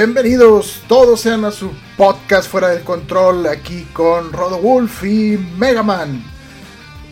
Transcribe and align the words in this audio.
Bienvenidos 0.00 0.82
todos 0.88 1.22
sean 1.22 1.46
a 1.46 1.50
su 1.50 1.70
podcast 1.96 2.50
fuera 2.50 2.68
del 2.68 2.82
control 2.84 3.46
aquí 3.46 3.84
con 3.94 4.30
Rodo 4.30 4.58
Wolf 4.58 5.02
y 5.04 5.38
Mega 5.56 5.82
Man. 5.82 6.22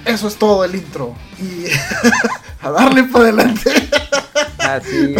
Eso 0.05 0.29
es 0.29 0.37
todo 0.37 0.66
el 0.66 0.74
intro 0.74 1.15
y 1.41 1.65
a 2.60 2.70
darle 2.70 3.05
para 3.05 3.24
adelante. 3.24 3.70
Así, 4.59 5.16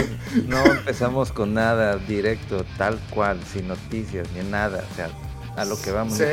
no 0.47 0.63
empezamos 0.63 1.33
con 1.33 1.55
nada 1.55 1.97
directo, 1.97 2.67
tal 2.77 2.99
cual, 3.09 3.41
sin 3.51 3.69
noticias 3.69 4.29
ni 4.37 4.47
nada, 4.47 4.85
o 4.93 4.95
sea, 4.95 5.09
a 5.57 5.65
lo 5.65 5.81
que 5.81 5.91
vamos, 5.91 6.19
Sí. 6.19 6.25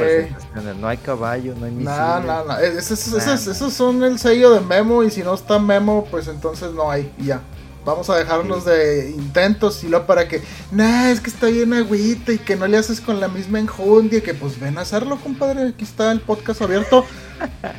no 0.82 0.88
hay 0.90 0.98
caballo, 0.98 1.56
no 1.58 1.66
hay 1.66 1.72
misiles. 1.72 1.95
No, 1.98 2.20
no, 2.20 2.44
no. 2.44 2.58
Esos 2.60 3.73
son 3.73 4.04
el 4.04 4.20
sello 4.20 4.52
de 4.52 4.60
Memo 4.60 5.02
y 5.02 5.10
si 5.10 5.23
no 5.23 5.34
está 5.34 5.60
Memo, 5.60 6.06
pues 6.12 6.28
entonces 6.28 6.73
no 6.73 6.92
hay. 6.92 7.10
y 7.18 7.28
ya. 7.28 7.40
Vamos 7.84 8.10
a 8.10 8.18
dejarnos 8.18 8.66
de 8.66 9.10
intentos 9.10 9.84
y 9.84 9.88
luego 9.88 10.06
para 10.06 10.28
que, 10.28 10.42
nah, 10.72 11.10
es 11.10 11.20
que 11.20 11.32
está 11.32 11.48
bien 11.48 11.74
agüita 11.74 12.32
y 12.32 12.38
que 12.38 12.56
no 12.56 12.68
le 12.68 12.78
haces 12.78 13.02
con 13.02 13.20
la 13.20 13.28
misma 13.28 13.60
enjundia, 13.60 14.22
que 14.22 14.36
pues 14.36 14.60
ven 14.60 14.78
a 14.78 14.82
hacerlo, 14.82 15.18
compadre. 15.22 15.70
Aquí 15.70 15.84
está 15.84 16.12
el 16.12 16.22
podcast 16.22 16.62
abierto. 16.62 17.06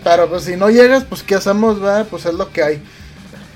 Pero 0.03 0.28
pues 0.28 0.44
si 0.44 0.56
no 0.56 0.70
llegas, 0.70 1.05
pues 1.05 1.22
¿qué 1.22 1.36
hacemos? 1.36 1.83
va? 1.83 2.05
Pues 2.05 2.27
es 2.27 2.34
lo 2.34 2.50
que 2.50 2.62
hay. 2.62 2.83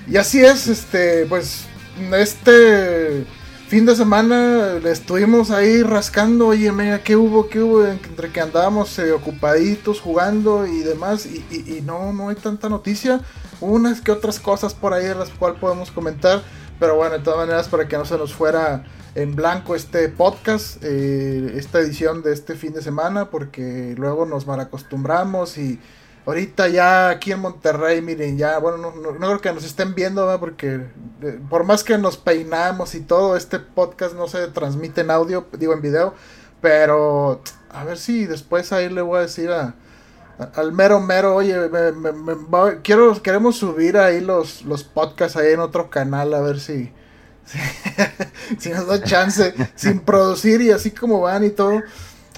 Y 0.06 0.16
así 0.18 0.44
es, 0.44 0.68
este, 0.68 1.26
pues 1.26 1.64
este 2.12 3.24
fin 3.68 3.84
de 3.84 3.96
semana 3.96 4.74
estuvimos 4.84 5.50
ahí 5.50 5.82
rascando, 5.82 6.48
oye, 6.48 6.70
mega, 6.70 7.02
¿qué 7.02 7.16
hubo? 7.16 7.48
¿Qué 7.48 7.60
hubo? 7.60 7.84
Entre 7.84 8.30
que 8.30 8.40
andábamos 8.40 8.98
eh, 8.98 9.12
ocupaditos 9.12 10.00
jugando 10.00 10.66
y 10.66 10.80
demás, 10.80 11.26
y 11.26 11.82
no, 11.84 12.12
no 12.12 12.28
hay 12.28 12.36
tanta 12.36 12.68
noticia. 12.68 13.20
Unas 13.60 14.00
que 14.00 14.12
otras 14.12 14.38
cosas 14.38 14.74
por 14.74 14.92
ahí 14.92 15.06
de 15.06 15.14
las 15.14 15.30
cuales 15.30 15.58
podemos 15.58 15.90
comentar, 15.90 16.42
pero 16.78 16.96
bueno, 16.96 17.18
de 17.18 17.24
todas 17.24 17.40
maneras, 17.40 17.68
para 17.68 17.88
que 17.88 17.96
no 17.96 18.04
se 18.04 18.16
nos 18.18 18.34
fuera 18.34 18.84
en 19.14 19.34
blanco 19.34 19.74
este 19.74 20.08
podcast, 20.10 20.76
eh, 20.82 21.54
esta 21.56 21.80
edición 21.80 22.22
de 22.22 22.34
este 22.34 22.54
fin 22.54 22.72
de 22.72 22.82
semana, 22.82 23.30
porque 23.30 23.94
luego 23.96 24.26
nos 24.26 24.46
malacostumbramos 24.46 25.56
y 25.58 25.80
ahorita 26.26 26.68
ya 26.68 27.08
aquí 27.10 27.32
en 27.32 27.40
Monterrey, 27.40 28.02
miren, 28.02 28.36
ya, 28.36 28.58
bueno, 28.58 28.78
no, 28.78 28.90
no- 28.94 29.12
no 29.12 29.18
creo 29.28 29.40
que 29.40 29.52
nos 29.52 29.64
estén 29.64 29.94
viendo, 29.94 30.26
¿verdad? 30.26 30.40
porque 30.40 30.80
eh, 31.22 31.40
por 31.48 31.64
más 31.64 31.84
que 31.84 31.96
nos 31.98 32.16
peinamos 32.16 32.94
y 32.94 33.00
todo, 33.00 33.36
este 33.36 33.58
podcast 33.60 34.14
no 34.14 34.26
se 34.28 34.46
transmite 34.48 35.00
en 35.02 35.10
audio, 35.10 35.46
digo 35.58 35.72
en 35.72 35.80
video, 35.82 36.14
pero 36.60 37.40
a 37.70 37.84
ver 37.84 37.98
si 37.98 38.26
después 38.26 38.72
ahí 38.72 38.88
le 38.88 39.02
voy 39.02 39.18
a 39.18 39.22
decir 39.22 39.50
a, 39.50 39.74
a- 40.38 40.50
al 40.56 40.72
mero 40.72 41.00
mero, 41.00 41.36
oye, 41.36 41.56
me- 41.68 41.92
me- 41.92 42.34
va- 42.34 42.82
quiero, 42.82 43.22
queremos 43.22 43.56
subir 43.56 43.96
ahí 43.96 44.20
los, 44.20 44.62
los 44.62 44.82
podcasts 44.84 45.36
ahí 45.36 45.52
en 45.52 45.60
otro 45.60 45.90
canal, 45.90 46.34
a 46.34 46.40
ver 46.40 46.58
si, 46.60 46.92
si 48.58 48.70
nos 48.70 48.86
da 48.86 49.02
chance, 49.02 49.54
sin 49.74 50.00
producir 50.00 50.60
y 50.60 50.70
así 50.70 50.90
como 50.90 51.20
van 51.20 51.44
y 51.44 51.50
todo. 51.50 51.82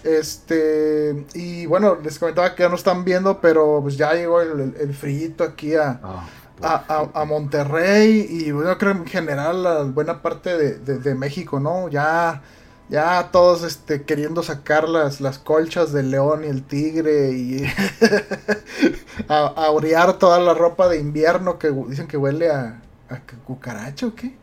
Este, 0.05 1.27
y 1.35 1.67
bueno, 1.67 1.97
les 2.03 2.19
comentaba 2.19 2.55
que 2.55 2.63
ya 2.63 2.69
no 2.69 2.77
están 2.77 3.05
viendo, 3.05 3.41
pero 3.41 3.81
pues 3.83 3.97
ya 3.97 4.13
llegó 4.15 4.41
el, 4.41 4.61
el, 4.61 4.77
el 4.81 4.95
frillito 4.95 5.45
aquí 5.45 5.75
a, 5.75 6.03
Oh, 6.03 6.31
a, 6.63 6.85
a- 7.15 7.23
a 7.23 7.25
Monterrey 7.25 8.27
y 8.31 8.53
bueno, 8.53 8.79
creo 8.79 8.93
en 8.93 9.07
general 9.07 9.67
a 9.67 9.83
buena 9.85 10.23
parte 10.23 10.57
de, 10.59 10.79
de- 10.79 10.99
de 10.99 11.15
México, 11.15 11.61
¿no? 11.61 11.89
Ya, 11.89 12.43
ya 12.89 13.31
todos 13.33 13.63
este, 13.65 14.05
queriendo 14.05 14.43
sacar 14.43 14.89
las, 14.89 15.21
las 15.21 15.39
colchas 15.39 15.93
del 15.93 16.11
león 16.11 16.45
y 16.45 16.49
el 16.49 16.65
tigre 16.67 17.33
y 17.33 17.65
a, 19.29 19.71
orear 19.71 20.19
toda 20.19 20.39
la 20.41 20.55
ropa 20.55 20.89
de 20.89 20.99
invierno 20.99 21.59
que 21.59 21.71
dicen 21.89 22.07
que 22.09 22.17
huele 22.17 22.51
a, 22.51 22.83
a 23.09 23.21
cucaracha 23.45 24.07
o 24.07 24.15
qué. 24.15 24.37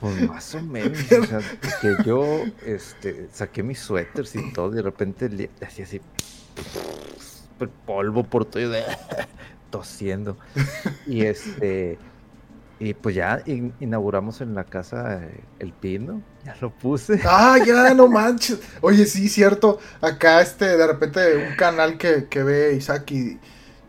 Pues 0.00 0.16
más 0.20 0.54
o 0.54 0.62
menos, 0.62 1.12
o 1.12 1.24
sea, 1.24 1.44
que 1.80 1.96
yo 2.04 2.52
este, 2.60 3.28
saqué 3.32 3.62
mis 3.64 3.80
suéteres 3.80 4.34
y 4.36 4.42
todo, 4.52 4.72
y 4.72 4.76
de 4.76 4.82
repente 4.82 5.28
le 5.28 5.50
hacía 5.60 5.84
así 5.84 6.00
polvo 7.84 8.24
por 8.28 8.44
todo, 8.44 8.74
tosiendo. 9.70 10.38
Y 11.04 11.24
este, 11.24 11.98
y 12.78 12.94
pues 12.94 13.14
ya 13.16 13.42
in- 13.46 13.74
inauguramos 13.80 14.40
en 14.40 14.54
la 14.54 14.64
casa 14.64 15.24
eh, 15.24 15.44
el 15.58 15.72
pino, 15.74 16.22
ya 16.44 16.56
lo 16.60 16.76
puse. 16.78 17.20
Ah, 17.24 17.58
ya, 17.64 17.94
no 17.94 18.08
manches. 18.08 18.60
Oye, 18.80 19.06
sí, 19.06 19.28
cierto. 19.28 19.78
Acá, 20.00 20.40
este, 20.42 20.76
de 20.76 20.86
repente, 20.86 21.36
un 21.36 21.56
canal 21.56 21.98
que, 21.98 22.28
que 22.28 22.42
ve 22.42 22.74
Isaac 22.76 23.10
y 23.12 23.40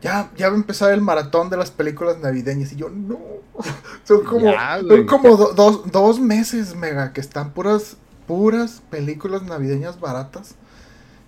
ya, 0.01 0.31
ya 0.37 0.47
va 0.49 0.53
a 0.53 0.57
empezar 0.57 0.91
el 0.93 1.01
maratón 1.01 1.49
de 1.49 1.57
las 1.57 1.71
películas 1.71 2.17
navideñas. 2.19 2.71
Y 2.73 2.77
yo, 2.77 2.89
no. 2.89 3.19
Son 4.05 4.23
como, 4.23 4.51
Ya, 4.51 4.79
son 4.87 5.05
como 5.05 5.37
do- 5.37 5.53
dos, 5.53 5.91
dos 5.91 6.19
meses, 6.19 6.75
mega, 6.75 7.13
que 7.13 7.21
están 7.21 7.51
puras, 7.51 7.97
puras 8.27 8.81
películas 8.89 9.43
navideñas 9.43 9.99
baratas. 9.99 10.55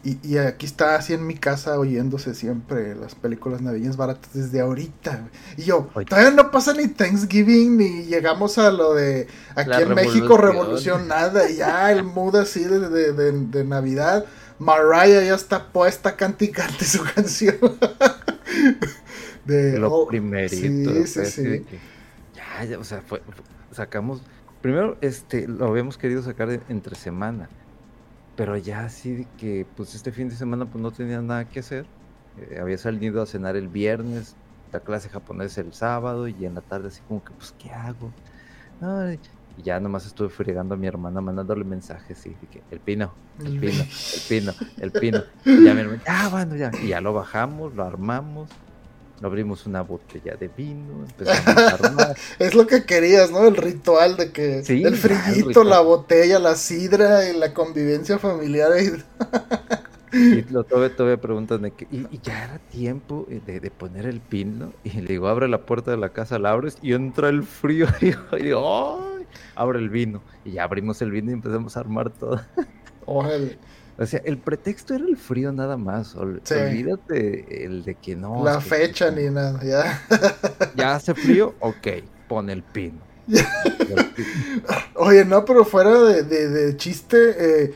Y, 0.04 0.18
y 0.28 0.40
aquí 0.40 0.66
está 0.66 0.96
así 0.96 1.14
en 1.14 1.28
mi 1.28 1.36
casa 1.36 1.78
oyéndose 1.78 2.34
siempre 2.34 2.96
las 2.96 3.14
películas 3.14 3.62
navideñas 3.62 3.98
baratas 3.98 4.32
desde 4.34 4.59
ahorita. 4.62 5.28
Y 5.58 5.64
yo, 5.64 5.90
todavía 6.09 6.32
no 6.32 6.50
pasa 6.50 6.74
ni 6.74 6.88
Thanksgiving 6.88 7.78
ni 7.78 8.06
llegamos 8.06 8.58
a 8.58 8.72
lo 8.72 8.96
de 8.96 9.28
aquí 9.53 9.70
La 9.70 9.82
en 9.82 9.94
México 9.94 10.38
revolución. 10.38 11.02
revolución, 11.02 11.08
nada. 11.08 11.48
Y 11.52 11.58
ya 11.58 11.92
el 11.92 12.03
mood 12.03 12.36
así 12.38 12.64
de, 12.64 12.80
de, 12.90 13.14
de- 13.14 13.32
de 13.46 13.64
Navidad. 13.64 14.26
Mariah 14.58 15.24
ya 15.24 15.36
está 15.36 15.68
puesta 15.72 16.16
cante 16.16 16.46
y 16.46 16.50
cante 16.52 16.86
su 16.86 17.03
canción. 17.16 17.58
de, 19.46 19.80
lo 19.80 19.94
oh, 19.94 20.08
primerito. 20.08 21.06
Sí, 21.06 21.08
sí, 21.08 21.44
de 21.44 21.60
sí. 21.60 21.66
que, 21.66 21.80
ya, 22.34 22.64
ya, 22.66 22.80
o 22.80 22.84
sea, 22.84 23.02
fue, 23.02 23.22
sacamos, 23.72 24.24
primero, 24.62 24.98
este, 25.02 25.48
lo 25.48 25.66
habíamos 25.68 25.98
querido 25.98 26.22
sacar 26.22 26.50
de- 26.50 26.64
entre 26.70 26.96
semana, 26.96 27.50
pero 28.36 28.58
ya 28.58 28.86
así 28.86 29.16
de 29.16 29.28
que, 29.38 29.66
pues 29.76 29.96
este 29.96 30.12
fin 30.12 30.30
de 30.30 30.36
semana, 30.36 30.70
pues 30.70 30.82
no 30.82 30.92
tenía 30.92 31.22
nada 31.22 31.50
que 31.50 31.60
hacer. 31.60 31.86
Eh, 32.36 32.60
había 32.62 32.78
salido 32.78 33.22
a 33.22 33.26
cenar 33.26 33.56
el 33.56 33.68
viernes, 33.68 34.38
la 34.72 34.82
clase 34.82 35.10
japonesa 35.10 35.62
el 35.62 35.74
sábado, 35.74 36.28
y 36.28 36.46
en 36.46 36.56
la 36.56 36.62
tarde 36.62 36.88
así 36.90 37.02
como 37.04 37.24
que, 37.24 37.34
pues, 37.34 37.54
¿qué 37.54 37.72
hago? 37.72 38.16
Ay, 38.80 39.20
y 39.58 39.64
ya 39.64 39.80
nomás 39.80 40.06
estuve 40.06 40.30
fregando 40.30 40.76
a 40.76 40.78
mi 40.78 40.88
hermana, 40.88 41.22
mandándole 41.22 41.64
mensajes, 41.64 42.26
y 42.26 42.36
el 42.72 42.80
pino, 42.80 43.14
el 43.44 43.60
pino, 43.60 43.84
el 44.14 44.22
pino, 44.30 44.54
el 44.80 44.92
pino. 44.92 45.24
Y 45.46 45.64
ya 45.66 45.74
mi 45.74 45.82
hermana, 45.82 46.02
ah, 46.08 46.30
bueno, 46.32 46.56
ya. 46.56 46.72
Y 46.82 46.88
ya 46.90 47.02
lo 47.02 47.14
bajamos, 47.14 47.76
lo 47.76 47.84
armamos, 47.84 48.50
lo 49.20 49.28
abrimos 49.28 49.66
una 49.68 49.82
botella 49.82 50.36
de 50.36 50.48
vino, 50.48 51.04
empezamos 51.04 51.58
a 51.58 51.76
armar. 51.76 52.16
Es 52.40 52.56
lo 52.56 52.66
que 52.66 52.86
querías, 52.86 53.30
¿no? 53.32 53.46
El 53.48 53.56
ritual 53.58 54.18
de 54.18 54.32
que 54.32 54.64
Sí, 54.64 54.82
el 54.84 54.94
el 54.94 54.96
frillito, 54.96 55.48
ritual. 55.50 55.70
la 55.70 55.80
botella, 55.82 56.40
la 56.40 56.56
sidra 56.56 57.30
y 57.30 57.38
la 57.38 57.54
convivencia 57.54 58.18
familiar. 58.20 58.72
y- 58.82 59.04
Y 60.14 60.42
lo, 60.52 60.64
todavía, 60.66 60.96
todavía 60.96 61.22
preguntan 61.22 61.62
de 61.62 61.72
que, 61.72 61.88
y, 61.92 62.00
y 62.12 62.20
ya 62.22 62.44
era 62.46 62.59
tiempo 62.59 63.28
eh, 63.30 63.42
de, 63.46 63.59
de 63.59 63.72
poner 63.72 64.06
el 64.08 64.22
pino. 64.22 64.74
Y 64.84 64.90
le 65.02 65.08
digo, 65.14 65.28
abre 65.28 65.47
la 65.47 65.66
puerta 65.66 65.92
de 65.92 65.97
la 65.97 66.09
casa, 66.09 66.40
la 66.40 66.52
abres 66.52 66.78
y 66.82 66.94
entra 66.94 67.30
el 67.30 67.44
frío. 67.44 67.88
Y 68.02 68.44
digo, 68.44 68.97
¡ay! 68.97 69.10
Abre 69.61 69.79
el 69.79 69.90
vino. 69.90 70.22
Y 70.46 70.52
ya 70.52 70.63
abrimos 70.63 71.02
el 71.02 71.11
vino 71.11 71.31
y 71.31 71.34
empezamos 71.34 71.78
a 71.78 71.79
armar 71.81 72.09
todo. 72.11 72.41
Órale. 73.05 73.58
O 73.97 74.05
sea, 74.05 74.22
el 74.25 74.37
pretexto 74.40 74.96
era 74.96 75.05
el 75.05 75.17
frío 75.17 75.52
nada 75.52 75.78
más. 75.78 76.16
ol- 76.16 76.41
Sí. 76.43 76.55
Olvídate 76.55 77.66
el 77.66 77.84
de 77.84 77.96
que 77.96 78.16
no. 78.16 78.43
la 78.43 78.58
es 78.58 78.63
que- 78.63 78.69
fecha 78.69 79.11
ni 79.11 79.29
nada, 79.29 79.61
ya. 79.63 80.02
Ya 80.75 80.96
hace 80.96 81.13
frío, 81.13 81.53
ok, 81.59 81.87
pon 82.28 82.49
el 82.49 82.63
pino. 82.63 82.99
Oye, 84.96 85.25
no, 85.25 85.46
pero 85.46 85.66
fuera 85.66 85.99
de, 86.02 86.23
de- 86.23 86.49
de 86.49 86.78
chiste, 86.78 87.63
eh, 87.66 87.73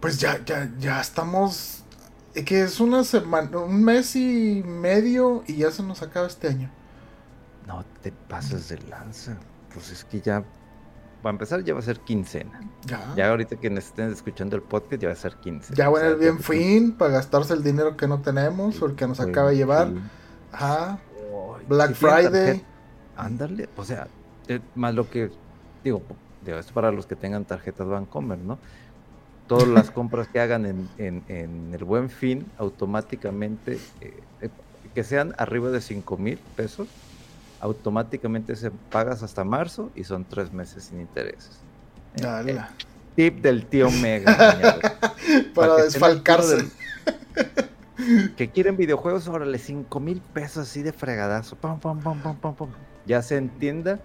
pues 0.00 0.18
ya, 0.18 0.42
ya, 0.44 0.70
ya 0.78 1.00
estamos. 1.00 1.84
eh, 2.34 2.44
que 2.44 2.62
es 2.62 2.80
una 2.80 3.04
semana, 3.04 3.58
un 3.58 3.82
mes 3.84 4.14
y 4.16 4.62
medio 4.64 5.42
y 5.46 5.56
ya 5.56 5.70
se 5.70 5.82
nos 5.82 6.02
acaba 6.02 6.26
este 6.26 6.48
año. 6.48 6.70
No 7.66 7.84
te 8.02 8.12
pases 8.12 8.68
de 8.68 8.78
lanza. 8.88 9.36
Pues 9.72 9.90
es 9.90 10.04
que 10.04 10.20
ya, 10.20 10.42
para 11.22 11.32
empezar, 11.32 11.62
ya 11.64 11.74
va 11.74 11.80
a 11.80 11.82
ser 11.82 12.00
quincena. 12.00 12.60
Ya. 12.86 13.12
Ya 13.16 13.28
ahorita 13.30 13.56
que 13.56 13.66
estén 13.68 14.10
escuchando 14.12 14.56
el 14.56 14.62
podcast, 14.62 15.02
ya 15.02 15.08
va 15.08 15.14
a 15.14 15.16
ser 15.16 15.34
quincena. 15.36 15.76
Ya 15.76 15.88
bueno, 15.88 16.06
sea, 16.06 16.14
el 16.14 16.20
bien 16.20 16.38
fin 16.38 16.92
para 16.92 17.12
gastarse 17.14 17.54
el 17.54 17.62
dinero 17.62 17.96
que 17.96 18.06
no 18.06 18.20
tenemos 18.20 18.80
o 18.82 18.86
el 18.86 18.94
que 18.94 19.06
nos 19.06 19.20
acaba 19.20 19.50
de 19.50 19.56
llevar. 19.56 19.88
Sí. 19.88 19.94
Ajá. 20.52 20.98
Black 21.68 21.88
si 21.90 21.94
Friday. 21.94 22.64
Ándale, 23.16 23.68
o 23.76 23.84
sea, 23.84 24.06
eh, 24.46 24.60
más 24.76 24.94
lo 24.94 25.10
que 25.10 25.30
digo, 25.82 26.02
digo, 26.44 26.58
esto 26.58 26.72
para 26.72 26.92
los 26.92 27.04
que 27.06 27.16
tengan 27.16 27.44
tarjetas 27.44 27.86
Bancomer, 27.88 28.38
¿no? 28.38 28.58
Todas 29.48 29.66
las 29.68 29.90
compras 29.90 30.28
que 30.28 30.40
hagan 30.40 30.66
en, 30.66 30.88
en- 30.98 31.24
en 31.28 31.74
el 31.74 31.84
buen 31.84 32.10
fin, 32.10 32.46
automáticamente, 32.58 33.78
eh, 34.00 34.20
eh, 34.40 34.48
que 34.94 35.04
sean 35.04 35.34
arriba 35.36 35.70
de 35.70 35.80
5 35.80 36.16
mil 36.16 36.38
pesos, 36.56 36.88
automáticamente 37.60 38.54
se 38.56 38.70
pagas 38.70 39.22
hasta 39.22 39.44
marzo 39.44 39.90
y 39.94 40.04
son 40.04 40.24
tres 40.24 40.52
meses 40.52 40.84
sin 40.84 41.00
intereses. 41.00 41.58
Dale. 42.14 42.52
eh, 42.52 42.60
tip 43.16 43.40
del 43.42 43.66
tío 43.66 43.90
Mega. 43.90 44.36
para 45.54 45.74
tiro 45.76 45.84
desfalcarse. 45.84 46.56
del- 46.56 46.70
que 48.36 48.48
quieren 48.50 48.76
videojuegos, 48.76 49.26
órale, 49.28 49.58
5 49.58 49.98
mil 50.00 50.20
pesos 50.20 50.68
así 50.68 50.82
de 50.82 50.92
fregadazo. 50.92 51.56
Pam, 51.56 51.80
pam, 51.80 51.98
pam, 52.00 52.20
pam, 52.22 52.36
pam, 52.36 52.54
pam. 52.54 52.68
Ya 53.06 53.22
sea 53.22 53.38
en 53.38 53.48
tienda 53.58 53.98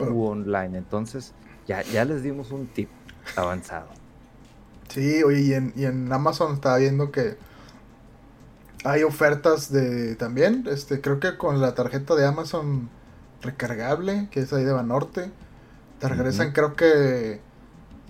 o 0.00 0.04
u 0.04 0.26
online. 0.26 0.78
Entonces, 0.78 1.32
ya, 1.66 1.82
ya 1.82 2.04
les 2.04 2.22
dimos 2.22 2.50
un 2.52 2.66
tip 2.68 2.88
avanzado. 3.36 3.88
Sí, 4.88 5.22
oye, 5.24 5.40
y 5.40 5.54
en, 5.54 5.72
y 5.74 5.86
en 5.86 6.12
Amazon 6.12 6.54
estaba 6.54 6.76
viendo 6.76 7.10
que 7.10 7.36
hay 8.84 9.02
ofertas 9.04 9.70
de 9.72 10.16
también, 10.16 10.64
este, 10.70 11.00
creo 11.00 11.20
que 11.20 11.36
con 11.36 11.60
la 11.60 11.74
tarjeta 11.74 12.14
de 12.14 12.26
Amazon 12.26 12.90
recargable, 13.42 14.28
que 14.30 14.40
es 14.40 14.52
ahí 14.52 14.64
de 14.64 14.72
Banorte, 14.72 15.30
te 16.00 16.08
regresan 16.08 16.52
creo 16.52 16.76
que 16.76 17.40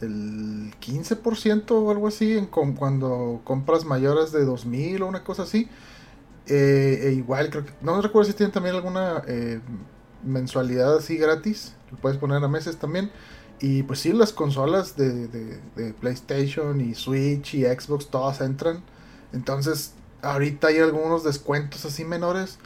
el 0.00 0.74
15% 0.80 1.72
o 1.80 1.90
algo 1.90 2.08
así 2.08 2.36
en 2.38 2.46
com- 2.46 2.74
cuando 2.76 3.40
compras 3.44 3.84
mayores 3.84 4.32
de 4.32 4.44
2000 4.44 5.02
o 5.02 5.06
una 5.08 5.24
cosa 5.24 5.42
así. 5.44 5.68
Eh, 6.46 7.00
e 7.04 7.12
igual, 7.12 7.50
creo 7.50 7.64
que, 7.66 7.72
no 7.82 8.00
recuerdo 8.02 8.30
si 8.30 8.36
tienen 8.36 8.52
también 8.52 8.74
alguna 8.74 9.22
eh, 9.28 9.60
mensualidad 10.24 10.96
así 10.96 11.16
gratis, 11.16 11.74
lo 11.90 11.98
puedes 11.98 12.18
poner 12.18 12.42
a 12.44 12.48
meses 12.48 12.76
también. 12.78 13.10
Y 13.60 13.84
pues 13.84 14.00
sí, 14.00 14.12
las 14.12 14.32
consolas 14.32 14.96
de, 14.96 15.28
de- 15.28 15.60
de 15.76 15.94
PlayStation 15.94 16.80
y 16.80 16.94
Switch 16.94 17.54
y 17.54 17.64
Xbox 17.64 18.08
todas 18.10 18.40
entran. 18.40 18.82
Entonces, 19.32 19.94
ahorita 20.22 20.68
hay 20.68 20.78
algunos 20.78 21.24
descuentos 21.24 21.84
así 21.84 22.04
menores. 22.04 22.58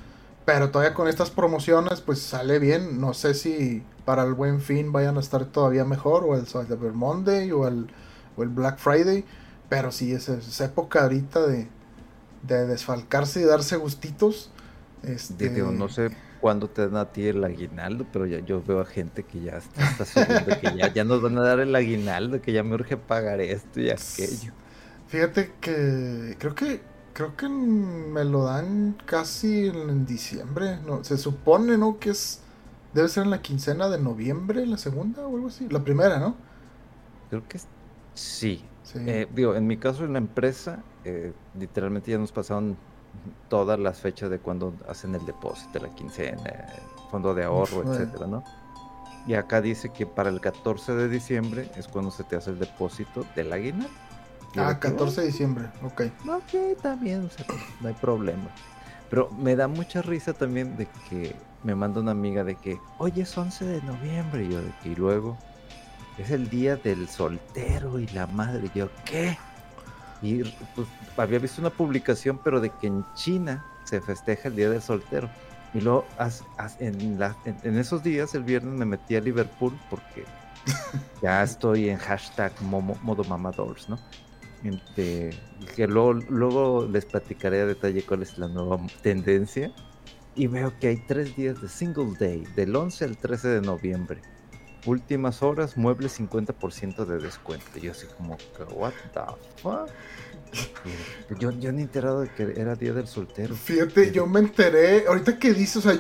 Pero 0.45 0.71
todavía 0.71 0.95
con 0.95 1.09
estas 1.09 1.31
promociones, 1.31 2.01
pues 2.01 2.21
sale 2.21 2.61
bien. 2.61 3.01
No 3.01 3.15
sé 3.15 3.35
si 3.35 3.83
para 4.05 4.23
el 4.23 4.35
buen 4.35 4.61
fin 4.61 4.93
vayan 4.93 5.17
a 5.17 5.21
estar 5.21 5.45
todavía 5.47 5.85
mejor. 5.85 6.25
O 6.25 6.37
el 6.37 6.47
Cyber 6.47 6.93
Monday 6.93 7.51
o 7.51 7.67
el, 7.67 7.89
o 8.37 8.43
el 8.45 8.51
Black 8.51 8.79
Friday. 8.79 9.25
Pero 9.69 9.91
sí, 9.91 10.13
es, 10.13 10.29
es 10.29 10.61
época 10.61 11.03
ahorita 11.03 11.45
de, 11.45 11.69
de 12.43 12.67
desfalcarse 12.67 13.41
y 13.41 13.45
darse 13.45 13.77
gustitos. 13.77 14.51
Este, 15.03 15.49
Digo, 15.49 15.73
no 15.73 15.89
sé 15.89 16.11
cuándo 16.41 16.69
te 16.69 16.83
dan 16.87 16.97
a 16.97 17.13
ti 17.13 17.27
el 17.27 17.43
aguinaldo, 17.45 18.07
pero 18.13 18.27
ya 18.27 18.41
yo 18.41 18.63
veo 18.63 18.81
a 18.81 18.87
gente 18.87 19.25
que 19.25 19.41
ya 19.41 19.59
está, 19.59 20.05
subiendo, 20.05 20.61
que 20.61 20.77
ya, 20.77 20.93
ya 20.93 21.05
nos 21.05 21.23
van 21.23 21.39
a 21.39 21.43
dar 21.43 21.61
el 21.61 21.75
aguinaldo, 21.75 22.41
que 22.41 22.53
ya 22.53 22.63
me 22.63 22.75
urge 22.75 22.97
pagar 22.97 23.41
esto 23.41 23.81
y 23.81 23.91
aquello. 23.91 24.53
Fíjate 25.09 25.53
que 25.61 26.37
creo 26.39 26.55
que 26.55 26.81
creo 27.17 27.35
que 27.35 27.49
me 27.49 28.25
lo 28.25 28.45
dan 28.45 28.95
casi 29.07 29.69
en, 29.69 29.89
en 29.89 30.05
diciembre, 30.05 30.79
no, 30.87 31.03
se 31.03 31.17
supone, 31.17 31.79
¿no? 31.79 31.99
Que 31.99 32.11
es 32.11 32.43
debe 32.93 33.09
ser 33.09 33.25
en 33.25 33.31
la 33.31 33.41
quincena 33.41 33.89
de 33.89 33.99
noviembre, 33.99 34.67
la 34.67 34.77
segunda 34.77 35.27
o 35.27 35.35
algo 35.35 35.49
así, 35.49 35.67
la 35.71 35.81
primera, 35.81 36.19
¿no? 36.19 36.35
Creo 37.31 37.43
que 37.49 37.59
sí. 38.13 38.63
Sí. 38.83 38.99
Eh, 38.99 39.27
digo, 39.35 39.55
en 39.55 39.67
mi 39.67 39.79
caso 39.79 40.05
en 40.05 40.13
la 40.13 40.19
empresa, 40.19 40.83
eh, 41.05 41.33
literalmente 41.59 42.11
ya 42.11 42.19
nos 42.19 42.33
pasaron 42.33 42.77
todas 43.49 43.79
las 43.79 43.99
fechas 43.99 44.29
de 44.29 44.39
cuando 44.39 44.75
hacen 44.87 45.15
el 45.15 45.25
depósito, 45.25 45.79
la 45.79 45.95
quincena, 45.95 46.43
el 46.45 47.11
fondo 47.11 47.35
de 47.35 47.45
ahorro, 47.45 47.79
Uf, 47.79 47.87
etcétera, 47.87 48.27
¿no? 48.27 48.45
Y 49.27 49.35
acá 49.35 49.63
dice 49.63 49.89
que 49.89 50.07
para 50.07 50.29
el 50.29 50.41
14 50.43 50.95
de 50.95 51.09
diciembre 51.09 51.71
es 51.77 51.89
cuando 51.89 52.11
se 52.11 52.25
te 52.25 52.37
hace 52.37 52.51
el 52.51 52.59
depósito 52.59 53.25
del 53.35 53.53
aguinaldo. 53.55 54.06
Ah, 54.59 54.69
de 54.75 54.81
que, 54.81 54.89
14 54.91 55.21
de 55.23 55.27
diciembre, 55.29 55.71
ok. 55.83 56.03
"Oh, 56.29 56.37
Ok, 56.37 56.55
bien, 56.97 57.25
o 57.25 57.31
sea, 57.31 57.47
pues, 57.47 57.59
no 57.81 57.89
hay 57.89 57.95
problema. 57.95 58.51
Pero 59.09 59.31
me 59.31 59.55
da 59.57 59.69
mucha 59.69 60.03
risa 60.03 60.33
también 60.33 60.77
de 60.77 60.89
que 61.09 61.37
me 61.63 61.75
manda 61.75 62.01
una 62.01 62.11
amiga 62.11 62.43
de 62.45 62.57
que, 62.57 62.79
oye, 62.99 63.23
es 63.23 63.37
11 63.37 63.65
de 63.65 63.81
noviembre. 63.83 64.45
Y 64.45 64.51
yo 64.51 64.63
de 64.63 64.73
que, 64.83 64.91
y 64.91 64.95
luego, 64.97 65.39
es 66.19 66.31
el 66.31 66.49
día 66.49 66.77
del 66.77 67.09
soltero 67.09 67.99
y 67.99 68.07
la 68.09 68.27
madre. 68.27 68.69
Y 68.75 68.79
yo, 68.79 68.89
¿qué? 69.05 69.39
Y 70.23 70.43
pues 70.75 70.89
había 71.17 71.39
visto 71.39 71.61
una 71.61 71.71
publicación, 71.71 72.41
pero 72.43 72.61
de 72.61 72.71
que 72.71 72.87
en 72.87 73.05
China 73.15 73.65
se 73.85 74.01
festeja 74.01 74.49
el 74.49 74.57
día 74.57 74.71
del 74.71 74.83
soltero. 74.83 75.31
Y 75.75 75.81
luego, 75.81 76.07
as- 76.19 76.43
as- 76.57 76.81
en, 76.81 77.19
la- 77.19 77.37
en- 77.45 77.59
en 77.63 77.79
esos 77.79 78.03
días, 78.03 78.35
el 78.35 78.43
viernes 78.45 78.75
me 78.75 78.87
metí 78.87 79.15
a 79.15 79.21
Liverpool 79.21 79.79
porque 79.91 80.25
ya 81.23 81.43
estoy 81.43 81.91
en 81.91 81.99
hashtag 81.99 82.53
momo- 82.63 82.99
modo 83.03 83.23
¿no? 83.89 83.99
Este, 84.65 85.31
que 85.75 85.87
luego, 85.87 86.15
luego 86.15 86.89
les 86.91 87.05
platicaré 87.05 87.61
a 87.63 87.67
detalle 87.67 88.03
cuál 88.03 88.23
es 88.23 88.39
la 88.39 88.49
nueva 88.49 88.79
tendencia. 89.03 89.73
Y 90.35 90.49
veo 90.49 90.73
que 90.79 90.89
hay 90.89 90.97
tres 91.07 91.35
días 91.37 91.61
de 91.63 91.69
Single 91.69 92.15
Day, 92.19 92.45
del 92.57 92.75
11 92.77 93.05
al 93.05 93.17
13 93.17 93.49
de 93.49 93.61
noviembre. 93.63 94.21
Últimas 94.85 95.43
horas, 95.43 95.77
muebles 95.77 96.19
50% 96.21 97.07
de 97.07 97.19
descuento. 97.19 97.67
Y 97.77 97.81
yo 97.81 97.93
así 97.93 98.07
como, 98.17 98.37
que, 98.37 98.63
what 98.75 98.93
the 99.15 99.21
fuck? 99.63 99.89
Yo, 101.41 101.51
yo 101.51 101.73
ni 101.73 101.83
enterado 101.83 102.21
de 102.21 102.29
que 102.29 102.55
era 102.57 102.77
día 102.77 102.93
del 102.93 103.09
soltero. 103.09 103.55
Fíjate, 103.55 104.13
yo 104.13 104.27
me 104.27 104.39
enteré, 104.41 105.07
ahorita 105.07 105.39
que 105.39 105.53
dices, 105.53 105.85
o 105.85 105.91
sea, 105.91 105.99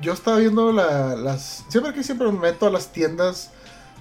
yo 0.00 0.12
estaba 0.14 0.38
viendo 0.38 0.72
la- 0.72 1.14
las, 1.14 1.64
siempre 1.68 1.92
que 1.92 2.02
siempre 2.02 2.32
me 2.32 2.38
meto 2.38 2.66
a 2.66 2.70
las 2.70 2.92
tiendas 2.92 3.50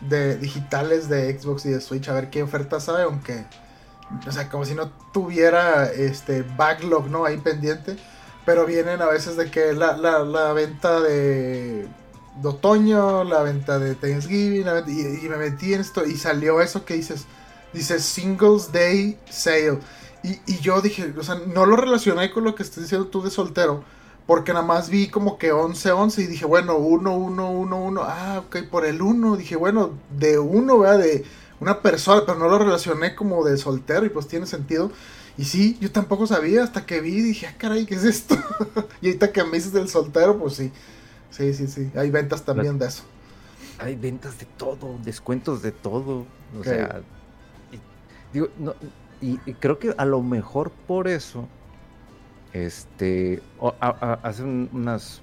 de 0.10 0.38
digitales 0.38 1.10
de 1.10 1.38
Xbox 1.38 1.66
y 1.66 1.70
de 1.70 1.82
Switch 1.82 2.08
a 2.08 2.14
ver 2.14 2.30
qué 2.30 2.42
ofertas 2.42 2.88
hay, 2.90 3.04
aunque, 3.04 3.44
o 4.28 4.32
sea, 4.32 4.50
como 4.50 4.66
si 4.66 4.76
no 4.76 4.90
tuviera 5.12 5.92
este 5.92 6.44
backlog, 6.44 7.10
¿no? 7.10 7.26
Ahí 7.26 7.38
pendiente, 7.38 7.98
pero 8.46 8.66
vienen 8.66 9.02
a 9.02 9.08
veces 9.08 9.38
de 9.38 9.50
que 9.50 9.74
la, 9.74 9.98
la, 9.98 10.20
la 10.20 10.54
venta 10.54 11.00
de, 11.00 11.88
de 12.42 12.48
otoño, 12.48 13.24
la 13.24 13.44
venta 13.44 13.80
de 13.80 13.96
Thanksgiving, 13.96 14.66
y, 14.88 15.28
me 15.28 15.38
metí 15.38 15.74
en 15.74 15.82
esto 15.82 16.06
y 16.06 16.18
salió 16.18 16.62
eso 16.62 16.86
que 16.86 16.96
dices, 16.96 17.26
dice 17.74 18.00
Singles 18.00 18.72
Day 18.72 19.18
Sale. 19.30 19.80
Y, 20.24 20.40
y 20.46 20.60
yo 20.60 20.82
dije, 20.82 21.14
o 21.18 21.24
sea, 21.24 21.36
no 21.36 21.66
lo 21.66 21.76
relacioné 21.76 22.32
con 22.32 22.44
lo 22.44 22.56
que 22.56 22.64
estás 22.64 22.84
diciendo 22.84 23.08
tú 23.08 23.22
de 23.24 23.30
soltero. 23.30 23.84
Porque 24.26 24.54
nada 24.54 24.66
más 24.66 24.90
vi 24.90 25.10
como 25.10 25.38
que 25.38 25.52
11-11 25.52 26.20
y 26.20 26.28
dije, 26.28 26.46
bueno, 26.46 26.80
1-1-1-1. 26.80 28.06
Ah, 28.08 28.42
ok, 28.46 28.70
por 28.72 28.86
el 28.86 29.02
1. 29.02 29.36
Dije, 29.36 29.58
bueno, 29.58 29.92
de 30.18 30.40
uno, 30.40 30.80
¿verdad? 30.80 31.00
De 31.00 31.26
una 31.60 31.82
persona, 31.82 32.24
pero 32.26 32.38
no 32.40 32.50
lo 32.50 32.60
relacioné 32.60 33.16
como 33.16 33.44
de 33.44 33.58
soltero 33.58 34.06
y 34.06 34.10
pues 34.10 34.28
tiene 34.28 34.46
sentido. 34.46 34.92
Y 35.38 35.46
sí, 35.46 35.78
yo 35.82 35.92
tampoco 35.92 36.28
sabía 36.28 36.64
hasta 36.64 36.86
que 36.86 37.02
vi 37.02 37.16
y 37.18 37.22
dije, 37.22 37.48
ah, 37.48 37.56
caray, 37.58 37.86
¿qué 37.86 37.96
es 37.96 38.04
esto? 38.04 38.36
y 39.02 39.08
ahorita 39.08 39.32
que 39.32 39.44
me 39.44 39.52
dices 39.58 39.74
del 39.74 39.90
soltero, 39.90 40.38
pues 40.38 40.54
sí. 40.56 40.72
Sí, 41.32 41.54
sí, 41.54 41.68
sí. 41.68 41.90
Hay 41.96 42.12
ventas 42.12 42.44
también 42.46 42.78
de 42.78 42.86
eso. 42.88 43.04
Hay 43.80 43.96
ventas 43.96 44.38
de 44.38 44.46
todo, 44.46 45.00
descuentos 45.04 45.62
de 45.64 45.72
todo. 45.72 46.26
O 46.60 46.64
sea, 46.64 47.02
y, 47.72 47.80
digo, 48.32 48.50
no, 48.60 48.76
y, 49.20 49.40
y 49.46 49.54
creo 49.56 49.80
que 49.80 49.96
a 49.98 50.06
lo 50.06 50.22
mejor 50.22 50.70
por 50.72 51.08
eso, 51.08 51.48
este, 52.54 53.42
o- 53.60 53.74
a- 53.80 53.88
a- 54.00 54.20
hace 54.28 54.44
un- 54.44 54.70
unas, 54.72 55.22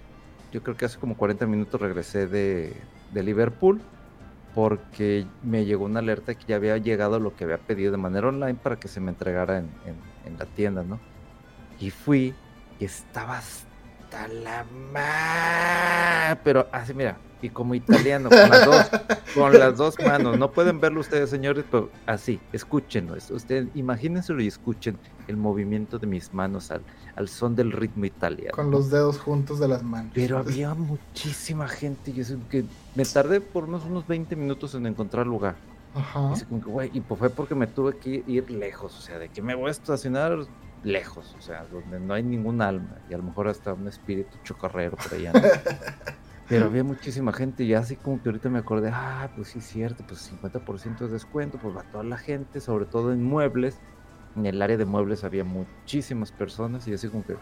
yo 0.52 0.62
creo 0.62 0.76
que 0.76 0.84
hace 0.84 0.98
como 0.98 1.16
40 1.16 1.46
minutos 1.46 1.80
regresé 1.80 2.26
de, 2.26 2.74
de 3.12 3.22
Liverpool 3.22 3.80
porque 4.52 5.34
me 5.40 5.64
llegó 5.64 5.84
una 5.84 6.00
alerta 6.00 6.34
que 6.36 6.44
ya 6.46 6.56
había 6.56 6.76
llegado 6.78 7.20
lo 7.20 7.34
que 7.36 7.44
había 7.44 7.66
pedido 7.66 7.92
de 7.92 7.98
manera 7.98 8.28
online 8.28 8.56
para 8.60 8.78
que 8.78 8.88
se 8.88 9.00
me 9.00 9.10
entregara 9.12 9.58
en, 9.58 9.78
en- 9.82 10.14
en 10.22 10.38
la 10.38 10.46
tienda, 10.52 10.84
¿no? 10.84 11.06
Y 11.76 11.90
fui 11.90 12.42
y 12.78 12.84
estaba 12.84 13.36
hasta 14.10 14.28
la 14.28 14.64
ma... 14.92 16.38
Pero 16.42 16.66
así, 16.72 16.94
mira, 16.94 17.16
y 17.42 17.48
como 17.48 17.74
italiano, 17.74 18.28
con 18.28 18.38
las 18.50 18.64
dos, 18.66 18.90
con 19.34 19.58
las 19.58 19.76
dos 19.76 19.94
manos. 20.04 20.38
No 20.38 20.50
pueden 20.50 20.80
verlo 20.80 21.00
ustedes, 21.00 21.30
señores, 21.30 21.64
pero 21.70 21.90
así, 22.06 22.40
escúchenlo. 22.52 23.16
es- 23.16 23.30
Ustedes 23.30 23.68
imagínenselo 23.74 24.42
y 24.42 24.48
escuchen 24.48 24.98
el 25.28 25.36
movimiento 25.36 25.98
de 25.98 26.06
mis 26.06 26.32
manos 26.34 26.70
al, 26.70 26.82
al 27.16 27.28
son 27.28 27.54
del 27.54 27.72
ritmo 27.72 28.04
italiano. 28.04 28.52
Con 28.54 28.70
los 28.70 28.90
dedos 28.90 29.18
juntos 29.18 29.60
de 29.60 29.68
las 29.68 29.82
manos. 29.82 30.12
Pero 30.14 30.38
había 30.38 30.74
muchísima 30.74 31.68
gente. 31.68 32.10
Y 32.10 32.20
eso 32.20 32.36
que 32.50 32.64
me 32.94 33.04
tardé 33.04 33.40
por 33.40 33.64
unos, 33.64 33.84
unos 33.84 34.06
20 34.06 34.34
minutos 34.36 34.74
en 34.74 34.86
encontrar 34.86 35.26
lugar. 35.26 35.56
Ajá. 35.94 36.32
Y, 36.36 36.44
como 36.44 36.60
que, 36.60 36.68
güey, 36.70 36.90
y 36.94 37.00
pues 37.00 37.18
fue 37.18 37.30
porque 37.30 37.54
me 37.54 37.66
tuve 37.66 37.96
que 37.96 38.22
ir 38.26 38.50
lejos. 38.50 38.96
O 38.98 39.00
sea, 39.00 39.18
de 39.18 39.28
que 39.28 39.42
me 39.42 39.54
voy 39.54 39.68
a 39.68 39.70
estacionar 39.72 40.38
lejos. 40.82 41.34
O 41.38 41.42
sea, 41.42 41.64
donde 41.64 42.00
no 42.00 42.14
hay 42.14 42.22
ningún 42.22 42.62
alma. 42.62 42.98
Y 43.08 43.14
a 43.14 43.18
lo 43.18 43.24
mejor 43.24 43.48
hasta 43.48 43.74
un 43.74 43.88
espíritu 43.88 44.38
chocarrero 44.44 44.96
por 44.96 45.14
allá. 45.14 45.32
¿no? 45.32 45.40
Pero 46.48 46.64
había 46.64 46.82
muchísima 46.82 47.32
gente 47.32 47.62
y 47.62 47.74
así 47.74 47.94
como 47.94 48.20
que 48.20 48.28
ahorita 48.28 48.48
me 48.48 48.58
acordé, 48.58 48.90
ah, 48.92 49.30
pues 49.36 49.48
sí 49.48 49.60
es 49.60 49.66
cierto, 49.66 50.04
pues 50.04 50.32
50% 50.32 50.98
de 50.98 51.08
descuento, 51.08 51.58
pues 51.58 51.76
va 51.76 51.84
toda 51.84 52.02
la 52.02 52.18
gente, 52.18 52.60
sobre 52.60 52.86
todo 52.86 53.12
en 53.12 53.22
muebles. 53.22 53.78
En 54.34 54.46
el 54.46 54.60
área 54.60 54.76
de 54.76 54.84
muebles 54.84 55.22
había 55.22 55.44
muchísimas 55.44 56.32
personas 56.32 56.88
y 56.88 56.94
así 56.94 57.08
como 57.08 57.24
que... 57.24 57.36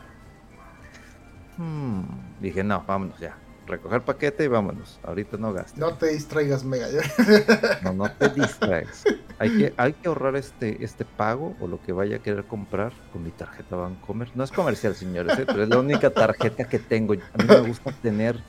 hmm, 1.57 2.03
Dije, 2.41 2.63
no, 2.63 2.85
vámonos 2.87 3.19
ya. 3.19 3.37
Recoger 3.69 4.03
paquete 4.03 4.45
y 4.45 4.49
vámonos. 4.49 4.99
Ahorita 5.03 5.37
no 5.37 5.53
gastes. 5.53 5.79
No 5.79 5.93
te 5.95 6.07
distraigas, 6.09 6.65
mega. 6.65 6.89
No, 7.83 7.93
no 7.93 8.11
te 8.11 8.31
distraes. 8.31 9.05
Hay 9.39 9.57
que, 9.57 9.75
hay 9.77 9.93
que 9.93 10.09
ahorrar 10.09 10.37
este, 10.37 10.83
este 10.83 11.05
pago 11.05 11.55
o 11.61 11.67
lo 11.67 11.81
que 11.83 11.93
vaya 11.93 12.17
a 12.17 12.19
querer 12.21 12.45
comprar 12.45 12.93
con 13.13 13.23
mi 13.23 13.31
tarjeta 13.31 13.77
Bancomer. 13.77 14.31
No 14.35 14.43
es 14.43 14.51
comercial, 14.51 14.95
señores, 14.95 15.39
¿eh? 15.39 15.45
pero 15.47 15.63
es 15.63 15.69
la 15.69 15.79
única 15.79 16.11
tarjeta 16.11 16.65
que 16.65 16.79
tengo. 16.79 17.13
A 17.13 17.17
mí 17.17 17.45
me 17.47 17.61
gusta 17.61 17.93
tener 17.93 18.43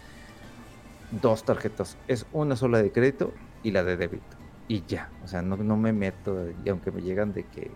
dos 1.11 1.43
tarjetas. 1.43 1.97
Es 2.07 2.25
una 2.31 2.55
sola 2.55 2.81
de 2.81 2.91
crédito 2.91 3.33
y 3.61 3.71
la 3.71 3.83
de 3.83 3.97
débito. 3.97 4.37
Y 4.69 4.83
ya. 4.87 5.09
O 5.23 5.27
sea, 5.27 5.41
no, 5.41 5.57
no 5.57 5.75
me 5.75 5.91
meto. 5.91 6.47
Y 6.63 6.69
aunque 6.69 6.91
me 6.91 7.01
llegan 7.01 7.33
de 7.33 7.43
que. 7.43 7.71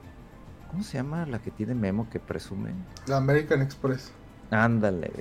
¿Cómo 0.71 0.83
se 0.83 0.97
llama 0.97 1.25
la 1.25 1.39
que 1.39 1.51
tiene 1.51 1.75
Memo 1.75 2.09
que 2.09 2.19
presume? 2.19 2.71
La 3.05 3.17
American 3.17 3.61
Express. 3.61 4.11
Ándale. 4.53 5.11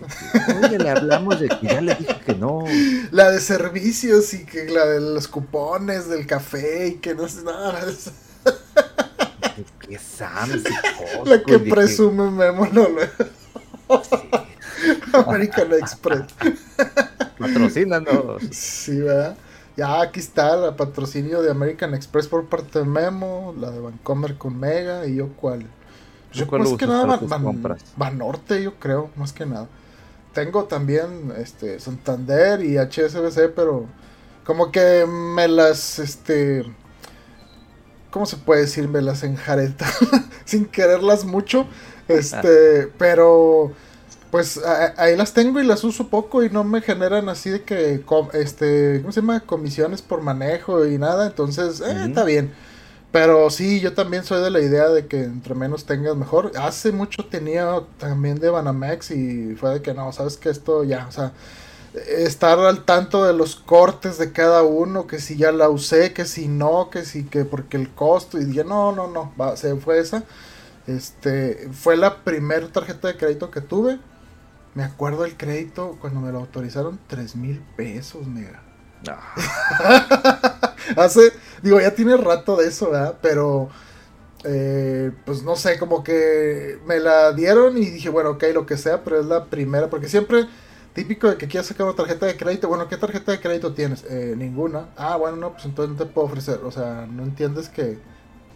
Oye, 0.62 0.78
le 0.78 0.90
hablamos 0.90 1.40
de 1.40 1.48
que 1.48 1.66
ya 1.66 1.80
le 1.80 1.94
dije 1.94 2.20
que 2.24 2.34
no. 2.34 2.64
La 3.10 3.30
de 3.30 3.40
servicios 3.40 4.34
y 4.34 4.44
que 4.44 4.66
la 4.66 4.84
de 4.84 5.00
los 5.00 5.26
cupones 5.26 6.08
del 6.08 6.26
café 6.26 6.88
y 6.88 6.94
que 6.96 7.14
no 7.14 7.26
sé 7.28 7.42
nada. 7.42 7.80
Que 9.80 9.98
Sam's 9.98 10.64
y 10.64 11.28
La 11.28 11.42
que 11.42 11.58
presume 11.58 12.30
Memo, 12.30 12.66
no, 12.72 12.88
no. 12.88 14.00
American 15.12 15.72
Express. 15.74 16.22
Patrocínanos. 17.38 18.42
Sí, 18.50 19.00
¿verdad? 19.00 19.36
Ya 19.76 20.00
aquí 20.00 20.20
está 20.20 20.68
el 20.68 20.74
patrocinio 20.74 21.42
de 21.42 21.50
American 21.50 21.94
Express 21.94 22.28
por 22.28 22.46
parte 22.46 22.78
de 22.78 22.84
Memo, 22.86 23.54
la 23.58 23.70
de 23.70 23.80
Vancomer 23.80 24.36
con 24.38 24.58
Mega 24.58 25.06
y 25.06 25.16
yo 25.16 25.28
cuál. 25.36 25.66
¿Tú 26.32 26.38
Yo 26.40 26.46
más 26.56 26.72
que 26.74 26.86
nada 26.86 27.06
Van, 27.06 27.28
Van-? 27.28 27.76
Banorte, 27.96 28.62
yo 28.62 28.78
creo, 28.78 29.10
más 29.16 29.32
que 29.32 29.46
nada. 29.46 29.68
Tengo 30.34 30.64
también 30.64 31.32
este 31.38 31.78
Santander 31.80 32.62
y 32.64 32.78
HSBC, 32.78 33.48
pero 33.54 33.86
como 34.44 34.72
que 34.72 35.06
me 35.06 35.48
las 35.48 35.98
este 35.98 36.64
¿cómo 38.10 38.26
se 38.26 38.36
puede 38.36 38.62
decir? 38.62 38.88
Me 38.88 39.00
las 39.02 39.22
enjareta 39.22 39.86
sin 40.44 40.66
quererlas 40.66 41.24
mucho. 41.24 41.66
Este, 42.08 42.88
pero 42.98 43.72
pues 44.30 44.58
a- 44.58 44.94
ahí 44.98 45.16
las 45.16 45.34
tengo 45.34 45.60
y 45.60 45.64
las 45.66 45.84
uso 45.84 46.08
poco 46.08 46.42
y 46.44 46.50
no 46.50 46.64
me 46.64 46.80
generan 46.82 47.28
así 47.28 47.50
de 47.50 47.62
que 47.64 48.02
com- 48.04 48.28
este, 48.32 49.00
¿cómo 49.02 49.12
se 49.12 49.20
llama? 49.20 49.40
comisiones 49.40 50.02
por 50.02 50.22
manejo 50.22 50.86
y 50.86 50.98
nada, 50.98 51.26
entonces 51.26 51.80
eh, 51.80 52.04
está 52.06 52.24
bien. 52.24 52.52
Pero 53.12 53.50
sí, 53.50 53.80
yo 53.80 53.92
también 53.92 54.24
soy 54.24 54.42
de 54.42 54.50
la 54.50 54.60
idea 54.60 54.88
de 54.88 55.06
que 55.06 55.22
entre 55.22 55.54
menos 55.54 55.84
tengas 55.84 56.16
mejor. 56.16 56.52
Hace 56.56 56.92
mucho 56.92 57.26
tenía 57.26 57.82
también 57.98 58.40
de 58.40 58.48
Banamex 58.48 59.10
y 59.10 59.54
fue 59.54 59.74
de 59.74 59.82
que 59.82 59.92
no, 59.92 60.10
sabes 60.12 60.38
que 60.38 60.48
esto 60.48 60.82
ya, 60.82 61.06
o 61.06 61.12
sea, 61.12 61.32
estar 61.94 62.58
al 62.58 62.84
tanto 62.84 63.24
de 63.24 63.34
los 63.34 63.56
cortes 63.56 64.16
de 64.16 64.32
cada 64.32 64.62
uno, 64.62 65.06
que 65.06 65.20
si 65.20 65.36
ya 65.36 65.52
la 65.52 65.68
usé, 65.68 66.14
que 66.14 66.24
si 66.24 66.48
no, 66.48 66.88
que 66.90 67.04
si 67.04 67.24
que 67.24 67.44
porque 67.44 67.76
el 67.76 67.90
costo 67.90 68.38
y 68.38 68.46
dije, 68.46 68.64
no, 68.64 68.92
no, 68.92 69.08
no, 69.08 69.32
va, 69.38 69.56
se 69.56 69.76
fue 69.76 69.98
esa. 69.98 70.24
Este, 70.86 71.68
fue 71.72 71.96
la 71.96 72.24
primera 72.24 72.66
tarjeta 72.68 73.08
de 73.08 73.16
crédito 73.16 73.50
que 73.50 73.60
tuve. 73.60 73.98
Me 74.74 74.84
acuerdo 74.84 75.26
el 75.26 75.36
crédito 75.36 75.98
cuando 76.00 76.20
me 76.20 76.32
lo 76.32 76.38
autorizaron, 76.38 76.98
3 77.08 77.36
mil 77.36 77.62
pesos, 77.76 78.26
mega. 78.26 78.62
Ah, 79.06 80.74
Hace, 80.96 81.32
digo, 81.62 81.80
ya 81.80 81.94
tiene 81.94 82.16
rato 82.16 82.56
de 82.56 82.68
eso, 82.68 82.90
¿verdad? 82.90 83.18
Pero, 83.22 83.68
eh, 84.44 85.12
pues 85.24 85.42
no 85.42 85.56
sé, 85.56 85.78
como 85.78 86.02
que 86.04 86.78
me 86.86 86.98
la 87.00 87.32
dieron 87.32 87.78
y 87.78 87.86
dije, 87.86 88.08
bueno, 88.08 88.30
ok, 88.30 88.44
lo 88.54 88.66
que 88.66 88.76
sea, 88.76 89.02
pero 89.04 89.20
es 89.20 89.26
la 89.26 89.46
primera, 89.46 89.88
porque 89.90 90.08
siempre, 90.08 90.46
típico 90.94 91.28
de 91.28 91.36
que 91.36 91.48
quieras 91.48 91.68
sacar 91.68 91.86
una 91.86 91.96
tarjeta 91.96 92.26
de 92.26 92.36
crédito, 92.36 92.68
bueno, 92.68 92.88
¿qué 92.88 92.96
tarjeta 92.96 93.32
de 93.32 93.40
crédito 93.40 93.74
tienes? 93.74 94.04
Eh, 94.10 94.34
ninguna. 94.36 94.90
Ah, 94.96 95.16
bueno, 95.16 95.36
no, 95.36 95.52
pues 95.52 95.64
entonces 95.64 95.96
no 95.96 96.04
te 96.04 96.10
puedo 96.12 96.26
ofrecer, 96.26 96.60
o 96.64 96.70
sea, 96.70 97.06
no 97.10 97.22
entiendes 97.22 97.68
que, 97.68 97.98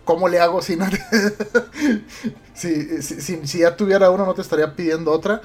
¿cómo 0.04 0.28
le 0.28 0.40
hago 0.40 0.62
si 0.62 0.76
no? 0.76 0.86
si, 2.54 3.02
si, 3.02 3.20
si, 3.20 3.46
si 3.46 3.58
ya 3.58 3.76
tuviera 3.76 4.10
una, 4.10 4.24
no 4.24 4.34
te 4.34 4.42
estaría 4.42 4.74
pidiendo 4.74 5.12
otra. 5.12 5.42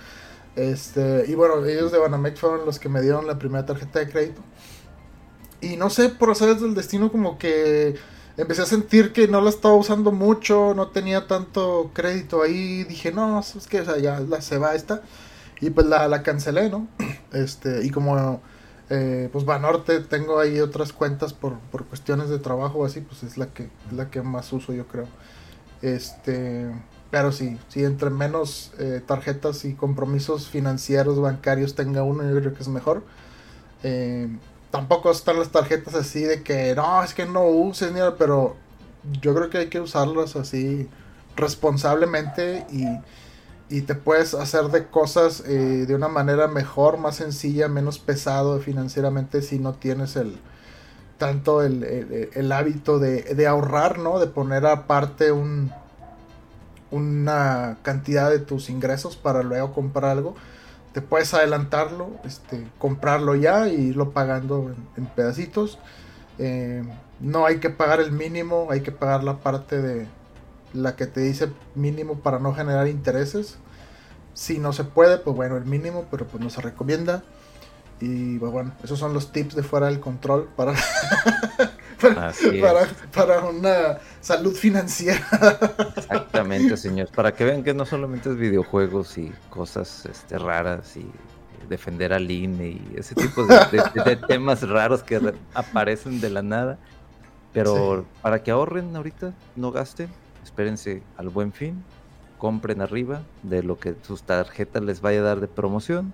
Este, 0.56 1.26
y 1.28 1.36
bueno, 1.36 1.66
ellos 1.66 1.92
de 1.92 2.00
Banamex 2.00 2.40
fueron 2.40 2.66
los 2.66 2.78
que 2.80 2.90
me 2.90 3.02
dieron 3.02 3.26
la 3.28 3.40
primera 3.40 3.66
tarjeta 3.66 4.00
de 4.00 4.10
crédito. 4.10 4.42
Y 5.62 5.78
no 5.78 5.90
sé, 5.90 6.10
por 6.10 6.32
hacer 6.32 6.56
del 6.58 6.74
destino, 6.74 7.12
como 7.12 7.38
que 7.38 7.96
empecé 8.38 8.64
a 8.64 8.66
sentir 8.66 9.14
que 9.14 9.28
no 9.28 9.42
la 9.42 9.50
estaba 9.50 9.76
usando 9.76 10.12
mucho, 10.12 10.74
no 10.76 10.88
tenía 10.88 11.28
tanto 11.28 11.92
crédito 11.94 12.42
ahí. 12.42 12.84
Dije, 12.84 13.12
no, 13.12 13.40
es 13.40 13.68
que 13.68 13.84
ya 14.02 14.20
la, 14.20 14.42
se 14.42 14.58
va 14.58 14.76
esta. 14.76 15.02
Y 15.60 15.70
pues 15.70 15.86
la, 15.88 16.08
la 16.08 16.24
cancelé, 16.24 16.70
¿no? 16.70 16.88
Este, 17.32 17.86
y 17.86 17.92
como 17.92 18.42
eh, 18.94 19.30
pues 19.32 19.46
Banorte, 19.46 20.02
tengo 20.02 20.38
ahí 20.40 20.60
otras 20.60 20.92
cuentas 20.92 21.32
por, 21.32 21.58
por 21.72 21.86
cuestiones 21.86 22.28
de 22.28 22.40
trabajo 22.40 22.80
o 22.80 22.86
así, 22.86 23.00
pues 23.00 23.24
es 23.24 23.38
la 23.38 23.48
que, 23.48 23.70
es 23.88 23.94
la 23.94 24.10
que 24.10 24.22
más 24.22 24.52
uso, 24.52 24.74
yo 24.74 24.86
creo. 24.86 25.08
Este, 25.82 26.70
pero 27.10 27.32
sí, 27.32 27.58
sí, 27.70 27.86
entre 27.86 28.10
menos 28.10 28.74
eh, 28.80 29.02
tarjetas 29.06 29.64
y 29.64 29.76
compromisos 29.76 30.50
financieros, 30.50 31.22
bancarios 31.22 31.74
tenga 31.74 32.04
uno, 32.04 32.30
yo 32.30 32.38
creo 32.38 32.54
que 32.54 32.64
es 32.64 32.68
mejor. 32.68 33.04
Eh, 33.84 34.28
tampoco 34.72 35.12
están 35.12 35.40
las 35.40 35.50
tarjetas 35.52 35.96
así 35.96 36.24
de 36.24 36.44
que 36.44 36.76
no, 36.76 37.04
es 37.04 37.14
que 37.14 37.26
no 37.26 37.46
uses, 37.46 37.92
ni 37.94 38.00
pero 38.18 38.56
yo 39.22 39.34
creo 39.36 39.50
que 39.50 39.60
hay 39.60 39.68
que 39.70 39.80
usarlas 39.82 40.36
así 40.36 40.90
responsablemente 41.36 42.66
y, 42.72 42.86
y 43.70 43.82
te 43.84 43.96
puedes 43.96 44.34
hacer 44.34 44.66
de 44.66 44.88
cosas 44.88 45.44
eh, 45.48 45.86
de 45.88 45.96
una 45.96 46.08
manera 46.10 46.48
mejor, 46.48 46.98
más 46.98 47.18
sencilla, 47.18 47.68
menos 47.68 48.00
pesado 48.00 48.60
financieramente 48.60 49.42
si 49.42 49.60
no 49.60 49.74
tienes 49.74 50.16
el 50.16 50.40
tanto 51.18 51.62
el, 51.64 51.84
el- 51.84 52.30
el 52.34 52.52
hábito 52.52 53.00
de, 53.00 53.24
de 53.24 53.48
ahorrar, 53.48 54.00
¿no? 54.00 54.20
De 54.20 54.28
poner 54.28 54.66
aparte 54.66 55.32
un, 55.32 55.72
una 56.92 57.78
cantidad 57.84 58.30
de 58.30 58.40
tus 58.40 58.70
ingresos 58.70 59.16
para 59.16 59.44
luego 59.44 59.74
comprar 59.74 60.12
algo 60.12 60.36
te 60.94 61.02
puedes 61.02 61.34
adelantarlo, 61.34 62.10
este, 62.26 62.68
comprarlo 62.78 63.36
ya 63.36 63.68
y 63.68 63.90
irlo 63.90 64.12
pagando 64.12 64.70
en, 64.70 65.04
en 65.04 65.06
pedacitos. 65.10 65.80
Eh, 66.38 66.84
no 67.20 67.46
hay 67.46 67.60
que 67.60 67.70
pagar 67.70 68.00
el 68.00 68.12
mínimo, 68.12 68.68
hay 68.72 68.82
que 68.82 68.92
pagar 68.92 69.24
la 69.24 69.38
parte 69.38 69.82
de 69.82 70.08
la 70.74 70.96
que 70.96 71.06
te 71.06 71.22
dice 71.22 71.52
mínimo 71.76 72.20
para 72.20 72.40
no 72.40 72.54
generar 72.54 72.88
intereses. 72.88 73.58
Si 74.34 74.60
no 74.60 74.74
se 74.74 74.84
puede, 74.84 75.18
pues 75.18 75.36
bueno, 75.36 75.58
el 75.58 75.66
mínimo, 75.66 76.06
pero 76.10 76.26
pues 76.26 76.44
no 76.44 76.50
se 76.50 76.62
recomienda. 76.62 77.24
Y 78.02 78.40
pues 78.40 78.52
bueno, 78.52 78.72
esos 78.84 78.98
son 79.00 79.14
los 79.14 79.32
tips 79.32 79.56
de 79.56 79.64
fuera 79.64 79.86
del 79.88 80.00
control 80.00 80.50
para, 80.56 80.74
para, 83.14 83.46
una 83.46 84.00
salud 84.22 84.56
financiera. 84.56 85.22
Exactamente, 85.96 86.78
señor. 86.78 87.10
Para 87.16 87.34
que 87.34 87.46
vean 87.46 87.64
que 87.64 87.74
no 87.74 87.86
solamente 87.86 88.30
es 88.30 88.38
videojuegos 88.38 89.18
y 89.18 89.32
cosas 89.50 90.06
este, 90.08 90.38
raras 90.40 90.98
y 90.98 91.06
defender 91.70 92.12
al 92.12 92.30
INE 92.30 92.70
y 92.70 92.94
ese 92.98 93.16
tipo 93.16 93.46
de, 93.46 93.56
de- 93.72 94.04
de 94.04 94.16
temas 94.28 94.68
raros 94.68 95.04
que 95.04 95.20
re- 95.20 95.36
aparecen 95.54 96.20
de 96.20 96.30
la 96.30 96.42
nada. 96.42 96.78
Pero 97.54 98.02
Sí. 98.02 98.08
para 98.22 98.42
que 98.44 98.52
ahorren 98.52 98.96
ahorita, 98.96 99.34
no 99.56 99.72
gasten, 99.72 100.10
espérense 100.44 101.04
al 101.18 101.30
buen 101.30 101.52
fin, 101.54 101.84
compren 102.38 102.82
arriba 102.82 103.22
de 103.44 103.62
lo 103.62 103.78
que 103.78 103.94
sus 104.02 104.24
tarjetas 104.24 104.82
les 104.84 105.02
vaya 105.02 105.20
a 105.20 105.24
dar 105.24 105.40
de 105.40 105.48
promoción. 105.48 106.14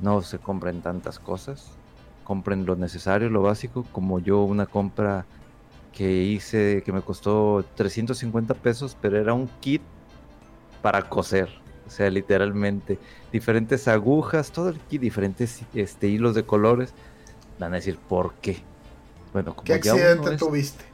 No 0.00 0.22
se 0.22 0.38
compren 0.38 0.82
tantas 0.82 1.18
cosas, 1.18 1.72
compren 2.24 2.66
lo 2.66 2.76
necesario, 2.76 3.28
lo 3.28 3.42
básico, 3.42 3.84
como 3.92 4.18
yo 4.18 4.42
una 4.42 4.66
compra 4.66 5.26
que 5.92 6.22
hice 6.22 6.82
que 6.84 6.92
me 6.92 7.02
costó 7.02 7.64
350 7.74 8.54
pesos, 8.54 8.96
pero 9.00 9.18
era 9.18 9.34
un 9.34 9.48
kit 9.60 9.82
para 10.82 11.08
coser. 11.08 11.48
O 11.86 11.90
sea, 11.90 12.08
literalmente, 12.08 12.98
diferentes 13.32 13.88
agujas, 13.88 14.52
todo 14.52 14.68
el 14.68 14.78
kit, 14.78 15.00
diferentes 15.00 15.62
este, 15.74 16.06
hilos 16.06 16.34
de 16.34 16.44
colores. 16.44 16.94
Van 17.58 17.72
a 17.72 17.76
decir, 17.76 17.98
¿por 17.98 18.34
qué? 18.34 18.62
Bueno, 19.32 19.54
como 19.54 19.64
¿Qué 19.64 19.74
accidente 19.74 20.34
es, 20.34 20.40
tuviste? 20.40 20.84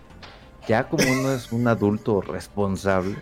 ya 0.66 0.88
como 0.88 1.04
uno 1.04 1.32
es 1.32 1.52
un 1.52 1.68
adulto 1.68 2.20
responsable, 2.20 3.16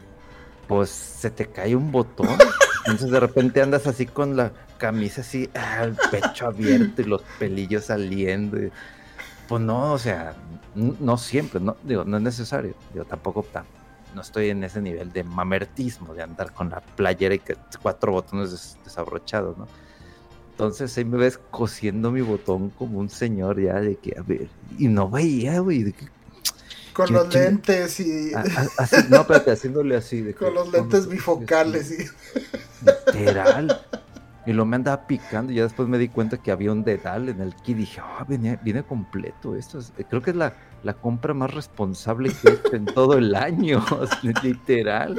pues 0.67 0.91
se 0.91 1.31
te 1.31 1.47
cae 1.47 1.77
un 1.77 1.93
botón. 1.93 2.29
Entonces 2.87 3.11
de 3.11 3.21
repente 3.21 3.63
andas 3.63 3.87
así 3.87 4.07
con 4.07 4.37
la 4.37 4.53
camisa 4.79 5.23
así, 5.23 5.49
ah, 5.55 5.85
el 5.85 5.97
pecho 6.11 6.47
abierto 6.49 7.03
y 7.03 7.05
los 7.05 7.23
pelillos 7.39 7.85
saliendo. 7.87 8.59
y- 8.63 8.71
Pues 9.49 9.63
no, 9.63 9.93
o 9.93 9.99
sea, 9.99 10.35
no 10.75 11.17
siempre, 11.17 11.61
no, 11.61 11.77
digo, 11.83 12.05
no 12.05 12.17
es 12.19 12.23
necesario. 12.23 12.75
Digo, 12.93 13.05
tampoco 13.05 13.45
no 14.15 14.21
estoy 14.21 14.51
en 14.51 14.63
ese 14.65 14.81
nivel 14.81 15.13
de 15.13 15.25
mamertismo, 15.25 16.15
de 16.15 16.23
andar 16.23 16.53
con 16.53 16.71
la 16.71 16.81
playera 16.81 17.35
y 17.35 17.39
que 17.41 17.57
cuatro 17.83 18.13
botones 18.13 18.51
des- 18.53 18.79
desabrochados, 18.85 19.57
¿no? 19.59 19.67
Entonces 20.53 20.97
ahí 20.97 21.05
me 21.05 21.17
ves 21.17 21.39
cosiendo 21.51 22.13
mi 22.13 22.21
botón 22.21 22.71
como 22.71 23.01
un 23.01 23.11
señor 23.11 23.61
ya 23.61 23.81
de 23.81 23.97
que, 23.97 24.15
a 24.17 24.23
ver, 24.23 24.47
y 24.79 24.87
no 24.87 25.11
veía, 25.11 25.59
güey, 25.59 25.93
con 26.95 27.13
los 27.13 27.35
lentes 27.35 28.01
y. 28.01 28.33
no, 29.11 29.21
espérate, 29.21 29.51
haciéndole 29.51 29.97
así. 29.97 30.23
De 30.23 30.35
con 30.35 30.55
los 30.55 30.73
lentes 30.73 31.07
bifocales 31.07 31.91
y. 31.91 32.07
Literal. 33.13 33.83
Y 34.47 34.53
lo 34.53 34.67
me 34.67 34.77
andaba 34.77 35.07
picando 35.07 35.53
y 35.53 35.57
ya 35.57 35.63
después 35.63 35.89
me 35.89 35.97
di 35.97 36.09
cuenta 36.09 36.37
que 36.37 36.53
había 36.53 36.71
un 36.71 36.85
dedal 36.85 37.31
en 37.31 37.41
el 37.41 37.55
que 37.57 37.75
dije, 37.75 38.01
ah, 38.03 38.25
viene, 38.29 38.59
viene 38.63 38.83
completo. 38.83 39.57
Esto 39.57 39.79
es, 39.79 39.93
creo 40.09 40.21
que 40.21 40.31
es 40.31 40.37
la, 40.37 40.55
la 40.83 40.93
compra 40.95 41.33
más 41.33 41.53
responsable 41.53 42.31
que 42.31 42.49
he 42.49 42.53
hecho 42.53 42.77
en 42.77 42.85
todo 42.85 43.17
el 43.17 43.35
año. 43.35 43.85
literal. 44.43 45.17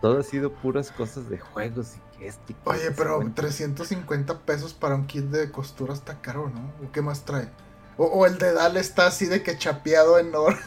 Todo 0.00 0.20
ha 0.20 0.22
sido 0.22 0.52
puras 0.52 0.92
cosas 0.92 1.28
de 1.28 1.38
juegos 1.38 1.96
y 1.96 2.18
que 2.18 2.28
este. 2.28 2.54
Oye, 2.64 2.92
pero 2.96 3.20
350 3.34 4.38
pesos 4.40 4.72
para 4.72 4.94
un 4.94 5.06
kit 5.06 5.24
de 5.24 5.50
costura 5.50 5.92
está 5.92 6.20
caro, 6.20 6.48
¿no? 6.48 6.86
¿O 6.86 6.92
qué 6.92 7.02
más 7.02 7.24
trae? 7.24 7.48
O, 7.96 8.26
el 8.26 8.38
dedal 8.38 8.76
está 8.76 9.06
así 9.06 9.26
de 9.26 9.42
que 9.42 9.56
chapeado 9.56 10.18
en 10.18 10.34
oro. 10.34 10.56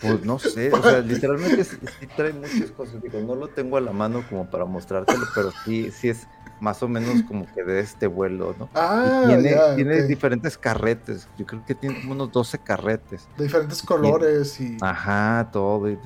Pues 0.00 0.24
no 0.24 0.38
sé, 0.38 0.72
o 0.72 0.80
sea, 0.80 1.00
literalmente 1.00 1.64
sí, 1.64 1.76
trae 2.16 2.32
muchas 2.32 2.70
cosas. 2.70 3.02
Digo, 3.02 3.18
no 3.18 3.34
lo 3.34 3.48
tengo 3.48 3.78
a 3.78 3.80
la 3.80 3.90
mano 3.90 4.24
como 4.28 4.48
para 4.48 4.64
mostrártelo, 4.64 5.26
pero 5.34 5.50
sí, 5.64 5.90
sí 5.90 6.08
es 6.08 6.28
más 6.60 6.82
o 6.84 6.88
menos 6.88 7.22
como 7.24 7.52
que 7.52 7.64
de 7.64 7.80
este 7.80 8.06
vuelo, 8.06 8.54
¿no? 8.58 8.68
Ah, 8.74 9.24
tiene, 9.26 9.56
tiene 9.74 10.02
diferentes 10.02 10.56
carretes. 10.56 11.28
Yo 11.36 11.46
creo 11.46 11.64
que 11.66 11.74
tiene 11.74 12.00
como 12.00 12.12
unos 12.12 12.30
12 12.30 12.58
carretes. 12.58 13.28
De 13.36 13.44
diferentes 13.44 13.82
colores 13.82 14.60
y. 14.60 14.76
Ajá, 14.80 15.48
todo. 15.52 15.88
Y, 15.88 15.98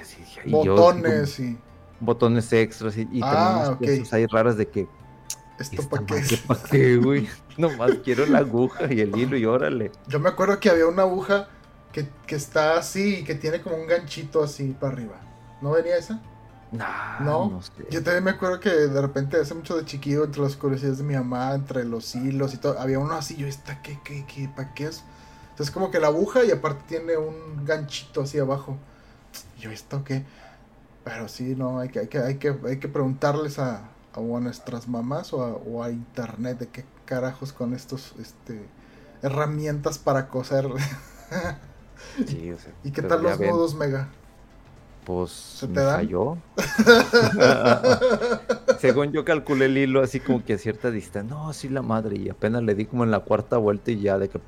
así, 0.00 0.24
botones 0.46 1.40
y. 1.40 1.58
Botones 1.98 2.52
extras 2.52 2.96
y, 2.96 3.08
y 3.12 3.20
ah, 3.22 3.62
también 3.66 3.98
cosas 3.98 4.12
ahí 4.14 4.26
raras 4.26 4.56
de 4.56 4.68
que 4.68 4.88
¿Esto 5.60 5.86
para 5.88 6.06
qué? 6.06 6.38
¿Para 6.46 6.62
qué, 6.62 6.96
güey? 6.96 7.28
Nomás 7.58 7.92
quiero 8.02 8.24
la 8.24 8.38
aguja 8.38 8.92
y 8.92 9.00
el 9.00 9.14
hilo 9.14 9.36
y 9.36 9.44
órale. 9.44 9.92
Yo 10.08 10.18
me 10.18 10.30
acuerdo 10.30 10.58
que 10.58 10.70
había 10.70 10.86
una 10.86 11.02
aguja 11.02 11.48
que, 11.92 12.08
está 12.28 12.78
así 12.78 13.16
y 13.16 13.24
que 13.24 13.34
tiene 13.34 13.60
como 13.60 13.76
un 13.76 13.86
ganchito 13.86 14.42
así 14.42 14.74
para 14.80 14.94
arriba. 14.94 15.20
¿No 15.60 15.72
venía 15.72 15.98
esa? 15.98 16.20
no. 16.72 17.60
Yo 17.90 18.02
también 18.02 18.24
me 18.24 18.30
acuerdo 18.30 18.60
que 18.60 18.70
de 18.70 19.00
repente 19.00 19.36
hace 19.36 19.54
mucho 19.54 19.76
de 19.76 19.84
chiquillo, 19.84 20.24
entre 20.24 20.40
las 20.40 20.56
curiosidades 20.56 20.98
de 20.98 21.04
mi 21.04 21.14
mamá, 21.14 21.52
entre 21.54 21.84
los 21.84 22.14
hilos 22.14 22.54
y 22.54 22.58
todo, 22.58 22.78
había 22.78 22.98
uno 22.98 23.12
así, 23.14 23.36
yo, 23.36 23.46
¿esta 23.46 23.82
qué, 23.82 23.98
qué, 24.04 24.24
qué, 24.24 24.48
para 24.48 24.72
qué 24.72 24.86
es? 24.86 25.02
Entonces 25.50 25.74
como 25.74 25.90
que 25.90 25.98
la 25.98 26.06
aguja 26.06 26.44
y 26.44 26.52
aparte 26.52 26.84
tiene 26.86 27.16
un 27.16 27.66
ganchito 27.66 28.22
así 28.22 28.38
abajo. 28.38 28.78
Yo, 29.58 29.70
¿esto 29.70 30.04
qué? 30.04 30.24
Pero 31.04 31.28
sí, 31.28 31.54
no, 31.56 31.80
hay 31.80 31.88
que, 31.88 31.98
hay 31.98 32.06
que, 32.06 32.18
hay 32.18 32.36
que, 32.36 32.56
hay 32.66 32.78
que 32.78 32.88
preguntarles 32.88 33.58
a, 33.58 33.90
o 34.14 34.36
a 34.36 34.40
nuestras 34.40 34.88
mamás 34.88 35.32
o 35.32 35.82
a, 35.82 35.90
internet 35.90 36.58
de 36.58 36.68
qué 36.68 36.84
carajos 37.04 37.52
con 37.52 37.74
estos 37.74 38.14
este 38.20 38.66
herramientas 39.22 39.98
para 39.98 40.28
coser. 40.28 40.66
sí, 42.26 42.50
o 42.50 42.58
sea, 42.58 42.72
¿Y 42.84 42.90
qué 42.90 43.02
tal 43.02 43.22
los 43.22 43.38
nudos 43.38 43.74
mega? 43.74 44.08
Pues 45.04 45.30
¿Se 45.30 45.66
te 45.66 45.80
falló. 45.80 46.36
Según 48.78 49.12
yo 49.12 49.24
calculé 49.24 49.66
el 49.66 49.78
hilo 49.78 50.02
así 50.02 50.20
como 50.20 50.44
que 50.44 50.54
a 50.54 50.58
cierta 50.58 50.90
distancia. 50.90 51.34
No, 51.34 51.52
sí 51.52 51.68
la 51.68 51.82
madre. 51.82 52.16
Y 52.16 52.28
apenas 52.28 52.62
le 52.62 52.74
di 52.74 52.84
como 52.84 53.04
en 53.04 53.10
la 53.10 53.20
cuarta 53.20 53.56
vuelta 53.56 53.90
y 53.90 54.00
ya 54.00 54.18
de 54.18 54.28
que 54.28 54.40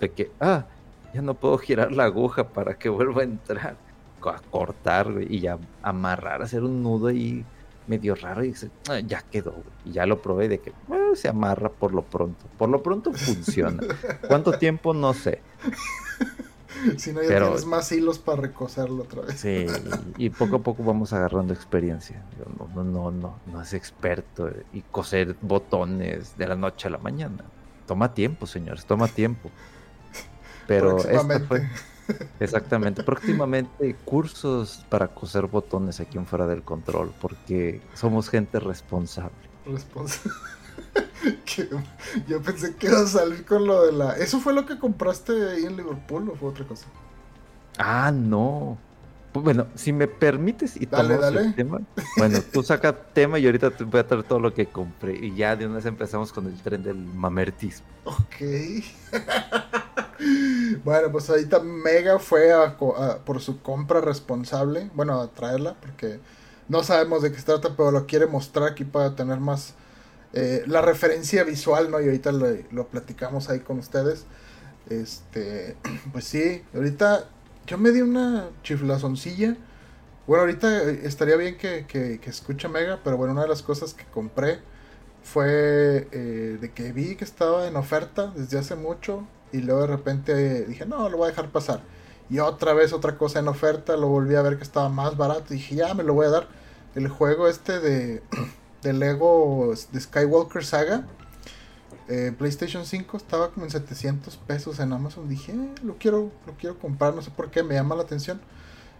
de 0.00 0.12
que 0.12 0.30
ah, 0.40 0.66
ya 1.14 1.22
no 1.22 1.34
puedo 1.34 1.58
girar 1.58 1.92
la 1.92 2.04
aguja 2.04 2.48
para 2.48 2.78
que 2.78 2.88
vuelva 2.88 3.22
a 3.22 3.24
entrar. 3.24 3.76
A 4.22 4.38
cortar 4.50 5.10
y 5.28 5.40
ya 5.40 5.58
amarrar, 5.82 6.42
hacer 6.42 6.62
un 6.62 6.82
nudo 6.82 7.06
ahí 7.06 7.42
medio 7.90 8.14
raro 8.14 8.44
y 8.44 8.48
dice, 8.48 8.70
ah, 8.88 9.00
ya 9.00 9.22
quedó, 9.22 9.54
y 9.84 9.92
ya 9.92 10.06
lo 10.06 10.22
probé 10.22 10.48
de 10.48 10.60
que 10.60 10.72
se 11.14 11.28
amarra 11.28 11.68
por 11.68 11.92
lo 11.92 12.02
pronto. 12.02 12.46
Por 12.56 12.68
lo 12.68 12.82
pronto 12.82 13.12
funciona. 13.12 13.82
¿Cuánto 14.28 14.52
tiempo? 14.52 14.94
No 14.94 15.12
sé. 15.12 15.42
Si 16.96 17.12
no, 17.12 17.20
ya 17.20 17.40
tienes 17.40 17.66
más 17.66 17.92
hilos 17.92 18.18
para 18.18 18.40
recoserlo 18.40 19.02
otra 19.02 19.20
vez. 19.22 19.38
Sí, 19.38 19.66
y, 20.16 20.30
poco 20.30 20.56
a 20.56 20.58
poco 20.60 20.82
vamos 20.82 21.12
agarrando 21.12 21.52
experiencia. 21.52 22.24
no, 22.58 22.82
no, 22.82 23.10
no, 23.10 23.34
no, 23.44 23.60
es 23.60 23.74
experto 23.74 24.50
y 24.72 24.80
coser 24.82 25.36
botones 25.42 26.38
de 26.38 26.48
la 26.48 26.56
noche 26.56 26.88
a 26.88 26.90
la 26.92 26.96
mañana. 26.96 27.44
Toma 27.86 28.14
tiempo, 28.14 28.46
señores, 28.46 28.86
toma 28.86 29.08
tiempo. 29.08 29.50
Pero 30.66 30.96
esta 30.98 31.40
fue, 31.40 31.68
Exactamente. 32.40 33.02
Próximamente 33.02 33.94
cursos 34.04 34.84
para 34.88 35.08
coser 35.08 35.46
botones 35.46 36.00
aquí 36.00 36.18
en 36.18 36.26
Fuera 36.26 36.46
del 36.46 36.62
Control, 36.62 37.12
porque 37.20 37.80
somos 37.94 38.28
gente 38.28 38.60
responsable. 38.60 39.34
Responsable. 39.66 40.32
Yo 42.26 42.40
pensé 42.42 42.74
que 42.76 42.86
iba 42.88 43.00
a 43.00 43.06
salir 43.06 43.44
con 43.44 43.66
lo 43.66 43.86
de 43.86 43.92
la... 43.92 44.12
¿Eso 44.16 44.40
fue 44.40 44.52
lo 44.52 44.66
que 44.66 44.78
compraste 44.78 45.32
ahí 45.50 45.64
en 45.64 45.76
Liverpool 45.76 46.30
o 46.30 46.36
fue 46.36 46.50
otra 46.50 46.64
cosa? 46.64 46.86
Ah, 47.78 48.10
no. 48.12 48.78
Bueno, 49.32 49.68
si 49.76 49.92
me 49.92 50.08
permites 50.08 50.76
y 50.76 50.86
dale, 50.86 51.16
dale. 51.16 51.40
el 51.40 51.54
tema. 51.54 51.80
Bueno, 52.16 52.40
tú 52.52 52.62
saca 52.62 52.92
tema 52.92 53.38
y 53.38 53.46
ahorita 53.46 53.70
te 53.70 53.84
voy 53.84 54.00
a 54.00 54.06
traer 54.06 54.24
todo 54.24 54.40
lo 54.40 54.52
que 54.52 54.66
compré. 54.66 55.14
Y 55.14 55.34
ya 55.36 55.54
de 55.54 55.66
una 55.66 55.76
vez 55.76 55.86
empezamos 55.86 56.32
con 56.32 56.46
el 56.46 56.60
tren 56.60 56.82
del 56.82 56.96
mamertismo. 56.96 57.86
Ok. 58.04 58.84
bueno, 60.84 61.10
pues 61.12 61.28
ahorita 61.30 61.60
Mega 61.60 62.18
fue 62.18 62.50
por 63.24 63.40
su 63.40 63.62
compra 63.62 64.00
responsable. 64.00 64.90
Bueno, 64.94 65.20
a 65.20 65.28
traerla, 65.28 65.76
porque 65.80 66.20
no 66.68 66.82
sabemos 66.82 67.22
de 67.22 67.32
qué 67.32 67.38
se 67.38 67.44
trata, 67.44 67.76
pero 67.76 67.90
lo 67.90 68.06
quiere 68.06 68.26
mostrar 68.26 68.70
aquí 68.70 68.84
para 68.84 69.16
tener 69.16 69.40
más 69.40 69.74
eh, 70.32 70.62
la 70.66 70.80
referencia 70.80 71.42
visual, 71.44 71.90
¿no? 71.90 72.00
Y 72.00 72.04
ahorita 72.04 72.32
lo, 72.32 72.46
lo 72.70 72.86
platicamos 72.88 73.48
ahí 73.50 73.60
con 73.60 73.78
ustedes. 73.78 74.24
Este, 74.88 75.76
pues 76.12 76.24
sí, 76.24 76.62
ahorita 76.74 77.28
yo 77.66 77.78
me 77.78 77.90
di 77.90 78.00
una 78.00 78.48
chiflazoncilla. 78.62 79.56
Bueno, 80.26 80.42
ahorita 80.42 80.90
eh, 80.90 81.00
estaría 81.04 81.36
bien 81.36 81.56
que, 81.56 81.86
que, 81.86 82.20
escuche 82.24 82.68
Mega, 82.68 83.00
pero 83.02 83.16
bueno, 83.16 83.32
una 83.32 83.42
de 83.42 83.48
las 83.48 83.62
cosas 83.62 83.94
que 83.94 84.04
compré 84.04 84.60
fue 85.22 86.08
eh, 86.12 86.58
de 86.60 86.72
que 86.72 86.92
vi 86.92 87.16
que 87.16 87.24
estaba 87.24 87.66
en 87.66 87.76
oferta 87.76 88.32
desde 88.36 88.58
hace 88.58 88.74
mucho 88.74 89.26
y 89.52 89.58
luego 89.58 89.82
de 89.82 89.86
repente 89.86 90.64
dije, 90.66 90.86
no, 90.86 91.08
lo 91.08 91.18
voy 91.18 91.26
a 91.26 91.30
dejar 91.30 91.50
pasar. 91.50 91.82
Y 92.28 92.38
otra 92.38 92.74
vez 92.74 92.92
otra 92.92 93.18
cosa 93.18 93.40
en 93.40 93.48
oferta, 93.48 93.96
lo 93.96 94.08
volví 94.08 94.36
a 94.36 94.42
ver 94.42 94.56
que 94.56 94.62
estaba 94.62 94.88
más 94.88 95.16
barato 95.16 95.52
y 95.52 95.56
dije, 95.56 95.76
ya 95.76 95.94
me 95.94 96.04
lo 96.04 96.14
voy 96.14 96.26
a 96.26 96.30
dar. 96.30 96.48
El 96.94 97.08
juego 97.08 97.48
este 97.48 97.80
de, 97.80 98.22
de 98.82 98.92
Lego 98.92 99.74
de 99.92 100.00
Skywalker 100.00 100.64
Saga 100.64 101.04
eh, 102.10 102.32
PlayStation 102.36 102.84
5 102.84 103.16
estaba 103.16 103.50
como 103.50 103.66
en 103.66 103.70
700 103.70 104.36
pesos 104.38 104.80
en 104.80 104.92
Amazon. 104.92 105.28
Dije, 105.28 105.52
eh, 105.52 105.74
lo 105.84 105.96
quiero, 105.96 106.32
lo 106.44 106.54
quiero 106.54 106.76
comprar, 106.76 107.14
no 107.14 107.22
sé 107.22 107.30
por 107.30 107.52
qué, 107.52 107.62
me 107.62 107.74
llama 107.76 107.94
la 107.94 108.02
atención. 108.02 108.40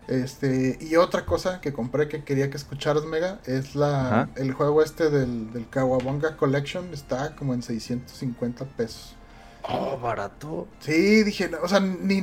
Este, 0.07 0.79
y 0.81 0.95
otra 0.95 1.27
cosa 1.27 1.61
que 1.61 1.73
compré 1.73 2.09
que 2.09 2.23
quería 2.23 2.51
que 2.51 2.57
escucharas, 2.57 3.05
Mega, 3.05 3.41
es 3.47 3.75
la 3.75 4.29
el 4.37 4.53
juego 4.53 4.83
este 4.83 5.11
del, 5.11 5.53
del 5.53 5.69
Kawabonga 5.69 6.37
Collection. 6.37 6.95
Está 6.95 7.35
como 7.35 7.53
en 7.53 7.65
650 7.65 8.65
pesos. 8.65 9.17
Oh, 9.73 9.99
barato. 9.99 10.67
Sí, 10.81 11.23
dije, 11.23 11.51
o 11.63 11.69
sea, 11.69 11.81
ni, 11.81 12.23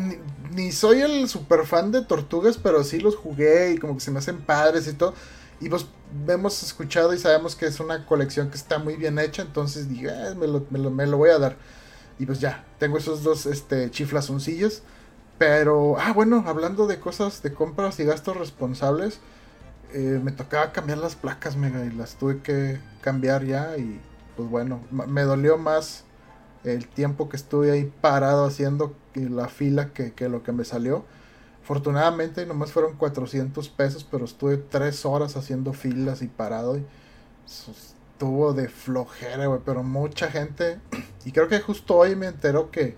ni, 0.51 0.71
soy 0.71 1.01
el 1.01 1.29
super 1.29 1.65
fan 1.65 1.91
de 1.91 2.01
tortugas, 2.03 2.57
pero 2.57 2.83
sí 2.83 2.99
los 2.99 3.15
jugué 3.15 3.71
y 3.71 3.77
como 3.77 3.95
que 3.95 4.01
se 4.01 4.12
me 4.12 4.19
hacen 4.19 4.41
padres 4.41 4.88
y 4.88 4.93
todo. 4.93 5.13
Y 5.60 5.69
pues 5.69 5.86
hemos 6.27 6.62
escuchado 6.63 7.13
y 7.13 7.19
sabemos 7.19 7.55
que 7.55 7.65
es 7.67 7.79
una 7.79 8.05
colección 8.05 8.49
que 8.49 8.57
está 8.57 8.79
muy 8.79 8.95
bien 8.95 9.17
hecha, 9.17 9.41
entonces 9.41 9.89
dije, 9.89 10.10
ah, 10.10 10.36
me, 10.36 10.47
lo, 10.47 10.65
me, 10.69 11.07
lo, 11.07 11.17
voy 11.17 11.29
a 11.29 11.39
dar. 11.39 11.57
Y 12.19 12.25
pues 12.25 12.39
ya, 12.39 12.65
tengo 12.79 12.97
esos 12.97 13.23
dos 13.23 13.45
este, 13.45 13.89
chiflazoncillos. 13.91 14.83
Pero, 15.38 15.97
ah, 15.99 16.13
bueno, 16.13 16.43
hablando 16.47 16.88
de 16.88 16.99
cosas 16.99 17.43
de 17.43 17.53
compras 17.53 17.99
y 17.99 18.05
gastos 18.05 18.38
responsables, 18.38 19.19
eh, 19.93 20.19
me 20.23 20.31
tocaba 20.31 20.71
cambiar 20.71 20.97
las 20.97 21.15
placas, 21.15 21.55
mega, 21.55 21.86
y 21.86 21.91
las 21.91 22.15
tuve 22.15 22.41
que 22.41 22.79
cambiar 23.01 23.45
ya. 23.45 23.77
Y 23.77 24.01
pues 24.36 24.49
bueno, 24.49 24.81
me 24.91 25.21
dolió 25.23 25.57
más 25.57 26.03
el 26.73 26.88
tiempo 26.88 27.30
que 27.30 27.38
estuve 27.38 27.71
ahí 27.71 27.91
parado 28.01 28.45
haciendo 28.45 28.95
la 29.13 29.47
fila 29.47 29.93
que, 29.93 30.13
que 30.13 30.30
lo 30.30 30.43
que 30.43 30.51
me 30.51 30.65
salió. 30.65 31.06
Afortunadamente 31.63 32.45
nomás 32.45 32.71
fueron 32.71 32.95
400 32.95 33.67
pesos, 33.69 34.08
pero 34.10 34.23
estuve 34.23 34.56
tres 34.56 35.06
horas 35.06 35.36
haciendo 35.36 35.73
filas 35.73 36.21
y 36.21 36.27
parado. 36.27 36.77
Y 36.77 36.86
estuvo 37.45 38.53
de 38.53 38.69
flojera, 38.69 39.47
güey. 39.47 39.60
Pero 39.65 39.84
mucha 39.84 40.30
gente. 40.32 40.80
Y 41.25 41.34
creo 41.34 41.49
que 41.49 41.60
justo 41.60 41.97
hoy 41.97 42.15
me 42.15 42.27
enteró 42.27 42.71
que, 42.71 42.95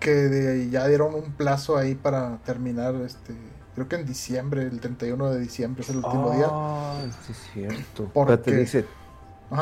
que 0.00 0.68
ya 0.70 0.86
dieron 0.86 1.14
un 1.14 1.32
plazo 1.32 1.78
ahí 1.78 1.94
para 1.94 2.36
terminar 2.44 2.94
este. 2.96 3.34
Creo 3.74 3.88
que 3.88 3.96
en 3.96 4.04
diciembre, 4.04 4.64
el 4.64 4.80
31 4.80 5.30
de 5.30 5.40
diciembre 5.40 5.80
es 5.82 5.88
el 5.88 5.96
último 5.96 6.32
día. 6.32 6.48
Ah, 6.50 7.00
sí 7.24 7.32
es 7.32 7.38
cierto. 7.54 8.10
Porque 8.12 8.36
te 8.36 8.54
dice, 8.54 8.84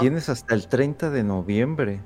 tienes 0.00 0.28
hasta 0.28 0.56
el 0.56 0.66
30 0.66 1.10
de 1.10 1.22
noviembre. 1.22 2.00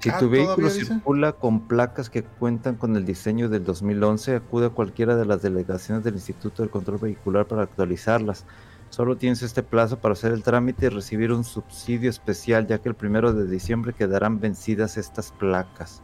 Si 0.00 0.08
ah, 0.08 0.18
tu 0.18 0.30
vehículo 0.30 0.70
circula 0.70 1.32
con 1.32 1.68
placas 1.68 2.08
que 2.08 2.22
cuentan 2.22 2.76
con 2.76 2.96
el 2.96 3.04
diseño 3.04 3.48
del 3.50 3.64
2011, 3.64 4.36
acude 4.36 4.66
a 4.66 4.70
cualquiera 4.70 5.14
de 5.16 5.26
las 5.26 5.42
delegaciones 5.42 6.02
del 6.04 6.14
Instituto 6.14 6.62
del 6.62 6.70
Control 6.70 6.98
Vehicular 6.98 7.46
para 7.46 7.62
actualizarlas. 7.62 8.46
Solo 8.88 9.16
tienes 9.16 9.42
este 9.42 9.62
plazo 9.62 9.98
para 9.98 10.14
hacer 10.14 10.32
el 10.32 10.42
trámite 10.42 10.86
y 10.86 10.88
recibir 10.88 11.32
un 11.32 11.44
subsidio 11.44 12.08
especial, 12.10 12.66
ya 12.66 12.78
que 12.78 12.88
el 12.88 12.94
primero 12.96 13.32
de 13.32 13.46
diciembre 13.46 13.92
quedarán 13.92 14.40
vencidas 14.40 14.96
estas 14.96 15.32
placas. 15.32 16.02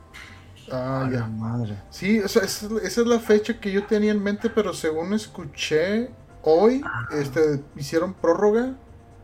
Ah, 0.71 1.09
ya. 1.11 1.27
madre. 1.27 1.77
Sí, 1.91 2.21
o 2.21 2.29
sea, 2.29 2.43
esa, 2.43 2.67
esa 2.83 3.01
es 3.01 3.07
la 3.07 3.19
fecha 3.19 3.59
que 3.61 3.73
yo 3.73 3.87
tenía 3.87 4.13
en 4.13 4.23
mente, 4.23 4.51
pero 4.51 4.73
según 4.75 5.15
escuché, 5.15 6.11
hoy 6.43 6.83
este, 7.13 7.63
hicieron 7.77 8.15
prórroga 8.15 8.75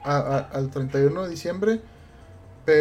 a- 0.05 0.17
a- 0.17 0.39
al 0.57 0.71
31 0.71 1.25
de 1.25 1.31
diciembre. 1.31 1.81
Pero, 2.65 2.73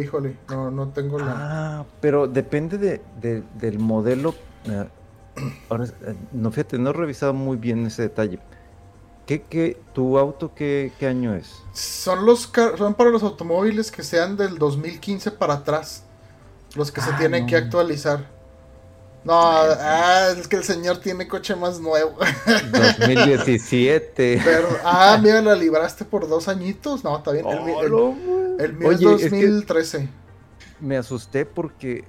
híjole, 0.00 0.36
no, 0.48 0.70
no 0.70 0.88
tengo 0.88 1.18
la... 1.18 1.34
Ah, 1.80 1.84
pero 2.00 2.26
depende 2.26 2.78
de, 2.78 3.00
de- 3.20 3.42
del 3.54 3.78
modelo. 3.78 4.34
eh, 4.66 4.86
ahora, 5.68 5.84
eh, 5.86 6.14
no, 6.32 6.50
fíjate, 6.50 6.78
no 6.78 6.90
he 6.90 6.92
revisado 6.92 7.32
muy 7.34 7.56
bien 7.56 7.86
ese 7.86 8.02
detalle. 8.02 8.38
¿Qué, 9.26 9.42
qué, 9.42 9.80
¿Tu 9.92 10.18
auto 10.18 10.52
qué, 10.54 10.92
qué 10.98 11.06
año 11.06 11.34
es? 11.34 11.52
Son, 11.72 12.26
los 12.26 12.50
son 12.76 12.94
para 12.94 13.10
los 13.10 13.22
automóviles 13.22 13.90
que 13.92 14.02
sean 14.02 14.36
del 14.36 14.58
2015 14.58 15.30
para 15.30 15.54
atrás. 15.54 16.02
Los 16.74 16.90
que 16.90 17.00
se 17.00 17.10
Ah, 17.10 17.16
tienen 17.18 17.42
no. 17.42 17.48
que 17.48 17.56
actualizar. 17.56 18.26
No, 19.22 19.34
ah, 19.34 20.28
es 20.36 20.48
que 20.48 20.56
el 20.56 20.64
señor 20.64 20.96
tiene 20.98 21.28
coche 21.28 21.54
más 21.54 21.78
nuevo. 21.80 22.16
2017. 23.06 24.40
Pero, 24.44 24.68
ah, 24.84 25.18
mira, 25.22 25.40
la 25.42 25.54
libraste 25.54 26.04
por 26.04 26.28
dos 26.28 26.48
añitos. 26.48 27.04
No, 27.04 27.16
está 27.18 27.32
bien. 27.32 27.46
El, 27.46 27.58
Oh, 27.58 27.82
el- 27.82 27.90
güey. 27.90 28.39
El 28.64 28.74
mío 28.74 28.88
Oye, 28.88 29.14
es 29.14 29.22
es 29.24 29.30
que 29.34 29.46
2013. 29.46 30.08
me 30.80 30.96
asusté 30.96 31.46
porque 31.46 32.04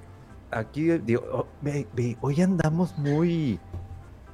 aquí 0.51 0.89
digo, 0.99 1.23
oh, 1.31 1.47
hoy 2.21 2.41
andamos 2.41 2.97
muy, 2.97 3.59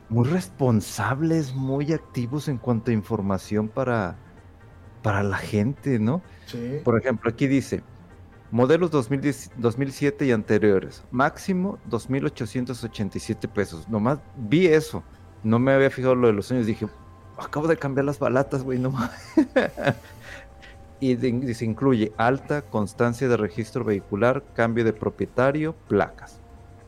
muy 0.10 0.28
responsables, 0.28 1.54
muy 1.54 1.94
activos 1.94 2.48
en 2.48 2.58
cuanto 2.58 2.92
a 2.92 2.94
información 2.94 3.68
para, 3.70 4.18
para 5.02 5.24
la 5.24 5.38
gente, 5.38 6.00
¿no? 6.00 6.22
Sí. 6.46 6.80
Por 6.84 6.98
ejemplo, 7.00 7.30
aquí 7.30 7.48
dice, 7.48 7.84
modelos 8.52 8.92
2010 8.92 9.52
2007 9.58 10.26
y 10.26 10.32
anteriores, 10.32 11.04
máximo 11.12 11.80
2.887 11.90 13.48
pesos. 13.50 13.88
Nomás 13.90 14.20
vi 14.36 14.68
eso, 14.68 15.04
no 15.44 15.60
me 15.60 15.72
había 15.74 15.90
fijado 15.92 16.16
lo 16.16 16.28
de 16.28 16.34
los 16.34 16.52
años, 16.52 16.66
dije, 16.66 16.88
acabo 17.38 17.68
de 17.68 17.78
cambiar 17.78 18.06
las 18.06 18.20
balatas, 18.20 18.64
güey, 18.64 18.80
no 18.80 18.92
mames". 18.92 19.12
Y 21.00 21.16
de- 21.16 21.54
se 21.54 21.66
incluye 21.66 22.12
alta, 22.18 22.64
constancia 22.64 23.28
de 23.28 23.38
registro 23.38 23.84
vehicular, 23.84 24.44
cambio 24.56 24.84
de 24.84 24.94
propietario, 24.94 25.76
placas. 25.88 26.40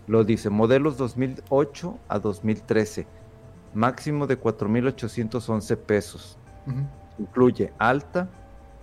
Lo 0.08 0.24
dice, 0.24 0.50
modelos 0.50 0.98
2008 0.98 2.00
a 2.08 2.18
2013, 2.20 3.06
máximo 3.76 4.26
de 4.26 4.40
4.811 4.40 5.78
pesos 5.78 6.38
Ujú. 6.66 6.78
incluye 7.20 7.72
alta, 7.78 8.28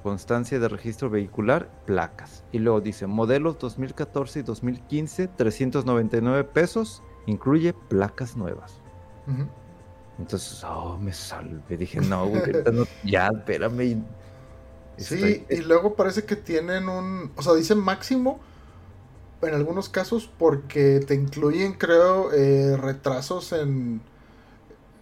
constancia 0.04 0.60
de 0.60 0.68
registro 0.68 1.10
vehicular, 1.10 1.68
placas. 1.84 2.44
Y 2.52 2.60
luego 2.60 2.80
dice 2.80 3.08
modelos 3.08 3.58
2014 3.58 4.38
y 4.38 4.42
2015, 4.42 5.26
399 5.26 6.44
pesos, 6.44 7.02
incluye 7.26 7.72
placas 7.72 8.36
nuevas. 8.36 8.80
Entonces, 10.18 10.62
oh, 10.64 10.96
me 10.98 11.12
salvé. 11.12 11.76
Dije, 11.76 12.00
no, 12.00 12.26
güey, 12.28 12.42
no- 12.72 12.84
ya, 13.04 13.26
espérame. 13.28 14.04
Sí, 14.98 15.44
y 15.50 15.56
luego 15.58 15.94
parece 15.94 16.24
que 16.24 16.36
tienen 16.36 16.88
un, 16.88 17.30
o 17.36 17.42
sea, 17.42 17.54
dicen 17.54 17.78
máximo 17.78 18.40
en 19.42 19.54
algunos 19.54 19.88
casos 19.88 20.30
porque 20.38 21.00
te 21.06 21.14
incluyen, 21.14 21.74
creo, 21.74 22.32
eh, 22.32 22.76
retrasos 22.76 23.52
en 23.52 24.00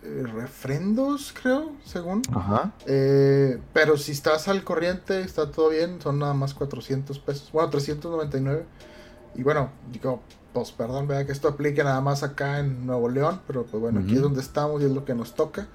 eh, 0.03 0.25
refrendos, 0.35 1.35
creo, 1.41 1.73
según. 1.85 2.23
Ajá. 2.35 2.73
Eh, 2.87 3.59
pero 3.73 3.97
si 3.97 4.13
estás 4.13 4.49
al 4.49 4.65
corriente, 4.65 5.21
está 5.21 5.51
todo 5.51 5.71
bien, 5.71 6.01
son 6.03 6.19
nada 6.19 6.35
más 6.35 6.55
400 6.55 7.19
pesos, 7.21 7.51
bueno, 7.53 7.71
399. 7.71 8.65
Y 9.37 9.43
bueno, 9.43 9.71
digo, 9.93 10.21
pues 10.53 10.73
perdón, 10.73 11.09
vea 11.09 11.25
que 11.27 11.33
esto 11.33 11.49
aplique 11.49 11.83
nada 11.83 12.01
más 12.01 12.23
acá 12.23 12.61
en 12.61 12.87
Nuevo 12.87 13.09
León, 13.09 13.41
pero 13.47 13.65
pues 13.65 13.81
bueno, 13.81 14.01
aquí 14.01 14.15
es 14.15 14.21
donde 14.21 14.41
estamos 14.41 14.83
y 14.83 14.85
es 14.85 14.93
lo 14.93 15.05
que 15.05 15.15
nos 15.15 15.35
toca. 15.35 15.69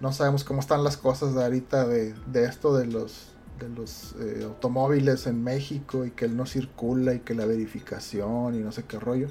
No 0.00 0.12
sabemos 0.12 0.44
cómo 0.44 0.60
están 0.60 0.84
las 0.84 0.96
cosas 0.96 1.34
de 1.34 1.42
ahorita 1.42 1.86
de, 1.86 2.14
de 2.26 2.44
esto 2.44 2.76
de 2.76 2.86
los 2.86 3.33
de 3.58 3.68
los 3.68 4.14
eh, 4.20 4.42
automóviles 4.44 5.26
en 5.26 5.42
México 5.42 6.04
y 6.04 6.10
que 6.10 6.24
él 6.24 6.36
no 6.36 6.46
circula 6.46 7.14
y 7.14 7.20
que 7.20 7.34
la 7.34 7.46
verificación 7.46 8.54
y 8.54 8.58
no 8.58 8.72
sé 8.72 8.84
qué 8.84 8.98
rollo. 8.98 9.28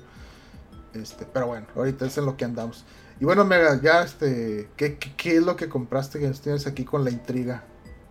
Este, 0.93 1.25
pero 1.25 1.47
bueno, 1.47 1.67
ahorita 1.75 2.05
es 2.05 2.17
en 2.17 2.25
lo 2.25 2.37
que 2.37 2.45
andamos. 2.45 2.85
Y 3.19 3.25
bueno, 3.25 3.45
Mega, 3.45 3.79
ya 3.81 4.03
este, 4.03 4.69
¿qué, 4.75 4.97
qué, 4.97 5.37
es 5.37 5.43
lo 5.43 5.55
que 5.55 5.69
compraste 5.69 6.19
que 6.19 6.29
tienes 6.31 6.67
aquí 6.67 6.83
con 6.83 7.03
la 7.03 7.11
intriga? 7.11 7.63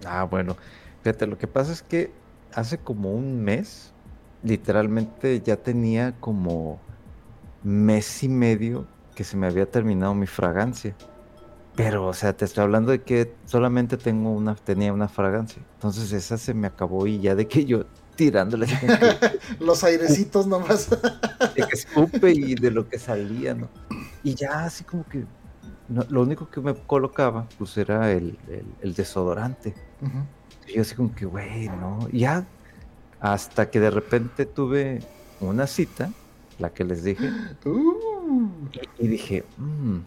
Ah, 0.04 0.24
bueno. 0.24 0.56
Fíjate, 1.02 1.26
lo 1.26 1.38
que 1.38 1.46
pasa 1.46 1.72
es 1.72 1.82
que 1.82 2.12
hace 2.54 2.78
como 2.78 3.12
un 3.12 3.42
mes, 3.42 3.92
literalmente 4.42 5.40
ya 5.40 5.56
tenía 5.56 6.14
como 6.20 6.80
mes 7.62 8.22
y 8.22 8.28
medio 8.28 8.86
que 9.14 9.24
se 9.24 9.36
me 9.36 9.46
había 9.46 9.70
terminado 9.70 10.14
mi 10.14 10.26
fragancia. 10.26 10.96
Pero, 11.74 12.06
o 12.06 12.12
sea, 12.14 12.34
te 12.36 12.44
estoy 12.44 12.64
hablando 12.64 12.90
de 12.92 13.02
que 13.02 13.34
solamente 13.46 13.96
tengo 13.96 14.30
una, 14.30 14.54
tenía 14.54 14.92
una 14.92 15.08
fragancia. 15.08 15.62
Entonces 15.74 16.12
esa 16.12 16.36
se 16.36 16.52
me 16.54 16.66
acabó 16.66 17.06
y 17.06 17.18
ya 17.20 17.34
de 17.34 17.48
que 17.48 17.64
yo 17.64 17.84
tirándole 18.14 18.66
Los 19.60 19.82
airecitos 19.84 20.46
nomás. 20.46 20.90
de 20.90 21.62
que 21.66 21.74
escupe 21.74 22.30
y 22.32 22.54
de 22.54 22.70
lo 22.70 22.86
que 22.88 22.98
salía, 22.98 23.54
¿no? 23.54 23.68
Y 24.22 24.34
ya 24.34 24.64
así 24.64 24.84
como 24.84 25.04
que 25.08 25.24
no- 25.88 26.04
lo 26.10 26.22
único 26.22 26.48
que 26.50 26.60
me 26.60 26.74
colocaba 26.74 27.46
pues 27.58 27.76
era 27.78 28.12
el, 28.12 28.38
el- 28.48 28.74
el 28.82 28.94
desodorante. 28.94 29.74
Y 30.68 30.74
yo 30.74 30.82
así 30.82 30.94
como 30.94 31.14
que, 31.14 31.24
güey, 31.24 31.68
no. 31.68 32.06
Y 32.12 32.20
Ya 32.20 32.44
hasta 33.18 33.70
que 33.70 33.80
de 33.80 33.90
repente 33.90 34.44
tuve 34.46 35.00
una 35.40 35.66
cita, 35.66 36.10
la 36.58 36.70
que 36.70 36.84
les 36.84 37.02
dije, 37.02 37.30
Uh, 37.64 38.50
y, 38.98 39.04
y 39.04 39.08
dije, 39.08 39.44
"Mm". 39.56 39.98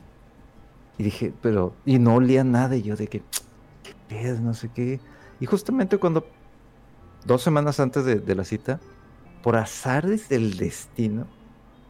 Y 0.97 1.03
dije, 1.03 1.33
pero, 1.41 1.73
y 1.85 1.99
no 1.99 2.15
olía 2.15 2.43
nada, 2.43 2.75
y 2.75 2.83
yo 2.83 2.95
de 2.95 3.07
que, 3.07 3.21
qué 3.83 3.93
pedo, 4.07 4.39
no 4.39 4.53
sé 4.53 4.69
qué. 4.73 4.99
Y 5.39 5.45
justamente 5.45 5.97
cuando, 5.97 6.25
dos 7.25 7.41
semanas 7.41 7.79
antes 7.79 8.05
de, 8.05 8.15
de 8.19 8.35
la 8.35 8.45
cita, 8.45 8.79
por 9.43 9.57
azares 9.57 10.29
del 10.29 10.57
destino, 10.57 11.27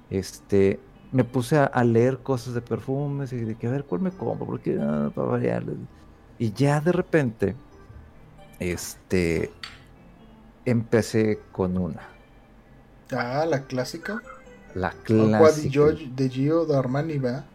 este, 0.09 0.79
me 1.11 1.23
puse 1.23 1.57
a, 1.57 1.65
a 1.65 1.83
leer 1.83 2.19
cosas 2.19 2.53
de 2.53 2.61
perfumes 2.61 3.31
y 3.31 3.37
de 3.37 3.55
que 3.55 3.67
a 3.67 3.71
ver 3.71 3.85
cuál 3.85 4.01
me 4.01 4.11
compro, 4.11 4.45
porque 4.45 4.77
ah, 4.81 5.11
para 5.13 5.27
variar. 5.27 5.63
Y 6.37 6.51
ya 6.51 6.81
de 6.81 6.91
repente, 6.91 7.55
este, 8.59 9.51
empecé 10.65 11.39
con 11.51 11.77
una, 11.77 12.01
ah, 13.11 13.45
la 13.47 13.63
clásica. 13.63 14.21
la 14.73 14.91
clásica. 14.91 15.69
Gio, 15.69 15.93
de 15.93 16.29
Gio 16.29 16.65
de 16.65 16.77
Armani, 16.77 17.17
¿verdad? 17.19 17.45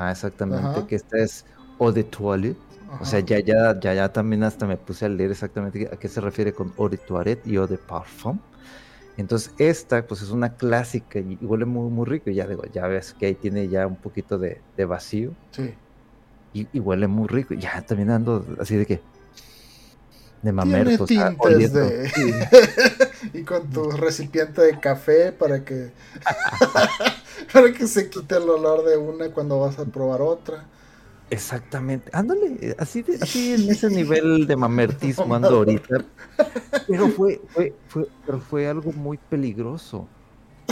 Ajá, 0.00 0.12
exactamente, 0.12 0.66
Ajá. 0.66 0.86
que 0.86 0.94
esta 0.96 1.18
es 1.18 1.44
Eau 1.78 1.92
de 1.92 2.04
Toilette. 2.04 2.56
O 3.00 3.04
sea, 3.04 3.20
ya, 3.20 3.38
ya, 3.38 3.78
ya, 3.78 3.94
ya 3.94 4.12
también 4.12 4.42
hasta 4.42 4.66
me 4.66 4.76
puse 4.76 5.04
a 5.04 5.08
leer 5.08 5.30
exactamente 5.30 5.88
a 5.92 5.96
qué 5.96 6.08
se 6.08 6.20
refiere 6.20 6.52
con 6.52 6.72
Eau 6.78 6.88
de 6.88 6.96
Toilette 6.96 7.46
y 7.46 7.54
Eau 7.56 7.66
de 7.66 7.76
Parfum. 7.78 8.38
Entonces, 9.16 9.52
esta, 9.58 10.04
pues 10.06 10.22
es 10.22 10.30
una 10.30 10.54
clásica 10.56 11.18
y, 11.18 11.36
huele 11.42 11.66
muy, 11.66 11.90
muy 11.90 12.06
rico. 12.06 12.30
Y 12.30 12.34
ya 12.34 12.46
digo, 12.48 12.62
ya 12.72 12.86
ves 12.86 13.14
que 13.18 13.26
ahí 13.26 13.34
tiene 13.34 13.68
ya 13.68 13.86
un 13.86 13.96
poquito 13.96 14.38
de, 14.38 14.62
de 14.76 14.84
vacío 14.86 15.32
Sí. 15.50 15.74
y, 16.54 16.66
y 16.72 16.80
huele 16.80 17.06
muy 17.06 17.28
rico. 17.28 17.52
Ya 17.54 17.82
también 17.82 18.10
ando 18.10 18.44
así 18.58 18.76
de 18.76 18.86
que. 18.86 18.94
De 18.96 19.02
Tiene 20.40 20.52
mamerto. 20.52 21.04
o 21.04 21.06
sea, 21.06 21.28
tintes 21.28 21.46
oliendo. 21.46 21.80
de... 21.80 22.08
Sí, 22.08 22.22
y 22.30 22.32
con 23.50 23.68
tu 23.70 23.90
recipiente 23.90 24.62
de 24.62 24.78
café 24.80 25.32
para 25.32 25.64
que... 25.64 25.90
para 27.52 27.72
que 27.72 27.86
se 27.86 28.08
quite 28.08 28.36
el 28.36 28.48
olor 28.48 28.84
de 28.84 28.96
una 28.96 29.30
cuando 29.32 29.58
vas 29.60 29.78
a 29.78 29.84
probar 29.84 30.22
otra. 30.22 30.64
Exactamente. 31.30 32.10
Ándale, 32.12 32.74
así, 32.78 33.02
de- 33.02 33.18
así 33.20 33.54
en 33.54 33.70
ese 33.70 33.88
nivel 33.88 34.46
de 34.46 34.56
mamertismo 34.56 35.34
ando 35.34 35.56
ahorita. 35.58 36.04
Pero 36.88 37.08
fue, 37.08 37.40
fue, 37.48 37.74
fue, 37.88 38.08
pero 38.26 38.40
fue 38.40 38.68
algo 38.68 38.92
muy 38.92 39.16
peligroso. 39.18 40.08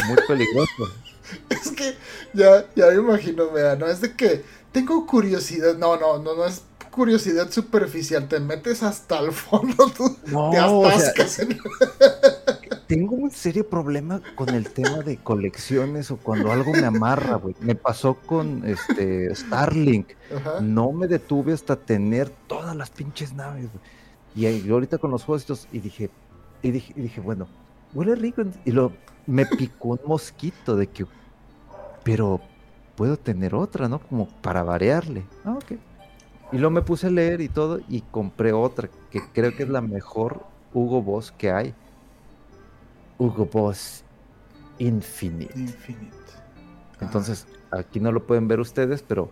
Muy 0.08 0.18
peligroso. 0.26 0.72
Es 1.50 1.70
que 1.72 1.94
ya, 2.32 2.64
ya 2.74 2.86
me 2.86 2.94
imagino, 2.94 3.50
vea, 3.50 3.76
no 3.76 3.86
es 3.86 4.00
de 4.00 4.16
que 4.16 4.42
tengo 4.72 5.06
curiosidad. 5.06 5.76
No, 5.76 5.98
no, 5.98 6.18
no, 6.18 6.34
no 6.34 6.46
es 6.46 6.62
curiosidad 6.90 7.50
superficial. 7.50 8.28
Te 8.28 8.40
metes 8.40 8.82
hasta 8.82 9.18
el 9.20 9.32
fondo, 9.32 9.90
tú 9.96 10.16
No, 10.26 10.50
te 10.50 10.58
o 10.58 10.90
sea, 10.90 10.96
atascas 10.96 11.38
en- 11.40 11.60
tengo 12.88 13.14
un 13.14 13.30
serio 13.30 13.68
problema 13.68 14.20
con 14.34 14.48
el 14.48 14.68
tema 14.70 14.98
de 15.02 15.18
colecciones 15.18 16.10
o 16.10 16.16
cuando 16.16 16.50
algo 16.50 16.72
me 16.72 16.84
amarra, 16.86 17.36
güey. 17.36 17.54
Me 17.60 17.74
pasó 17.74 18.14
con 18.14 18.64
este 18.66 19.32
Starlink. 19.34 20.08
Ajá. 20.34 20.60
No 20.60 20.90
me 20.92 21.06
detuve 21.06 21.52
hasta 21.52 21.76
tener 21.76 22.30
todas 22.48 22.74
las 22.74 22.90
pinches 22.90 23.32
naves, 23.34 23.68
güey. 23.70 23.84
Y 24.34 24.46
ahí- 24.46 24.70
ahorita 24.70 24.98
con 24.98 25.10
los 25.10 25.22
juegos 25.22 25.68
y 25.70 25.80
dije, 25.80 26.10
y 26.62 26.70
dije, 26.70 26.92
y 26.96 27.02
dije, 27.02 27.20
bueno, 27.20 27.46
huele 27.94 28.14
rico. 28.14 28.42
Y 28.64 28.72
lo, 28.72 28.92
me 29.26 29.44
picó 29.46 29.88
un 29.90 30.00
mosquito 30.06 30.74
de 30.74 30.86
que, 30.86 31.04
pero 32.04 32.40
puedo 32.96 33.16
tener 33.18 33.54
otra, 33.54 33.88
¿no? 33.88 33.98
Como 34.00 34.28
para 34.40 34.62
variarle. 34.62 35.24
Ah, 35.44 35.52
ok. 35.56 35.72
Y 36.52 36.56
luego 36.56 36.70
me 36.70 36.82
puse 36.82 37.08
a 37.08 37.10
leer 37.10 37.42
y 37.42 37.48
todo 37.50 37.80
y 37.88 38.00
compré 38.00 38.54
otra 38.54 38.88
que 39.10 39.20
creo 39.34 39.54
que 39.54 39.64
es 39.64 39.68
la 39.68 39.82
mejor 39.82 40.46
Hugo 40.72 41.02
Boss 41.02 41.30
que 41.32 41.50
hay. 41.50 41.74
Hugo 43.18 43.46
Boss 43.46 44.04
Infinite. 44.78 45.58
Infinite. 45.58 46.16
Entonces, 47.00 47.46
aquí 47.70 48.00
no 48.00 48.12
lo 48.12 48.26
pueden 48.26 48.48
ver 48.48 48.60
ustedes, 48.60 49.02
pero 49.02 49.30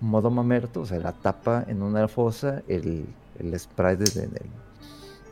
modo 0.00 0.30
mamerto, 0.30 0.82
o 0.82 0.86
sea, 0.86 0.98
la 0.98 1.12
tapa 1.12 1.64
en 1.66 1.82
una 1.82 2.08
fosa, 2.08 2.62
el, 2.68 3.06
el 3.38 3.58
spray 3.58 3.96
desde 3.96 4.24
el, 4.24 4.32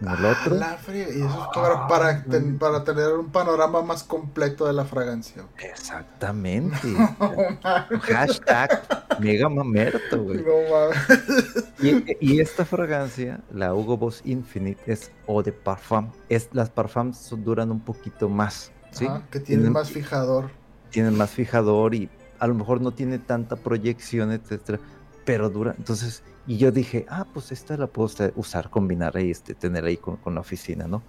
el 0.03 0.25
Ah, 0.27 0.37
otro. 0.41 0.55
la 0.57 0.75
eso 0.75 0.91
es 0.93 1.47
para, 1.55 1.87
para, 1.89 2.25
ten- 2.25 2.59
para 2.59 2.85
tener 2.85 3.13
un 3.13 3.31
panorama 3.31 3.83
más 3.83 4.03
completo 4.03 4.67
de 4.67 4.73
la 4.73 4.85
fragancia. 4.85 5.45
Exactamente. 5.59 6.77
Hashtag 8.03 8.83
mega 9.21 9.49
mamerto, 9.49 10.23
güey. 10.23 10.39
No 10.43 10.53
mames. 10.71 11.65
Y, 11.81 12.17
y 12.35 12.41
esta 12.41 12.65
fragancia, 12.65 13.41
la 13.53 13.75
Hugo 13.75 13.97
Boss 13.97 14.23
Infinite, 14.25 14.81
es 14.91 15.11
eau 15.29 15.43
de 15.43 15.53
parfum. 15.53 16.11
Es, 16.29 16.49
las 16.53 16.71
parfums 16.71 17.35
duran 17.45 17.71
un 17.71 17.81
poquito 17.81 18.29
más, 18.29 18.73
¿sí? 18.91 19.07
Ajá, 19.07 19.23
que 19.31 19.41
tiene 19.41 19.63
Tienen- 19.63 19.73
más 19.73 19.91
fijador. 19.91 20.51
Tienen 20.91 21.17
más 21.17 21.31
fijador 21.31 21.95
y 21.95 22.11
a 22.39 22.47
lo 22.47 22.55
mejor 22.55 22.81
no 22.81 22.93
tiene 22.93 23.19
tanta 23.19 23.57
proyección, 23.57 24.31
etcétera, 24.33 24.79
pero 25.25 25.49
dura. 25.49 25.75
Entonces, 25.79 26.23
y 26.47 26.57
yo 26.57 26.73
dije, 26.73 27.07
ah, 27.09 27.27
pues 27.33 27.53
esta 27.53 27.77
la 27.77 27.87
puedo 27.87 28.11
usar, 28.35 28.69
combinar 28.71 29.17
ahí, 29.17 29.31
este, 29.31 29.55
tener 29.55 29.85
ahí 29.85 29.97
con, 29.97 30.17
con 30.17 30.35
la 30.35 30.41
oficina, 30.41 30.87
¿no? 30.87 31.03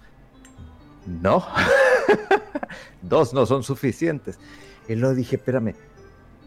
No. 1.06 1.44
Dos 3.02 3.34
no 3.34 3.44
son 3.44 3.62
suficientes. 3.62 4.38
Y 4.88 4.94
luego 4.94 5.14
dije, 5.14 5.36
espérame, 5.36 5.74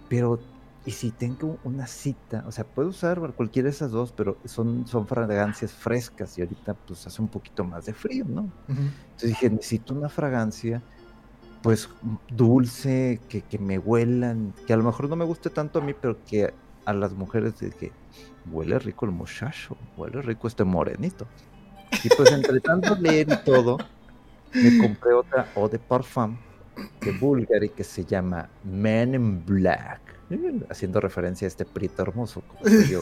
pero 0.08 0.40
¿y 0.86 0.92
si 0.92 1.12
tengo 1.12 1.58
una 1.64 1.86
cita? 1.86 2.46
O 2.48 2.52
sea, 2.52 2.64
puedo 2.64 2.90
usar 2.90 3.20
cualquiera 3.34 3.66
de 3.66 3.72
esas 3.72 3.92
dos, 3.92 4.14
pero 4.14 4.38
son, 4.46 4.88
son 4.88 5.06
fragancias 5.06 5.72
frescas 5.74 6.38
y 6.38 6.42
ahorita 6.42 6.74
pues 6.74 7.06
hace 7.06 7.22
un 7.22 7.28
poquito 7.28 7.64
más 7.64 7.86
de 7.86 7.94
frío, 7.94 8.26
¿no? 8.26 8.44
Ujú. 8.70 8.82
Entonces 9.12 9.30
dije, 9.30 9.50
necesito 9.50 9.94
una 9.94 10.08
fragancia, 10.08 10.82
pues 11.62 11.90
dulce, 12.30 13.20
que, 13.28 13.42
que 13.42 13.58
me 13.58 13.80
huelan, 13.80 14.54
que 14.66 14.74
a 14.74 14.78
lo 14.78 14.84
mejor 14.84 15.10
no 15.10 15.18
me 15.18 15.26
guste 15.26 15.50
tanto 15.50 15.80
a 15.80 15.82
mí, 15.82 15.94
pero 15.94 16.24
que 16.24 16.54
a 16.86 16.94
las 16.94 17.12
mujeres 17.12 17.56
que 17.56 17.92
huele 18.52 18.80
rico 18.80 19.06
el 19.06 19.12
muchacho, 19.12 19.78
huele 19.98 20.22
rico 20.22 20.48
este 20.48 20.64
morenito. 20.64 21.28
Y 22.04 22.10
pues 22.10 22.32
entre 22.32 22.60
tanto 22.60 22.96
leer 22.96 23.28
y 23.32 23.38
todo, 23.44 23.78
me 24.54 24.78
compré 24.78 25.14
otra 25.14 25.48
eau 25.56 25.70
de 25.70 25.80
parfum 25.80 26.38
de 27.02 27.12
Bulgari 27.12 27.70
que 27.70 27.84
se 27.84 28.06
llama 28.06 28.50
Man 28.64 29.16
in 29.16 29.46
Black, 29.46 30.02
haciendo 30.70 31.00
referencia 31.00 31.46
a 31.46 31.50
este 31.50 31.66
prito 31.66 32.02
hermoso, 32.02 32.42
como 32.42 32.66
yo. 32.90 33.02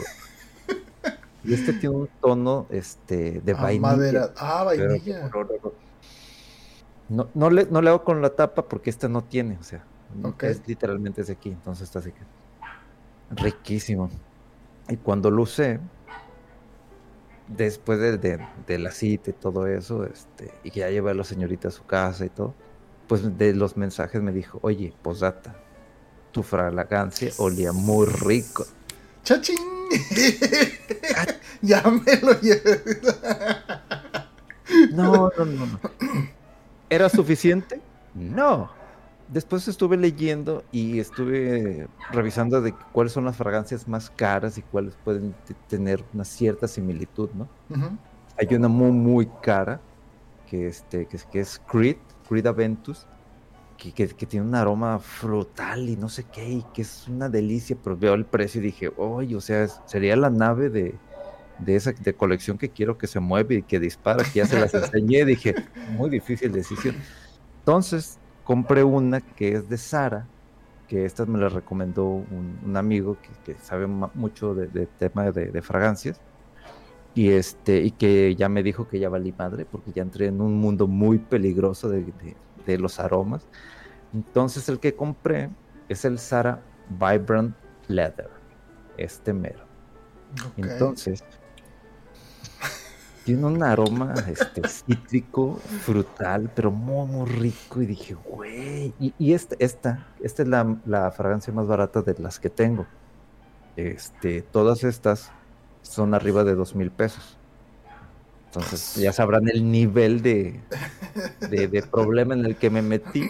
Y 1.44 1.54
este 1.54 1.72
tiene 1.74 1.94
un 1.96 2.08
tono 2.20 2.66
este, 2.70 3.40
de 3.40 3.52
Ah, 3.52 3.62
vainilla. 3.62 3.80
madera. 3.88 4.32
Ah, 4.36 4.64
vainilla. 4.64 5.30
no, 7.08 7.28
no, 7.34 7.50
le, 7.50 7.66
no 7.66 7.80
le 7.82 7.90
hago 7.90 8.02
con 8.02 8.20
la 8.22 8.30
tapa 8.30 8.66
porque 8.66 8.90
esta 8.90 9.08
no 9.08 9.22
tiene, 9.22 9.56
o 9.58 9.62
sea, 9.62 9.84
Ok. 10.22 10.44
es 10.44 10.66
literalmente 10.66 11.20
es 11.20 11.26
de 11.28 11.34
aquí, 11.34 11.50
entonces 11.50 11.84
está 11.84 11.98
así 12.00 12.10
que 12.12 12.22
riquísimo. 13.30 14.10
Y 14.88 14.96
cuando 14.96 15.30
lo 15.30 15.42
usé, 15.42 15.80
después 17.48 17.98
de, 17.98 18.18
de- 18.18 18.46
de 18.66 18.78
la 18.78 18.90
cita 18.90 19.30
y 19.30 19.32
todo 19.34 19.66
eso, 19.66 20.04
este, 20.04 20.52
y 20.64 20.70
que 20.70 20.80
ya 20.80 20.90
llevé 20.90 21.10
a 21.10 21.14
la 21.14 21.24
señorita 21.24 21.68
a 21.68 21.70
su 21.70 21.84
casa 21.84 22.24
y 22.24 22.28
todo, 22.28 22.54
pues 23.08 23.36
de 23.38 23.52
los 23.54 23.76
mensajes 23.76 24.20
me 24.22 24.32
dijo, 24.32 24.58
oye, 24.62 24.92
posdata, 25.02 25.54
tu 26.32 26.42
fragancia 26.42 27.30
olía 27.38 27.72
muy 27.72 28.06
rico. 28.06 28.66
¡Chachín! 29.24 29.56
ya 31.62 31.82
me 31.82 32.16
lo 32.20 32.40
llevé. 32.40 32.82
No, 34.92 35.30
no, 35.38 35.44
no, 35.44 35.66
no. 35.66 35.80
¿Era 36.90 37.08
suficiente? 37.08 37.80
No. 38.14 38.70
Después 39.28 39.66
estuve 39.66 39.96
leyendo 39.96 40.64
y 40.70 41.00
estuve 41.00 41.88
revisando 42.12 42.60
de 42.60 42.74
cuáles 42.92 43.12
son 43.12 43.24
las 43.24 43.36
fragancias 43.36 43.88
más 43.88 44.08
caras 44.10 44.56
y 44.56 44.62
cuáles 44.62 44.94
pueden 45.02 45.34
tener 45.68 46.04
una 46.12 46.24
cierta 46.24 46.68
similitud, 46.68 47.30
¿no? 47.32 47.48
Ujú. 47.68 47.98
Hay 48.38 48.54
una 48.54 48.68
muy, 48.68 48.92
muy 48.92 49.26
cara 49.42 49.80
que, 50.46 50.68
este, 50.68 51.06
que, 51.08 51.16
es- 51.16 51.26
que 51.26 51.40
es 51.40 51.58
Creed, 51.66 51.96
Creed 52.28 52.46
Aventus, 52.46 53.06
que, 53.76 53.92
que- 53.92 54.08
que 54.08 54.26
tiene 54.26 54.46
un 54.46 54.54
aroma 54.54 54.98
frutal 55.00 55.88
y 55.88 55.96
no 55.96 56.08
sé 56.08 56.24
qué, 56.30 56.48
y 56.48 56.62
que 56.72 56.82
es 56.82 57.08
una 57.08 57.28
delicia, 57.28 57.76
pero 57.82 57.96
veo 57.96 58.14
el 58.14 58.26
precio 58.26 58.60
y 58.60 58.64
dije, 58.64 58.90
oye, 58.96 59.36
o 59.36 59.40
sea, 59.40 59.66
sería 59.86 60.16
la 60.16 60.30
nave 60.30 60.70
de, 60.70 61.02
de 61.58 61.76
esa 61.76 61.92
de 61.92 62.16
colección 62.16 62.58
que 62.58 62.72
quiero 62.72 62.98
que 62.98 63.06
se 63.08 63.20
mueve 63.20 63.56
y 63.56 63.62
que 63.64 63.80
dispara, 63.80 64.24
que 64.24 64.38
ya 64.40 64.46
se 64.46 64.56
las 64.56 64.74
enseñé, 64.74 65.24
dije, 65.24 65.58
muy 65.84 66.10
difícil 66.10 66.52
decisión. 66.52 66.96
Entonces, 67.60 68.20
compré 68.46 68.84
una 68.84 69.22
que 69.22 69.54
es 69.54 69.68
de 69.68 69.78
Sara, 69.78 70.32
que 70.88 71.06
esta 71.06 71.26
me 71.26 71.38
la 71.40 71.50
recomendó 71.50 72.06
un, 72.08 72.60
un 72.62 72.78
amigo 72.78 73.20
que, 73.22 73.38
que 73.44 73.58
sabe 73.60 73.86
mucho 73.88 74.54
de, 74.56 74.68
de 74.68 74.88
tema 74.88 75.32
de, 75.32 75.52
de 75.52 75.62
fragancias 75.62 76.22
y 77.14 77.30
este 77.32 77.82
y 77.82 77.92
que 77.92 78.36
ya 78.36 78.48
me 78.48 78.62
dijo 78.62 78.88
que 78.88 78.98
ya 79.00 79.08
valí 79.08 79.32
madre 79.32 79.66
porque 79.66 79.92
ya 79.92 80.02
entré 80.02 80.26
en 80.28 80.40
un 80.40 80.54
mundo 80.60 80.88
muy 80.88 81.20
peligroso 81.20 81.88
de, 81.90 82.12
de- 82.12 82.78
los 82.78 83.00
aromas. 83.00 83.48
Entonces 84.12 84.68
el 84.68 84.80
que 84.80 84.96
compré 84.96 85.56
es 85.88 86.04
el 86.06 86.18
Sara 86.20 86.68
Vibrant 86.86 87.58
Leather 87.88 88.30
este 88.96 89.34
mero. 89.34 89.68
Entonces 90.56 91.24
tiene 93.26 93.44
un 93.44 93.60
aroma 93.60 94.14
este, 94.30 94.62
cítrico, 94.68 95.56
frutal, 95.80 96.48
pero 96.54 96.70
muy, 96.70 97.08
muy 97.08 97.28
rico. 97.28 97.82
Y 97.82 97.86
dije, 97.86 98.14
güey. 98.14 98.94
Y, 99.00 99.12
y 99.18 99.32
esta, 99.32 99.56
esta, 99.58 100.06
esta 100.22 100.44
es 100.44 100.48
la, 100.48 100.76
la 100.86 101.10
fragancia 101.10 101.52
más 101.52 101.66
barata 101.66 102.02
de 102.02 102.14
las 102.20 102.38
que 102.38 102.50
tengo. 102.50 102.86
Este, 103.74 104.42
todas 104.42 104.84
estas 104.84 105.32
son 105.82 106.14
arriba 106.14 106.44
de 106.44 106.54
dos 106.54 106.76
mil 106.76 106.92
pesos. 106.92 107.36
Entonces 108.46 108.94
ya 108.94 109.12
sabrán 109.12 109.48
el 109.48 109.72
nivel 109.72 110.22
de, 110.22 110.60
de, 111.50 111.66
de 111.66 111.82
problema 111.82 112.34
en 112.34 112.44
el 112.44 112.54
que 112.54 112.70
me 112.70 112.80
metí. 112.80 113.28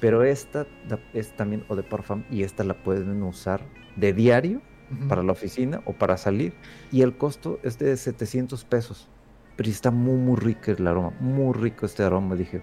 Pero 0.00 0.24
esta 0.24 0.66
es 1.14 1.36
también 1.36 1.64
o 1.68 1.76
de 1.76 1.84
parfum 1.84 2.24
y 2.28 2.42
esta 2.42 2.64
la 2.64 2.82
pueden 2.82 3.22
usar 3.22 3.62
de 3.94 4.12
diario 4.12 4.62
Para 5.08 5.22
la 5.22 5.32
oficina 5.32 5.80
o 5.84 5.92
para 5.92 6.16
salir. 6.16 6.54
Y 6.92 7.02
el 7.02 7.16
costo 7.16 7.58
es 7.62 7.78
de 7.78 7.96
700 7.96 8.64
pesos. 8.64 9.08
Pero 9.56 9.68
está 9.70 9.90
muy, 9.90 10.16
muy 10.16 10.36
rico 10.36 10.70
el 10.70 10.86
aroma. 10.86 11.12
Muy 11.20 11.52
rico 11.54 11.86
este 11.86 12.04
aroma. 12.04 12.34
Dije, 12.36 12.62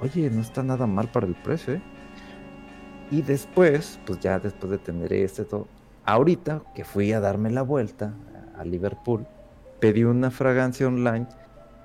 oye, 0.00 0.30
no 0.30 0.40
está 0.40 0.62
nada 0.62 0.86
mal 0.86 1.10
para 1.12 1.26
el 1.26 1.34
precio, 1.36 1.74
¿eh? 1.74 1.82
Y 3.10 3.22
después, 3.22 3.98
pues 4.06 4.18
ya 4.20 4.38
después 4.38 4.70
de 4.70 4.78
tener 4.78 5.12
este 5.12 5.44
todo, 5.44 5.66
ahorita 6.04 6.62
que 6.74 6.84
fui 6.84 7.12
a 7.12 7.20
darme 7.20 7.50
la 7.50 7.62
vuelta 7.62 8.14
a 8.56 8.64
Liverpool, 8.64 9.26
pedí 9.80 10.04
una 10.04 10.30
fragancia 10.30 10.86
online 10.88 11.26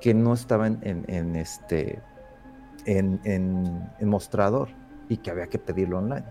que 0.02 0.13
no 0.13 0.34
estaba 0.34 0.68
en, 0.68 0.80
en- 0.82 1.06
en 1.08 1.36
este 1.36 2.02
en- 2.86 3.22
en 3.24 4.10
mostrador 4.10 4.70
y 5.08 5.18
que 5.18 5.32
había 5.32 5.48
que 5.48 5.60
pedirlo 5.60 6.00
online. 6.00 6.26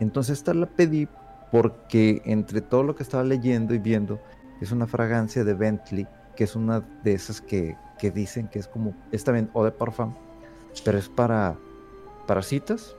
Entonces 0.00 0.38
esta 0.38 0.54
la 0.54 0.66
pedí 0.66 1.08
porque 1.50 2.22
entre 2.24 2.60
todo 2.60 2.82
lo 2.82 2.94
que 2.94 3.02
estaba 3.02 3.24
leyendo 3.24 3.74
y 3.74 3.78
viendo 3.78 4.20
es 4.60 4.72
una 4.72 4.86
fragancia 4.86 5.44
de 5.44 5.54
Bentley 5.54 6.06
que 6.36 6.44
es 6.44 6.54
una 6.56 6.80
de 7.02 7.14
esas 7.14 7.40
que, 7.40 7.76
que 7.98 8.10
dicen 8.10 8.48
que 8.48 8.58
es 8.58 8.68
como 8.68 8.94
es 9.12 9.24
también 9.24 9.50
eau 9.54 9.64
de 9.64 9.72
parfum 9.72 10.14
pero 10.84 10.98
es 10.98 11.08
para 11.08 11.56
para 12.26 12.42
citas 12.42 12.96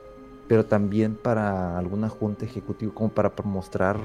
pero 0.48 0.66
también 0.66 1.16
para 1.16 1.78
alguna 1.78 2.08
junta 2.08 2.44
ejecutiva 2.44 2.92
como 2.94 3.14
para, 3.14 3.32
mostrar 3.44 3.98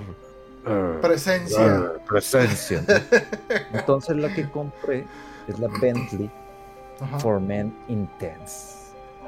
Presencia. 1.01 2.01
presencia 2.07 2.81
¿no? 2.81 2.93
entonces 3.71 4.15
la 4.15 4.33
que 4.33 4.49
compré 4.49 5.11
es 5.47 5.59
la 5.59 5.67
Bentley 5.67 6.31
for 7.17 7.39
Men 7.41 7.73
Intense 7.87 8.75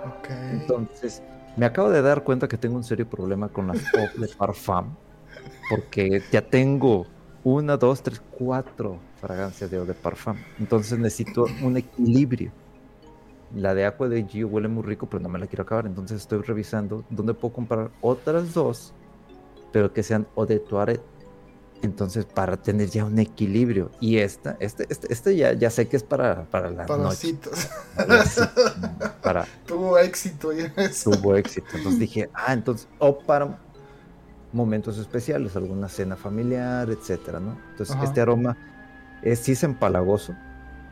Ok. 0.03 0.29
entonces, 0.29 1.23
me 1.55 1.65
acabo 1.65 1.89
de 1.89 2.01
dar 2.01 2.23
cuenta 2.23 2.47
que 2.47 2.57
tengo 2.57 2.75
un 2.77 2.83
serio 2.83 3.09
problema 3.09 3.49
con 3.51 3.67
las 3.67 3.83
eau 3.95 4.11
de 4.15 4.27
parfum, 4.29 4.95
porque 5.69 6.21
ya 6.31 6.41
tengo 6.41 7.05
una, 7.43 7.77
dos, 7.77 8.01
tres, 8.01 8.21
cuatro 8.31 8.99
fragancias 9.21 9.71
de 9.71 9.77
eau 9.77 9.85
de 9.85 9.93
parfum. 9.93 10.35
Entonces 10.59 10.97
necesito 10.99 11.45
un 11.61 11.77
equilibrio. 11.77 12.51
La 13.55 13.73
de 13.73 13.85
Aqua 13.85 14.09
de 14.09 14.23
Gio 14.23 14.47
huele 14.47 14.67
muy 14.67 14.83
rico, 14.83 15.07
pero 15.07 15.23
no 15.23 15.29
me 15.29 15.39
la 15.39 15.47
quiero 15.47 15.63
acabar. 15.63 15.85
Entonces 15.85 16.21
estoy 16.21 16.41
revisando 16.41 17.05
dónde 17.09 17.33
puedo 17.33 17.53
comprar 17.53 17.91
otras 18.01 18.53
dos, 18.53 18.93
pero 19.71 19.93
que 19.93 20.03
sean 20.03 20.27
eau 20.35 20.45
de 20.45 20.59
Toilette. 20.59 21.01
Entonces, 21.83 22.25
para 22.25 22.57
tener 22.57 22.89
ya 22.89 23.05
un 23.05 23.19
equilibrio. 23.19 23.91
Y 23.99 24.17
esta, 24.17 24.57
este, 24.59 24.87
este, 24.89 25.13
este 25.13 25.35
ya, 25.35 25.53
ya 25.53 25.69
sé 25.69 25.87
que 25.87 25.97
es 25.97 26.03
para, 26.03 26.45
para 26.45 26.71
la 26.71 26.85
noche. 26.87 26.97
Parasitos. 26.97 27.69
Para, 27.95 28.23
para, 29.21 29.47
Tuvo 29.67 29.97
éxito 29.99 30.51
ya 30.53 30.73
eso. 30.77 31.11
tuvo 31.11 31.35
éxito. 31.35 31.67
Entonces 31.75 31.99
dije, 31.99 32.29
ah, 32.33 32.53
entonces, 32.53 32.87
o 32.97 33.19
para 33.19 33.59
momentos 34.53 34.97
especiales, 34.97 35.55
alguna 35.55 35.89
cena 35.89 36.15
familiar, 36.15 36.89
etcétera, 36.89 37.39
¿no? 37.39 37.57
Entonces, 37.71 37.95
este 38.03 38.21
aroma 38.21 38.57
es, 39.21 39.39
sí 39.39 39.53
es 39.53 39.63
empalagoso. 39.63 40.35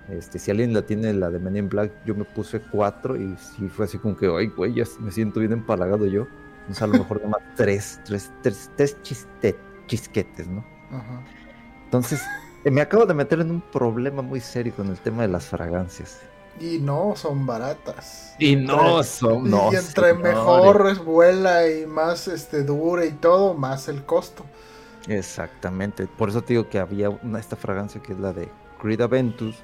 Este, 0.10 0.38
si 0.38 0.52
alguien 0.52 0.74
la 0.74 0.84
tiene 0.84 1.13
la 1.13 1.30
de 1.32 1.39
Men 1.39 1.58
in 1.58 1.70
Black, 1.70 1.91
yo 2.06 2.13
me 2.13 2.26
puse 2.26 2.62
cuatro 2.62 3.15
y 3.15 3.36
sí 3.38 3.68
fue 3.70 3.86
así 3.86 3.98
como 3.98 4.15
que, 4.15 4.28
ay, 4.28 4.48
güey, 4.48 4.74
ya 4.74 4.84
me 5.00 5.12
siento 5.12 5.39
bien 5.39 5.54
empalagado 5.54 6.06
yo. 6.06 6.28
Entonces, 6.62 6.84
a 6.84 6.88
lo 6.88 6.94
mejor 6.94 7.22
nomás 7.22 7.41
tres, 7.56 8.00
tres, 8.06 8.32
tres, 8.41 8.70
tres 8.76 8.98
chisquetes, 9.88 10.48
¿no? 10.48 10.63
Entonces, 11.86 12.22
eh, 12.63 12.72
me 12.72 12.82
acabo 12.82 13.06
de 13.06 13.13
meter 13.13 13.39
en 13.39 13.52
un 13.52 13.62
problema 13.62 14.22
muy 14.22 14.39
serio 14.39 14.74
con 14.76 14.88
el 14.88 14.98
tema 15.00 15.24
de 15.24 15.28
las 15.30 15.46
fragancias. 15.46 16.20
Y 16.60 16.80
no 16.80 17.15
son 17.15 17.46
baratas. 17.46 18.36
Y 18.39 18.56
no 18.56 19.04
son, 19.04 19.50
no. 19.50 19.72
Y 19.72 19.76
entre 19.76 20.13
mejor 20.13 21.04
vuela 21.04 21.70
y 21.70 21.86
más 21.86 22.28
este 22.28 22.63
dura 22.63 23.06
y 23.06 23.12
todo, 23.12 23.54
más 23.54 23.88
el 23.88 24.06
costo. 24.06 24.46
Exactamente. 25.08 26.08
Por 26.08 26.30
eso 26.30 26.41
te 26.41 26.54
digo 26.54 26.70
que 26.70 26.80
había 26.80 27.10
una, 27.10 27.39
esta 27.39 27.56
fragancia 27.56 28.02
que 28.02 28.13
es 28.13 28.20
la 28.20 28.34
de 28.34 28.50
Creed 28.82 29.02
Aventus, 29.02 29.58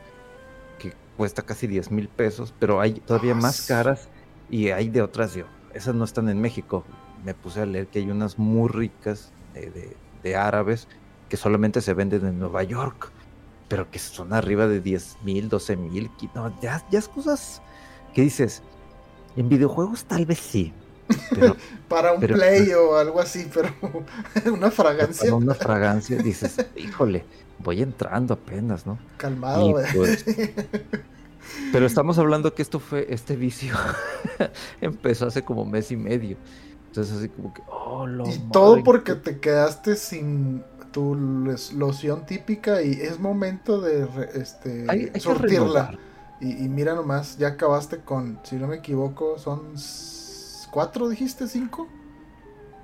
que 0.80 0.94
cuesta 1.18 1.42
casi 1.42 1.68
10 1.68 1.92
mil 1.92 2.08
pesos, 2.10 2.54
pero 2.60 2.82
hay 2.82 2.94
todavía 2.96 3.36
más 3.36 3.62
caras 3.62 4.10
y 4.50 4.70
hay 4.70 4.90
de 4.90 5.02
otras. 5.02 5.34
Yo, 5.34 5.46
esas 5.74 5.96
no 5.96 6.04
están 6.04 6.30
en 6.30 6.42
México. 6.42 6.86
Me 7.24 7.34
puse 7.34 7.62
a 7.62 7.66
leer 7.66 7.88
que 7.88 8.00
hay 8.00 8.10
unas 8.10 8.38
muy 8.38 8.68
ricas 8.70 9.32
de, 9.54 9.96
de 10.24 10.36
árabes 10.36 10.88
que 11.30 11.38
solamente 11.38 11.82
se 11.82 11.94
venden 11.94 12.26
en 12.26 12.40
Nueva 12.40 12.64
York 12.64 13.12
pero 13.72 13.90
que 13.90 14.00
son 14.00 14.34
arriba 14.34 14.68
de 14.68 14.82
10 14.82 15.20
mil, 15.24 15.48
12 15.48 15.78
mil, 15.78 16.12
no, 16.36 16.54
ya, 16.62 16.86
ya 16.92 17.00
es 17.00 17.08
cosas 17.08 17.62
que 18.14 18.22
dices, 18.22 18.64
en 19.38 19.48
videojuegos 19.48 20.04
tal 20.04 20.26
vez 20.26 20.40
sí. 20.40 20.74
para 21.88 22.12
un 22.12 22.20
play 22.20 22.74
o 22.74 22.98
algo 22.98 23.22
así, 23.22 23.50
pero 23.54 23.70
una 24.54 24.72
fragancia. 24.72 25.24
Para 25.24 25.36
una 25.38 25.54
fragancia 25.54 26.18
dices, 26.18 26.66
híjole, 26.76 27.24
voy 27.60 27.82
entrando 27.82 28.34
apenas, 28.34 28.86
¿no? 28.86 29.00
Calmado. 29.16 29.74
Pues, 29.96 30.26
pero 31.72 31.86
estamos 31.86 32.20
hablando 32.20 32.54
que 32.54 32.64
esto 32.64 32.82
fue, 32.82 33.08
este 33.10 33.38
vicio 33.38 33.74
empezó 34.82 35.28
hace 35.28 35.46
como 35.46 35.64
mes 35.64 35.92
y 35.92 35.96
medio. 35.96 36.36
Entonces 36.88 37.20
así 37.20 37.30
como 37.30 37.54
que, 37.54 37.62
oh, 37.70 38.06
lo 38.06 38.28
Y 38.28 38.38
todo 38.52 38.84
porque 38.84 39.16
te 39.16 39.40
quedaste 39.40 39.96
sin 39.96 40.62
tu 40.92 41.16
loción 41.16 42.26
típica 42.26 42.82
y 42.82 42.92
es 42.92 43.20
momento 43.20 43.82
de 43.82 44.08
este, 44.36 45.20
sortirla. 45.20 45.98
Y, 46.40 46.68
mira 46.70 46.96
nomás, 46.96 47.38
ya 47.38 47.50
acabaste 47.50 48.00
con, 48.00 48.40
si 48.44 48.56
no 48.56 48.68
me 48.68 48.78
equivoco, 48.78 49.38
son 49.38 49.74
cuatro, 50.72 51.08
dijiste, 51.08 51.48
cinco. 51.48 51.88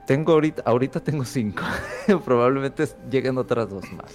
Tengo 0.05 0.33
ahorita, 0.33 0.61
ahorita 0.63 0.99
tengo 0.99 1.25
cinco. 1.25 1.63
Probablemente 2.25 2.87
lleguen 3.09 3.37
otras 3.37 3.69
dos 3.69 3.91
más. 3.93 4.11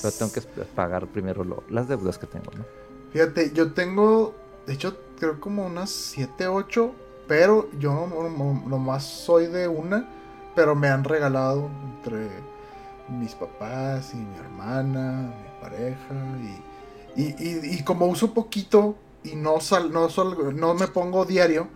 Pero 0.00 0.14
tengo 0.16 0.32
que 0.32 0.40
pagar 0.74 1.06
primero 1.08 1.64
las 1.68 1.88
deudas 1.88 2.18
que 2.18 2.26
tengo, 2.26 2.50
¿no? 2.56 2.64
Fíjate, 3.12 3.52
yo 3.52 3.72
tengo, 3.72 4.34
de 4.66 4.74
hecho, 4.74 4.96
creo 5.18 5.40
como 5.40 5.66
unas 5.66 5.90
siete, 5.90 6.46
ocho, 6.46 6.94
pero 7.26 7.68
yo 7.78 7.92
nomás 7.94 8.64
no, 8.66 8.78
no 8.78 9.00
soy 9.00 9.46
de 9.46 9.68
una, 9.68 10.08
pero 10.54 10.74
me 10.74 10.88
han 10.88 11.04
regalado 11.04 11.68
entre 11.96 12.28
mis 13.08 13.34
papás 13.34 14.12
y 14.14 14.16
mi 14.16 14.36
hermana, 14.38 15.32
mi 15.42 15.60
pareja 15.60 16.14
y, 17.16 17.76
y, 17.76 17.82
como 17.84 18.06
uso 18.06 18.34
poquito 18.34 18.96
y 19.22 19.36
no 19.36 19.60
sal, 19.60 19.92
no, 19.92 20.08
no 20.52 20.74
me 20.74 20.88
pongo 20.88 21.24
diario, 21.24 21.68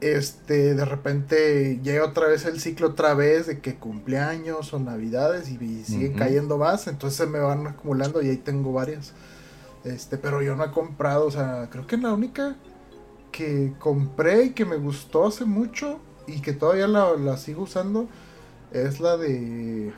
este, 0.00 0.74
de 0.74 0.84
repente 0.84 1.80
llega 1.82 2.04
otra 2.04 2.26
vez 2.26 2.44
el 2.44 2.60
ciclo 2.60 2.88
otra 2.88 3.14
vez 3.14 3.46
de 3.46 3.60
que 3.60 3.76
cumpleaños 3.76 4.74
o 4.74 4.78
navidades 4.78 5.48
y, 5.50 5.84
siguen 5.84 6.14
cayendo 6.14 6.58
más, 6.58 6.86
entonces 6.88 7.16
se 7.16 7.26
me 7.26 7.38
van 7.38 7.66
acumulando 7.66 8.22
y 8.22 8.28
ahí 8.28 8.36
tengo 8.36 8.72
varias. 8.72 9.12
Este, 9.84 10.16
pero 10.16 10.42
yo 10.42 10.56
no 10.56 10.64
he 10.64 10.70
comprado, 10.70 11.26
o 11.26 11.30
sea, 11.30 11.68
creo 11.70 11.86
que 11.86 11.96
la 11.96 12.12
única 12.12 12.56
que 13.32 13.74
compré 13.78 14.44
y 14.44 14.50
que 14.50 14.64
me 14.64 14.76
gustó 14.76 15.26
hace 15.26 15.44
mucho 15.44 15.98
y 16.26 16.40
que 16.40 16.52
todavía 16.52 16.86
la, 16.86 17.16
la 17.16 17.36
sigo 17.36 17.62
usando 17.62 18.08
es 18.72 19.00
la 19.00 19.16
de 19.16 19.92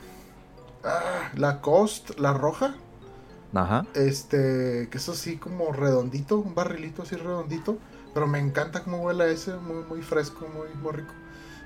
Ah, 0.86 1.30
la 1.34 1.60
Cost, 1.60 2.18
la 2.18 2.32
roja. 2.32 2.76
Ajá. 3.52 3.86
Este, 3.94 4.88
que 4.90 4.98
es 4.98 5.08
así 5.08 5.36
como 5.36 5.72
redondito, 5.72 6.38
un 6.38 6.54
barrilito 6.54 7.02
así 7.02 7.16
redondito. 7.16 7.78
Pero 8.14 8.26
me 8.26 8.38
encanta 8.38 8.82
cómo 8.82 9.02
huele 9.02 9.30
ese, 9.32 9.54
muy, 9.56 9.84
muy 9.84 10.00
fresco, 10.00 10.46
muy, 10.48 10.68
muy 10.80 10.92
rico. 10.92 11.12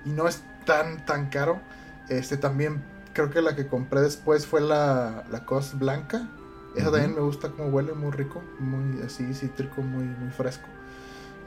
Y 0.05 0.11
no 0.11 0.27
es 0.27 0.43
tan, 0.65 1.05
tan 1.05 1.29
caro. 1.29 1.61
Este, 2.09 2.37
también 2.37 2.83
creo 3.13 3.31
que 3.31 3.43
la 3.43 3.55
que 3.55 3.67
compré 3.67 4.01
después 4.01 4.47
fue 4.47 4.61
la, 4.61 5.25
la 5.31 5.45
Cost 5.45 5.75
blanca. 5.75 6.29
Esa 6.75 6.91
también 6.91 7.15
me 7.15 7.21
gusta 7.21 7.51
cómo 7.51 7.69
huele, 7.69 7.93
muy 7.95 8.13
rico, 8.13 8.43
muy 8.61 9.03
así 9.03 9.35
cítrico, 9.35 9.83
muy, 9.83 10.05
muy 10.05 10.31
fresco. 10.31 10.67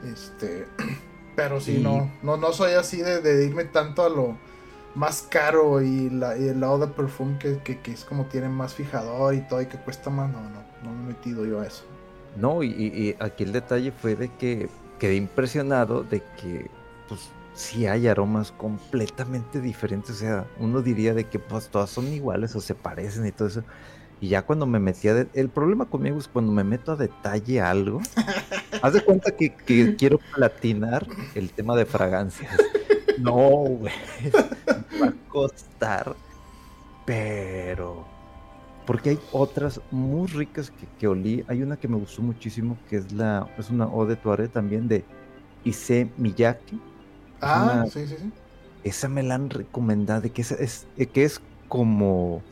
Este, 0.04 0.68
pero 1.36 1.60
sí, 1.60 1.78
no, 1.78 2.12
no, 2.22 2.36
no 2.36 2.52
soy 2.52 2.72
así 2.72 2.98
de, 2.98 3.20
de 3.20 3.46
irme 3.46 3.64
tanto 3.64 4.04
a 4.04 4.10
lo 4.10 4.36
más 4.94 5.22
caro 5.22 5.82
y, 5.82 6.10
la, 6.10 6.36
y 6.38 6.48
el 6.48 6.60
lado 6.60 6.78
de 6.78 6.86
perfume 6.86 7.38
que, 7.38 7.58
que, 7.58 7.90
es 7.90 8.04
como 8.04 8.26
tiene 8.26 8.48
más 8.48 8.74
fijador 8.74 9.34
y 9.34 9.40
todo 9.40 9.60
y 9.60 9.66
que 9.66 9.78
cuesta 9.78 10.10
más, 10.10 10.30
no, 10.30 10.40
no, 10.40 10.62
no 10.82 10.92
me 10.92 11.04
he 11.04 11.06
metido 11.08 11.44
yo 11.44 11.60
a 11.60 11.66
eso. 11.66 11.84
No, 12.36 12.62
y, 12.62 13.16
aquí 13.20 13.44
el 13.44 13.52
detalle 13.52 13.92
fue 13.92 14.16
de 14.16 14.28
que 14.28 14.68
quedé 14.98 15.16
impresionado 15.16 16.02
de 16.02 16.20
que, 16.40 16.70
pues, 17.08 17.30
sí 17.54 17.86
hay 17.86 18.08
aromas 18.08 18.52
completamente 18.52 19.60
diferentes, 19.60 20.16
o 20.16 20.18
sea, 20.18 20.46
uno 20.58 20.82
diría 20.82 21.14
de 21.14 21.24
que 21.24 21.38
pues 21.38 21.68
todas 21.68 21.90
son 21.90 22.08
iguales 22.08 22.56
o 22.56 22.60
se 22.60 22.74
parecen 22.74 23.26
y 23.26 23.32
todo 23.32 23.48
eso. 23.48 23.62
Y 24.20 24.28
ya 24.28 24.42
cuando 24.42 24.66
me 24.66 24.78
metía, 24.78 25.26
el 25.34 25.48
problema 25.50 25.86
conmigo 25.86 26.18
es 26.18 26.28
cuando 26.28 26.50
me 26.50 26.64
meto 26.64 26.92
a 26.92 26.96
detalle 26.96 27.60
algo, 27.60 28.00
haz 28.82 28.92
de 28.92 29.04
cuenta 29.04 29.32
que, 29.32 29.54
que 29.54 29.96
quiero 29.96 30.18
platinar 30.34 31.06
el 31.34 31.50
tema 31.50 31.76
de 31.76 31.84
fragancias. 31.84 32.56
No, 33.24 33.32
güey. 33.32 33.92
Va 35.00 35.06
a 35.08 35.14
costar. 35.28 36.14
Pero. 37.06 38.04
Porque 38.86 39.10
hay 39.10 39.18
otras 39.32 39.80
muy 39.90 40.26
ricas 40.28 40.72
que, 40.98 41.08
olí. 41.08 41.44
Hay 41.48 41.62
una 41.62 41.76
que 41.78 41.88
me 41.88 41.96
gustó 41.96 42.20
muchísimo, 42.22 42.76
que 42.88 42.96
es 42.96 43.12
la. 43.12 43.48
Es 43.58 43.70
una 43.70 43.84
Eau 43.84 44.04
de 44.04 44.16
Tuareg 44.16 44.50
también 44.50 44.88
de 44.88 45.04
Issei 45.64 46.10
Miyake. 46.18 46.78
Ah, 47.40 47.86
sí, 47.90 48.06
sí, 48.06 48.16
sí. 48.18 48.30
Esa 48.84 49.08
me 49.08 49.22
la 49.22 49.36
han 49.36 49.48
recomendado, 49.48 50.30
que 50.30 50.42
es, 50.42 50.86
que 51.12 51.24
es 51.24 51.40
como 51.68 52.42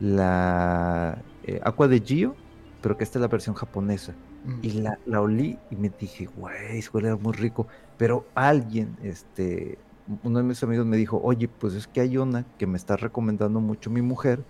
la 0.00 1.22
eh, 1.44 1.60
Aqua 1.62 1.86
de 1.88 2.00
Gio, 2.00 2.34
pero 2.80 2.96
que 2.96 3.04
esta 3.04 3.18
es 3.18 3.20
la 3.20 3.28
versión 3.28 3.54
japonesa. 3.54 4.14
Mm. 4.46 4.58
Y 4.62 4.70
la, 4.72 4.98
la 5.04 5.20
olí 5.20 5.58
y 5.70 5.76
me 5.76 5.90
dije, 5.90 6.26
güey, 6.36 6.82
huele 6.92 7.14
muy 7.16 7.34
rico. 7.34 7.66
Pero 7.98 8.26
alguien, 8.34 8.96
este, 9.02 9.78
uno 10.22 10.38
de 10.38 10.44
mis 10.44 10.62
amigos 10.62 10.86
me 10.86 10.96
dijo, 10.96 11.20
oye, 11.22 11.48
pues 11.48 11.74
es 11.74 11.86
que 11.86 12.00
hay 12.00 12.16
una 12.16 12.44
que 12.58 12.66
me 12.66 12.76
está 12.76 12.96
recomendando 12.96 13.60
mucho 13.60 13.90
mi 13.90 14.02
mujer, 14.02 14.44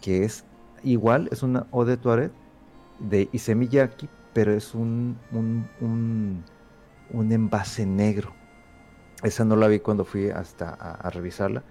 que 0.00 0.24
es 0.24 0.44
igual, 0.84 1.28
es 1.32 1.42
una 1.42 1.66
Eau 1.72 1.84
de 1.84 1.96
Toilette 1.96 2.32
de 2.98 3.28
Isemiyaki, 3.32 4.08
pero 4.32 4.52
es 4.52 4.74
un, 4.74 5.18
un, 5.32 6.44
un, 7.10 7.32
envase 7.32 7.84
negro. 7.84 8.32
Esa 9.22 9.44
no 9.44 9.56
la 9.56 9.68
vi 9.68 9.80
cuando 9.80 10.04
fui 10.04 10.30
hasta 10.30 10.70
a, 10.70 11.10
revisarla. 11.10 11.62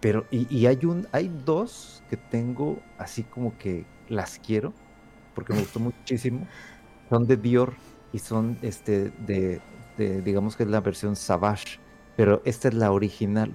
Pero, 0.00 0.26
y, 0.30 0.66
hay 0.66 0.84
un, 0.84 1.06
hay 1.12 1.28
dos 1.44 2.02
que 2.08 2.16
tengo 2.16 2.78
así 2.98 3.22
como 3.22 3.56
que 3.58 3.86
las 4.08 4.38
quiero, 4.38 4.72
porque 5.34 5.52
me 5.52 5.60
gustó 5.60 5.80
muchísimo. 5.80 6.46
Son 7.10 7.26
de 7.26 7.36
Dior 7.36 7.74
y 8.12 8.18
son 8.18 8.58
este 8.62 9.10
de, 9.26 9.60
de 9.98 10.22
digamos 10.22 10.56
que 10.56 10.62
es 10.62 10.68
la 10.70 10.80
versión 10.80 11.16
Savage 11.16 11.78
pero 12.16 12.42
esta 12.44 12.68
es 12.68 12.74
la 12.74 12.92
original. 12.92 13.54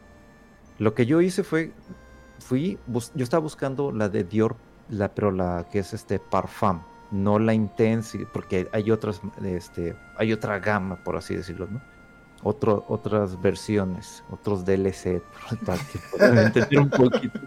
Lo 0.78 0.94
que 0.94 1.06
yo 1.06 1.22
hice 1.22 1.44
fue, 1.44 1.72
fui, 2.40 2.78
yo 2.88 3.24
estaba 3.24 3.42
buscando 3.42 3.92
la 3.92 4.10
de 4.10 4.24
Dior, 4.24 4.56
la, 4.90 5.14
pero 5.14 5.32
la 5.32 5.68
que 5.72 5.80
es 5.80 5.94
este 5.94 6.20
Parfum, 6.20 6.82
no 7.12 7.40
la 7.40 7.54
Intense, 7.54 8.26
porque 8.34 8.68
hay 8.74 8.92
otras, 8.92 9.22
este, 9.44 9.96
hay 10.18 10.34
otra 10.34 10.60
gama, 10.60 10.98
por 11.04 11.16
así 11.16 11.36
decirlo, 11.36 11.68
¿no? 11.68 11.82
Otras 12.44 13.42
versiones, 13.42 14.24
otros 14.30 14.66
DLC, 14.66 15.24
un 16.78 16.90
poquito. 16.92 17.40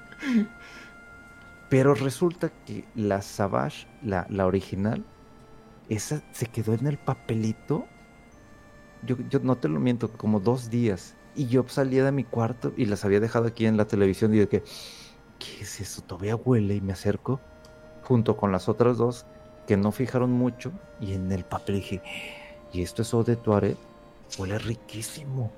Pero 1.68 1.95
resulta 1.95 2.51
que 2.66 2.85
la 2.97 3.22
Savage, 3.22 3.87
la, 4.03 4.26
la 4.28 4.47
original, 4.47 5.05
esa 5.89 6.22
se 6.32 6.47
quedó 6.47 6.74
en 6.74 6.87
el 6.87 6.99
papelito 6.99 7.87
yo, 9.07 9.16
yo 9.28 9.40
no 9.40 9.57
te 9.57 9.68
lo 9.68 9.80
miento, 9.80 10.11
como 10.11 10.40
dos 10.40 10.70
días. 10.70 11.14
Y 11.34 11.46
yo 11.46 11.64
salía 11.68 12.05
de 12.05 12.12
mi 12.12 12.24
cuarto 12.24 12.72
y 12.76 12.86
las 12.86 13.05
había 13.05 13.20
dejado 13.20 13.46
aquí 13.46 13.66
en 13.66 13.76
la 13.76 13.86
televisión 13.86 14.34
y 14.34 14.38
de 14.38 14.49
que, 14.49 14.62
¿qué 15.38 15.62
es 15.62 15.80
eso? 15.80 16.03
Todavía 16.03 16.36
huele 16.36 16.74
y 16.74 16.80
me 16.80 16.92
acerco 16.92 17.40
junto 18.03 18.36
con 18.36 18.51
las 18.51 18.68
otras 18.68 18.96
dos 18.96 19.26
que 19.66 19.76
no 19.76 19.92
fijaron 19.92 20.32
mucho 20.32 20.72
y 21.01 21.12
en 21.12 21.30
el 21.30 21.44
papel 21.44 21.76
dije, 21.76 22.03
y 22.72 22.82
esto 22.82 23.03
es 23.03 23.26
de 23.26 23.36
Tuareg, 23.36 23.76
huele 24.38 24.59
riquísimo. 24.59 25.53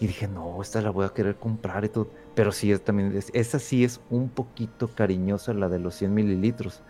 Y 0.00 0.06
dije, 0.06 0.26
no, 0.28 0.62
esta 0.62 0.80
la 0.80 0.90
voy 0.90 1.04
a 1.04 1.10
querer 1.10 1.36
comprar 1.36 1.84
y 1.84 1.90
todo. 1.90 2.08
Pero 2.34 2.52
sí, 2.52 2.74
también, 2.78 3.14
es, 3.14 3.48
sí 3.62 3.84
es 3.84 4.00
un 4.08 4.30
poquito 4.30 4.88
cariñosa, 4.88 5.52
la 5.52 5.68
de 5.68 5.78
los 5.78 5.94
100 5.96 6.14
mililitros. 6.14 6.82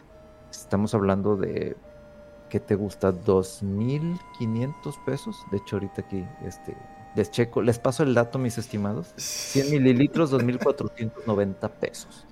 Estamos 0.51 0.95
hablando 0.95 1.37
de, 1.37 1.77
¿qué 2.51 2.61
te 2.61 2.75
gusta? 2.75 3.13
2.500 3.13 5.05
pesos. 5.05 5.47
De 5.51 5.57
hecho, 5.57 5.77
ahorita 5.77 6.03
aquí, 6.03 6.27
este, 6.45 6.77
les 7.17 7.31
checo, 7.31 7.63
les 7.63 7.79
paso 7.79 8.03
el 8.03 8.13
dato, 8.13 8.39
mis 8.39 8.59
estimados. 8.59 9.15
100 9.17 9.71
mililitros, 9.71 10.33
2.490 10.33 11.71
pesos. 11.71 12.27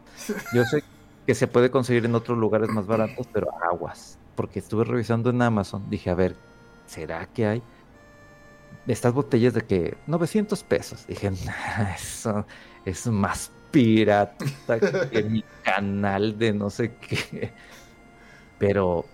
Yo 0.53 0.65
sé 0.65 0.83
que 1.27 1.35
se 1.35 1.47
puede 1.47 1.71
conseguir 1.71 2.05
en 2.05 2.15
otros 2.15 2.37
lugares 2.37 2.69
más 2.69 2.87
baratos, 2.87 3.27
pero 3.33 3.49
aguas. 3.71 4.19
Porque 4.35 4.59
estuve 4.59 4.85
revisando 4.85 5.31
en 5.31 5.41
Amazon. 5.41 5.89
Dije, 5.89 6.11
a 6.11 6.15
ver, 6.15 6.37
¿será 6.87 7.27
que 7.27 7.47
hay? 7.47 7.63
Estas 8.87 9.13
botellas 9.13 9.55
de 9.55 9.63
que 9.63 9.97
900 10.07 10.63
pesos. 10.65 11.07
Dije, 11.07 11.31
eso 11.97 12.47
es 12.85 13.07
más 13.07 13.53
pirata 13.71 14.37
que 15.11 15.23
mi 15.23 15.45
canal 15.63 16.39
de 16.39 16.53
no 16.53 16.71
sé 16.71 16.97
qué. 16.97 17.53
Pero 18.59 19.07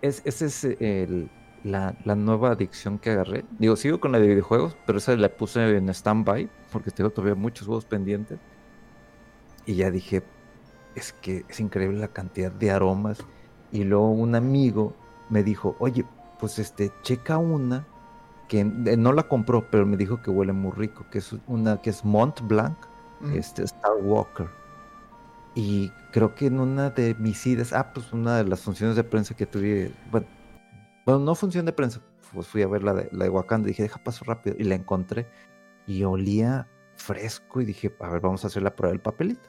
es, 0.00 0.22
esa 0.24 0.46
es 0.46 0.64
el, 0.64 1.30
la, 1.64 1.94
la, 2.04 2.14
nueva 2.14 2.52
adicción 2.52 2.98
que 2.98 3.10
agarré. 3.10 3.44
Digo, 3.58 3.76
sigo 3.76 4.00
con 4.00 4.12
la 4.12 4.18
de 4.18 4.28
videojuegos, 4.28 4.76
pero 4.86 4.98
esa 4.98 5.16
la 5.16 5.28
puse 5.28 5.76
en 5.76 5.88
stand-by 5.88 6.48
porque 6.70 6.90
tengo 6.90 7.10
todavía 7.10 7.34
muchos 7.34 7.66
juegos 7.66 7.84
pendientes. 7.84 8.38
Y 9.66 9.74
ya 9.74 9.90
dije, 9.90 10.22
es 10.94 11.12
que 11.12 11.44
es 11.48 11.60
increíble 11.60 11.98
la 11.98 12.08
cantidad 12.08 12.50
de 12.50 12.70
aromas. 12.70 13.18
Y 13.70 13.84
luego 13.84 14.10
un 14.10 14.34
amigo 14.34 14.94
me 15.28 15.42
dijo, 15.42 15.76
oye, 15.78 16.04
pues 16.38 16.58
este, 16.58 16.92
checa 17.02 17.38
una 17.38 17.86
que 18.48 18.64
no 18.64 19.12
la 19.12 19.28
compró, 19.28 19.70
pero 19.70 19.86
me 19.86 19.96
dijo 19.96 20.20
que 20.20 20.30
huele 20.30 20.52
muy 20.52 20.72
rico, 20.72 21.06
que 21.10 21.18
es 21.18 21.34
una 21.46 21.80
que 21.80 21.88
es 21.88 22.04
Mont 22.04 22.42
Blanc, 22.42 22.76
este 23.32 23.62
Star 23.62 23.94
Walker. 24.02 24.48
Y 25.54 25.90
creo 26.12 26.34
que 26.34 26.46
en 26.46 26.60
una 26.60 26.90
de 26.90 27.14
mis 27.14 27.46
idas, 27.46 27.72
ah, 27.72 27.92
pues 27.92 28.12
una 28.12 28.38
de 28.38 28.44
las 28.44 28.60
funciones 28.60 28.96
de 28.96 29.04
prensa 29.04 29.34
que 29.34 29.46
tuve, 29.46 29.92
bueno, 30.10 30.26
bueno 31.04 31.20
no 31.20 31.34
función 31.34 31.66
de 31.66 31.72
prensa, 31.72 32.00
pues 32.32 32.46
fui 32.46 32.62
a 32.62 32.68
ver 32.68 32.82
la 32.82 32.94
de, 32.94 33.08
la 33.12 33.24
de 33.24 33.30
Wakanda, 33.30 33.68
dije, 33.68 33.82
deja 33.82 34.02
paso 34.02 34.24
rápido, 34.24 34.56
y 34.58 34.64
la 34.64 34.74
encontré, 34.74 35.26
y 35.86 36.04
olía 36.04 36.68
fresco, 36.96 37.60
y 37.60 37.66
dije, 37.66 37.94
a 38.00 38.08
ver, 38.08 38.20
vamos 38.20 38.44
a 38.44 38.46
hacer 38.46 38.62
la 38.62 38.74
prueba 38.74 38.92
del 38.92 39.00
papelito. 39.00 39.48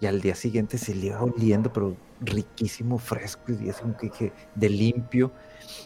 Y 0.00 0.06
al 0.06 0.20
día 0.20 0.34
siguiente 0.34 0.78
se 0.78 0.94
le 0.94 1.06
iba 1.06 1.22
oliendo, 1.22 1.72
pero 1.72 1.96
riquísimo, 2.20 2.98
fresco, 2.98 3.52
y 3.52 3.68
así 3.68 3.82
como 3.82 3.96
que 3.96 4.08
dije, 4.08 4.32
de 4.54 4.68
limpio. 4.68 5.32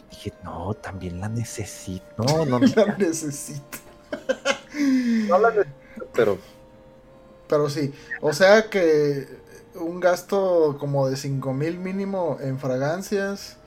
Dije, 0.09 0.33
no, 0.43 0.73
también 0.75 1.19
la 1.19 1.29
necesito. 1.29 2.05
No, 2.17 2.45
no, 2.45 2.59
la 2.75 2.95
necesito. 2.97 3.79
no 5.27 5.39
la 5.39 5.49
necesito, 5.49 6.07
pero. 6.13 6.37
Pero 7.47 7.69
sí. 7.69 7.93
O 8.21 8.33
sea 8.33 8.69
que 8.69 9.27
un 9.75 9.99
gasto 9.99 10.77
como 10.79 11.09
de 11.09 11.17
5 11.17 11.53
mil 11.53 11.77
mínimo 11.79 12.37
en 12.41 12.59
fragancias. 12.59 13.57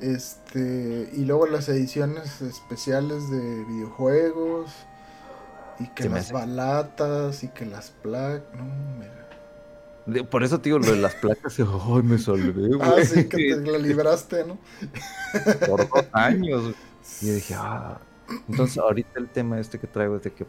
Este. 0.00 1.10
Y 1.12 1.24
luego 1.24 1.46
las 1.46 1.68
ediciones 1.68 2.40
especiales 2.42 3.30
de 3.30 3.64
videojuegos. 3.64 4.70
Y 5.80 5.88
que 5.88 6.08
las 6.08 6.32
balatas 6.32 7.44
y 7.44 7.48
que 7.48 7.64
las 7.66 7.90
placas. 7.90 8.42
No. 8.54 9.18
Por 10.30 10.42
eso, 10.42 10.60
tío, 10.60 10.78
lo 10.78 10.90
de 10.90 10.96
las 10.96 11.14
placas, 11.16 11.58
¡ay, 11.58 12.02
me 12.02 12.18
salvé, 12.18 12.68
güey! 12.74 12.80
Ah, 12.80 13.04
sí, 13.04 13.28
que 13.28 13.36
te 13.36 13.70
la 13.70 13.78
libraste, 13.78 14.44
¿no? 14.44 14.58
Por 15.66 15.88
dos 15.88 16.06
años. 16.12 16.74
Y 17.20 17.26
yo 17.26 17.34
dije, 17.34 17.54
ah. 17.56 18.00
Entonces, 18.48 18.78
ahorita 18.78 19.18
el 19.20 19.28
tema 19.28 19.58
este 19.58 19.78
que 19.78 19.86
traigo 19.86 20.16
es 20.16 20.22
de 20.22 20.32
que 20.32 20.46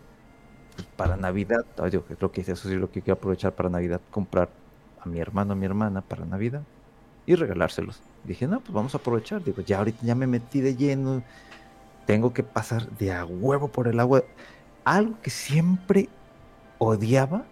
para 0.96 1.16
Navidad, 1.18 1.66
yo 1.92 2.04
creo 2.04 2.32
que 2.32 2.42
eso 2.42 2.56
sí 2.56 2.76
lo 2.76 2.92
que 2.92 3.02
quiero 3.02 3.18
aprovechar 3.18 3.54
para 3.54 3.70
Navidad, 3.70 4.02
comprar 4.12 4.50
a 5.02 5.08
mi 5.08 5.20
hermano, 5.20 5.54
a 5.54 5.56
mi 5.56 5.66
hermana 5.66 6.02
para 6.02 6.26
Navidad 6.26 6.62
y 7.26 7.36
regalárselos. 7.36 8.02
dije, 8.24 8.48
no, 8.48 8.60
pues 8.60 8.72
vamos 8.74 8.94
a 8.96 8.98
aprovechar. 8.98 9.44
Digo, 9.44 9.62
ya 9.62 9.78
ahorita 9.80 10.00
ya 10.06 10.16
me 10.16 10.28
metí 10.28 10.60
de 10.62 10.76
lleno, 10.76 11.24
tengo 12.06 12.34
que 12.34 12.44
pasar 12.44 12.90
de 12.98 13.14
a 13.14 13.26
huevo 13.26 13.68
por 13.70 13.88
el 13.88 14.00
agua. 14.00 14.24
Algo 14.84 15.16
que 15.22 15.30
siempre 15.30 16.10
odiaba, 16.80 17.44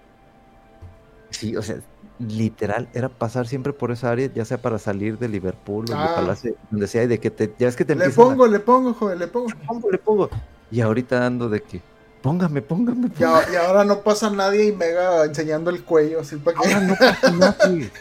sí, 1.30 1.56
o 1.56 1.62
sea, 1.62 1.78
literal 2.20 2.90
era 2.94 3.10
pasar 3.10 3.48
siempre 3.48 3.74
por 3.74 3.92
esa 3.92 4.10
área, 4.12 4.28
ya 4.34 4.44
sea 4.46 4.58
para 4.62 4.80
salir 4.80 5.20
de 5.20 5.28
Liverpool 5.30 5.86
o 5.92 5.96
Ah. 5.96 6.02
de 6.02 6.16
Palacio, 6.16 6.56
donde 6.72 6.88
sea, 6.88 7.04
y 7.04 7.08
de 7.08 7.20
que 7.20 7.30
te, 7.30 7.54
ya 7.60 7.68
es 7.68 7.76
que 7.76 7.86
te 7.86 7.96
Le 7.96 8.06
a- 8.06 8.10
pongo, 8.10 8.48
le 8.48 8.60
pongo, 8.60 8.94
joder, 8.94 9.18
le 9.20 9.28
pongo. 9.28 9.48
le 9.50 9.56
pongo, 9.56 9.92
le 9.92 9.98
pongo. 10.00 10.30
Y 10.72 10.82
ahorita 10.82 11.26
ando 11.26 11.48
de 11.50 11.62
que, 11.62 11.82
póngame, 12.28 12.62
póngame, 12.62 13.08
Y, 13.08 13.10
póngame. 13.10 13.54
y 13.54 13.56
ahora 13.56 13.86
no 13.86 14.02
pasa 14.02 14.30
nadie 14.30 14.66
y 14.66 14.72
Mega 14.74 15.24
enseñando 15.24 15.70
el 15.70 15.84
cuello, 15.84 16.20
así 16.20 16.36
para 16.36 16.60
que. 16.60 16.68
Ahora 16.74 16.82
no 16.86 16.96
pasa 16.96 17.32
nadie. 17.62 17.92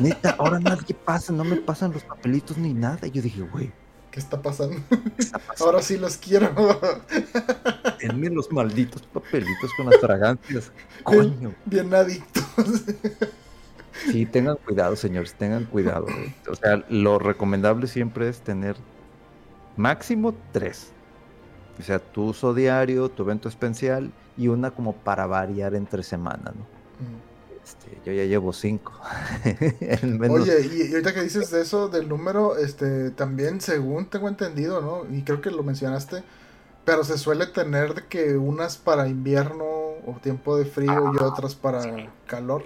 Neta, 0.00 0.34
ahora 0.38 0.58
nadie 0.58 0.94
pasa, 1.04 1.32
no 1.32 1.44
me 1.44 1.56
pasan 1.56 1.92
los 1.92 2.02
papelitos 2.02 2.58
ni 2.58 2.74
nada. 2.74 3.06
Y 3.06 3.10
yo 3.12 3.22
dije, 3.22 3.42
güey, 3.42 3.72
¿Qué 4.10 4.20
está 4.20 4.40
pasando? 4.42 4.76
¿qué 4.88 5.22
está 5.22 5.38
pasando? 5.38 5.64
Ahora 5.66 5.82
sí 5.82 5.98
los 5.98 6.16
quiero. 6.16 6.50
Denme 8.00 8.30
los 8.30 8.50
malditos 8.50 9.02
papelitos 9.02 9.70
con 9.76 9.86
las 9.90 10.00
fragancias. 10.00 10.72
Coño. 11.02 11.54
Bien 11.66 11.94
adictos. 11.94 12.44
Sí, 14.10 14.24
tengan 14.26 14.56
cuidado, 14.64 14.96
señores, 14.96 15.34
tengan 15.34 15.64
cuidado. 15.66 16.04
güey. 16.04 16.34
O 16.50 16.54
sea, 16.54 16.82
lo 16.88 17.18
recomendable 17.18 17.86
siempre 17.86 18.28
es 18.28 18.40
tener 18.40 18.76
máximo 19.76 20.34
tres. 20.52 20.92
O 21.78 21.82
sea, 21.82 21.98
tu 21.98 22.24
uso 22.28 22.54
diario, 22.54 23.10
tu 23.10 23.22
evento 23.22 23.48
especial 23.48 24.12
y 24.36 24.48
una 24.48 24.70
como 24.72 25.02
para 25.04 25.26
variar 25.26 25.74
entre 25.74 26.02
semana, 26.02 26.52
¿no? 26.54 26.66
Este, 27.62 28.00
yo 28.04 28.12
ya 28.12 28.24
llevo 28.24 28.52
cinco. 28.52 28.92
Menos- 30.02 30.40
Oye, 30.42 30.60
y, 30.66 30.82
y 30.90 30.92
ahorita 30.92 31.14
que 31.14 31.22
dices 31.22 31.50
de 31.50 31.62
eso, 31.62 31.88
del 31.88 32.08
número, 32.08 32.56
este, 32.56 33.10
también 33.10 33.60
según 33.60 34.08
tengo 34.10 34.28
entendido, 34.28 34.80
¿no? 34.80 35.04
Y 35.14 35.24
creo 35.24 35.40
que 35.40 35.50
lo 35.50 35.62
mencionaste, 35.62 36.22
pero 36.84 37.04
se 37.04 37.18
suele 37.18 37.46
tener 37.46 37.94
de 37.94 38.06
que 38.06 38.36
unas 38.36 38.78
para 38.78 39.08
invierno 39.08 39.64
o 39.66 40.18
tiempo 40.22 40.56
de 40.56 40.64
frío 40.66 41.06
y 41.08 41.18
Ah, 41.18 41.24
otras 41.24 41.54
para 41.56 41.82
sí. 41.82 42.08
calor. 42.26 42.62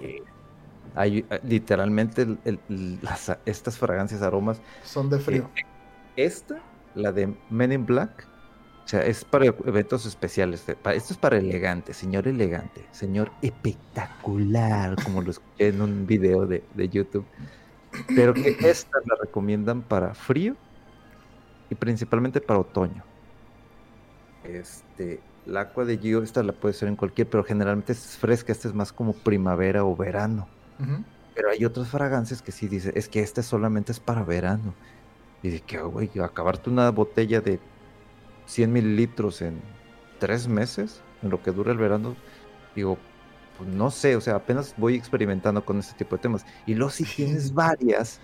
Hay 0.95 1.25
eh, 1.29 1.39
literalmente 1.43 2.23
el- 2.23 2.39
el- 2.45 2.99
las- 3.01 3.37
estas 3.45 3.77
fragancias, 3.77 4.21
aromas. 4.21 4.61
Son 4.83 5.09
de 5.09 5.19
frío. 5.19 5.49
eh, 5.55 5.63
esta, 6.15 6.61
la 6.95 7.11
de 7.11 7.33
Men 7.49 7.71
in 7.71 7.85
Black, 7.85 8.27
sea, 8.91 9.05
es 9.05 9.23
para 9.23 9.45
eventos 9.45 10.05
especiales. 10.05 10.67
Esto 10.67 11.13
es 11.13 11.17
para 11.17 11.37
elegante, 11.37 11.93
señor 11.93 12.27
elegante, 12.27 12.85
señor 12.91 13.31
espectacular, 13.41 15.01
como 15.03 15.21
lo 15.21 15.31
escuché 15.31 15.69
en 15.69 15.81
un 15.81 16.05
video 16.05 16.45
de, 16.45 16.63
de 16.73 16.89
YouTube. 16.89 17.25
Pero 18.15 18.33
que 18.33 18.57
esta 18.69 18.99
la 19.05 19.15
recomiendan 19.21 19.81
para 19.81 20.13
frío 20.13 20.55
y 21.69 21.75
principalmente 21.75 22.41
para 22.41 22.59
otoño. 22.59 23.03
Este, 24.43 25.21
la 25.45 25.61
agua 25.61 25.85
de 25.85 25.97
Gio, 25.97 26.21
esta 26.21 26.43
la 26.43 26.53
puede 26.53 26.73
ser 26.73 26.89
en 26.89 26.95
cualquier, 26.95 27.29
pero 27.29 27.43
generalmente 27.43 27.93
es 27.93 28.17
fresca, 28.17 28.51
esta 28.51 28.67
es 28.67 28.73
más 28.73 28.91
como 28.91 29.13
primavera 29.13 29.85
o 29.85 29.95
verano. 29.95 30.47
Pero 31.33 31.49
hay 31.49 31.63
otras 31.63 31.87
fragancias 31.87 32.41
que 32.41 32.51
sí 32.51 32.67
dice, 32.67 32.91
es 32.95 33.07
que 33.07 33.21
esta 33.21 33.41
solamente 33.41 33.91
es 33.91 33.99
para 33.99 34.23
verano. 34.23 34.73
Y 35.43 35.49
de 35.49 35.59
que, 35.61 35.79
güey, 35.79 36.09
acabarte 36.19 36.69
una 36.69 36.89
botella 36.91 37.39
de 37.39 37.59
100 38.51 38.73
mililitros 38.73 39.41
en 39.41 39.61
tres 40.19 40.49
meses, 40.49 41.01
en 41.23 41.29
lo 41.29 41.41
que 41.41 41.51
dura 41.51 41.71
el 41.71 41.77
verano, 41.77 42.15
digo, 42.75 42.97
pues 43.57 43.69
no 43.69 43.89
sé, 43.91 44.17
o 44.17 44.21
sea, 44.21 44.35
apenas 44.35 44.73
voy 44.75 44.95
experimentando 44.95 45.63
con 45.63 45.79
este 45.79 45.95
tipo 45.97 46.17
de 46.17 46.21
temas. 46.21 46.45
Y 46.65 46.75
luego 46.75 46.91
si 46.91 47.05
tienes 47.05 47.53
varias 47.53 48.19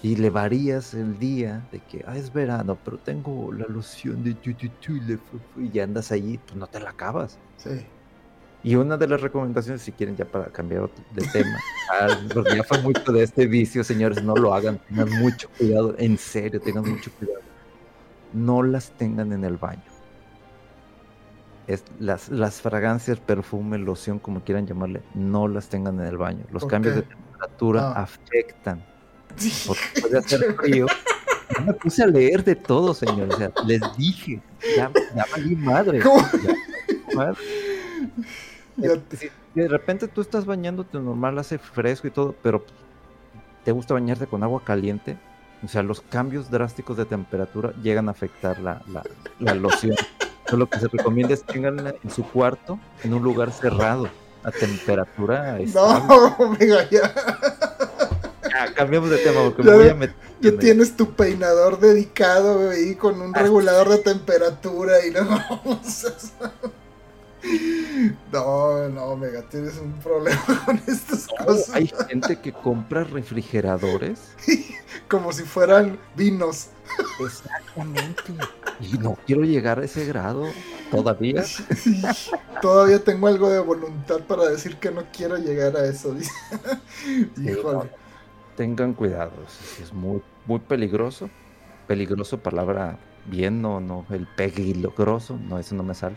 y 0.00 0.14
le 0.14 0.30
varías 0.30 0.94
el 0.94 1.18
día 1.18 1.66
de 1.72 1.80
que, 1.80 2.04
ah, 2.06 2.16
es 2.16 2.32
verano, 2.32 2.78
pero 2.84 2.98
tengo 2.98 3.52
la 3.52 3.66
loción 3.66 4.22
de 4.22 4.34
Tututu, 4.34 4.94
le 4.94 5.16
fu- 5.16 5.38
fu", 5.52 5.60
y 5.60 5.70
ya 5.70 5.82
andas 5.82 6.12
allí, 6.12 6.38
pues 6.38 6.56
no 6.56 6.68
te 6.68 6.78
la 6.78 6.90
acabas. 6.90 7.36
Sí. 7.56 7.84
Y 8.62 8.76
una 8.76 8.96
de 8.96 9.08
las 9.08 9.20
recomendaciones, 9.20 9.82
si 9.82 9.90
quieren 9.90 10.16
ya 10.16 10.24
para 10.24 10.46
cambiar 10.46 10.88
de 11.14 11.26
tema, 11.32 11.58
ah, 12.00 12.08
porque 12.32 12.54
ya 12.56 12.62
fue 12.62 12.80
mucho 12.80 13.10
de 13.10 13.24
este 13.24 13.46
vicio, 13.46 13.82
señores, 13.82 14.22
no 14.22 14.36
lo 14.36 14.54
hagan, 14.54 14.78
tengan 14.86 15.10
mucho 15.20 15.48
cuidado, 15.58 15.96
en 15.98 16.16
serio, 16.16 16.60
tengan 16.60 16.88
mucho 16.88 17.10
cuidado. 17.18 17.40
No 18.32 18.62
las 18.62 18.90
tengan 18.92 19.32
en 19.32 19.44
el 19.44 19.56
baño. 19.56 19.82
Es, 21.66 21.84
las, 22.00 22.28
las 22.30 22.60
fragancias, 22.62 23.18
perfume, 23.18 23.76
loción, 23.78 24.18
como 24.18 24.40
quieran 24.42 24.66
llamarle, 24.66 25.02
no 25.14 25.48
las 25.48 25.68
tengan 25.68 26.00
en 26.00 26.06
el 26.06 26.16
baño. 26.16 26.44
Los 26.50 26.62
¿Por 26.62 26.70
cambios 26.70 26.94
qué? 26.94 27.00
de 27.02 27.06
temperatura 27.08 27.92
Ah. 27.94 28.02
afectan, 28.02 28.82
porque 29.66 30.00
puede 30.00 30.18
hacer 30.18 30.54
frío. 30.54 30.86
Yo 31.58 31.64
me 31.64 31.72
puse 31.74 32.02
a 32.02 32.06
leer 32.06 32.42
de 32.44 32.56
todo, 32.56 32.94
señores, 32.94 33.34
o 33.34 33.38
sea, 33.38 33.52
les 33.66 33.80
dije, 33.96 34.40
ya, 34.76 34.90
ya 35.14 35.24
valí 35.30 35.56
madre. 35.56 36.00
¿Cómo? 36.00 36.22
ya 36.42 37.14
madre. 37.14 37.36
De 39.54 39.66
repente 39.66 40.06
tú 40.06 40.20
estás 40.20 40.44
bañándote 40.46 40.98
normal, 41.00 41.36
hace 41.38 41.58
fresco 41.58 42.06
y 42.06 42.10
todo, 42.12 42.34
pero 42.42 42.64
te 43.64 43.72
gusta 43.72 43.92
bañarte 43.94 44.26
con 44.28 44.42
agua 44.44 44.62
caliente, 44.64 45.18
o 45.62 45.68
sea, 45.68 45.82
los 45.82 46.00
cambios 46.00 46.50
drásticos 46.50 46.96
de 46.96 47.04
temperatura 47.04 47.72
llegan 47.82 48.08
a 48.08 48.12
afectar 48.12 48.60
la, 48.60 48.82
la, 48.92 49.02
la 49.40 49.54
loción. 49.54 49.96
lo 50.52 50.68
que 50.68 50.78
se 50.78 50.88
recomienda 50.88 51.34
es 51.34 51.42
tenganla 51.42 51.94
en 52.02 52.10
su 52.10 52.22
cuarto, 52.22 52.78
en 53.02 53.14
un 53.14 53.22
lugar 53.22 53.52
cerrado, 53.52 54.08
a 54.44 54.50
temperatura. 54.50 55.58
No, 55.74 56.36
Omega, 56.38 56.88
ya. 56.90 57.12
ya. 58.48 58.74
cambiamos 58.74 59.10
de 59.10 59.18
tema 59.18 59.42
porque 59.42 59.62
me 59.62 59.74
voy 59.74 59.88
a 59.88 59.94
meter. 59.94 60.16
Ya 60.40 60.56
tienes 60.56 60.96
tu 60.96 61.14
peinador 61.14 61.80
dedicado 61.80 62.70
ahí 62.70 62.94
con 62.94 63.20
un 63.20 63.36
ah. 63.36 63.42
regulador 63.42 63.88
de 63.88 63.98
temperatura 63.98 65.04
y 65.04 65.10
no. 65.10 65.26
No, 68.32 68.88
no, 68.88 69.04
Omega, 69.04 69.42
tienes 69.48 69.78
un 69.78 69.92
problema 69.94 70.42
con 70.66 70.80
estas 70.86 71.26
cosas. 71.28 71.74
Hay 71.74 71.90
gente 72.08 72.40
que 72.40 72.52
compra 72.52 73.04
refrigeradores 73.04 74.34
como 75.08 75.32
si 75.32 75.44
fueran 75.44 75.98
vinos. 76.16 76.68
Exactamente. 77.20 78.34
Y 78.80 78.98
no 78.98 79.16
quiero 79.26 79.42
llegar 79.42 79.78
a 79.78 79.84
ese 79.84 80.04
grado 80.04 80.46
todavía. 80.90 81.44
todavía 82.60 83.02
tengo 83.02 83.28
algo 83.28 83.50
de 83.50 83.60
voluntad 83.60 84.20
para 84.20 84.48
decir 84.48 84.76
que 84.76 84.90
no 84.90 85.04
quiero 85.12 85.36
llegar 85.36 85.76
a 85.76 85.84
eso. 85.86 86.14
Híjole. 87.36 87.90
tengan 88.56 88.94
cuidado, 88.94 89.32
es 89.80 89.92
muy, 89.92 90.22
muy 90.46 90.60
peligroso. 90.60 91.30
Peligroso, 91.86 92.38
palabra 92.38 92.98
bien, 93.26 93.62
no, 93.62 93.80
no, 93.80 94.04
el 94.10 94.26
peligroso, 94.26 95.38
no, 95.38 95.58
eso 95.58 95.74
no 95.74 95.82
me 95.82 95.94
sale. 95.94 96.16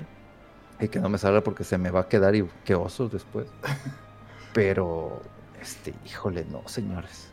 Y 0.82 0.88
que 0.88 1.00
no 1.00 1.10
me 1.10 1.18
salga 1.18 1.42
porque 1.42 1.64
se 1.64 1.78
me 1.78 1.92
va 1.92 2.02
a 2.02 2.10
quedar 2.10 2.36
y 2.36 2.48
qué 2.66 2.76
osos 2.76 3.12
después. 3.12 3.48
Pero, 4.54 5.22
este, 5.62 5.94
híjole, 6.06 6.46
no, 6.46 6.68
señores. 6.68 7.30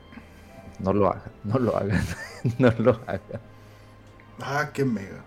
No 0.79 0.93
lo 0.93 1.09
hagan, 1.09 1.33
no 1.45 1.59
lo 1.59 1.77
hagan, 1.77 2.05
no 2.59 2.71
lo 2.79 3.01
hagan. 3.07 3.41
Ah, 4.41 4.71
qué 4.73 4.85
mega. 4.85 5.25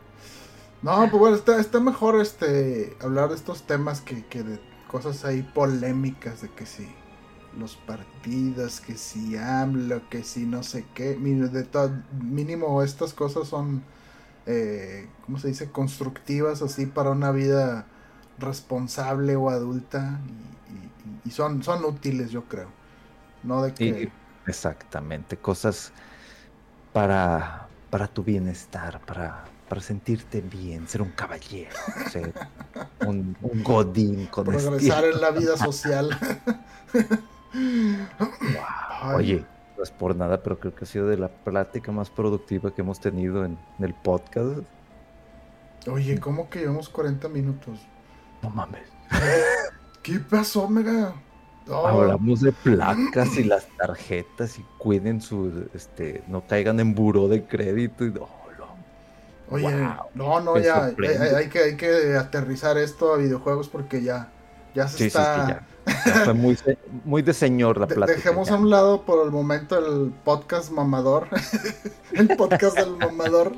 No, 0.81 0.97
pues 1.09 1.19
bueno, 1.19 1.35
está, 1.35 1.59
está 1.59 1.79
mejor 1.79 2.19
este 2.21 2.95
hablar 3.01 3.29
de 3.29 3.35
estos 3.35 3.63
temas 3.63 4.01
que, 4.01 4.25
que 4.25 4.43
de 4.43 4.59
cosas 4.87 5.25
ahí 5.25 5.43
polémicas 5.43 6.41
de 6.41 6.49
que 6.49 6.65
si 6.65 6.89
los 7.57 7.75
partidos, 7.75 8.81
que 8.81 8.97
si 8.97 9.37
AMLO, 9.37 10.09
que 10.09 10.23
si 10.23 10.45
no 10.45 10.63
sé 10.63 10.85
qué. 10.93 11.15
De 11.15 11.63
todo, 11.63 11.91
mínimo 12.19 12.81
estas 12.83 13.13
cosas 13.13 13.47
son, 13.47 13.83
eh, 14.45 15.09
¿cómo 15.25 15.37
se 15.37 15.49
dice? 15.49 15.71
Constructivas 15.71 16.61
así 16.61 16.85
para 16.85 17.11
una 17.11 17.31
vida 17.31 17.87
responsable 18.41 19.35
o 19.35 19.49
adulta 19.49 20.19
y, 21.23 21.29
y, 21.29 21.31
son, 21.31 21.63
son 21.63 21.85
útiles 21.85 22.31
yo 22.31 22.43
creo. 22.45 22.69
No 23.43 23.61
de 23.63 23.73
que... 23.73 24.11
Exactamente, 24.47 25.37
cosas 25.37 25.93
para, 26.93 27.67
para 27.89 28.07
tu 28.07 28.23
bienestar, 28.23 28.99
para, 29.05 29.45
para 29.71 29.81
sentirte 29.81 30.41
bien, 30.41 30.87
ser 30.87 31.01
un 31.01 31.11
caballero, 31.11 31.71
ser 32.09 32.33
un, 33.05 33.35
godín 33.63 34.25
con 34.27 34.45
Progresar 34.45 35.05
en 35.05 35.21
la 35.21 35.31
vida 35.39 35.55
social. 35.57 36.09
Oye, 39.15 39.45
no 39.77 39.83
es 39.83 39.91
por 39.91 40.15
nada, 40.15 40.43
pero 40.43 40.59
creo 40.59 40.75
que 40.75 40.83
ha 40.83 40.87
sido 40.87 41.07
de 41.07 41.17
la 41.17 41.29
plática 41.29 41.91
más 41.91 42.09
productiva 42.09 42.73
que 42.73 42.81
hemos 42.81 42.99
tenido 42.99 43.45
en, 43.45 43.57
el 43.79 43.93
podcast. 43.93 44.59
Oye, 45.87 46.19
¿cómo 46.19 46.49
que 46.49 46.59
llevamos 46.59 46.89
40 46.89 47.29
minutos? 47.29 47.79
No 48.41 48.49
mames. 48.49 48.81
¿Qué 50.01 50.19
pasó, 50.19 50.67
Mega? 50.67 51.13
Hablamos 51.67 52.41
de 52.41 52.51
placas 52.51 53.37
y 53.37 53.43
las 53.43 53.67
tarjetas 53.77 54.57
y 54.57 54.65
cuiden 54.77 55.21
su, 55.21 55.69
este, 55.73 56.23
no 56.27 56.45
caigan 56.47 56.79
en 56.79 56.93
buró 56.93 57.27
de 57.27 57.43
crédito 57.43 58.05
y 58.05 58.13
Oye, 59.51 59.67
no, 60.13 60.39
no, 60.39 60.57
ya, 60.57 60.85
hay, 60.85 61.49
que, 61.49 61.59
hay 61.59 61.75
que 61.75 62.15
aterrizar 62.15 62.77
esto 62.77 63.13
a 63.13 63.17
videojuegos 63.17 63.67
porque 63.67 64.01
ya, 64.01 64.31
ya 64.73 64.87
se 64.87 65.07
está... 65.07 65.65
fue 66.23 66.33
muy, 66.33 66.57
muy 67.03 67.21
de 67.21 67.33
señor 67.33 67.77
la 67.77 67.85
plática. 67.85 68.15
Dejemos 68.15 68.49
a 68.49 68.55
un 68.55 68.69
lado 68.69 69.01
por 69.01 69.25
el 69.25 69.31
momento 69.31 69.77
el 69.77 70.13
podcast 70.23 70.71
mamador, 70.71 71.27
el 72.13 72.29
podcast 72.37 72.77
del 72.77 72.95
mamador, 72.95 73.51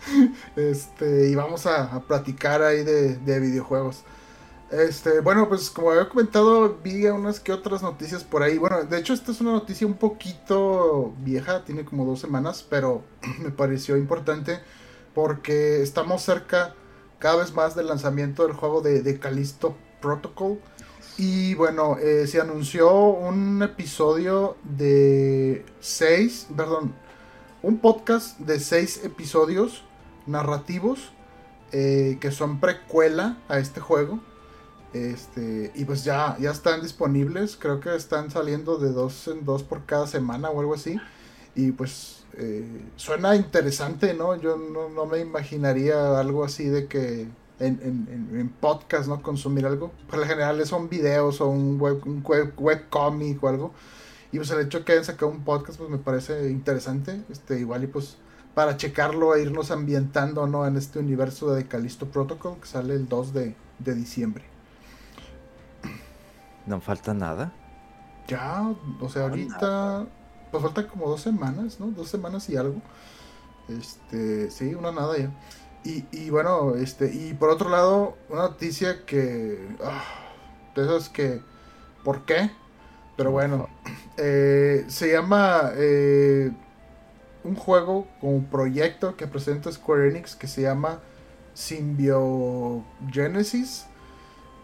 este, 0.56 1.30
y 1.30 1.34
vamos 1.34 1.66
a, 1.66 2.00
platicar 2.06 2.62
ahí 2.62 2.84
de, 2.84 3.16
de 3.16 3.40
videojuegos. 3.40 4.04
Este, 4.72 5.20
bueno, 5.20 5.50
pues 5.50 5.68
como 5.68 5.90
había 5.90 6.08
comentado, 6.08 6.78
vi 6.82 7.06
unas 7.06 7.40
que 7.40 7.52
otras 7.52 7.82
noticias 7.82 8.24
por 8.24 8.42
ahí. 8.42 8.56
Bueno, 8.56 8.84
de 8.84 8.98
hecho, 8.98 9.12
esta 9.12 9.30
es 9.30 9.40
una 9.42 9.52
noticia 9.52 9.86
un 9.86 9.94
poquito 9.94 11.12
vieja, 11.18 11.62
tiene 11.64 11.84
como 11.84 12.06
dos 12.06 12.20
semanas, 12.20 12.66
pero 12.68 13.02
me 13.40 13.50
pareció 13.50 13.98
importante 13.98 14.60
porque 15.14 15.82
estamos 15.82 16.22
cerca 16.22 16.74
cada 17.18 17.36
vez 17.36 17.52
más 17.52 17.76
del 17.76 17.88
lanzamiento 17.88 18.46
del 18.46 18.54
juego 18.54 18.80
de, 18.80 19.02
de 19.02 19.20
Protocol. 20.00 20.58
Y 21.18 21.52
bueno, 21.54 21.98
eh, 21.98 22.26
se 22.26 22.40
anunció 22.40 22.94
un 22.94 23.62
episodio 23.62 24.56
de 24.64 25.66
seis, 25.80 26.48
perdón, 26.56 26.94
un 27.62 27.78
podcast 27.78 28.38
de 28.38 28.58
seis 28.58 29.04
episodios 29.04 29.84
narrativos 30.26 31.12
eh, 31.72 32.16
que 32.20 32.32
son 32.32 32.58
precuela 32.58 33.36
a 33.48 33.58
este 33.58 33.80
juego. 33.80 34.31
Este, 34.92 35.72
y 35.74 35.84
pues 35.84 36.04
ya, 36.04 36.36
ya 36.38 36.50
están 36.50 36.82
disponibles, 36.82 37.56
creo 37.56 37.80
que 37.80 37.94
están 37.96 38.30
saliendo 38.30 38.76
de 38.76 38.92
dos 38.92 39.26
en 39.28 39.44
dos 39.44 39.62
por 39.62 39.86
cada 39.86 40.06
semana 40.06 40.50
o 40.50 40.60
algo 40.60 40.74
así. 40.74 41.00
Y 41.54 41.72
pues 41.72 42.24
eh, 42.34 42.64
suena 42.96 43.36
interesante, 43.36 44.14
¿no? 44.14 44.36
Yo 44.36 44.56
no, 44.56 45.06
me 45.06 45.18
imaginaría 45.20 46.18
algo 46.18 46.44
así 46.44 46.64
de 46.64 46.86
que 46.86 47.28
en, 47.58 47.80
en, 47.82 48.48
podcast, 48.60 49.08
¿no? 49.08 49.22
Consumir 49.22 49.66
algo. 49.66 49.92
Por 50.08 50.18
lo 50.18 50.26
general 50.26 50.64
son 50.66 50.88
videos 50.88 51.40
o 51.40 51.48
un 51.48 51.78
web, 51.78 52.00
un 52.06 52.22
web, 52.22 52.52
o 53.40 53.48
algo. 53.48 53.72
Y 54.32 54.38
pues 54.38 54.50
el 54.50 54.60
hecho 54.60 54.80
de 54.80 54.84
que 54.84 54.92
hayan 54.92 55.04
sacado 55.04 55.30
un 55.30 55.44
podcast, 55.44 55.78
pues 55.78 55.90
me 55.90 55.98
parece 55.98 56.50
interesante. 56.50 57.22
Este, 57.30 57.60
igual 57.60 57.84
y 57.84 57.86
pues 57.86 58.16
para 58.54 58.76
checarlo 58.76 59.34
e 59.34 59.42
irnos 59.42 59.70
ambientando, 59.70 60.46
¿no? 60.46 60.66
En 60.66 60.76
este 60.76 60.98
universo 60.98 61.54
de 61.54 61.66
Callisto 61.66 62.06
Protocol 62.06 62.58
que 62.60 62.66
sale 62.66 62.94
el 62.94 63.08
2 63.08 63.32
de 63.34 63.54
diciembre. 63.78 64.51
¿No 66.66 66.80
falta 66.80 67.14
nada? 67.14 67.52
Ya, 68.28 68.72
o 69.00 69.08
sea, 69.08 69.22
ahorita. 69.22 70.06
Pues 70.50 70.62
faltan 70.62 70.86
como 70.86 71.08
dos 71.08 71.22
semanas, 71.22 71.80
¿no? 71.80 71.86
Dos 71.86 72.08
semanas 72.08 72.48
y 72.50 72.56
algo. 72.56 72.80
Este, 73.68 74.50
sí, 74.50 74.74
una 74.74 74.92
nada 74.92 75.16
ya. 75.16 75.30
Y, 75.84 76.04
y 76.12 76.30
bueno, 76.30 76.76
este, 76.76 77.12
y 77.12 77.34
por 77.34 77.50
otro 77.50 77.70
lado, 77.70 78.16
una 78.28 78.42
noticia 78.42 79.04
que. 79.04 79.76
Ah, 79.82 80.04
de 80.74 80.82
esas 80.82 81.08
que. 81.08 81.40
¿Por 82.04 82.24
qué? 82.24 82.50
Pero 83.16 83.30
bueno, 83.30 83.68
eh, 84.18 84.84
se 84.88 85.12
llama. 85.12 85.70
Eh, 85.74 86.52
un 87.44 87.56
juego 87.56 88.06
un 88.20 88.44
proyecto 88.44 89.16
que 89.16 89.26
presenta 89.26 89.72
Square 89.72 90.08
Enix 90.08 90.36
que 90.36 90.46
se 90.46 90.62
llama 90.62 91.00
Symbiogenesis 91.54 93.86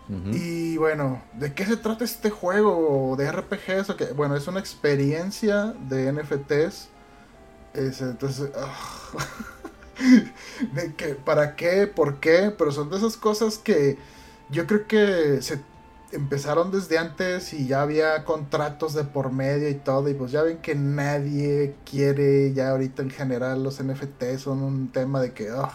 y 0.08 0.78
bueno, 0.78 1.22
¿de 1.34 1.52
qué 1.52 1.66
se 1.66 1.76
trata 1.76 2.04
este 2.04 2.30
juego 2.30 3.14
de 3.16 3.30
RPGs? 3.30 3.94
que 3.94 4.06
Bueno, 4.12 4.36
es 4.36 4.48
una 4.48 4.60
experiencia 4.60 5.74
de 5.88 6.12
NFTs. 6.12 6.88
entonces, 7.74 8.50
ah. 8.56 8.74
¿para 11.24 11.56
qué? 11.56 11.86
¿Por 11.86 12.20
qué? 12.20 12.54
Pero 12.56 12.72
son 12.72 12.88
de 12.90 12.96
esas 12.96 13.16
cosas 13.16 13.58
que 13.58 13.98
yo 14.50 14.66
creo 14.66 14.86
que 14.86 15.42
se 15.42 15.60
empezaron 16.12 16.70
desde 16.70 16.96
antes 16.96 17.52
y 17.52 17.66
ya 17.66 17.82
había 17.82 18.24
contratos 18.24 18.94
de 18.94 19.04
por 19.04 19.30
medio 19.30 19.68
y 19.68 19.74
todo. 19.74 20.08
Y 20.08 20.14
pues 20.14 20.32
ya 20.32 20.42
ven 20.42 20.58
que 20.58 20.74
nadie 20.74 21.76
quiere, 21.84 22.54
ya 22.54 22.70
ahorita 22.70 23.02
en 23.02 23.10
general 23.10 23.62
los 23.62 23.82
NFTs 23.82 24.40
son 24.40 24.62
un 24.62 24.88
tema 24.90 25.20
de 25.20 25.32
que, 25.32 25.50
ah, 25.50 25.72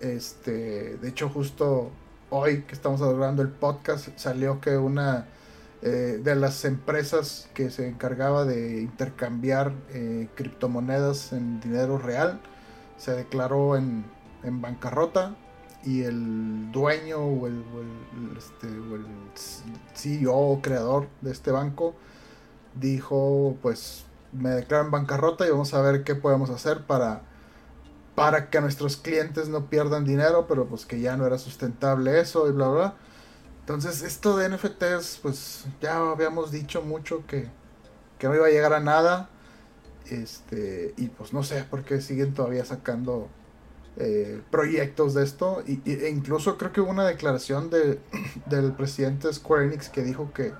este, 0.00 0.96
de 0.98 1.08
hecho 1.08 1.30
justo 1.30 1.90
hoy 2.30 2.62
que 2.62 2.74
estamos 2.74 3.02
hablando 3.02 3.42
el 3.42 3.48
podcast, 3.48 4.08
salió 4.16 4.60
que 4.60 4.76
una 4.76 5.26
eh, 5.82 6.20
de 6.22 6.36
las 6.36 6.64
empresas 6.64 7.48
que 7.54 7.70
se 7.70 7.88
encargaba 7.88 8.44
de 8.44 8.82
intercambiar 8.82 9.72
eh, 9.90 10.28
criptomonedas 10.34 11.32
en 11.32 11.60
dinero 11.60 11.98
real 11.98 12.40
se 12.96 13.12
declaró 13.12 13.76
en, 13.76 14.04
bancarrota 14.42 15.34
y 15.84 16.02
el 16.02 16.70
dueño 16.72 17.18
o 17.18 17.46
el, 17.46 17.62
este, 18.38 18.68
o 18.68 18.96
el 18.96 19.06
CEO 19.94 20.34
o 20.34 20.62
creador 20.62 21.08
de 21.20 21.30
este 21.30 21.50
banco 21.50 21.94
dijo 22.74 23.56
pues 23.60 24.04
me 24.32 24.50
declaro 24.50 24.84
en 24.84 24.90
bancarrota 24.90 25.46
y 25.46 25.50
vamos 25.50 25.74
a 25.74 25.82
ver 25.82 26.04
qué 26.04 26.14
podemos 26.14 26.48
hacer 26.50 26.86
para 26.86 27.22
para 28.14 28.50
que 28.50 28.60
nuestros 28.60 28.96
clientes 28.96 29.48
no 29.48 29.70
pierdan 29.70 30.04
dinero, 30.04 30.46
pero 30.48 30.66
pues 30.66 30.86
que 30.86 31.00
ya 31.00 31.16
no 31.16 31.26
era 31.26 31.38
sustentable 31.38 32.20
eso 32.20 32.48
y 32.48 32.52
bla, 32.52 32.68
bla. 32.68 32.94
Entonces, 33.60 34.02
esto 34.02 34.36
de 34.36 34.48
NFTs, 34.48 35.20
pues 35.22 35.64
ya 35.80 35.96
habíamos 36.10 36.50
dicho 36.50 36.82
mucho 36.82 37.24
que, 37.26 37.48
que 38.18 38.26
no 38.28 38.34
iba 38.34 38.46
a 38.46 38.50
llegar 38.50 38.72
a 38.72 38.80
nada. 38.80 39.28
Este, 40.10 40.92
y 40.96 41.06
pues 41.08 41.32
no 41.32 41.44
sé 41.44 41.62
por 41.64 41.84
qué 41.84 42.00
siguen 42.00 42.34
todavía 42.34 42.64
sacando 42.64 43.28
eh, 43.96 44.42
proyectos 44.50 45.14
de 45.14 45.22
esto. 45.22 45.62
Y, 45.66 45.80
e 45.88 46.10
incluso 46.10 46.58
creo 46.58 46.72
que 46.72 46.80
hubo 46.80 46.90
una 46.90 47.06
declaración 47.06 47.70
de, 47.70 48.00
del 48.46 48.72
presidente 48.72 49.32
Square 49.32 49.66
Enix 49.66 49.88
que 49.88 50.02
dijo 50.02 50.32
que, 50.32 50.52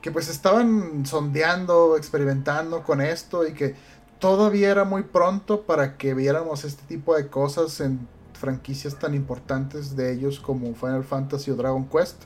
que 0.00 0.10
pues 0.10 0.28
estaban 0.28 1.04
sondeando, 1.04 1.96
experimentando 1.96 2.82
con 2.82 3.00
esto 3.00 3.46
y 3.46 3.52
que 3.52 3.74
todavía 4.18 4.70
era 4.70 4.84
muy 4.84 5.02
pronto 5.02 5.62
para 5.62 5.96
que 5.96 6.14
viéramos 6.14 6.64
este 6.64 6.82
tipo 6.86 7.16
de 7.16 7.28
cosas 7.28 7.80
en 7.80 8.06
franquicias 8.34 8.98
tan 8.98 9.14
importantes 9.14 9.96
de 9.96 10.12
ellos 10.12 10.40
como 10.40 10.74
Final 10.74 11.04
Fantasy 11.04 11.50
o 11.50 11.56
Dragon 11.56 11.88
Quest. 11.88 12.22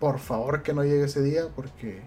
Por 0.00 0.18
favor 0.18 0.62
que 0.62 0.74
no 0.74 0.84
llegue 0.84 1.04
ese 1.04 1.22
día 1.22 1.48
porque 1.54 2.02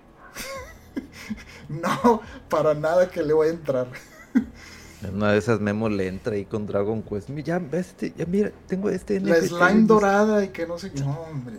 no, 1.69 2.21
para 2.49 2.73
nada 2.73 3.09
que 3.09 3.23
le 3.23 3.33
voy 3.33 3.47
a 3.47 3.51
entrar. 3.51 3.87
una 5.13 5.31
de 5.31 5.37
esas 5.37 5.59
Memo 5.59 5.89
le 5.89 6.07
entra 6.07 6.35
ahí 6.35 6.45
con 6.45 6.65
Dragon 6.65 7.01
Quest. 7.01 7.29
Ya, 7.29 7.61
este, 7.71 8.13
ya 8.15 8.25
mira, 8.25 8.51
tengo 8.67 8.89
este 8.89 9.19
La 9.19 9.35
slime 9.35 9.85
dorada 9.85 10.43
y 10.43 10.49
que 10.49 10.67
no 10.67 10.77
sé 10.77 10.91
qué. 10.91 11.01
No, 11.01 11.19
hombre. 11.21 11.57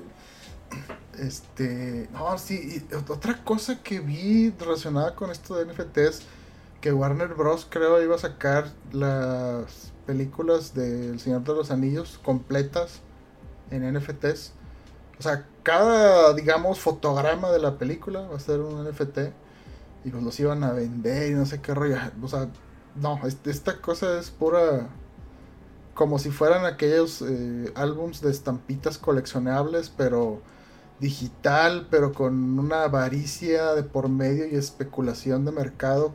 Este. 1.18 2.08
No, 2.12 2.38
sí. 2.38 2.82
otra 3.08 3.42
cosa 3.42 3.82
que 3.82 4.00
vi 4.00 4.50
relacionada 4.50 5.14
con 5.14 5.30
esto 5.30 5.56
de 5.56 5.66
NFTs. 5.66 6.22
Que 6.80 6.92
Warner 6.92 7.34
Bros. 7.34 7.66
creo 7.68 8.02
iba 8.02 8.14
a 8.14 8.18
sacar 8.18 8.68
las 8.92 9.92
películas 10.06 10.74
del 10.74 11.20
Señor 11.20 11.44
de 11.44 11.54
los 11.54 11.70
Anillos 11.70 12.18
completas 12.24 13.00
en 13.70 13.92
NFTs. 13.94 14.52
O 15.18 15.22
sea, 15.22 15.46
cada, 15.62 16.32
digamos, 16.32 16.80
fotograma 16.80 17.50
de 17.50 17.58
la 17.58 17.76
película 17.76 18.22
va 18.22 18.36
a 18.36 18.40
ser 18.40 18.60
un 18.60 18.88
NFT. 18.88 19.18
Y 20.04 20.10
pues 20.10 20.22
los 20.22 20.40
iban 20.40 20.64
a 20.64 20.72
vender 20.72 21.30
y 21.30 21.34
no 21.34 21.44
sé 21.44 21.60
qué 21.60 21.74
rollo. 21.74 21.96
O 22.22 22.28
sea, 22.28 22.48
no, 22.96 23.20
esta 23.44 23.80
cosa 23.80 24.18
es 24.18 24.30
pura. 24.30 24.88
Como 25.94 26.18
si 26.18 26.30
fueran 26.30 26.64
aquellos 26.64 27.20
eh, 27.20 27.70
álbums 27.74 28.22
de 28.22 28.30
estampitas 28.30 28.96
coleccionables, 28.96 29.90
pero 29.90 30.40
digital, 30.98 31.88
pero 31.90 32.12
con 32.12 32.58
una 32.58 32.84
avaricia 32.84 33.74
de 33.74 33.82
por 33.82 34.08
medio 34.08 34.46
y 34.46 34.54
especulación 34.54 35.44
de 35.44 35.52
mercado. 35.52 36.14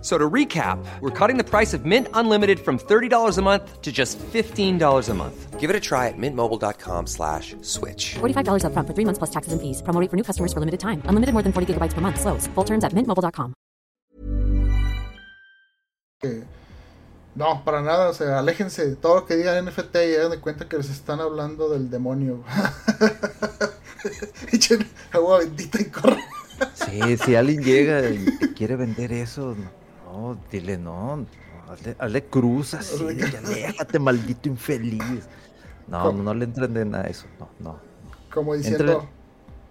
So 0.00 0.16
to 0.16 0.30
recap, 0.30 0.82
we're 1.00 1.10
cutting 1.10 1.36
the 1.36 1.44
price 1.44 1.74
of 1.74 1.84
Mint 1.84 2.08
Unlimited 2.14 2.58
from 2.58 2.78
$30 2.78 3.36
a 3.36 3.42
month 3.42 3.82
to 3.82 3.92
just 3.92 4.18
$15 4.18 5.08
a 5.08 5.14
month. 5.14 5.60
Give 5.60 5.68
it 5.68 5.76
a 5.76 5.80
try 5.80 6.08
at 6.08 6.16
mintmobile.com 6.16 7.06
slash 7.06 7.54
switch. 7.60 8.14
$45 8.14 8.64
up 8.64 8.72
front 8.72 8.88
for 8.88 8.94
three 8.94 9.04
months 9.04 9.18
plus 9.18 9.30
taxes 9.30 9.52
and 9.52 9.60
fees. 9.60 9.82
Promo 9.82 10.10
for 10.10 10.16
new 10.16 10.24
customers 10.24 10.54
for 10.54 10.60
limited 10.60 10.80
time. 10.80 11.02
Unlimited 11.04 11.34
more 11.34 11.42
than 11.42 11.52
40 11.52 11.74
gigabytes 11.74 11.92
per 11.92 12.00
month. 12.00 12.18
Slows. 12.18 12.46
Full 12.54 12.64
terms 12.64 12.82
at 12.82 12.92
mintmobile.com. 12.94 13.52
No, 17.34 17.62
para 17.64 17.82
nada. 17.82 18.08
O 18.08 18.14
sea, 18.14 18.38
aléjense 18.38 18.86
de 18.86 18.96
todo 18.96 19.16
lo 19.16 19.26
que 19.26 19.36
diga 19.36 19.60
NFT 19.60 19.96
y 19.96 20.16
hagan 20.16 20.30
de 20.30 20.40
cuenta 20.40 20.68
que 20.68 20.78
les 20.78 20.90
están 20.90 21.20
hablando 21.20 21.68
del 21.68 21.90
demonio. 21.90 22.42
Echen 24.52 24.86
agua 25.12 25.38
bendita 25.40 25.80
y 25.80 25.84
corran. 25.84 26.20
Sí, 26.74 27.16
si 27.18 27.34
alguien 27.34 27.62
llega 27.62 28.08
y 28.10 28.24
quiere 28.54 28.76
vender 28.76 29.12
eso, 29.12 29.56
no, 30.10 30.38
dile 30.50 30.76
no, 30.76 31.26
hazle, 31.98 32.24
cruz 32.24 32.74
así, 32.74 33.04
déjate 33.04 33.98
maldito 33.98 34.48
infeliz. 34.48 35.28
No, 35.86 36.12
no 36.12 36.34
le 36.34 36.44
entren 36.44 36.72
de 36.74 36.84
nada 36.84 37.04
a 37.04 37.08
eso, 37.08 37.26
no, 37.38 37.48
no. 37.58 37.78
Como 38.32 38.54
diciendo, 38.54 39.08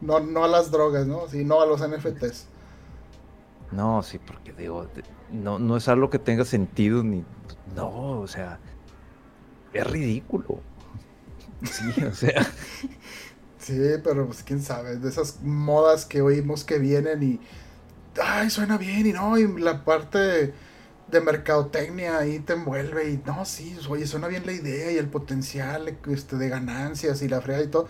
no, 0.02 0.20
no 0.20 0.44
a 0.44 0.48
las 0.48 0.72
drogas, 0.72 1.08
¿no? 1.08 1.28
Sí, 1.28 1.44
no 1.44 1.62
a 1.62 1.66
los 1.66 1.82
NFTs. 1.82 2.48
No, 3.72 4.02
sí, 4.02 4.18
porque 4.18 4.52
digo, 4.54 4.88
no, 5.32 5.60
no 5.60 5.78
es 5.78 5.88
algo 5.88 6.10
que 6.10 6.20
tenga 6.20 6.44
sentido 6.44 7.04
ni. 7.04 7.24
No, 7.76 8.20
o 8.22 8.28
sea, 8.28 8.60
es 9.74 9.88
ridículo. 9.88 10.60
Sí, 11.62 12.06
o 12.06 12.14
sea. 12.14 12.42
Sí, 13.58 13.78
pero 14.02 14.26
pues 14.28 14.44
quién 14.44 14.62
sabe, 14.62 14.96
de 14.96 15.10
esas 15.10 15.42
modas 15.44 16.06
que 16.06 16.22
oímos 16.22 16.64
que 16.64 16.80
vienen 16.80 17.22
y. 17.22 17.40
Ay, 18.22 18.50
suena 18.50 18.78
bien 18.78 19.06
y 19.08 19.14
no, 19.14 19.38
y 19.38 19.48
la 19.60 19.84
parte 19.86 20.54
de 21.12 21.22
mercadotecnia 21.22 22.20
ahí 22.20 22.40
te 22.40 22.54
envuelve 22.54 23.12
y 23.12 23.22
no, 23.26 23.46
sí, 23.46 23.78
oye, 23.90 24.06
suena 24.06 24.28
bien 24.28 24.46
la 24.46 24.54
idea 24.54 24.92
y 24.92 24.98
el 24.98 25.08
potencial 25.08 25.98
este, 26.08 26.36
de 26.36 26.50
ganancias 26.50 27.22
y 27.22 27.28
la 27.28 27.42
frea 27.42 27.62
y 27.62 27.68
todo, 27.68 27.88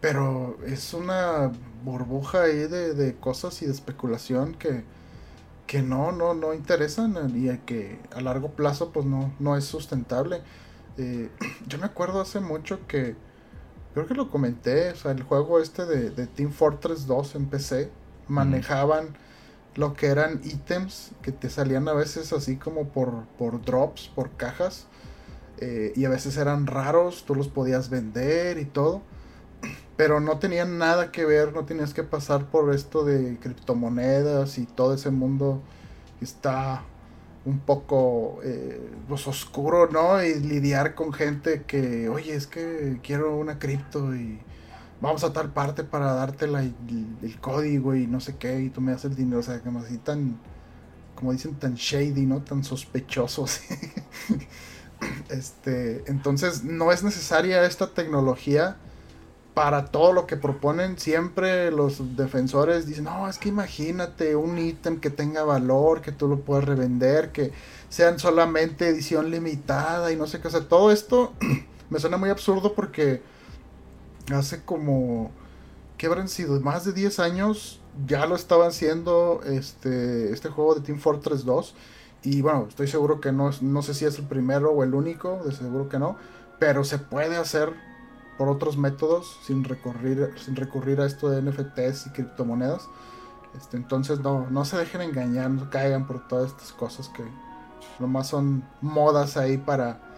pero 0.00 0.58
es 0.66 0.94
una 0.94 1.52
burbuja 1.84 2.42
ahí 2.42 2.66
de, 2.66 3.16
cosas 3.20 3.60
y 3.62 3.66
de 3.66 3.72
especulación 3.72 4.54
que, 4.54 4.84
que 5.66 5.82
no, 5.82 6.12
no, 6.12 6.34
no 6.34 6.54
interesan 6.54 7.14
y 7.34 7.56
que 7.66 7.98
a 8.14 8.20
largo 8.20 8.50
plazo 8.52 8.92
pues 8.92 9.06
no, 9.06 9.34
no 9.38 9.56
es 9.56 9.64
sustentable. 9.64 10.42
Eh, 10.96 11.30
yo 11.66 11.78
me 11.78 11.86
acuerdo 11.86 12.20
hace 12.20 12.40
mucho 12.40 12.86
que 12.86 13.16
creo 13.94 14.06
que 14.06 14.14
lo 14.14 14.30
comenté, 14.30 14.90
o 14.90 14.96
sea, 14.96 15.12
el 15.12 15.22
juego 15.22 15.60
este 15.60 15.86
de, 15.86 16.26
Team 16.26 16.50
Fortress 16.50 17.06
2 17.06 17.34
en 17.36 17.46
PC, 17.46 17.90
manejaban 18.26 19.16
lo 19.76 19.94
que 19.94 20.06
eran 20.06 20.40
ítems 20.44 21.12
que 21.22 21.32
te 21.32 21.50
salían 21.50 21.88
a 21.88 21.92
veces 21.92 22.32
así 22.32 22.56
como 22.56 22.88
por, 22.88 23.24
por 23.38 23.62
drops, 23.64 24.10
por 24.14 24.30
cajas, 24.36 24.86
eh, 25.58 25.92
y 25.96 26.04
a 26.04 26.08
veces 26.08 26.36
eran 26.36 26.66
raros, 26.66 27.24
tú 27.24 27.34
los 27.34 27.48
podías 27.48 27.90
vender 27.90 28.58
y 28.58 28.64
todo, 28.64 29.02
pero 29.96 30.20
no 30.20 30.38
tenían 30.38 30.78
nada 30.78 31.12
que 31.12 31.24
ver, 31.24 31.52
no 31.52 31.64
tenías 31.64 31.94
que 31.94 32.02
pasar 32.02 32.46
por 32.46 32.72
esto 32.74 33.04
de 33.04 33.38
criptomonedas 33.38 34.58
y 34.58 34.66
todo 34.66 34.94
ese 34.94 35.10
mundo 35.10 35.62
que 36.18 36.24
está 36.24 36.82
un 37.44 37.58
poco 37.58 38.40
eh, 38.42 38.80
pues, 39.08 39.26
oscuro, 39.26 39.88
¿no? 39.90 40.22
Y 40.22 40.34
lidiar 40.40 40.94
con 40.94 41.12
gente 41.12 41.64
que, 41.66 42.08
oye, 42.08 42.34
es 42.34 42.46
que 42.46 42.98
quiero 43.02 43.36
una 43.36 43.58
cripto 43.58 44.14
y 44.14 44.40
vamos 45.00 45.24
a 45.24 45.32
tal 45.32 45.52
parte 45.52 45.84
para 45.84 46.14
darte 46.14 46.46
el, 46.46 47.40
código 47.40 47.94
y 47.94 48.06
no 48.06 48.20
sé 48.20 48.36
qué, 48.36 48.60
y 48.60 48.70
tú 48.70 48.80
me 48.80 48.92
das 48.92 49.04
el 49.04 49.14
dinero, 49.14 49.40
o 49.40 49.42
sea, 49.42 49.60
como 49.60 49.80
así 49.80 49.98
tan, 49.98 50.38
como 51.14 51.32
dicen, 51.32 51.54
tan 51.54 51.74
shady, 51.74 52.26
¿no? 52.26 52.42
Tan 52.42 52.64
sospechoso, 52.64 53.46
este, 55.28 56.04
entonces 56.06 56.64
no 56.64 56.92
es 56.92 57.02
necesaria 57.02 57.64
esta 57.64 57.88
tecnología 57.88 58.76
para 59.54 59.86
todo 59.86 60.12
lo 60.12 60.26
que 60.26 60.36
proponen, 60.36 60.98
siempre 60.98 61.70
los 61.70 62.16
defensores 62.16 62.86
dicen, 62.86 63.04
no, 63.04 63.28
es 63.28 63.38
que 63.38 63.48
imagínate 63.48 64.34
un 64.34 64.58
ítem 64.58 64.98
que 64.98 65.10
tenga 65.10 65.44
valor, 65.44 66.02
que 66.02 66.10
tú 66.10 66.26
lo 66.26 66.40
puedas 66.40 66.64
revender, 66.64 67.30
que 67.30 67.52
sean 67.88 68.18
solamente 68.18 68.88
edición 68.88 69.30
limitada 69.30 70.10
y 70.10 70.16
no 70.16 70.26
sé 70.26 70.40
qué. 70.40 70.48
O 70.48 70.50
sea, 70.50 70.68
todo 70.68 70.90
esto 70.90 71.32
me 71.90 72.00
suena 72.00 72.16
muy 72.16 72.30
absurdo 72.30 72.74
porque 72.74 73.22
hace 74.32 74.64
como, 74.64 75.30
¿qué 75.98 76.06
habrán 76.06 76.28
sido? 76.28 76.58
Más 76.60 76.84
de 76.84 76.92
10 76.92 77.18
años 77.20 77.80
ya 78.06 78.26
lo 78.26 78.34
estaban 78.34 78.68
haciendo 78.68 79.40
este, 79.44 80.32
este 80.32 80.48
juego 80.48 80.74
de 80.74 80.80
Team 80.80 80.98
Fortress 80.98 81.44
2. 81.44 81.74
Y 82.22 82.40
bueno, 82.40 82.66
estoy 82.68 82.88
seguro 82.88 83.20
que 83.20 83.32
no, 83.32 83.50
no 83.60 83.82
sé 83.82 83.94
si 83.94 84.04
es 84.06 84.18
el 84.18 84.26
primero 84.26 84.70
o 84.70 84.82
el 84.82 84.94
único, 84.94 85.42
de 85.44 85.52
seguro 85.52 85.88
que 85.88 85.98
no, 85.98 86.16
pero 86.58 86.84
se 86.84 86.98
puede 86.98 87.36
hacer 87.36 87.74
por 88.38 88.48
otros 88.48 88.76
métodos 88.76 89.38
sin 89.44 89.62
recurrir, 89.64 90.32
sin 90.42 90.56
recurrir 90.56 91.00
a 91.00 91.06
esto 91.06 91.28
de 91.28 91.42
NFTs 91.42 92.06
y 92.06 92.10
criptomonedas. 92.10 92.88
Este, 93.56 93.76
entonces 93.76 94.20
no, 94.20 94.48
no 94.50 94.64
se 94.64 94.76
dejen 94.78 95.02
engañar, 95.02 95.50
no 95.50 95.70
caigan 95.70 96.06
por 96.06 96.26
todas 96.26 96.50
estas 96.50 96.72
cosas 96.72 97.08
que 97.10 97.22
nomás 98.00 98.28
son 98.28 98.64
modas 98.80 99.36
ahí 99.36 99.58
para 99.58 100.13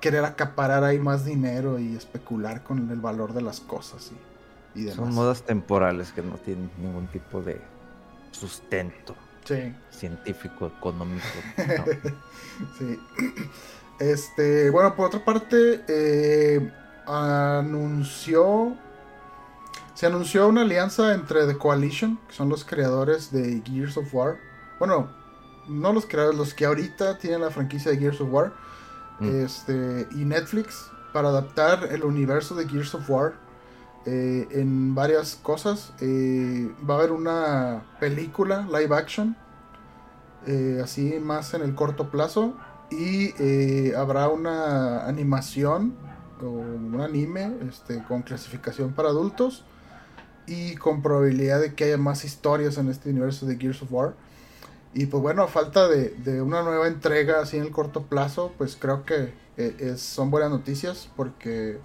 querer 0.00 0.24
acaparar 0.24 0.84
ahí 0.84 0.98
más 0.98 1.24
dinero 1.24 1.78
y 1.78 1.96
especular 1.96 2.62
con 2.62 2.90
el 2.90 3.00
valor 3.00 3.32
de 3.32 3.42
las 3.42 3.60
cosas 3.60 4.10
y, 4.74 4.82
demás. 4.82 4.96
Son 4.96 5.14
modas 5.14 5.42
temporales 5.42 6.12
que 6.12 6.22
no 6.22 6.36
tienen 6.36 6.70
ningún 6.78 7.06
tipo 7.08 7.42
de 7.42 7.60
sustento 8.30 9.14
científico, 9.90 10.66
económico. 10.66 11.24
sí. 12.78 13.00
Este, 13.98 14.70
bueno, 14.70 14.94
por 14.94 15.06
otra 15.06 15.24
parte, 15.24 15.84
eh, 15.88 16.72
anunció. 17.06 18.76
Se 19.94 20.06
anunció 20.06 20.46
una 20.46 20.62
alianza 20.62 21.12
entre 21.12 21.46
The 21.46 21.58
Coalition, 21.58 22.20
que 22.28 22.34
son 22.34 22.48
los 22.48 22.64
creadores 22.64 23.32
de 23.32 23.62
Gears 23.64 23.96
of 23.96 24.14
War. 24.14 24.36
Bueno, 24.78 25.10
no 25.66 25.92
los 25.92 26.06
creadores, 26.06 26.38
los 26.38 26.54
que 26.54 26.66
ahorita 26.66 27.18
tienen 27.18 27.40
la 27.40 27.50
franquicia 27.50 27.90
de 27.90 27.98
Gears 27.98 28.20
of 28.20 28.32
War. 28.32 28.52
Mm. 29.20 29.44
Este, 29.44 30.08
y 30.12 30.24
Netflix 30.24 30.90
para 31.12 31.28
adaptar 31.28 31.88
el 31.90 32.04
universo 32.04 32.54
de 32.54 32.68
Gears 32.68 32.94
of 32.94 33.08
War 33.08 33.34
eh, 34.06 34.48
en 34.52 34.94
varias 34.94 35.34
cosas. 35.36 35.92
Eh, 36.00 36.72
va 36.88 36.94
a 36.94 36.98
haber 36.98 37.12
una 37.12 37.82
película 38.00 38.66
live 38.72 38.94
action 38.94 39.36
eh, 40.46 40.80
así 40.82 41.18
más 41.20 41.54
en 41.54 41.62
el 41.62 41.74
corto 41.74 42.10
plazo. 42.10 42.56
Y 42.90 43.92
habrá 43.92 44.28
una 44.28 45.06
animación 45.06 45.94
o 46.40 46.46
un 46.46 46.98
anime 47.02 47.52
este, 47.68 48.02
con 48.04 48.22
clasificación 48.22 48.92
para 48.92 49.10
adultos 49.10 49.62
y 50.46 50.74
con 50.76 51.02
probabilidad 51.02 51.60
de 51.60 51.74
que 51.74 51.84
haya 51.84 51.98
más 51.98 52.24
historias 52.24 52.78
en 52.78 52.88
este 52.88 53.10
universo 53.10 53.44
de 53.44 53.58
Gears 53.58 53.82
of 53.82 53.92
War. 53.92 54.14
Y 54.94 55.06
pues 55.06 55.22
bueno, 55.22 55.42
a 55.42 55.48
falta 55.48 55.88
de, 55.88 56.10
de 56.10 56.42
una 56.42 56.62
nueva 56.62 56.88
entrega 56.88 57.40
así 57.40 57.56
en 57.56 57.64
el 57.64 57.70
corto 57.70 58.02
plazo, 58.02 58.52
pues 58.56 58.76
creo 58.76 59.04
que 59.04 59.32
eh, 59.56 59.76
es, 59.78 60.00
son 60.00 60.30
buenas 60.30 60.50
noticias 60.50 61.10
porque 61.16 61.78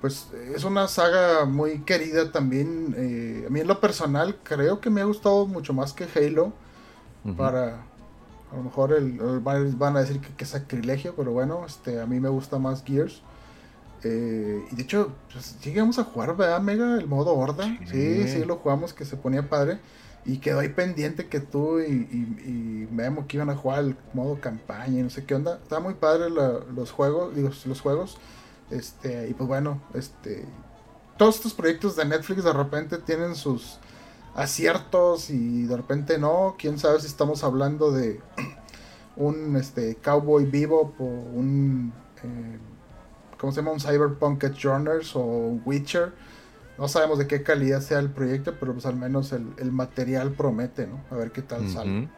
pues 0.00 0.28
es 0.54 0.62
una 0.64 0.86
saga 0.88 1.44
muy 1.46 1.80
querida 1.80 2.30
también. 2.30 2.94
Eh, 2.96 3.44
a 3.46 3.50
mí 3.50 3.60
en 3.60 3.66
lo 3.66 3.80
personal 3.80 4.36
creo 4.42 4.80
que 4.80 4.90
me 4.90 5.00
ha 5.00 5.04
gustado 5.04 5.46
mucho 5.46 5.72
más 5.72 5.92
que 5.92 6.06
Halo. 6.14 6.52
Para 7.36 7.82
a 8.50 8.56
lo 8.56 8.62
mejor 8.62 8.92
el, 8.94 9.18
van 9.40 9.96
a 9.96 10.00
decir 10.00 10.20
que, 10.20 10.42
es 10.42 10.50
sacrilegio, 10.50 11.14
pero 11.14 11.32
bueno, 11.32 11.64
este 11.66 12.00
a 12.00 12.06
mí 12.06 12.20
me 12.20 12.30
gusta 12.30 12.58
más 12.58 12.82
Gears. 12.84 13.20
Eh, 14.04 14.64
y 14.70 14.76
de 14.76 14.82
hecho, 14.82 15.12
pues, 15.30 15.60
llegamos 15.60 15.98
a 15.98 16.04
jugar, 16.04 16.36
¿verdad, 16.36 16.60
Mega? 16.60 16.96
El 16.96 17.06
modo 17.06 17.34
horda. 17.34 17.64
Sí. 17.90 18.28
sí, 18.28 18.44
lo 18.44 18.56
jugamos, 18.56 18.94
que 18.94 19.04
se 19.04 19.16
ponía 19.16 19.48
padre. 19.48 19.80
Y 20.28 20.38
quedó 20.38 20.60
ahí 20.60 20.68
pendiente 20.68 21.26
que 21.26 21.40
tú 21.40 21.80
y, 21.80 22.86
Memo 22.92 23.26
que 23.26 23.38
iban 23.38 23.48
a 23.48 23.56
jugar 23.56 23.80
el 23.80 23.96
modo 24.12 24.40
campaña 24.40 25.00
y 25.00 25.02
no 25.02 25.08
sé 25.08 25.24
qué 25.24 25.34
onda. 25.34 25.58
Está 25.62 25.80
muy 25.80 25.94
padre 25.94 26.28
los 26.28 26.92
juegos, 26.92 27.34
los 27.34 27.80
juegos. 27.80 28.18
Este, 28.70 29.26
y 29.28 29.32
pues 29.32 29.48
bueno, 29.48 29.80
este, 29.94 30.44
todos 31.16 31.36
estos 31.36 31.54
proyectos 31.54 31.96
de 31.96 32.04
Netflix 32.04 32.44
de 32.44 32.52
repente 32.52 32.98
tienen 32.98 33.34
sus 33.34 33.78
aciertos 34.34 35.30
y 35.30 35.62
de 35.64 35.76
repente 35.76 36.18
no. 36.18 36.56
Quién 36.58 36.78
sabe 36.78 37.00
si 37.00 37.06
estamos 37.06 37.42
hablando 37.42 37.90
de 37.90 38.20
un 39.16 39.56
este, 39.56 39.96
Cowboy 39.96 40.44
Vivo 40.44 40.94
o 40.98 41.04
un, 41.04 41.94
eh, 42.22 42.58
¿cómo 43.38 43.50
se 43.50 43.62
llama? 43.62 43.72
Un 43.72 43.80
Cyberpunk 43.80 44.44
Edge 44.44 44.66
o 45.14 45.58
Witcher. 45.64 46.12
No 46.78 46.86
sabemos 46.86 47.18
de 47.18 47.26
qué 47.26 47.42
calidad 47.42 47.80
sea 47.80 47.98
el 47.98 48.10
proyecto, 48.10 48.54
pero 48.58 48.72
pues 48.72 48.86
al 48.86 48.96
menos 48.96 49.32
el, 49.32 49.72
material 49.72 50.30
promete, 50.30 50.86
¿no? 50.86 51.02
A 51.10 51.16
ver 51.16 51.32
qué 51.32 51.42
tal 51.42 51.68
sale. 51.68 52.08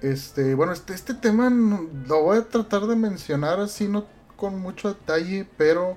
Este, 0.00 0.56
bueno, 0.56 0.72
este, 0.72 0.92
este 0.92 1.14
tema 1.14 1.48
lo 1.48 2.22
voy 2.24 2.38
a 2.38 2.48
tratar 2.48 2.88
de 2.88 2.96
mencionar 2.96 3.60
así, 3.60 3.86
no 3.86 4.06
con 4.34 4.58
mucho 4.58 4.88
detalle, 4.88 5.48
pero 5.56 5.96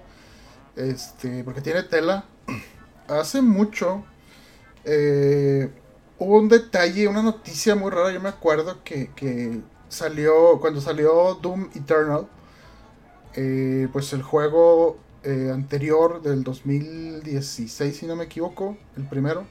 este, 0.75 1.43
porque 1.43 1.61
tiene 1.61 1.81
tela. 1.81 2.25
Hace 3.07 3.41
mucho 3.41 4.03
eh, 4.83 5.71
hubo 6.19 6.37
un 6.37 6.49
detalle, 6.49 7.07
una 7.07 7.23
noticia 7.23 7.75
muy 7.75 7.89
rara. 7.89 8.11
Yo 8.11 8.21
me 8.21 8.29
acuerdo 8.29 8.83
que, 8.83 9.61
salió, 9.89 10.59
cuando 10.59 10.81
salió 10.81 11.35
Doom 11.41 11.69
Eternal, 11.73 12.27
eh, 13.33 13.87
pues 13.91 14.13
el 14.13 14.21
juego 14.21 14.97
eh, 15.25 15.51
anterior 15.53 16.21
del 16.21 16.43
2016, 16.43 17.97
si 17.97 18.05
no 18.05 18.15
me 18.15 18.25
equivoco, 18.25 18.77
el 18.95 19.07
primero 19.07 19.45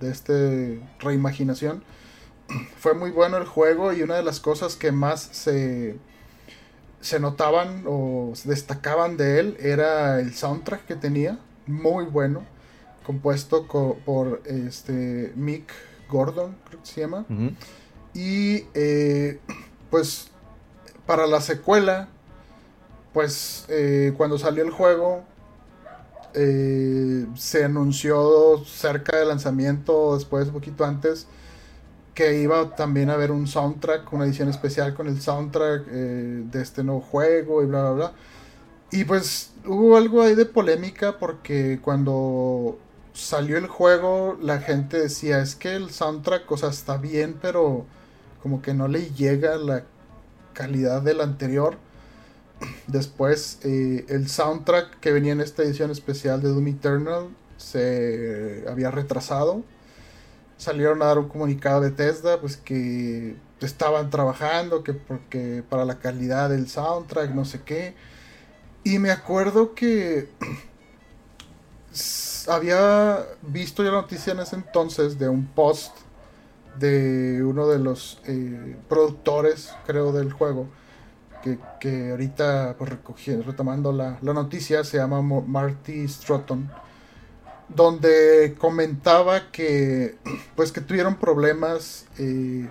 de 0.00 0.10
este 0.10 0.80
reimaginación. 1.00 1.82
Fue 2.78 2.94
muy 2.94 3.10
bueno 3.10 3.36
el 3.38 3.46
juego 3.46 3.92
y 3.92 4.02
una 4.02 4.16
de 4.16 4.22
las 4.22 4.40
cosas 4.40 4.76
que 4.76 4.92
más 4.92 5.20
se 5.32 5.96
se 7.04 7.20
notaban 7.20 7.84
o 7.86 8.32
se 8.34 8.48
destacaban 8.48 9.18
de 9.18 9.38
él 9.38 9.56
era 9.60 10.20
el 10.20 10.32
soundtrack 10.32 10.86
que 10.86 10.96
tenía, 10.96 11.38
muy 11.66 12.06
bueno, 12.06 12.44
compuesto 13.04 13.66
por 13.66 14.40
este 14.46 15.30
Mick 15.36 15.70
Gordon, 16.08 16.56
creo 16.66 16.80
que 16.80 16.86
se 16.86 17.00
llama. 17.02 17.26
Y 18.14 18.64
eh, 18.72 19.38
pues 19.90 20.30
para 21.04 21.26
la 21.26 21.42
secuela, 21.42 22.08
pues 23.14 23.64
eh, 23.68 24.12
cuando 24.16 24.38
salió 24.38 24.64
el 24.64 24.70
juego, 24.70 25.24
eh, 26.34 27.26
se 27.36 27.64
anunció 27.64 28.64
cerca 28.66 29.16
del 29.16 29.28
lanzamiento, 29.28 30.16
después, 30.16 30.48
un 30.48 30.54
poquito 30.54 30.84
antes, 30.84 31.28
que 32.14 32.40
iba 32.42 32.74
también 32.76 33.10
a 33.10 33.14
haber 33.14 33.30
un 33.32 33.46
soundtrack, 33.46 34.12
una 34.12 34.24
edición 34.24 34.48
especial 34.48 34.94
con 34.94 35.06
el 35.08 35.20
soundtrack 35.22 35.84
eh, 35.90 36.42
de 36.50 36.62
este 36.62 36.82
nuevo 36.84 37.00
juego 37.00 37.62
y 37.62 37.66
bla, 37.66 37.82
bla, 37.82 37.90
bla. 37.92 38.12
Y 38.90 39.04
pues 39.04 39.52
hubo 39.66 39.96
algo 39.96 40.22
ahí 40.22 40.34
de 40.34 40.46
polémica 40.46 41.18
porque 41.18 41.80
cuando 41.82 42.78
salió 43.12 43.58
el 43.58 43.68
juego 43.68 44.36
la 44.42 44.58
gente 44.60 45.00
decía, 45.00 45.40
es 45.40 45.54
que 45.56 45.74
el 45.76 45.90
soundtrack, 45.90 46.50
está 46.68 46.96
bien, 46.98 47.38
pero 47.40 47.86
como 48.42 48.60
que 48.62 48.74
no 48.74 48.88
le 48.88 49.10
llega 49.12 49.56
la 49.56 49.84
calidad 50.52 51.02
del 51.02 51.20
anterior. 51.20 51.76
Después 52.86 53.58
eh, 53.62 54.04
el 54.08 54.28
soundtrack 54.28 55.00
que 55.00 55.12
venía 55.12 55.32
en 55.32 55.40
esta 55.40 55.62
edición 55.62 55.90
especial 55.90 56.42
de 56.42 56.48
Doom 56.48 56.68
Eternal 56.68 57.28
se 57.56 58.64
había 58.68 58.90
retrasado 58.90 59.64
salieron 60.56 61.02
a 61.02 61.06
dar 61.06 61.18
un 61.18 61.28
comunicado 61.28 61.80
de 61.80 61.90
Tesla, 61.90 62.40
pues 62.40 62.56
que 62.56 63.36
estaban 63.60 64.10
trabajando, 64.10 64.82
que 64.82 64.92
porque 64.92 65.62
para 65.68 65.84
la 65.84 65.98
calidad 65.98 66.50
del 66.50 66.68
soundtrack, 66.68 67.30
no 67.30 67.44
sé 67.44 67.62
qué. 67.62 67.94
Y 68.82 68.98
me 68.98 69.10
acuerdo 69.10 69.74
que 69.74 70.28
había 72.48 73.24
visto 73.42 73.82
ya 73.82 73.90
la 73.90 74.02
noticia 74.02 74.32
en 74.32 74.40
ese 74.40 74.56
entonces 74.56 75.18
de 75.18 75.28
un 75.28 75.46
post 75.46 75.96
de 76.78 77.42
uno 77.42 77.68
de 77.68 77.78
los 77.78 78.20
eh, 78.26 78.76
productores, 78.88 79.72
creo, 79.86 80.12
del 80.12 80.32
juego, 80.32 80.66
que, 81.80 82.10
ahorita, 82.10 82.76
pues 82.78 82.90
retomando 83.44 83.92
la, 83.92 84.18
la, 84.22 84.32
noticia, 84.32 84.82
se 84.84 84.96
llama 84.96 85.20
Marty 85.22 86.08
Strutton 86.08 86.70
donde 87.68 88.56
comentaba 88.58 89.50
que 89.50 90.16
pues 90.56 90.72
que 90.72 90.80
tuvieron 90.80 91.16
problemas 91.16 92.06
eh, 92.18 92.68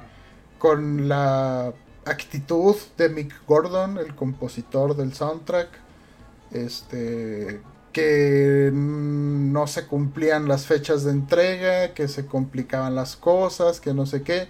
con 0.59 1.07
la 1.07 1.73
actitud 2.05 2.75
de 2.97 3.09
Mick 3.09 3.33
Gordon, 3.47 3.97
el 3.97 4.15
compositor 4.15 4.95
del 4.95 5.13
soundtrack, 5.13 5.69
este 6.51 7.61
que 7.91 8.71
no 8.73 9.67
se 9.67 9.85
cumplían 9.85 10.47
las 10.47 10.65
fechas 10.65 11.03
de 11.03 11.11
entrega, 11.11 11.93
que 11.93 12.07
se 12.07 12.25
complicaban 12.25 12.95
las 12.95 13.15
cosas, 13.15 13.79
que 13.79 13.93
no 13.93 14.07
sé 14.07 14.23
qué. 14.23 14.47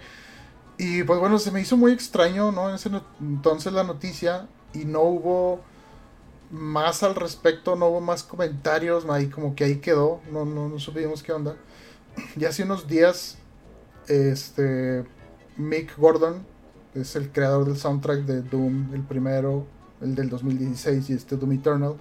Y 0.76 1.04
pues 1.04 1.20
bueno, 1.20 1.38
se 1.38 1.50
me 1.50 1.60
hizo 1.60 1.76
muy 1.76 1.92
extraño, 1.92 2.50
¿no? 2.50 2.68
Entonces 3.20 3.72
la 3.72 3.84
noticia 3.84 4.48
y 4.72 4.84
no 4.84 5.02
hubo 5.02 5.60
más 6.50 7.02
al 7.02 7.14
respecto, 7.14 7.76
no 7.76 7.86
hubo 7.86 8.00
más 8.00 8.22
comentarios, 8.22 9.04
ahí 9.08 9.28
como 9.28 9.54
que 9.54 9.64
ahí 9.64 9.76
quedó, 9.76 10.20
no, 10.30 10.44
no, 10.44 10.68
no 10.68 10.78
supimos 10.78 11.22
qué 11.22 11.32
onda. 11.32 11.56
Y 12.36 12.44
hace 12.44 12.64
unos 12.64 12.86
días, 12.88 13.38
este, 14.08 15.04
Mick 15.56 15.96
Gordon, 15.96 16.44
es 16.94 17.16
el 17.16 17.30
creador 17.30 17.66
del 17.66 17.76
soundtrack 17.76 18.20
de 18.20 18.42
Doom, 18.42 18.94
el 18.94 19.02
primero, 19.02 19.66
el 20.00 20.14
del 20.14 20.28
2016 20.28 21.10
y 21.10 21.12
este 21.14 21.36
Doom 21.36 21.52
Eternal, 21.52 21.96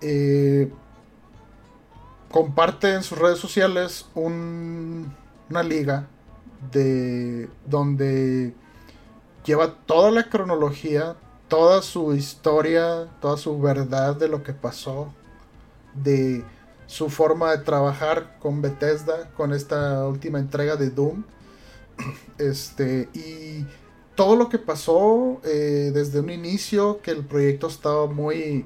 eh, 0.00 0.70
comparte 2.30 2.94
en 2.94 3.02
sus 3.02 3.18
redes 3.18 3.38
sociales 3.38 4.06
una 4.14 5.62
liga 5.62 6.08
de 6.70 7.48
donde 7.66 8.54
lleva 9.44 9.74
toda 9.86 10.10
la 10.10 10.28
cronología 10.28 11.16
toda 11.52 11.82
su 11.82 12.14
historia, 12.14 13.10
toda 13.20 13.36
su 13.36 13.60
verdad 13.60 14.16
de 14.16 14.26
lo 14.26 14.42
que 14.42 14.54
pasó, 14.54 15.12
de 15.92 16.42
su 16.86 17.10
forma 17.10 17.50
de 17.50 17.58
trabajar 17.58 18.38
con 18.40 18.62
Bethesda, 18.62 19.28
con 19.36 19.52
esta 19.52 20.06
última 20.06 20.38
entrega 20.38 20.76
de 20.76 20.88
Doom. 20.88 21.24
Este, 22.38 23.10
y 23.12 23.66
todo 24.14 24.34
lo 24.34 24.48
que 24.48 24.58
pasó 24.58 25.42
eh, 25.44 25.90
desde 25.92 26.20
un 26.20 26.30
inicio, 26.30 27.02
que 27.02 27.10
el 27.10 27.22
proyecto 27.22 27.66
estaba 27.66 28.06
muy 28.06 28.64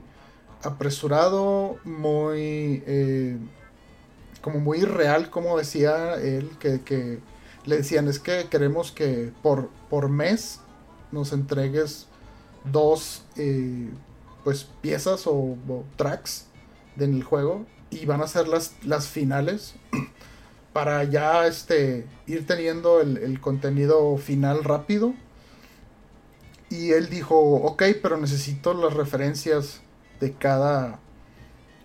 apresurado, 0.62 1.78
muy... 1.82 2.84
Eh, 2.86 3.36
como 4.42 4.60
muy 4.60 4.82
real, 4.82 5.28
como 5.28 5.58
decía 5.58 6.14
él, 6.22 6.50
que, 6.60 6.82
que, 6.82 7.18
le 7.66 7.78
decían, 7.78 8.08
es 8.08 8.18
que 8.18 8.46
queremos 8.48 8.92
que 8.92 9.32
por, 9.42 9.68
por 9.90 10.08
mes 10.08 10.60
nos 11.12 11.32
entregues 11.32 12.06
dos 12.64 13.24
eh, 13.36 13.90
pues 14.44 14.68
piezas 14.80 15.26
o, 15.26 15.56
tracks 15.96 16.46
en 16.98 17.14
el 17.14 17.24
juego 17.24 17.66
y 17.90 18.06
van 18.06 18.22
a 18.22 18.28
ser 18.28 18.48
las, 18.48 18.74
las 18.84 19.08
finales 19.08 19.74
para 20.72 21.02
ya 21.04 21.46
este 21.46 22.06
ir 22.26 22.46
teniendo 22.46 23.00
el, 23.00 23.40
contenido 23.40 24.16
final 24.16 24.64
rápido. 24.64 25.14
Y 26.68 26.92
él 26.92 27.08
dijo 27.08 27.36
ok 27.36 27.82
pero 28.02 28.16
necesito 28.16 28.74
las 28.74 28.94
referencias 28.94 29.80
de 30.20 30.32
cada 30.32 30.98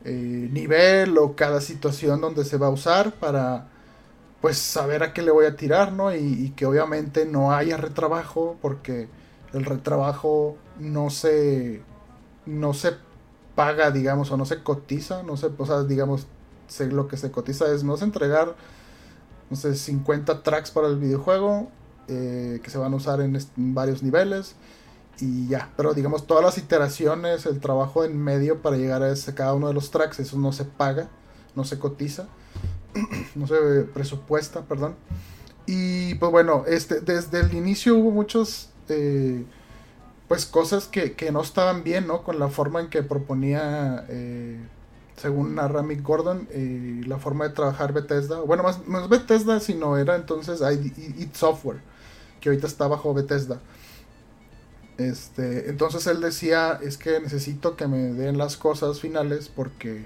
eh, 0.05 0.49
nivel 0.51 1.17
o 1.17 1.35
cada 1.35 1.61
situación 1.61 2.21
donde 2.21 2.45
se 2.45 2.57
va 2.57 2.67
a 2.67 2.71
usar 2.71 3.13
para 3.13 3.70
pues 4.41 4.57
saber 4.57 5.03
a 5.03 5.13
qué 5.13 5.21
le 5.21 5.31
voy 5.31 5.45
a 5.45 5.55
tirar, 5.55 5.93
¿no? 5.93 6.13
Y, 6.13 6.51
que 6.55 6.65
obviamente 6.65 7.25
no 7.25 7.53
haya 7.53 7.77
retrabajo, 7.77 8.57
porque 8.61 9.07
el 9.53 9.65
retrabajo 9.65 10.57
no 10.79 11.11
se, 11.11 11.83
no 12.47 12.73
se 12.73 12.93
paga, 13.55 13.91
digamos, 13.91 14.31
o 14.31 14.37
no 14.37 14.45
se 14.45 14.63
cotiza, 14.63 15.21
no 15.23 15.37
sé, 15.37 15.49
o 15.55 15.65
sea, 15.65 15.83
digamos, 15.83 16.27
lo 16.79 17.07
que 17.07 17.17
se 17.17 17.31
cotiza 17.31 17.71
es, 17.71 17.83
no 17.83 17.97
se 17.97 18.05
entregar, 18.05 18.55
no 19.49 19.55
sé, 19.57 19.75
50 19.75 20.41
tracks 20.41 20.71
para 20.71 20.87
el 20.87 20.97
videojuego, 20.97 21.69
eh, 22.07 22.59
que 22.63 22.69
se 22.71 22.79
van 22.79 22.93
a 22.93 22.95
usar 22.95 23.21
en, 23.21 23.37
varios 23.55 24.01
niveles, 24.01 24.55
y 25.19 25.47
ya, 25.49 25.69
pero 25.77 25.93
digamos, 25.93 26.25
todas 26.25 26.43
las 26.43 26.57
iteraciones, 26.57 27.45
el 27.45 27.59
trabajo 27.59 28.03
en 28.03 28.17
medio 28.17 28.61
para 28.63 28.77
llegar 28.77 29.03
a 29.03 29.11
ese, 29.11 29.35
cada 29.35 29.53
uno 29.53 29.67
de 29.67 29.75
los 29.75 29.91
tracks, 29.91 30.19
eso 30.19 30.39
no 30.39 30.51
se 30.51 30.65
paga, 30.65 31.09
no 31.55 31.63
se 31.63 31.77
cotiza. 31.77 32.27
no 33.35 33.47
se 33.47 33.55
presupuesta, 33.93 34.61
perdón. 34.61 34.95
Y 35.65 36.15
pues 36.15 36.31
bueno, 36.31 36.65
este, 36.67 37.01
desde 37.01 37.41
el 37.41 37.53
inicio 37.53 37.97
hubo 37.97 38.11
muchos, 38.11 38.69
eh, 38.89 39.43
pues 40.27 40.45
cosas 40.45 40.87
que, 40.87 41.15
no 41.31 41.41
estaban 41.41 41.83
bien, 41.83 42.07
¿no? 42.07 42.23
Con 42.23 42.39
la 42.39 42.49
forma 42.49 42.81
en 42.81 42.89
que 42.89 43.03
proponía, 43.03 44.05
eh, 44.09 44.59
según 45.17 45.55
narra 45.55 45.83
Gordon, 46.01 46.47
eh, 46.51 47.01
la 47.05 47.17
forma 47.17 47.47
de 47.47 47.53
trabajar 47.53 47.93
Bethesda. 47.93 48.41
Bueno, 48.41 48.63
más, 48.63 48.87
más 48.87 49.07
Bethesda, 49.07 49.59
sino 49.59 49.97
era 49.97 50.15
entonces 50.15 50.61
IT 50.61 51.35
Software, 51.35 51.81
que 52.39 52.49
ahorita 52.49 52.67
está 52.67 52.87
bajo 52.87 53.13
Bethesda. 53.13 53.59
Este, 54.97 55.69
entonces 55.69 56.05
él 56.07 56.21
decía, 56.21 56.79
es 56.81 56.97
que 56.97 57.19
necesito 57.19 57.75
que 57.75 57.87
me 57.87 58.13
den 58.13 58.37
las 58.37 58.57
cosas 58.57 58.99
finales 58.99 59.49
porque 59.53 60.05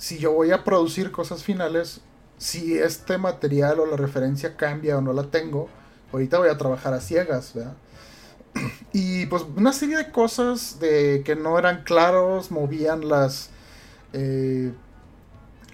si 0.00 0.16
yo 0.16 0.32
voy 0.32 0.50
a 0.50 0.64
producir 0.64 1.12
cosas 1.12 1.44
finales, 1.44 2.00
si 2.38 2.78
este 2.78 3.18
material 3.18 3.80
o 3.80 3.86
la 3.86 3.98
referencia 3.98 4.56
cambia 4.56 4.96
o 4.96 5.02
no 5.02 5.12
la 5.12 5.24
tengo, 5.24 5.68
ahorita 6.10 6.38
voy 6.38 6.48
a 6.48 6.56
trabajar 6.56 6.94
a 6.94 7.00
ciegas, 7.02 7.52
¿verdad? 7.54 7.76
Y 8.94 9.26
pues 9.26 9.44
una 9.54 9.74
serie 9.74 9.98
de 9.98 10.10
cosas 10.10 10.80
de 10.80 11.22
que 11.22 11.36
no 11.36 11.58
eran 11.58 11.84
claros, 11.84 12.50
movían 12.50 13.08
las... 13.08 13.50
Eh, 14.14 14.72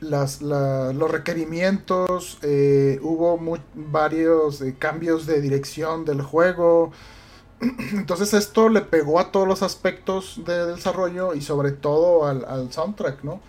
las, 0.01 0.43
los 0.43 1.11
requerimientos, 1.11 2.39
eh, 2.43 2.99
hubo 3.03 3.41
varios 3.75 4.61
eh, 4.61 4.75
cambios 4.79 5.25
de 5.25 5.41
dirección 5.41 6.05
del 6.05 6.21
juego. 6.21 6.91
Entonces 7.93 8.35
esto 8.35 8.69
le 8.69 8.83
pegó 8.83 9.21
a 9.21 9.31
todos 9.31 9.49
los 9.49 9.63
aspectos 9.63 10.43
de 10.45 10.67
desarrollo 10.67 11.33
y 11.35 11.41
sobre 11.41 11.71
todo 11.71 12.27
al, 12.27 12.45
al 12.45 12.73
soundtrack, 12.73 13.23
¿no? 13.23 13.41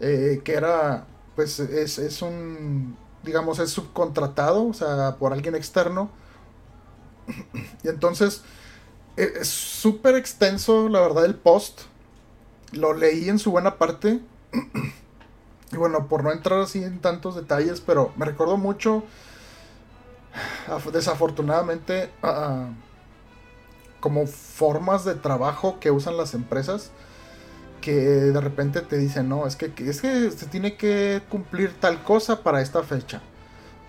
Eh, 0.00 0.40
que 0.44 0.54
era, 0.54 1.04
pues 1.36 1.60
es, 1.60 2.22
un, 2.22 2.96
digamos, 3.22 3.58
es 3.58 3.70
subcontratado, 3.70 4.66
o 4.68 4.74
sea, 4.74 5.16
por 5.18 5.32
alguien 5.32 5.54
externo. 5.54 6.10
Y 7.82 7.88
entonces, 7.88 8.42
e, 9.16 9.32
es 9.40 9.48
súper 9.48 10.16
extenso, 10.16 10.88
la 10.88 11.00
verdad, 11.00 11.24
el 11.24 11.34
post. 11.34 11.82
Lo 12.72 12.94
leí 12.94 13.28
en 13.28 13.38
su 13.38 13.50
buena 13.50 13.76
parte. 13.76 14.20
Y 15.72 15.76
bueno, 15.76 16.08
por 16.08 16.24
no 16.24 16.32
entrar 16.32 16.60
así 16.60 16.82
en 16.82 17.00
tantos 17.00 17.36
detalles, 17.36 17.80
pero 17.80 18.12
me 18.16 18.26
recuerdo 18.26 18.56
mucho, 18.56 19.04
desafortunadamente, 20.92 22.10
como 24.00 24.26
formas 24.26 25.04
de 25.04 25.14
trabajo 25.14 25.78
que 25.78 25.92
usan 25.92 26.16
las 26.16 26.34
empresas 26.34 26.90
que 27.80 27.92
de 27.92 28.40
repente 28.40 28.80
te 28.82 28.96
dicen, 28.96 29.28
no, 29.28 29.46
es 29.46 29.56
que, 29.56 29.72
es 29.78 30.00
que 30.00 30.30
se 30.30 30.46
tiene 30.46 30.76
que 30.76 31.22
cumplir 31.28 31.72
tal 31.80 32.02
cosa 32.02 32.42
para 32.42 32.60
esta 32.60 32.82
fecha. 32.82 33.20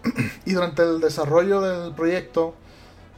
y 0.46 0.54
durante 0.54 0.84
el 0.84 1.00
desarrollo 1.00 1.62
del 1.62 1.94
proyecto 1.94 2.56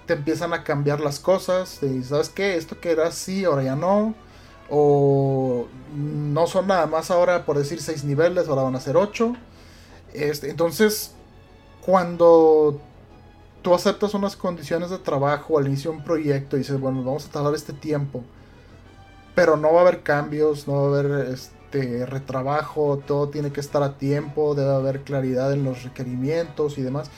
te 0.05 0.13
empiezan 0.13 0.53
a 0.53 0.63
cambiar 0.63 0.99
las 0.99 1.19
cosas. 1.19 1.81
Y 1.83 2.03
sabes 2.03 2.29
qué, 2.29 2.57
esto 2.57 2.79
que 2.79 2.91
era 2.91 3.07
así, 3.07 3.45
ahora 3.45 3.63
ya 3.63 3.75
no. 3.75 4.15
O 4.69 5.67
no 5.95 6.47
son 6.47 6.67
nada 6.67 6.87
más 6.87 7.11
ahora 7.11 7.45
por 7.45 7.57
decir 7.57 7.81
seis 7.81 8.03
niveles, 8.03 8.47
ahora 8.47 8.63
van 8.63 8.75
a 8.75 8.79
ser 8.79 8.97
ocho. 8.97 9.35
Este, 10.13 10.49
entonces, 10.49 11.11
cuando 11.81 12.79
tú 13.61 13.73
aceptas 13.73 14.13
unas 14.13 14.35
condiciones 14.35 14.89
de 14.89 14.99
trabajo 14.99 15.57
al 15.57 15.67
inicio 15.67 15.91
de 15.91 15.97
un 15.97 16.03
proyecto 16.03 16.55
y 16.55 16.59
dices, 16.59 16.79
bueno, 16.79 17.03
vamos 17.03 17.25
a 17.25 17.31
tardar 17.31 17.53
este 17.55 17.73
tiempo 17.73 18.23
pero 19.35 19.57
no 19.57 19.73
va 19.73 19.79
a 19.79 19.81
haber 19.83 20.03
cambios, 20.03 20.67
no 20.67 20.73
va 20.73 20.97
a 20.97 20.99
haber 20.99 21.27
este 21.29 22.05
retrabajo, 22.05 23.01
todo 23.05 23.29
tiene 23.29 23.51
que 23.51 23.59
estar 23.59 23.81
a 23.83 23.97
tiempo, 23.97 24.55
debe 24.55 24.73
haber 24.73 25.01
claridad 25.01 25.53
en 25.53 25.63
los 25.63 25.83
requerimientos 25.83 26.77
y 26.77 26.81
demás. 26.81 27.09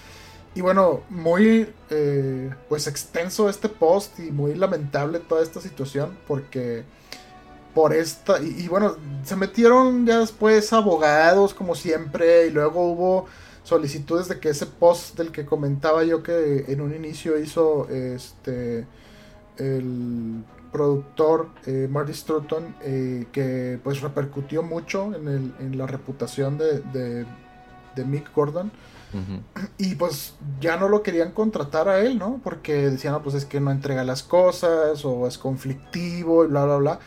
Y 0.55 0.61
bueno, 0.61 1.01
muy 1.09 1.67
eh, 1.89 2.49
pues 2.69 2.87
extenso 2.87 3.49
este 3.49 3.67
post 3.67 4.19
y 4.19 4.31
muy 4.31 4.55
lamentable 4.55 5.19
toda 5.19 5.43
esta 5.43 5.59
situación 5.59 6.17
porque 6.27 6.85
por 7.73 7.93
esta 7.93 8.41
y, 8.41 8.69
bueno 8.69 8.95
se 9.25 9.35
metieron 9.35 10.05
ya 10.05 10.19
después 10.19 10.71
abogados 10.71 11.53
como 11.53 11.75
siempre 11.75 12.47
y 12.47 12.51
luego 12.51 12.89
hubo 12.89 13.25
solicitudes 13.63 14.29
de 14.29 14.39
que 14.39 14.49
ese 14.49 14.65
post 14.65 15.17
del 15.17 15.31
que 15.33 15.45
comentaba 15.45 16.05
yo 16.05 16.23
que 16.23 16.65
en 16.69 16.79
un 16.79 16.95
inicio 16.95 17.37
hizo 17.37 17.89
este 17.89 18.87
el 19.57 20.45
productor 20.75 21.47
eh, 21.65 21.87
Marty 21.89 22.13
Strutton 22.13 22.75
eh, 22.81 23.27
que 23.31 23.79
pues 23.81 24.01
repercutió 24.01 24.61
mucho 24.61 25.15
en, 25.15 25.29
el, 25.29 25.53
en 25.59 25.77
la 25.77 25.87
reputación 25.87 26.57
de, 26.57 26.81
de, 26.81 27.25
Mick 28.03 28.35
Gordon 28.35 28.73
y 29.77 29.95
pues 29.95 30.33
ya 30.59 30.75
no 30.75 30.89
lo 30.89 31.01
querían 31.01 31.31
contratar 31.31 31.87
a 31.87 32.01
él, 32.01 32.19
¿no? 32.19 32.41
Porque 32.43 32.89
decían, 32.89 33.13
no, 33.13 33.23
pues 33.23 33.35
es 33.35 33.45
que 33.45 33.61
no 33.61 33.71
entrega 33.71 34.03
las 34.03 34.21
cosas 34.21 35.05
o 35.05 35.25
es 35.27 35.37
conflictivo 35.37 36.43
y 36.43 36.47
bla, 36.47 36.65
bla, 36.65 36.75
bla. 36.75 36.99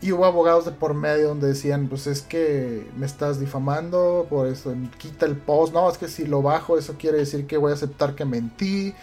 Y 0.00 0.12
hubo 0.12 0.24
abogados 0.24 0.64
de 0.64 0.70
por 0.70 0.94
medio 0.94 1.28
donde 1.28 1.48
decían, 1.48 1.88
pues 1.88 2.06
es 2.06 2.22
que 2.22 2.90
me 2.96 3.04
estás 3.04 3.38
difamando, 3.38 4.26
por 4.30 4.46
eso 4.46 4.74
quita 4.96 5.26
el 5.26 5.36
post, 5.36 5.74
no, 5.74 5.90
es 5.90 5.98
que 5.98 6.08
si 6.08 6.26
lo 6.26 6.40
bajo 6.40 6.78
eso 6.78 6.94
quiere 6.98 7.18
decir 7.18 7.46
que 7.46 7.58
voy 7.58 7.72
a 7.72 7.74
aceptar 7.74 8.14
que 8.14 8.24
mentí 8.24 8.94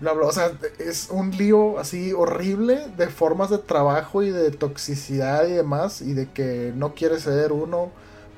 o 0.00 0.32
sea, 0.32 0.52
es 0.78 1.08
un 1.10 1.30
lío 1.32 1.78
así 1.78 2.12
horrible 2.12 2.86
de 2.96 3.08
formas 3.08 3.50
de 3.50 3.58
trabajo 3.58 4.22
y 4.22 4.30
de 4.30 4.50
toxicidad 4.50 5.46
y 5.46 5.52
demás. 5.52 6.00
Y 6.02 6.14
de 6.14 6.30
que 6.30 6.72
no 6.76 6.94
quiere 6.94 7.18
ceder 7.20 7.52
uno 7.52 7.90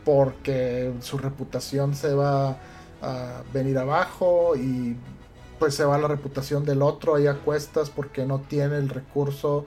porque 0.04 0.92
su 1.00 1.18
reputación 1.18 1.94
se 1.94 2.14
va 2.14 2.56
a 3.02 3.42
venir 3.52 3.78
abajo 3.78 4.56
y 4.56 4.96
pues 5.58 5.74
se 5.74 5.84
va 5.84 5.98
la 5.98 6.08
reputación 6.08 6.64
del 6.64 6.82
otro 6.82 7.14
ahí 7.14 7.26
a 7.26 7.34
cuestas 7.34 7.90
porque 7.90 8.24
no 8.24 8.40
tiene 8.40 8.78
el 8.78 8.88
recurso 8.88 9.66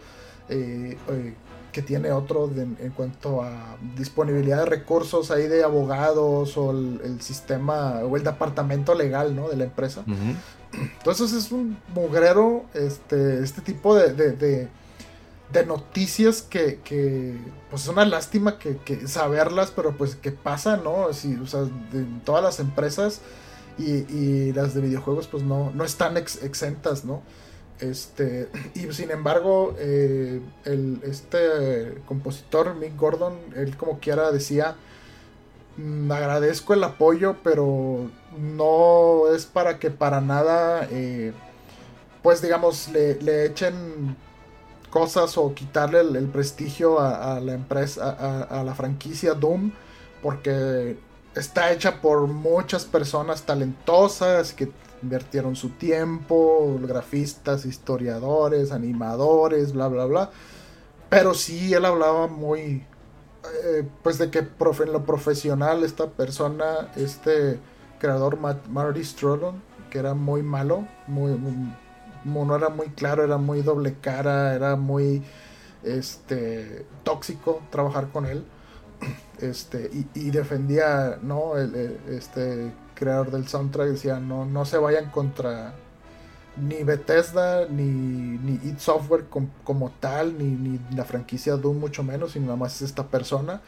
eh, 0.50 0.98
eh, 1.10 1.36
que 1.72 1.82
tiene 1.82 2.12
otro 2.12 2.52
en 2.56 2.94
cuanto 2.96 3.42
a 3.42 3.78
disponibilidad 3.96 4.60
de 4.60 4.66
recursos 4.66 5.32
ahí 5.32 5.48
de 5.48 5.64
abogados 5.64 6.56
o 6.56 6.72
el, 6.72 7.20
sistema 7.22 8.02
o 8.04 8.16
el 8.16 8.24
departamento 8.24 8.94
legal 8.94 9.36
¿no? 9.36 9.50
de 9.50 9.58
la 9.58 9.64
empresa. 9.64 10.04
Entonces 10.74 11.34
es 11.34 11.52
un 11.52 11.78
mugrero 11.94 12.66
este, 12.74 13.44
este 13.44 13.62
tipo 13.62 13.96
de, 13.96 14.14
de, 14.14 14.70
de, 15.52 15.66
noticias 15.66 16.42
que, 16.42 16.80
que, 16.84 17.38
pues 17.70 17.84
es 17.84 17.88
una 17.88 18.06
lástima 18.06 18.58
que, 18.58 19.08
saberlas, 19.08 19.72
pero 19.72 19.96
pues 19.96 20.16
que 20.16 20.32
pasa, 20.32 20.78
¿no? 20.78 21.06
o 21.06 21.14
sea, 21.14 21.62
de 21.92 22.06
todas 22.26 22.44
las 22.44 22.60
empresas 22.60 23.22
y, 23.78 23.92
y, 24.12 24.54
las 24.54 24.74
de 24.74 24.82
videojuegos 24.82 25.28
pues 25.28 25.44
no, 25.44 25.72
no 25.76 25.84
están 25.84 26.18
exentas, 26.18 27.06
¿no? 27.06 27.22
Este, 27.80 28.50
y 28.76 28.92
sin 28.94 29.12
embargo, 29.12 29.76
eh, 29.78 30.42
el, 30.66 31.02
este 31.04 32.02
compositor, 32.06 32.76
Mick 32.76 32.98
Gordon, 32.98 33.38
él 33.56 33.78
como 33.78 34.00
quiera 34.00 34.32
decía, 34.32 34.76
agradezco 36.10 36.74
el 36.74 36.84
apoyo, 36.84 37.38
pero 37.44 38.10
no 38.38 39.34
es 39.34 39.46
para 39.46 39.80
que 39.80 39.90
para 39.90 40.22
nada, 40.22 40.88
eh, 40.92 41.34
pues 42.22 42.42
digamos, 42.42 42.90
le, 42.90 43.46
echen 43.46 44.16
cosas 44.90 45.38
o 45.38 45.54
quitarle 45.54 46.02
el, 46.02 46.28
prestigio 46.28 47.00
a, 47.00 47.40
la 47.40 47.54
empresa, 47.54 48.16
a, 48.20 48.60
a, 48.60 48.64
la 48.64 48.76
franquicia 48.76 49.34
Doom, 49.34 49.72
porque 50.22 50.98
está 51.36 51.72
hecha 51.72 52.02
por 52.02 52.28
muchas 52.28 52.86
personas 52.86 53.44
talentosas 53.44 54.54
que 54.54 54.72
invirtieron 55.02 55.56
su 55.56 55.70
tiempo, 55.70 56.80
grafistas, 56.82 57.66
historiadores, 57.66 58.72
animadores, 58.72 59.74
bla, 59.74 59.88
bla, 59.88 60.06
bla. 60.06 60.30
Pero 61.10 61.34
sí, 61.34 61.74
él 61.74 61.86
hablaba 61.86 62.28
muy, 62.28 62.86
eh, 63.64 63.88
pues 64.02 64.18
de 64.18 64.30
que 64.30 64.40
en 64.40 64.94
lo 64.94 65.06
profesional 65.06 65.84
esta 65.84 66.10
persona, 66.10 66.92
este 66.96 67.60
creador 68.00 68.38
Marty 68.38 69.04
Strudon, 69.04 69.62
que 69.90 70.00
era 70.00 70.14
muy 70.14 70.44
malo, 70.44 70.88
muy, 71.08 71.38
no 72.26 72.56
era 72.56 72.70
muy 72.70 72.88
claro, 72.88 73.24
era 73.24 73.38
muy 73.38 73.62
doble 73.62 73.96
cara, 74.02 74.56
era 74.56 74.76
muy 74.76 75.24
este 75.84 76.86
tóxico 77.04 77.62
trabajar 77.70 78.10
con 78.12 78.26
él. 78.26 78.46
Este, 79.40 79.90
y, 80.14 80.30
defendía, 80.32 81.18
¿no? 81.22 81.58
este, 81.58 82.72
creador 82.96 83.30
del 83.30 83.46
soundtrack, 83.46 83.90
decía, 83.90 84.20
no, 84.20 84.46
no 84.46 84.64
se 84.64 84.78
vayan 84.78 85.12
contra 85.12 85.74
ni 86.56 86.84
Bethesda, 86.84 87.68
ni, 87.68 87.84
ni 87.84 88.54
id 88.64 88.78
Software 88.78 89.26
como 89.64 89.92
tal, 90.00 90.38
ni, 90.38 90.46
ni, 90.46 90.80
la 90.96 91.04
franquicia 91.06 91.56
Doom 91.56 91.80
mucho 91.80 92.04
menos, 92.04 92.34
sino 92.34 92.46
nada 92.46 92.58
más 92.58 92.76
es 92.76 92.84
esta 92.84 93.08
persona. 93.08 93.62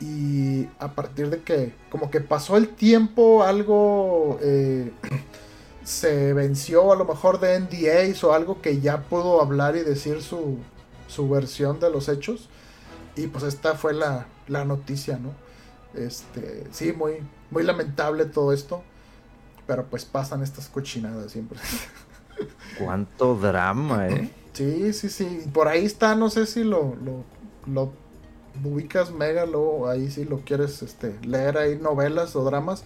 Y 0.00 0.68
a 0.78 0.94
partir 0.94 1.30
de 1.30 1.42
que 1.42 1.74
como 1.90 2.10
que 2.10 2.20
pasó 2.20 2.56
el 2.56 2.68
tiempo, 2.68 3.42
algo 3.44 4.38
eh, 4.42 4.92
se 5.84 6.32
venció 6.32 6.92
a 6.92 6.96
lo 6.96 7.04
mejor 7.04 7.40
de 7.40 7.58
NDAs 7.60 8.22
o 8.24 8.32
algo 8.32 8.60
que 8.60 8.80
ya 8.80 9.02
pudo 9.02 9.40
hablar 9.40 9.76
y 9.76 9.80
decir 9.80 10.22
su, 10.22 10.58
su 11.08 11.28
versión 11.28 11.80
de 11.80 11.90
los 11.90 12.08
hechos. 12.08 12.48
Y 13.16 13.26
pues 13.26 13.44
esta 13.44 13.74
fue 13.74 13.92
la, 13.94 14.26
la 14.48 14.64
noticia, 14.64 15.18
¿no? 15.18 15.34
Este, 15.94 16.64
sí, 16.72 16.92
muy, 16.92 17.18
muy 17.50 17.62
lamentable 17.62 18.24
todo 18.24 18.52
esto. 18.52 18.82
Pero 19.66 19.86
pues 19.86 20.04
pasan 20.04 20.42
estas 20.42 20.68
cochinadas 20.68 21.32
siempre. 21.32 21.58
Cuánto 22.78 23.36
drama, 23.36 24.08
¿eh? 24.08 24.30
Sí, 24.52 24.92
sí, 24.92 25.08
sí. 25.08 25.44
Por 25.52 25.68
ahí 25.68 25.84
está, 25.84 26.14
no 26.14 26.30
sé 26.30 26.46
si 26.46 26.64
lo, 26.64 26.94
lo, 27.66 27.92
ubicas 28.64 29.10
mega, 29.10 29.46
luego 29.46 29.88
ahí 29.88 30.10
si 30.10 30.24
lo 30.24 30.40
quieres 30.40 30.82
este, 30.82 31.18
leer 31.26 31.58
ahí 31.58 31.78
novelas 31.78 32.36
o 32.36 32.44
dramas. 32.44 32.84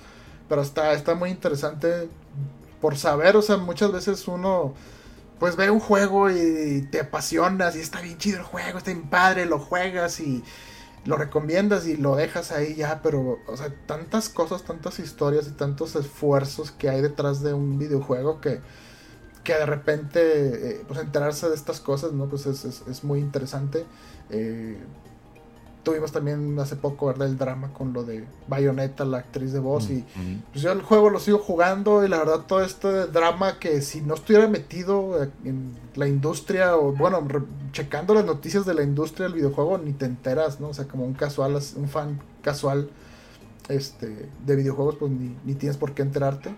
Pero 0.49 0.63
está, 0.63 0.93
está 0.93 1.15
muy 1.15 1.31
interesante 1.31 2.09
por 2.81 2.97
saber, 2.97 3.37
o 3.37 3.43
sea, 3.43 3.57
muchas 3.57 3.91
veces 3.91 4.29
uno 4.29 4.75
pues 5.39 5.57
ve 5.57 5.71
un 5.71 5.81
juego 5.81 6.31
y 6.31 6.87
te 6.91 7.01
apasionas 7.01 7.77
y 7.77 7.81
está 7.81 8.01
bien 8.01 8.17
chido 8.17 8.39
el 8.39 8.45
juego, 8.45 8.79
está 8.79 8.93
bien 8.93 9.09
padre, 9.09 9.45
lo 9.45 9.59
juegas 9.59 10.21
y 10.21 10.43
lo 11.05 11.17
recomiendas 11.17 11.87
y 11.87 11.97
lo 11.97 12.17
dejas 12.17 12.53
ahí 12.53 12.75
ya, 12.75 13.01
pero, 13.03 13.39
o 13.47 13.57
sea, 13.57 13.73
tantas 13.87 14.29
cosas, 14.29 14.63
tantas 14.63 14.99
historias 14.99 15.47
y 15.47 15.53
tantos 15.53 15.95
esfuerzos 15.95 16.73
que 16.73 16.89
hay 16.89 17.01
detrás 17.01 17.43
de 17.43 17.55
un 17.55 17.79
videojuego 17.79 18.41
que, 18.41 18.61
que 19.47 19.55
de 19.55 19.65
repente, 19.65 20.21
eh, 20.71 20.85
pues 20.89 20.99
enterarse 20.99 21.49
de 21.49 21.55
estas 21.55 21.79
cosas, 21.79 22.13
¿no? 22.13 22.27
Pues 22.27 22.47
es, 22.47 22.65
es, 22.65 23.05
muy 23.05 23.21
interesante. 23.21 23.87
Eh, 24.29 24.77
tuvimos 25.85 26.11
también 26.11 26.59
hace 26.59 26.75
poco, 26.75 27.07
¿verdad? 27.07 27.29
El 27.29 27.39
drama 27.39 27.73
con 27.73 27.93
lo 27.93 28.03
de 28.03 28.27
Bayonetta, 28.49 29.05
la 29.05 29.19
actriz 29.19 29.53
de 29.53 29.61
voz. 29.61 29.89
Y 29.89 30.05
pues 30.51 30.65
yo 30.65 30.73
el 30.73 30.83
juego 30.83 31.11
lo 31.11 31.21
sigo 31.21 31.39
jugando 31.39 32.05
y 32.05 32.09
la 32.09 32.19
verdad 32.19 32.41
todo 32.49 32.61
este 32.61 33.07
drama 33.07 33.61
que 33.61 33.81
si 33.83 34.01
no 34.01 34.15
estuviera 34.15 34.49
metido 34.49 35.23
en 35.45 35.77
la 35.95 36.09
industria 36.09 36.77
o 36.77 36.91
bueno, 36.91 37.25
checando 37.71 38.15
las 38.15 38.25
noticias 38.25 38.67
de 38.67 38.75
la 38.75 38.83
industria 38.83 39.29
del 39.29 39.37
videojuego 39.37 39.79
ni 39.79 39.93
te 39.93 40.07
enteras, 40.07 40.59
¿no? 40.59 40.71
O 40.71 40.75
sea, 40.75 40.89
como 40.89 41.05
un 41.05 41.15
casual, 41.15 41.57
un 41.77 41.89
fan 41.89 42.21
casual 42.43 42.91
este, 43.69 44.29
de 44.45 44.57
videojuegos, 44.57 44.97
pues 44.97 45.13
ni, 45.13 45.37
ni 45.45 45.55
tienes 45.55 45.77
por 45.77 45.95
qué 45.95 46.03
enterarte. 46.03 46.53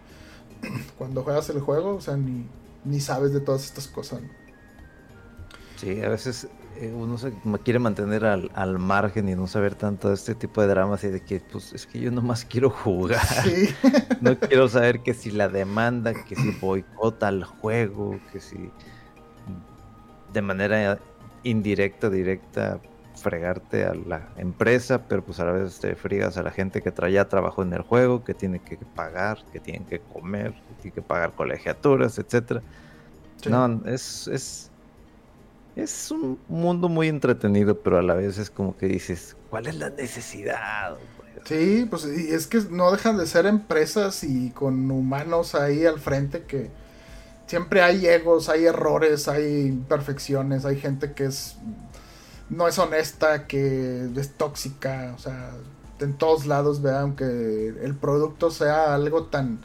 Cuando 0.97 1.23
juegas 1.23 1.51
el 1.51 1.61
juego, 1.61 1.97
o 1.97 2.01
sea, 2.01 2.17
ni, 2.17 2.47
ni 2.85 3.01
sabes 3.01 3.33
de 3.33 3.41
todas 3.41 3.65
estas 3.65 3.89
cosas. 3.89 4.21
Sí, 5.77 6.01
a 6.03 6.09
veces 6.09 6.49
eh, 6.77 6.93
uno 6.93 7.19
se 7.19 7.33
quiere 7.65 7.79
mantener 7.79 8.25
al, 8.25 8.51
al, 8.55 8.79
margen 8.79 9.29
y 9.29 9.35
no 9.35 9.47
saber 9.47 9.75
tanto 9.75 10.09
de 10.09 10.15
este 10.15 10.35
tipo 10.35 10.61
de 10.61 10.69
dramas 10.69 11.03
y 11.05 11.09
de 11.09 11.21
que, 11.21 11.41
pues, 11.41 11.73
es 11.73 11.87
que 11.87 12.01
yo 12.01 12.11
nomás 12.11 12.45
quiero 12.45 12.71
jugar. 12.71 13.21
no 14.21 14.39
quiero 14.39 14.69
saber 14.69 15.01
que 15.01 15.15
si 15.15 15.31
la 15.31 15.49
demanda, 15.49 16.15
que 16.15 16.35
si 16.35 16.51
boicota 16.51 17.29
el 17.29 17.45
juego, 17.45 18.19
que 18.33 18.41
si 18.41 18.71
de 20.33 20.43
manera 20.43 20.99
indirecta, 21.43 22.11
directa, 22.11 22.81
fregarte 23.19 23.85
a 23.85 23.95
la 23.95 24.29
empresa, 24.37 25.07
pero 25.09 25.25
pues 25.25 25.41
a 25.41 25.45
la 25.45 25.53
vez 25.53 25.79
te 25.79 25.95
fregas 25.95 26.37
a 26.37 26.43
la 26.43 26.51
gente 26.51 26.83
que 26.83 26.91
traía 26.91 27.29
trabajo 27.29 27.63
en 27.63 27.73
el 27.73 27.83
juego, 27.83 28.25
que 28.25 28.35
tiene 28.35 28.61
que 28.61 28.77
pagar, 28.77 29.39
que 29.53 29.61
tienen 29.61 29.85
que 29.85 30.01
comer, 30.01 30.53
que 30.53 30.83
tiene 30.83 30.95
que 30.95 31.03
pagar 31.03 31.33
colegiaturas, 31.33 32.19
etcétera. 32.19 32.63
No, 33.49 33.83
es, 33.87 34.27
es 34.29 34.71
es 35.79 36.11
un 36.11 36.41
mundo 36.49 36.89
muy 36.89 37.07
entretenido, 37.07 37.79
pero 37.81 37.99
a 37.99 38.03
la 38.03 38.15
vez 38.15 38.37
es 38.39 38.51
como 38.51 38.77
que 38.77 38.87
dices, 38.87 39.37
¿cuál 39.49 39.69
es 39.69 39.77
la 39.77 39.91
necesidad? 39.91 40.97
Sí, 41.45 41.87
pues 41.89 42.05
es 42.05 42.49
que 42.49 42.61
no 42.69 42.91
dejan 42.91 43.17
de 43.17 43.27
ser 43.27 43.47
empresas 43.47 44.25
y 44.25 44.51
con 44.51 44.91
humanos 44.91 45.55
ahí 45.55 45.87
al 45.87 46.01
frente 46.01 46.43
que 46.43 46.69
siempre 47.47 47.81
hay 47.81 48.07
egos, 48.07 48.49
hay 48.49 48.67
errores, 48.67 49.29
hay 49.29 49.67
imperfecciones, 49.67 50.65
hay 50.65 50.81
gente 50.81 51.13
que 51.13 51.27
es 51.27 51.57
no 52.51 52.69
es 52.69 52.79
honesta, 52.79 53.47
que 53.47 54.11
es 54.17 54.35
tóxica, 54.35 55.15
o 55.17 55.19
sea, 55.19 55.53
en 56.01 56.17
todos 56.17 56.47
lados, 56.47 56.83
vean, 56.83 56.97
aunque 57.03 57.69
el 57.83 57.95
producto 57.95 58.51
sea 58.51 58.95
algo 58.95 59.25
tan 59.25 59.61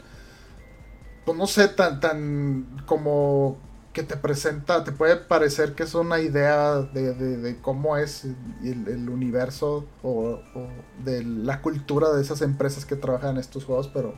pues 1.24 1.38
no 1.38 1.46
sé, 1.46 1.68
tan 1.68 2.00
tan 2.00 2.66
como 2.86 3.56
que 3.92 4.02
te 4.02 4.16
presenta, 4.16 4.82
te 4.82 4.92
puede 4.92 5.16
parecer 5.16 5.74
que 5.74 5.84
es 5.84 5.94
una 5.94 6.18
idea 6.18 6.80
de, 6.80 7.56
cómo 7.62 7.96
es 7.96 8.24
el, 8.64 9.08
universo 9.08 9.86
o, 10.02 10.40
de 11.04 11.22
la 11.22 11.62
cultura 11.62 12.10
de 12.10 12.20
esas 12.20 12.42
empresas 12.42 12.84
que 12.84 12.96
trabajan 12.96 13.30
en 13.30 13.36
estos 13.38 13.64
juegos, 13.64 13.88
pero 13.94 14.14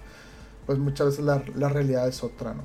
pues 0.65 0.79
muchas 0.79 1.09
veces 1.09 1.25
la, 1.25 1.69
realidad 1.69 2.09
es 2.09 2.25
otra, 2.25 2.55
¿no? 2.55 2.63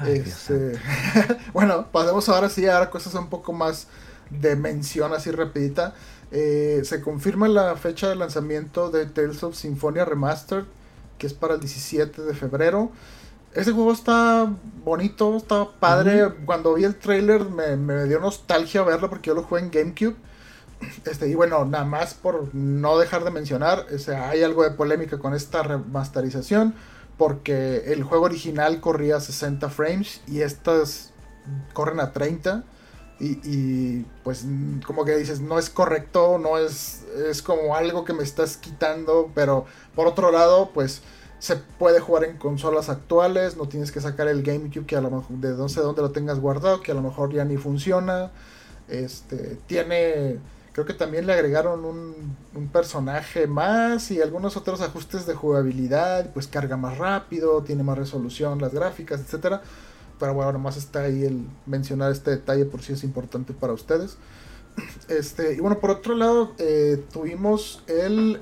Este, 0.00 0.78
bueno, 1.52 1.86
pasemos 1.92 2.28
ahora 2.28 2.48
sí 2.48 2.66
a 2.66 2.90
cosas 2.90 3.14
un 3.14 3.28
poco 3.28 3.52
más 3.52 3.86
de 4.30 4.56
mención 4.56 5.12
así 5.12 5.30
rapidita. 5.30 5.94
Eh, 6.32 6.82
se 6.84 7.00
confirma 7.00 7.46
la 7.48 7.76
fecha 7.76 8.08
de 8.08 8.16
lanzamiento 8.16 8.90
de 8.90 9.06
Tales 9.06 9.42
of 9.44 9.54
Symphonia 9.54 10.04
Remastered, 10.04 10.64
que 11.18 11.26
es 11.26 11.34
para 11.34 11.54
el 11.54 11.60
17 11.60 12.22
de 12.22 12.34
febrero. 12.34 12.90
Ese 13.54 13.70
juego 13.70 13.92
está 13.92 14.52
bonito, 14.84 15.36
está 15.36 15.68
padre. 15.78 16.28
Cuando 16.44 16.74
vi 16.74 16.84
el 16.84 16.96
trailer 16.96 17.44
me, 17.44 18.04
dio 18.06 18.18
nostalgia 18.18 18.82
verlo 18.82 19.08
porque 19.08 19.28
yo 19.28 19.34
lo 19.34 19.44
jugué 19.44 19.62
en 19.62 19.70
GameCube. 19.70 20.16
Este, 21.06 21.28
y 21.28 21.34
bueno, 21.34 21.64
nada 21.64 21.84
más 21.84 22.14
por 22.14 22.52
no 22.52 22.98
dejar 22.98 23.24
de 23.24 23.30
mencionar, 23.30 23.86
o 23.94 23.98
sea, 23.98 24.28
hay 24.28 24.42
algo 24.42 24.64
de 24.64 24.70
polémica 24.72 25.18
con 25.18 25.32
esta 25.32 25.62
remasterización 25.62 26.74
porque 27.16 27.92
el 27.92 28.02
juego 28.02 28.24
original 28.24 28.80
corría 28.80 29.16
a 29.16 29.20
60 29.20 29.68
frames 29.70 30.20
y 30.26 30.40
estas 30.40 31.12
corren 31.72 32.00
a 32.00 32.12
30 32.12 32.64
y, 33.20 33.38
y, 33.44 34.06
pues 34.24 34.44
como 34.86 35.04
que 35.04 35.16
dices, 35.16 35.40
no 35.40 35.58
es 35.58 35.70
correcto, 35.70 36.38
no 36.38 36.58
es, 36.58 37.04
es 37.30 37.42
como 37.42 37.76
algo 37.76 38.04
que 38.04 38.12
me 38.12 38.24
estás 38.24 38.56
quitando, 38.56 39.30
pero 39.34 39.66
por 39.94 40.08
otro 40.08 40.32
lado, 40.32 40.70
pues 40.74 41.00
se 41.38 41.56
puede 41.56 42.00
jugar 42.00 42.24
en 42.24 42.38
consolas 42.38 42.88
actuales, 42.88 43.56
no 43.56 43.68
tienes 43.68 43.92
que 43.92 44.00
sacar 44.00 44.28
el 44.28 44.42
GameCube 44.42 44.86
que 44.86 44.96
a 44.96 45.00
lo 45.00 45.10
mejor 45.10 45.36
de 45.36 45.50
no 45.50 45.68
sé 45.68 45.80
dónde 45.80 46.02
lo 46.02 46.10
tengas 46.10 46.40
guardado, 46.40 46.80
que 46.80 46.92
a 46.92 46.94
lo 46.94 47.02
mejor 47.02 47.32
ya 47.32 47.44
ni 47.44 47.56
funciona. 47.56 48.30
Este 48.88 49.58
tiene 49.66 50.38
creo 50.74 50.84
que 50.84 50.92
también 50.92 51.26
le 51.26 51.32
agregaron 51.32 51.84
un, 51.84 52.34
personaje 52.72 53.46
más 53.46 54.10
y 54.10 54.20
algunos 54.20 54.56
otros 54.56 54.80
ajustes 54.80 55.26
de 55.26 55.34
jugabilidad, 55.34 56.32
pues 56.32 56.48
carga 56.48 56.76
más 56.76 56.98
rápido, 56.98 57.62
tiene 57.62 57.84
más 57.84 57.96
resolución 57.96 58.60
las 58.60 58.74
gráficas, 58.74 59.20
etcétera. 59.20 59.62
Pero 60.18 60.34
bueno, 60.34 60.52
nomás 60.52 60.76
está 60.76 61.02
ahí 61.02 61.24
el 61.24 61.46
mencionar 61.66 62.10
este 62.10 62.32
detalle 62.32 62.64
por 62.64 62.82
si 62.82 62.92
es 62.92 63.04
importante 63.04 63.52
para 63.52 63.72
ustedes. 63.72 64.16
Este, 65.08 65.54
y 65.54 65.60
bueno, 65.60 65.78
por 65.78 65.90
otro 65.90 66.16
lado, 66.16 66.52
eh, 66.58 67.00
tuvimos 67.12 67.84
el, 67.86 68.40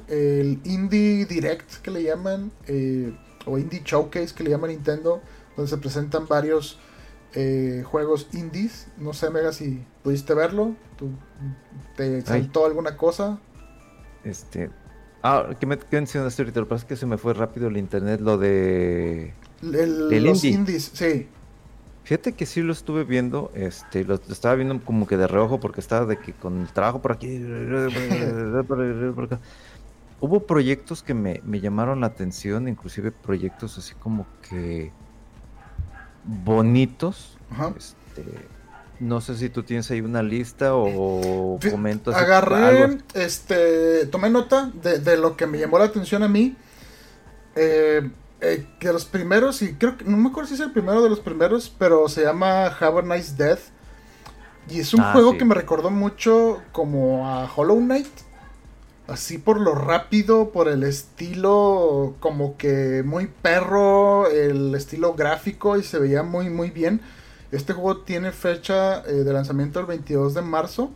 Indie 0.65 1.27
Direct 1.27 1.83
que 1.83 1.91
le 1.91 2.03
llaman, 2.03 2.51
eh, 2.67 3.15
o 3.45 3.59
Indie 3.59 3.83
Showcase 3.85 4.35
que 4.35 4.45
le 4.45 4.51
llaman 4.51 4.71
Nintendo, 4.71 5.21
donde 5.57 5.69
se 5.69 5.77
presentan 5.77 6.27
varios 6.27 6.79
eh, 7.35 7.83
juegos 7.85 8.29
indies. 8.33 8.89
No 8.99 9.13
sé, 9.13 9.31
Mega, 9.31 9.53
si 9.53 9.85
pudiste 10.03 10.35
verlo. 10.35 10.75
¿Tú, 10.97 11.11
¿Te 11.97 12.23
saltó 12.23 12.67
alguna 12.67 12.97
cosa? 12.97 13.39
Este. 14.25 14.71
Ah, 15.23 15.51
¿qué, 15.59 15.67
me, 15.67 15.79
qué 15.79 15.97
mencionaste 15.97 16.43
ahorita? 16.43 16.61
Lo 16.61 16.67
que 16.67 16.71
pasa 16.71 16.83
es 16.83 16.89
que 16.89 16.97
se 16.97 17.07
me 17.07 17.17
fue 17.17 17.35
rápido 17.35 17.69
el 17.69 17.77
internet, 17.77 18.21
lo 18.21 18.39
de. 18.39 19.35
los 19.63 20.45
indies, 20.45 20.91
sí. 20.95 21.29
Fíjate 22.05 22.33
que 22.33 22.47
sí 22.47 22.63
lo 22.63 22.73
estuve 22.73 23.05
viendo, 23.05 23.53
este, 23.55 24.03
lo 24.05 24.17
estaba 24.17 24.57
viendo 24.57 24.85
como 24.85 25.07
que 25.07 25.17
de 25.17 25.29
reojo 25.29 25.61
porque 25.61 25.81
estaba 25.81 26.05
de 26.05 26.19
que 26.19 26.33
con 26.33 26.63
el 26.63 26.73
trabajo 26.73 27.01
por 27.01 27.13
aquí. 27.13 27.29
Hubo 30.21 30.47
proyectos 30.47 31.03
que 31.03 31.15
me, 31.15 31.41
llamaron 31.61 32.01
la 32.01 32.09
atención, 32.09 32.67
inclusive 32.69 33.13
proyectos 33.13 33.79
así 33.79 33.95
como 33.95 34.27
que 34.49 34.91
bonitos. 36.25 37.37
Este, 37.77 38.25
no 39.01 39.21
sé 39.21 39.37
si 39.37 39.49
tú 39.49 39.63
tienes 39.63 39.91
ahí 39.91 40.01
una 40.01 40.23
lista 40.23 40.75
o 40.75 41.59
comentas. 41.71 42.15
Agarré, 42.15 42.99
este, 43.15 44.07
tomé 44.07 44.31
nota 44.31 44.71
de, 44.83 44.99
de, 44.99 45.17
lo 45.17 45.37
que 45.37 45.47
me 45.47 45.59
llamó 45.59 45.79
la 45.79 45.87
atención 45.87 46.23
a 46.23 46.29
mí. 46.29 46.57
Eh, 47.55 48.09
eh, 48.41 48.67
que 48.81 48.93
los 48.93 49.05
primeros, 49.05 49.63
y 49.63 49.75
creo 49.75 49.97
que 49.97 50.05
no 50.05 50.17
me 50.17 50.31
acuerdo 50.31 50.49
si 50.49 50.55
es 50.55 50.61
el 50.61 50.73
primero 50.73 51.01
de 51.01 51.09
los 51.09 51.21
primeros, 51.21 51.73
pero 51.79 52.09
se 52.09 52.25
llama 52.25 52.67
Have 52.67 52.99
a 52.99 53.03
Nice 53.03 53.35
Death. 53.37 53.61
Y 54.69 54.81
es 54.81 54.93
un 54.95 55.01
ah, 55.01 55.13
juego 55.13 55.39
que 55.39 55.45
me 55.45 55.55
recordó 55.55 55.91
mucho 55.91 56.61
como 56.73 57.29
a 57.29 57.49
Hollow 57.55 57.79
Knight. 57.79 58.09
Así 59.13 59.39
por 59.39 59.61
lo 59.61 59.75
rápido, 59.75 60.51
por 60.51 60.69
el 60.69 60.83
estilo 60.83 62.15
como 62.21 62.57
que 62.57 63.03
muy 63.05 63.27
perro, 63.27 64.27
el 64.29 64.75
estilo 64.75 65.15
gráfico 65.15 65.77
y 65.77 65.83
se 65.83 65.99
veía 65.99 66.23
muy 66.23 66.51
muy 66.51 66.71
bien. 66.71 67.01
Este 67.51 67.75
juego 67.75 67.99
tiene 67.99 68.33
fecha 68.33 69.03
eh, 69.03 69.13
de 69.13 69.33
lanzamiento 69.33 69.81
el 69.81 69.87
22 69.87 70.35
de 70.35 70.43
marzo 70.43 70.91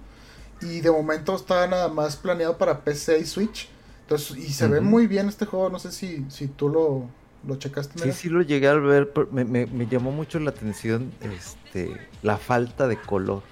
y 0.62 0.80
de 0.80 0.90
momento 0.90 1.36
está 1.36 1.66
nada 1.66 1.88
más 1.88 2.16
planeado 2.16 2.56
para 2.56 2.80
PC 2.80 3.18
y 3.18 3.26
Switch. 3.26 3.68
Entonces, 4.02 4.36
y 4.36 4.52
se 4.52 4.68
ve 4.68 4.80
muy 4.80 5.06
bien 5.06 5.28
este 5.28 5.46
juego, 5.46 5.68
no 5.68 5.78
sé 5.78 5.92
si, 5.92 6.24
si 6.30 6.46
tú 6.46 6.68
lo, 6.68 7.08
lo 7.46 7.56
checaste. 7.56 7.98
Sí, 7.98 8.12
sí 8.12 8.28
lo 8.28 8.40
llegué 8.40 8.68
a 8.68 8.74
ver, 8.74 9.12
me, 9.32 9.44
me, 9.44 9.66
me, 9.66 9.86
llamó 9.86 10.12
mucho 10.12 10.38
la 10.38 10.50
atención 10.50 11.12
este, 11.20 11.92
la 12.22 12.38
falta 12.38 12.86
de 12.86 12.96
color. 12.96 13.42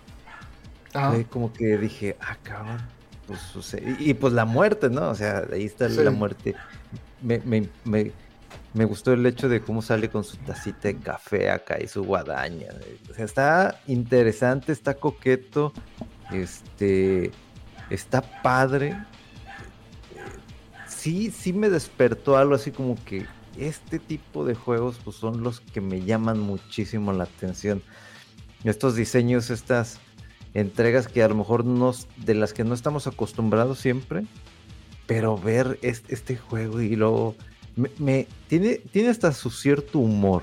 Ah. 0.95 1.13
Como 1.29 1.53
que 1.53 1.77
dije, 1.77 2.17
ah, 2.21 2.37
cabrón. 2.43 2.94
Pues, 3.27 3.77
y, 3.99 4.15
pues 4.15 4.33
la 4.33 4.45
muerte, 4.45 4.91
¿no? 4.91 5.09
O 5.09 5.15
sea, 5.15 5.45
ahí 5.53 5.65
está 5.65 5.89
la 5.89 6.11
muerte. 6.11 6.55
Me, 7.23 7.39
me, 7.41 7.69
me, 7.85 8.13
me, 8.75 8.85
gustó 8.85 9.13
el 9.15 9.25
hecho 9.25 9.49
de 9.49 9.63
cómo 9.63 9.81
sale 9.81 10.11
con 10.11 10.25
su 10.25 10.37
tacita 10.39 10.89
de 10.89 10.99
café 10.99 11.51
acá 11.51 11.79
y 11.83 11.89
su 11.89 12.05
guadaña. 12.05 12.69
O 13.11 13.15
sea, 13.15 13.25
está 13.25 13.81
interesante, 13.87 14.73
está 14.73 14.95
coqueto, 14.95 15.73
este, 16.31 17.31
está 17.89 18.21
padre. 18.43 18.97
Sí, 20.87 21.31
sí 21.31 21.55
me 21.55 21.71
despertó 21.71 22.37
algo 22.37 22.55
así 22.55 22.71
como 22.73 23.03
que 23.05 23.27
este 23.57 23.99
tipo 23.99 24.45
de 24.45 24.55
juegos 24.55 25.01
pues 25.03 25.17
son 25.17 25.43
los 25.43 25.61
que 25.61 25.81
me 25.81 26.03
llaman 26.03 26.41
muchísimo 26.41 27.13
la 27.15 27.25
atención. 27.25 27.83
Estos 28.65 28.97
diseños, 28.97 29.51
estas 29.51 30.01
entregas 30.55 31.09
que 31.09 31.23
a 31.23 31.29
lo 31.29 31.35
mejor 31.35 31.65
no, 31.65 31.93
de 32.17 32.35
las 32.35 32.53
que 32.53 32.65
no 32.65 32.75
estamos 32.75 33.07
acostumbrados 33.07 33.79
siempre, 33.79 34.25
pero 35.07 35.37
ver 35.37 35.79
este, 35.83 36.37
juego 36.37 36.81
y 36.81 36.97
luego 36.97 37.35
me, 37.77 38.27
tiene, 38.49 38.77
tiene 38.93 39.11
hasta 39.11 39.33
su 39.33 39.51
cierto 39.51 39.99
humor. 39.99 40.43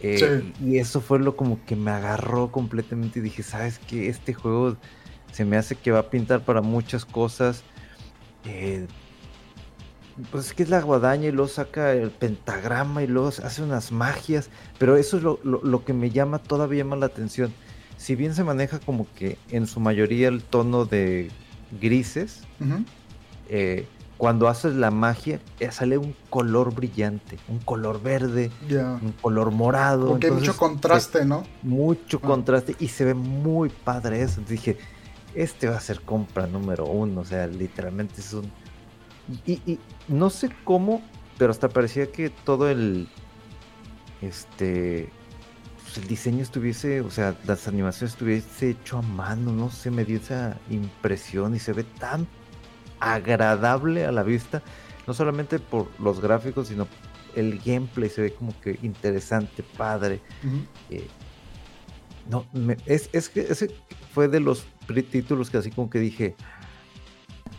Eh, 0.00 0.52
y 0.64 0.78
eso 0.78 1.00
fue 1.00 1.18
lo 1.18 1.36
como 1.36 1.64
que 1.66 1.74
me 1.74 1.90
agarró 1.90 2.52
completamente 2.52 3.18
y 3.18 3.22
dije, 3.22 3.42
¿sabes 3.42 3.80
qué? 3.80 4.08
Este 4.08 4.32
juego 4.32 4.76
se 5.32 5.44
me 5.44 5.56
hace 5.56 5.74
que 5.74 5.90
va 5.90 5.98
a 5.98 6.10
pintar 6.10 6.44
para 6.44 6.62
muchas 6.62 7.04
cosas. 7.04 7.64
Eh, 8.44 8.86
pues 10.30 10.46
es 10.46 10.54
que 10.54 10.62
es 10.62 10.68
la 10.68 10.80
guadaña 10.80 11.28
y 11.28 11.32
luego 11.32 11.48
saca 11.48 11.92
el 11.92 12.10
pentagrama 12.10 13.02
y 13.02 13.06
luego 13.06 13.28
hace 13.28 13.62
unas 13.62 13.92
magias, 13.92 14.50
pero 14.78 14.96
eso 14.96 15.16
es 15.16 15.22
lo, 15.22 15.84
que 15.84 15.92
me 15.92 16.10
llama 16.10 16.38
todavía 16.38 16.84
más 16.84 16.98
la 16.98 17.06
atención. 17.06 17.52
Si 17.98 18.14
bien 18.14 18.34
se 18.34 18.42
maneja 18.44 18.78
como 18.78 19.06
que 19.14 19.36
en 19.50 19.66
su 19.66 19.80
mayoría 19.80 20.28
el 20.28 20.42
tono 20.42 20.86
de 20.86 21.30
grises, 21.78 22.44
eh, 23.50 23.86
cuando 24.16 24.48
haces 24.48 24.74
la 24.74 24.90
magia 24.90 25.40
eh, 25.60 25.70
sale 25.70 25.98
un 25.98 26.14
color 26.30 26.74
brillante, 26.74 27.38
un 27.48 27.58
color 27.58 28.00
verde, 28.00 28.50
un 28.70 29.12
color 29.20 29.50
morado. 29.50 30.08
Porque 30.08 30.28
hay 30.28 30.32
mucho 30.32 30.56
contraste, 30.56 31.26
¿no? 31.26 31.44
Mucho 31.62 32.20
ah. 32.22 32.26
contraste 32.26 32.74
y 32.78 32.88
se 32.88 33.04
ve 33.04 33.14
muy 33.14 33.68
padre 33.68 34.22
eso. 34.22 34.40
dije, 34.48 34.78
este 35.34 35.68
va 35.68 35.76
a 35.76 35.80
ser 35.80 36.00
compra 36.00 36.46
número 36.46 36.86
uno, 36.86 37.20
o 37.20 37.24
sea, 37.26 37.46
literalmente 37.46 38.22
es 38.22 38.32
un 38.32 38.50
y, 39.46 39.78
no 40.08 40.30
sé 40.30 40.50
cómo, 40.64 41.02
pero 41.36 41.50
hasta 41.50 41.68
parecía 41.68 42.10
que 42.10 42.30
todo 42.30 42.68
el. 42.70 43.08
Este. 44.22 45.10
Pues, 45.88 46.02
el 46.02 46.08
diseño 46.08 46.42
estuviese, 46.42 47.00
o 47.00 47.10
sea, 47.10 47.34
las 47.46 47.66
animaciones 47.66 48.12
estuviese 48.12 48.70
hecho 48.70 48.98
a 48.98 49.02
mano, 49.02 49.52
no 49.52 49.70
sé, 49.70 49.90
me 49.90 50.04
dio 50.04 50.18
esa 50.18 50.58
impresión 50.68 51.54
y 51.54 51.58
se 51.58 51.72
ve 51.72 51.84
tan 51.84 52.26
agradable 53.00 54.04
a 54.04 54.12
la 54.12 54.22
vista, 54.22 54.62
no 55.06 55.14
solamente 55.14 55.58
por 55.58 55.88
los 55.98 56.20
gráficos, 56.20 56.68
sino 56.68 56.86
el 57.34 57.58
gameplay 57.60 58.10
se 58.10 58.20
ve 58.20 58.34
como 58.34 58.58
que 58.60 58.78
interesante, 58.82 59.62
padre. 59.62 60.20
Eh, 60.90 61.06
no, 62.28 62.44
es, 62.84 63.08
es 63.14 63.30
que 63.30 63.40
ese 63.40 63.74
fue 64.12 64.28
de 64.28 64.40
los 64.40 64.66
títulos 65.10 65.48
que 65.48 65.56
así 65.56 65.70
como 65.70 65.88
que 65.88 66.00
dije, 66.00 66.36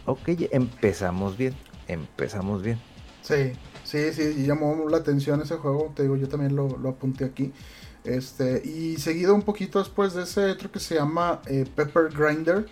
ok, 0.06 0.30
empezamos 0.52 1.36
bien, 1.36 1.56
empezamos 1.88 2.62
bien. 2.62 2.80
Sí, 3.24 3.54
sí, 3.84 4.14
sí, 4.14 4.46
llamó 4.46 4.88
la 4.88 4.98
atención 4.98 5.42
ese 5.42 5.56
juego, 5.56 5.92
te 5.96 6.04
digo, 6.04 6.16
yo 6.16 6.28
también 6.28 6.56
lo, 6.56 6.68
apunté 6.88 7.26
aquí. 7.26 7.52
Este, 8.04 8.62
y 8.66 8.98
seguido 8.98 9.36
un 9.36 9.42
poquito 9.42 9.80
después 9.80 10.14
de 10.14 10.24
ese 10.24 10.52
otro 10.52 10.72
que 10.72 10.80
se 10.80 10.96
llama 10.96 11.42
eh, 11.46 11.66
Pepper 11.76 12.10
Grinder. 12.10 12.68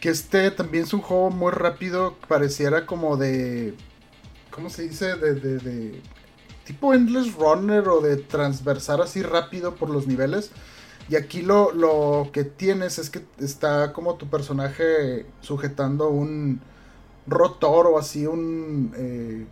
Que 0.00 0.10
este 0.10 0.50
también 0.50 0.84
es 0.84 0.92
un 0.92 1.00
juego 1.00 1.30
muy 1.30 1.52
rápido, 1.52 2.16
pareciera 2.28 2.86
como 2.86 3.16
de. 3.16 3.74
¿Cómo 4.50 4.70
se 4.70 4.82
dice? 4.82 5.16
De, 5.16 5.34
de, 5.34 5.58
de 5.58 6.02
tipo 6.64 6.92
Endless 6.92 7.34
Runner 7.34 7.88
o 7.88 8.00
de 8.00 8.16
transversar 8.16 9.00
así 9.00 9.22
rápido 9.22 9.74
por 9.74 9.88
los 9.88 10.06
niveles. 10.06 10.50
Y 11.08 11.14
aquí 11.14 11.42
lo, 11.42 11.72
lo 11.72 12.30
que 12.32 12.44
tienes 12.44 12.98
es 12.98 13.10
que 13.10 13.24
está 13.38 13.92
como 13.92 14.16
tu 14.16 14.28
personaje 14.28 15.24
sujetando 15.40 16.08
un 16.08 16.60
rotor 17.26 17.86
o 17.86 17.98
así, 17.98 18.26
un... 18.26 18.92
Eh, 18.96 19.46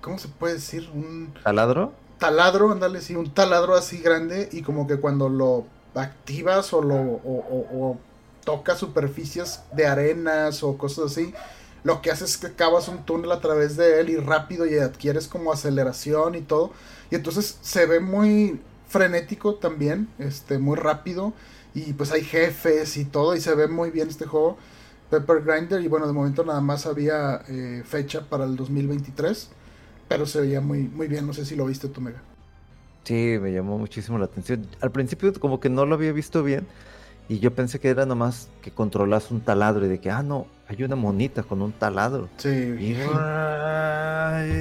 ¿Cómo 0.00 0.18
se 0.18 0.28
puede 0.28 0.54
decir? 0.54 0.90
Un... 0.92 1.32
¿Taladro? 1.44 1.92
Taladro, 2.24 2.72
ándale, 2.72 3.02
sí, 3.02 3.16
un 3.16 3.34
taladro 3.34 3.74
así 3.74 3.98
grande 3.98 4.48
y 4.50 4.62
como 4.62 4.86
que 4.86 4.96
cuando 4.96 5.28
lo 5.28 5.66
activas 5.94 6.72
o 6.72 6.82
lo 6.82 7.98
tocas 8.44 8.78
superficies 8.78 9.60
de 9.72 9.86
arenas 9.86 10.62
o 10.62 10.78
cosas 10.78 11.12
así, 11.12 11.34
lo 11.82 12.00
que 12.00 12.10
haces 12.10 12.30
es 12.30 12.36
que 12.38 12.52
cavas 12.52 12.88
un 12.88 13.04
túnel 13.04 13.30
a 13.30 13.40
través 13.40 13.76
de 13.76 14.00
él 14.00 14.08
y 14.08 14.16
rápido 14.16 14.64
y 14.64 14.78
adquieres 14.78 15.28
como 15.28 15.52
aceleración 15.52 16.34
y 16.34 16.40
todo. 16.40 16.72
Y 17.10 17.14
entonces 17.14 17.58
se 17.60 17.84
ve 17.84 18.00
muy 18.00 18.58
frenético 18.88 19.56
también, 19.56 20.08
este, 20.18 20.58
muy 20.58 20.76
rápido. 20.76 21.34
Y 21.74 21.92
pues 21.92 22.10
hay 22.10 22.22
jefes 22.22 22.96
y 22.96 23.04
todo, 23.04 23.36
y 23.36 23.40
se 23.42 23.54
ve 23.54 23.68
muy 23.68 23.90
bien 23.90 24.08
este 24.08 24.24
juego. 24.24 24.56
Pepper 25.10 25.42
Grinder, 25.42 25.82
y 25.82 25.88
bueno, 25.88 26.06
de 26.06 26.14
momento 26.14 26.42
nada 26.42 26.62
más 26.62 26.86
había 26.86 27.42
eh, 27.48 27.82
fecha 27.84 28.22
para 28.30 28.44
el 28.44 28.56
2023, 28.56 29.50
pero 30.14 30.26
se 30.26 30.40
veía 30.40 30.60
muy, 30.60 30.84
muy 30.84 31.08
bien. 31.08 31.26
No 31.26 31.32
sé 31.32 31.44
si 31.44 31.56
lo 31.56 31.66
viste 31.66 31.88
tú, 31.88 32.00
Mega. 32.00 32.22
Sí, 33.02 33.36
me 33.40 33.52
llamó 33.52 33.78
muchísimo 33.78 34.16
la 34.16 34.26
atención. 34.26 34.66
Al 34.80 34.92
principio, 34.92 35.32
como 35.40 35.58
que 35.58 35.68
no 35.68 35.84
lo 35.86 35.96
había 35.96 36.12
visto 36.12 36.42
bien, 36.44 36.66
y 37.28 37.40
yo 37.40 37.52
pensé 37.52 37.80
que 37.80 37.88
era 37.88 38.06
nomás 38.06 38.48
que 38.62 38.70
controlas 38.70 39.30
un 39.30 39.40
taladro 39.40 39.86
y 39.86 39.88
de 39.88 39.98
que, 39.98 40.10
ah, 40.10 40.22
no, 40.22 40.46
hay 40.68 40.84
una 40.84 40.94
monita 40.94 41.42
con 41.42 41.62
un 41.62 41.72
taladro. 41.72 42.28
Sí. 42.36 42.48
Y 42.48 42.94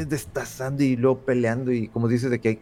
destazando 0.06 0.84
y 0.84 0.96
luego 0.96 1.20
peleando, 1.20 1.72
y 1.72 1.88
como 1.88 2.08
dices, 2.08 2.32
de 2.32 2.40
que 2.40 2.50
hay 2.50 2.60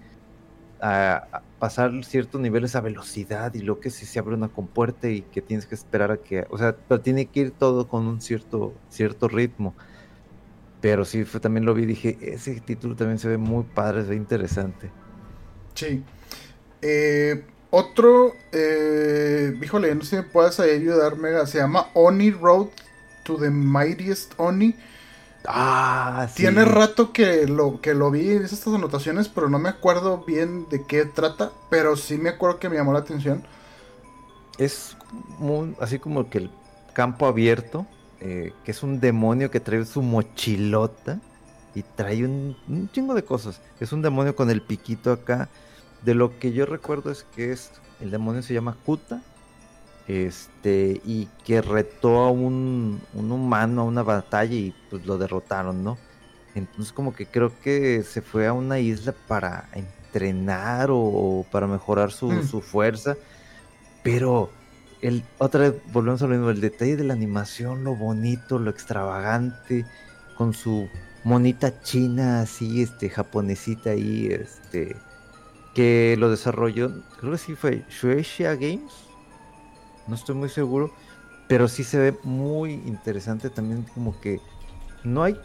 a, 0.82 1.42
pasar 1.60 1.92
ciertos 2.04 2.42
niveles 2.42 2.76
a 2.76 2.82
velocidad 2.82 3.54
y 3.54 3.60
lo 3.60 3.80
que 3.80 3.92
si 3.92 4.06
se 4.06 4.20
abre 4.20 4.36
una 4.36 4.48
compuerta 4.50 5.08
y 5.08 5.22
que 5.22 5.42
tienes 5.42 5.66
que 5.66 5.76
esperar 5.76 6.12
a 6.12 6.18
que, 6.18 6.46
o 6.50 6.58
sea, 6.58 6.76
pero 6.76 7.00
tiene 7.00 7.28
que 7.28 7.40
ir 7.40 7.52
todo 7.52 7.88
con 7.88 8.08
un 8.08 8.20
cierto, 8.20 8.74
cierto 8.90 9.28
ritmo. 9.28 9.76
Pero 10.82 11.06
sí, 11.06 11.24
fue, 11.26 11.40
también 11.40 11.66
lo 11.66 11.74
vi 11.74 11.84
y 11.84 11.86
dije, 11.86 12.18
ese 12.22 12.60
título 12.60 12.96
también 12.96 13.20
se 13.20 13.28
ve 13.28 13.38
muy 13.38 13.64
padre, 13.64 14.04
se 14.04 14.10
ve 14.10 14.16
interesante. 14.16 14.90
Sí. 15.76 16.04
Eh, 16.82 17.46
otro, 17.70 18.34
eh, 18.52 19.58
híjole, 19.62 19.94
no 19.94 20.02
sé 20.02 20.10
si 20.10 20.16
me 20.18 20.24
puedes 20.24 20.60
ayudarme, 20.60 21.46
se 21.46 21.60
llama 21.60 21.88
Oni 21.94 22.32
Road 22.32 22.68
to 23.24 23.38
the 23.38 23.52
Mightiest 23.52 24.34
Oni. 24.38 24.76
Ah, 25.48 26.28
sí. 26.30 26.44
Tiene 26.44 26.66
rato 26.66 27.14
que 27.14 27.48
lo, 27.48 27.80
que 27.82 27.94
lo 27.94 28.12
vi 28.12 28.32
en 28.32 28.44
estas 28.44 28.68
anotaciones, 28.68 29.30
pero 29.30 29.50
no 29.50 29.60
me 29.60 29.70
acuerdo 29.70 30.24
bien 30.26 30.68
de 30.70 30.86
qué 30.86 31.06
trata. 31.06 31.52
Pero 31.70 31.96
sí 31.96 32.18
me 32.18 32.30
acuerdo 32.30 32.60
que 32.60 32.70
me 32.70 32.76
llamó 32.76 32.94
la 32.94 33.00
atención. 33.00 33.44
Es 34.58 34.98
muy, 35.40 35.76
así 35.80 35.98
como 35.98 36.30
que 36.30 36.40
el 36.40 36.52
campo 36.94 37.26
abierto, 37.26 37.88
eh, 38.22 38.54
que 38.64 38.72
es 38.72 38.84
un 38.84 39.00
demonio 39.00 39.52
que 39.52 39.60
trae 39.60 39.84
su 39.86 40.02
mochilota 40.02 41.20
y 41.76 41.84
trae 41.84 42.26
un, 42.26 42.56
un, 42.68 42.90
chingo 42.92 43.14
de 43.14 43.24
cosas. 43.24 43.62
Es 43.80 43.92
un 43.92 44.02
demonio 44.02 44.36
con 44.36 44.50
el 44.50 44.62
piquito 44.62 45.12
acá. 45.12 45.50
De 46.04 46.16
lo 46.16 46.40
que 46.40 46.52
yo 46.52 46.66
recuerdo 46.66 47.12
es 47.12 47.24
que 47.36 47.52
es 47.52 47.72
el 48.02 48.12
demonio 48.12 48.42
se 48.42 48.54
llama 48.54 48.76
Kuta 48.86 49.22
este 50.08 51.00
y 51.06 51.30
que 51.46 51.62
retó 51.62 52.20
a 52.20 52.32
un, 52.32 53.02
humano 53.14 53.82
a 53.82 53.86
una 53.86 54.04
batalla 54.04 54.54
y 54.54 54.74
pues 54.90 55.06
lo 55.06 55.18
derrotaron, 55.18 55.84
¿no? 55.84 55.98
Entonces 56.56 56.92
como 56.92 57.14
que 57.14 57.26
creo 57.28 57.58
que 57.62 58.04
se 58.04 58.22
fue 58.22 58.48
a 58.48 58.54
una 58.54 58.80
isla 58.80 59.14
para 59.28 59.70
entrenar 59.74 60.90
o, 60.92 61.46
para 61.52 61.68
mejorar 61.68 62.12
su, 62.12 62.30
mm. 62.30 62.48
su, 62.48 62.62
fuerza, 62.62 63.16
pero 64.04 64.50
otra 65.40 65.70
vez 65.70 65.82
volvemos 65.92 66.22
a 66.22 66.28
lo 66.28 66.36
mismo, 66.36 66.50
el 66.50 66.62
detalle 66.62 66.96
de 66.96 67.04
la 67.04 67.14
animación, 67.14 67.84
lo 67.84 67.96
bonito, 67.96 68.60
lo 68.60 68.70
extravagante, 68.70 69.86
con 70.38 70.54
su 70.54 70.90
monita 71.24 71.82
china 71.82 72.42
así, 72.42 72.82
este, 72.82 73.10
japonesita 73.10 73.92
ahí, 73.92 74.28
este, 74.28 74.96
que 75.74 76.16
lo 76.18 76.30
desarrolló, 76.30 77.04
creo 77.20 77.32
que 77.32 77.38
sí 77.38 77.56
fue 77.56 77.86
Shueisha 77.90 78.56
Games, 78.56 78.94
no 80.08 80.16
estoy 80.16 80.36
muy 80.36 80.50
seguro, 80.50 80.92
pero 81.48 81.68
sí 81.68 81.84
se 81.84 81.98
ve 81.98 82.18
muy 82.24 82.74
interesante 82.74 83.50
también 83.50 83.84
como 83.94 84.20
que 84.20 84.40
no 85.04 85.24
hay 85.24 85.38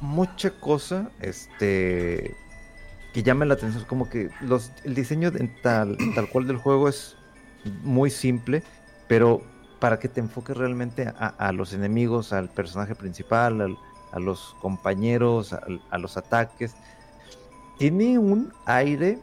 mucha 0.00 0.50
cosa 0.50 1.10
este 1.20 2.36
que 3.12 3.22
llame 3.22 3.46
la 3.46 3.54
atención 3.54 3.84
como 3.84 4.08
que 4.10 4.30
los 4.40 4.70
el 4.84 4.94
diseño 4.94 5.32
tal 5.62 5.96
tal 6.14 6.28
cual 6.28 6.46
del 6.46 6.58
juego 6.58 6.88
es 6.88 7.15
muy 7.82 8.10
simple 8.10 8.62
pero 9.08 9.42
para 9.80 9.98
que 9.98 10.08
te 10.08 10.20
enfoques 10.20 10.56
realmente 10.56 11.12
a, 11.18 11.52
los 11.52 11.72
enemigos 11.72 12.32
al 12.32 12.48
personaje 12.48 12.94
principal 12.94 13.76
a 14.12 14.18
los 14.18 14.54
compañeros 14.60 15.52
a, 15.52 15.98
los 15.98 16.16
ataques 16.16 16.74
tiene 17.78 18.18
un 18.18 18.52
aire 18.64 19.18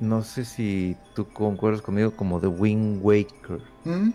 no 0.00 0.22
sé 0.22 0.44
si 0.44 0.96
tú 1.14 1.26
concuerdas 1.32 1.82
conmigo 1.82 2.14
como 2.14 2.40
de 2.40 2.48
Wind 2.48 3.00
Waker 3.02 3.60
¿Mm? 3.84 4.10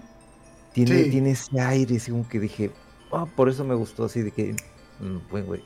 tiene, 0.74 1.04
tiene 1.06 1.32
ese 1.32 1.60
aire 1.60 1.98
como 2.10 2.28
que 2.28 2.40
dije 2.40 2.72
ah, 3.12 3.26
por 3.36 3.50
eso 3.50 3.64
me 3.64 3.76
gustó 3.76 4.06
así 4.06 4.22
de 4.22 4.32
que 4.32 4.56
Mm, 5.00 5.18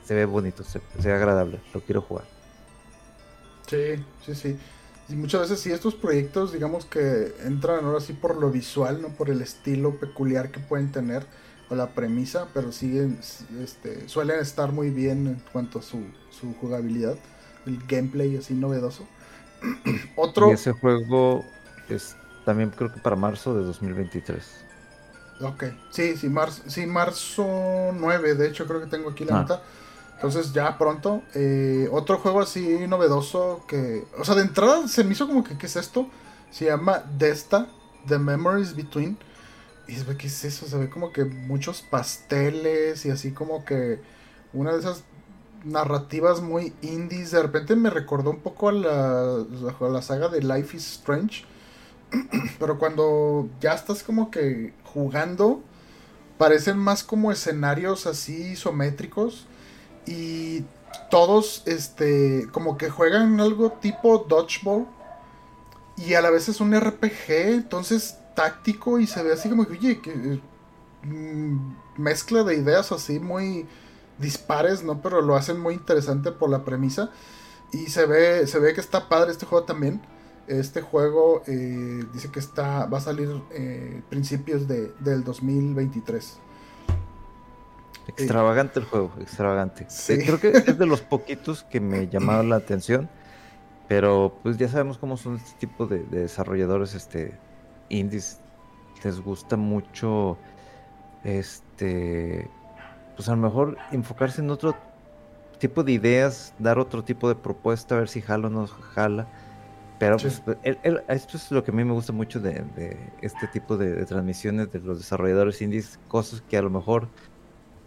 se 0.04 0.16
ve 0.16 0.26
bonito, 0.26 0.64
se, 0.64 0.82
ve 1.04 1.14
agradable, 1.14 1.60
lo 1.74 1.82
quiero 1.82 2.02
jugar. 2.02 2.26
Sí, 3.68 4.04
sí, 4.26 4.36
sí. 4.36 4.58
Y 5.10 5.16
muchas 5.16 5.42
veces 5.42 5.60
sí, 5.62 5.72
estos 5.72 5.96
proyectos, 5.96 6.52
digamos 6.52 6.86
que 6.86 7.34
entran 7.46 7.86
ahora 7.86 8.02
sí 8.02 8.14
por 8.14 8.36
lo 8.36 8.52
visual, 8.52 9.02
no 9.02 9.10
por 9.10 9.30
el 9.30 9.42
estilo 9.42 10.00
peculiar 10.00 10.52
que 10.52 10.60
pueden 10.60 10.92
tener 10.92 11.26
o 11.70 11.76
la 11.76 11.88
premisa, 11.90 12.48
pero 12.54 12.72
siguen, 12.72 13.20
este, 13.62 14.08
suelen 14.10 14.40
estar 14.40 14.72
muy 14.72 14.90
bien 14.90 15.28
en 15.28 15.42
cuanto 15.52 15.80
a 15.80 15.82
su, 15.82 16.04
jugabilidad, 16.60 17.16
el 17.66 17.80
gameplay 17.88 18.38
así 18.38 18.54
novedoso. 18.54 19.08
Otro... 20.16 20.50
Y 20.50 20.54
ese 20.54 20.72
juego 20.74 21.44
es 21.90 22.16
también 22.46 22.70
creo 22.70 22.94
que 22.94 23.00
para 23.00 23.16
marzo 23.16 23.54
de 23.58 23.64
2023. 23.64 24.66
Ok, 25.42 25.66
sí, 25.90 26.18
sí, 26.18 26.30
marzo, 26.30 26.64
sí, 26.68 26.86
marzo 26.86 27.92
9, 27.94 28.36
de 28.36 28.48
hecho 28.48 28.66
creo 28.66 28.80
que 28.80 28.88
tengo 28.88 29.10
aquí 29.10 29.26
la 29.26 29.42
ah. 29.42 29.62
Entonces 30.18 30.52
ya 30.52 30.78
pronto. 30.80 31.22
Eh, 31.36 31.88
otro 31.92 32.18
juego 32.18 32.42
así 32.42 32.88
novedoso 32.88 33.64
que... 33.68 34.06
O 34.18 34.26
sea, 34.26 34.34
de 34.34 34.42
entrada 34.42 34.88
se 34.88 35.04
me 35.04 35.14
hizo 35.14 35.28
como 35.28 35.44
que, 35.44 35.58
¿qué 35.58 35.68
es 35.68 35.76
esto? 35.76 36.10
Se 36.50 36.66
llama 36.66 37.04
Desta, 37.18 37.68
The 38.08 38.18
Memories 38.18 38.76
Between. 38.76 39.18
Y 39.88 39.94
se 39.94 40.04
ve, 40.04 40.18
¿qué 40.18 40.26
es 40.26 40.44
eso? 40.44 40.66
Se 40.66 40.76
ve 40.78 40.90
como 40.90 41.12
que 41.12 41.24
muchos 41.24 41.84
pasteles 41.84 43.06
y 43.06 43.12
así 43.12 43.32
como 43.32 43.64
que 43.64 44.02
una 44.54 44.74
de 44.74 44.80
esas 44.80 45.04
narrativas 45.64 46.42
muy 46.42 46.74
indies. 46.82 47.30
De 47.30 47.42
repente 47.42 47.76
me 47.76 47.92
recordó 47.92 48.32
un 48.32 48.40
poco 48.40 48.70
a 48.70 48.72
la, 48.72 49.46
a 49.80 49.90
la 49.90 50.02
saga 50.02 50.30
de 50.30 50.42
Life 50.42 50.76
is 50.76 50.94
Strange. 50.94 51.46
Pero 52.60 52.80
cuando 52.80 53.50
ya 53.62 53.74
estás 53.74 54.02
como 54.02 54.32
que 54.32 54.74
jugando, 54.84 55.62
parecen 56.40 56.80
más 56.80 57.04
como 57.04 57.32
escenarios 57.32 58.08
así 58.08 58.54
isométricos. 58.54 59.46
Y 60.08 60.64
todos, 61.10 61.64
este, 61.66 62.48
como 62.52 62.78
que 62.78 62.90
juegan 62.90 63.40
algo 63.40 63.72
tipo 63.74 64.26
dodgeball. 64.28 64.88
Y 65.98 66.14
a 66.14 66.22
la 66.22 66.30
vez 66.30 66.48
es 66.48 66.62
un 66.62 66.80
RPG, 66.80 67.30
entonces 67.30 68.18
táctico 68.36 69.00
y 69.00 69.08
se 69.08 69.24
ve 69.24 69.34
así 69.34 69.50
como 69.50 69.66
que, 69.66 69.74
oye, 69.74 70.00
que 70.00 70.40
mm, 71.04 71.76
mezcla 71.98 72.44
de 72.44 72.56
ideas 72.56 72.92
así 72.92 73.20
muy 73.20 73.66
dispares, 74.20 74.84
¿no? 74.84 75.02
Pero 75.02 75.22
lo 75.22 75.36
hacen 75.36 75.60
muy 75.60 75.74
interesante 75.74 76.32
por 76.32 76.50
la 76.50 76.64
premisa. 76.64 77.10
Y 77.72 77.88
se 77.88 78.06
ve, 78.06 78.48
se 78.48 78.60
ve 78.60 78.74
que 78.74 78.82
está 78.82 79.10
padre 79.10 79.32
este 79.32 79.46
juego 79.46 79.66
también. 79.66 80.02
Este 80.48 80.82
juego 80.82 81.44
eh, 81.48 82.06
dice 82.14 82.32
que 82.32 82.40
está 82.40 82.86
va 82.86 83.00
a 83.00 83.02
salir 83.02 83.30
eh, 83.52 84.02
principios 84.10 84.68
de, 84.68 84.94
del 85.00 85.24
2023. 85.24 86.38
Extravagante 88.08 88.80
el 88.80 88.86
juego, 88.86 89.12
extravagante. 89.20 89.88
Eh, 90.10 90.24
creo 90.26 90.40
que 90.40 90.50
es 90.50 90.78
de 90.78 90.86
los 90.86 91.02
poquitos 91.02 91.64
que 91.64 91.80
me 91.80 92.08
llamaron 92.08 92.50
la 92.50 92.56
atención, 92.56 93.10
pero 93.88 94.38
pues 94.44 94.58
ya 94.58 94.68
sabemos 94.68 94.98
cómo 94.98 95.18
son 95.18 95.36
este 95.36 95.58
tipo 95.60 95.88
de, 95.88 96.04
desarrolladores 96.04 96.96
este 96.96 97.34
indies. 97.90 98.40
Les 99.04 99.20
gusta 99.22 99.58
mucho 99.58 100.38
este 101.24 102.50
pues 103.16 103.30
a 103.30 103.32
lo 103.32 103.38
mejor 103.38 103.78
enfocarse 103.92 104.42
en 104.42 104.50
otro 104.50 104.76
tipo 105.60 105.84
de 105.84 105.92
ideas, 105.92 106.54
dar 106.60 106.80
otro 106.80 107.04
tipo 107.04 107.28
de 107.28 107.36
propuesta, 107.36 107.96
a 107.96 108.00
ver 108.00 108.10
si 108.10 108.22
jala 108.22 108.48
o 108.48 108.50
no 108.50 108.68
jala. 108.68 109.28
Pero 110.00 110.18
pues, 110.18 110.44
esto 111.08 111.38
es 111.38 111.52
lo 111.52 111.64
que 111.64 111.72
a 111.72 111.74
mí 111.74 111.84
me 111.84 111.94
gusta 111.94 112.14
mucho 112.14 112.40
de, 112.40 112.64
este 113.22 113.48
tipo 113.48 113.78
de, 113.78 114.06
transmisiones 114.06 114.72
de 114.72 114.80
los 114.80 115.00
desarrolladores 115.00 115.60
indies, 115.62 116.00
cosas 116.08 116.42
que 116.42 116.58
a 116.58 116.62
lo 116.62 116.70
mejor 116.70 117.08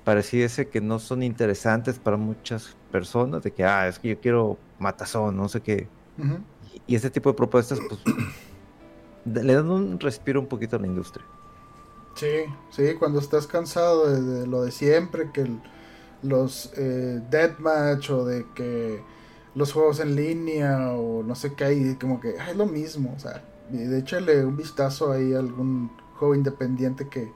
pareciese 0.04 0.68
que 0.68 0.80
no 0.80 0.98
son 0.98 1.22
interesantes 1.22 1.98
para 1.98 2.16
muchas 2.16 2.76
personas, 2.90 3.42
de 3.42 3.52
que, 3.52 3.64
ah, 3.64 3.88
es 3.88 3.98
que 3.98 4.08
yo 4.08 4.20
quiero 4.20 4.58
matazón, 4.78 5.36
no 5.36 5.48
sé 5.48 5.60
qué. 5.60 5.88
y, 6.86 6.94
este 6.94 7.10
tipo 7.10 7.30
de 7.30 7.36
propuestas, 7.36 7.78
pues, 7.88 8.00
le 9.44 9.54
dan 9.54 9.70
un 9.70 10.00
respiro 10.00 10.40
un 10.40 10.46
poquito 10.46 10.76
a 10.76 10.78
la 10.78 10.86
industria. 10.86 11.24
Sí, 12.14 12.44
sí, 12.70 12.94
cuando 12.98 13.20
estás 13.20 13.46
cansado 13.46 14.10
de, 14.10 14.46
lo 14.46 14.62
de 14.62 14.72
siempre, 14.72 15.30
que 15.32 15.46
los 16.22 16.72
eh, 16.76 17.20
deathmatch 17.30 18.10
o 18.10 18.24
de 18.24 18.46
que 18.54 19.02
los 19.54 19.72
juegos 19.72 20.00
en 20.00 20.16
línea 20.16 20.92
o 20.92 21.22
no 21.22 21.34
sé 21.34 21.54
qué 21.54 21.64
hay, 21.64 21.94
como 21.94 22.20
que 22.20 22.36
es 22.36 22.56
lo 22.56 22.66
mismo, 22.66 23.14
o 23.16 23.18
sea, 23.18 23.42
de 23.70 23.98
échale 23.98 24.44
un 24.44 24.56
vistazo 24.56 25.12
ahí 25.12 25.32
a 25.34 25.38
algún 25.38 25.90
juego 26.16 26.34
independiente 26.34 27.08
que 27.08 27.32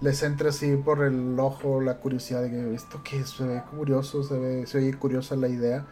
les 0.00 0.22
entre 0.22 0.48
así 0.48 0.76
por 0.76 1.04
el 1.04 1.38
ojo 1.38 1.80
la 1.80 1.98
curiosidad 1.98 2.42
de 2.42 2.50
que 2.50 2.74
esto 2.74 3.02
que 3.02 3.24
se 3.24 3.44
ve 3.44 3.62
curioso, 3.70 4.22
se 4.22 4.38
ve, 4.38 4.66
se 4.66 4.78
oye 4.78 4.94
curiosa 4.94 5.36
la 5.36 5.48
idea, 5.48 5.86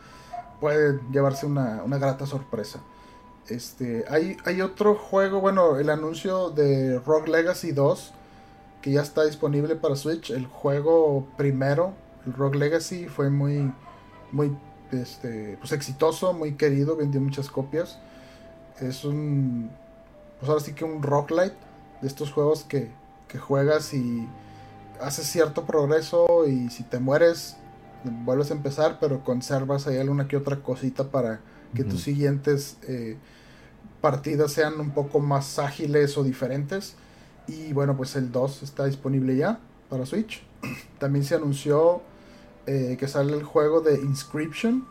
puede 0.61 1.01
llevarse 1.13 1.47
una, 1.47 1.83
una 1.85 1.99
grata 1.99 2.27
sorpresa. 2.27 2.81
Este, 3.49 4.05
hay, 4.11 4.37
hay 4.45 4.61
otro 4.61 4.95
juego, 4.95 5.41
bueno, 5.41 5.79
el 5.79 5.91
anuncio 5.91 6.51
de 6.51 6.99
Rock 7.01 7.29
Legacy 7.29 7.73
2, 7.73 8.13
que 8.83 8.93
ya 8.93 9.03
está 9.03 9.25
disponible 9.25 9.75
para 9.77 9.97
Switch. 9.97 10.31
El 10.31 10.47
juego 10.47 11.27
primero, 11.37 11.95
el 12.27 12.35
Rock 12.35 12.57
Legacy, 12.57 13.07
fue 13.07 13.31
muy, 13.31 13.73
muy 14.33 14.57
este, 14.93 15.57
pues 15.59 15.73
exitoso, 15.73 16.33
muy 16.33 16.55
querido, 16.55 16.97
vendió 16.97 17.21
muchas 17.21 17.49
copias. 17.49 17.99
Es 18.81 19.05
un, 19.05 19.71
pues 20.39 20.49
ahora 20.49 20.63
sí 20.63 20.73
que 20.73 20.85
un 20.85 21.03
rock 21.03 21.31
light 21.31 21.55
de 22.01 22.09
estos 22.09 22.33
juegos 22.33 22.65
que, 22.65 22.91
que 23.29 23.39
juegas 23.39 23.95
y 23.95 24.29
haces 25.01 25.27
cierto 25.27 25.65
progreso 25.65 26.47
y 26.49 26.71
si 26.71 26.83
te 26.83 26.99
mueres 26.99 27.57
vuelves 28.05 28.51
a 28.51 28.55
empezar, 28.55 28.99
pero 29.01 29.25
conservas 29.25 29.87
ahí 29.87 29.99
alguna 29.99 30.29
que 30.29 30.37
otra 30.37 30.63
cosita 30.63 31.11
para 31.11 31.41
que 31.75 31.85
tus 31.85 32.03
siguientes 32.03 32.79
eh, 32.87 33.17
partidas 34.01 34.53
sean 34.53 34.81
un 34.81 34.91
poco 34.93 35.21
más 35.21 35.59
ágiles 35.59 36.17
o 36.17 36.25
diferentes. 36.25 36.97
Y 37.47 37.73
bueno, 37.73 37.97
pues 37.97 38.15
el 38.17 38.31
2 38.31 38.63
está 38.63 38.87
disponible 38.87 39.37
ya 39.37 39.61
para 39.89 40.07
Switch. 40.07 40.43
También 40.99 41.25
se 41.25 41.35
anunció 41.35 42.03
eh, 42.67 42.97
que 42.99 43.09
sale 43.09 43.35
el 43.35 43.43
juego 43.43 43.81
de 43.81 43.97
Inscription 44.01 44.87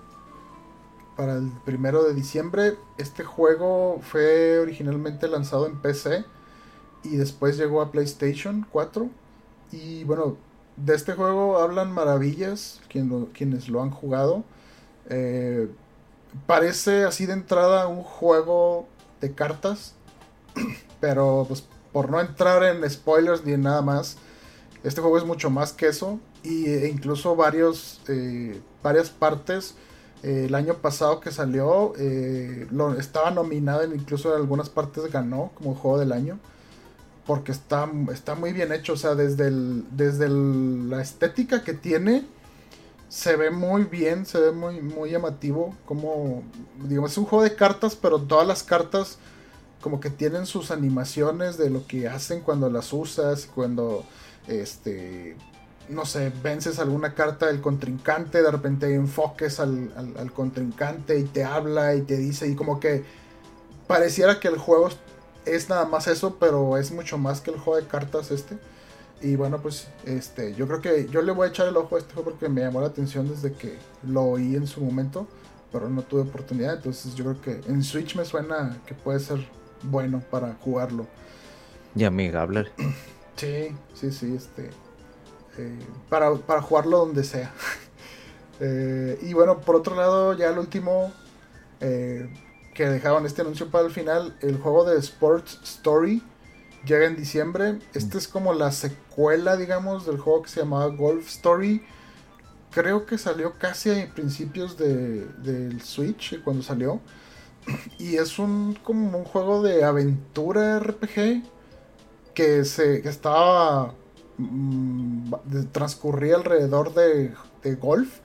para 1.15 1.35
el 1.35 1.51
primero 1.65 2.03
de 2.03 2.13
diciembre. 2.13 2.75
Este 2.97 3.23
juego 3.23 3.99
fue 4.01 4.59
originalmente 4.59 5.27
lanzado 5.27 5.65
en 5.65 5.81
PC 5.81 6.25
y 7.03 7.17
después 7.17 7.57
llegó 7.57 7.81
a 7.81 7.91
PlayStation 7.91 8.65
4. 8.71 9.09
Y 9.71 10.03
bueno, 10.03 10.37
de 10.77 10.95
este 10.95 11.13
juego 11.13 11.57
hablan 11.57 11.91
maravillas 11.91 12.81
quienes 12.89 13.69
lo 13.69 13.81
han 13.81 13.91
jugado. 13.91 14.43
Eh, 15.09 15.69
parece 16.45 17.03
así 17.03 17.25
de 17.25 17.33
entrada 17.33 17.87
un 17.87 18.03
juego 18.03 18.87
de 19.21 19.33
cartas, 19.33 19.95
pero 20.99 21.45
pues 21.47 21.63
por 21.91 22.09
no 22.09 22.19
entrar 22.19 22.63
en 22.63 22.87
spoilers 22.89 23.43
ni 23.45 23.57
nada 23.57 23.81
más, 23.81 24.17
este 24.83 25.01
juego 25.01 25.17
es 25.17 25.25
mucho 25.25 25.49
más 25.49 25.73
que 25.73 25.87
eso 25.87 26.19
e 26.43 26.89
incluso 26.93 27.35
varios, 27.35 28.01
eh, 28.07 28.61
varias 28.83 29.09
partes. 29.09 29.75
El 30.23 30.55
año 30.55 30.75
pasado 30.75 31.19
que 31.19 31.31
salió, 31.31 31.93
lo, 32.71 32.95
estaba 32.95 33.29
nominado, 33.29 33.83
incluso 33.93 34.33
en 34.33 34.41
algunas 34.41 34.67
partes 34.67 35.11
ganó 35.11 35.51
como 35.55 35.75
juego 35.75 35.99
del 35.99 36.11
año. 36.11 36.39
Porque 37.27 37.51
está, 37.51 37.89
está 38.11 38.35
muy 38.35 38.53
bien 38.53 38.71
hecho, 38.71 38.93
o 38.93 38.97
sea, 38.97 39.13
desde, 39.13 39.51
desde 39.91 40.29
la 40.29 41.01
estética 41.01 41.63
que 41.63 41.73
tiene, 41.73 42.25
se 43.09 43.35
ve 43.35 43.51
muy 43.51 43.83
bien, 43.83 44.25
se 44.25 44.39
ve 44.39 44.51
muy, 44.51 44.81
muy 44.81 45.11
llamativo. 45.11 45.75
Como, 45.85 46.43
digamos, 46.83 47.11
es 47.11 47.17
un 47.17 47.25
juego 47.25 47.43
de 47.43 47.55
cartas, 47.55 47.95
pero 47.95 48.19
todas 48.19 48.47
las 48.47 48.63
cartas 48.63 49.19
como 49.81 49.99
que 49.99 50.09
tienen 50.09 50.45
sus 50.45 50.71
animaciones 50.71 51.57
de 51.57 51.69
lo 51.69 51.85
que 51.85 52.07
hacen 52.07 52.41
cuando 52.41 52.69
las 52.69 52.91
usas, 52.93 53.45
cuando 53.53 54.05
este 54.47 55.35
no 55.89 56.05
sé, 56.05 56.31
vences 56.43 56.79
alguna 56.79 57.13
carta 57.13 57.47
del 57.47 57.61
contrincante, 57.61 58.41
de 58.41 58.51
repente 58.51 58.93
enfoques 58.93 59.59
al, 59.59 60.31
contrincante 60.33 61.17
y 61.17 61.23
te 61.23 61.43
habla 61.43 61.95
y 61.95 62.01
te 62.01 62.17
dice 62.17 62.47
y 62.47 62.55
como 62.55 62.79
que 62.79 63.05
pareciera 63.87 64.39
que 64.39 64.49
el 64.49 64.57
juego 64.57 64.89
es 65.55 65.69
nada 65.69 65.85
más 65.85 66.07
eso, 66.07 66.37
pero 66.39 66.77
es 66.77 66.91
mucho 66.91 67.17
más 67.17 67.41
que 67.41 67.51
el 67.51 67.57
juego 67.59 67.81
de 67.81 67.87
cartas 67.87 68.31
este. 68.31 68.59
Y 69.21 69.35
bueno, 69.35 69.61
pues 69.61 69.89
este, 70.03 70.53
yo 70.55 70.67
creo 70.67 70.81
que 70.81 71.09
yo 71.09 71.21
le 71.23 71.31
voy 71.31 71.47
a 71.47 71.49
echar 71.51 71.67
el 71.67 71.77
ojo 71.77 71.95
a 71.95 71.99
este 71.99 72.13
juego 72.13 72.31
porque 72.31 72.49
me 72.49 72.61
llamó 72.61 72.81
la 72.81 72.87
atención 72.87 73.27
desde 73.29 73.55
que 73.57 73.87
lo 74.03 74.23
oí 74.25 74.55
en 74.55 74.67
su 74.67 74.81
momento, 74.81 75.31
pero 75.71 75.89
no 75.89 76.03
tuve 76.05 76.21
oportunidad. 76.21 76.75
Entonces 76.75 77.15
yo 77.15 77.25
creo 77.25 77.41
que 77.41 77.71
en 77.71 77.83
Switch 77.83 78.15
me 78.15 78.25
suena 78.25 78.83
que 78.85 78.95
puede 78.95 79.19
ser 79.19 79.39
bueno 79.81 80.25
para 80.29 80.55
jugarlo. 80.55 81.09
Y 81.95 82.03
amigable. 82.05 82.71
Sí, 83.37 83.77
sí, 83.93 84.11
sí, 84.11 84.35
este. 84.35 84.79
eh, 85.57 85.97
para, 86.09 86.33
para 86.45 86.61
jugarlo 86.61 86.99
donde 86.99 87.23
sea. 87.23 87.53
Eh, 88.59 89.19
y 89.21 89.33
bueno, 89.33 89.61
por 89.61 89.75
otro 89.75 89.95
lado, 89.95 90.33
ya 90.33 90.49
el 90.49 90.57
último 90.59 91.13
eh, 91.79 92.29
que 92.77 92.87
dejaron 92.87 93.25
este 93.25 93.41
anuncio 93.41 93.71
para 93.71 93.87
el 93.87 93.91
final, 93.91 94.37
el 94.41 94.59
juego 94.59 94.85
de 94.85 94.99
Sports 94.99 95.59
Story 95.65 96.23
llega 96.85 97.07
en 97.07 97.17
diciembre. 97.17 97.79
Este 97.95 98.19
es 98.19 98.29
como 98.29 98.53
la 98.53 98.71
secuela, 98.71 99.57
digamos, 99.57 100.05
del 100.05 100.19
juego 100.19 100.43
que 100.43 100.49
se 100.49 100.61
llamaba 100.61 100.87
Golf 100.95 101.27
Story. 101.27 101.83
Creo 102.71 103.05
que 103.07 103.17
salió 103.17 103.53
casi 103.59 103.89
a 103.91 104.13
principios 104.13 104.77
de- 104.77 105.25
del 105.43 105.81
Switch 105.81 106.41
cuando 106.43 106.63
salió. 106.63 107.01
Y 107.99 108.17
es 108.17 108.39
un 108.39 108.75
como 108.83 109.17
un 109.19 109.25
juego 109.25 109.63
de 109.63 109.83
aventura 109.83 110.79
RPG 110.79 111.43
que 112.35 112.65
se 112.65 113.01
que 113.01 113.09
estaba 113.09 113.93
mm, 114.37 115.33
transcurría 115.73 116.35
alrededor 116.37 116.93
de, 116.93 117.33
de 117.63 117.75
golf. 117.75 118.19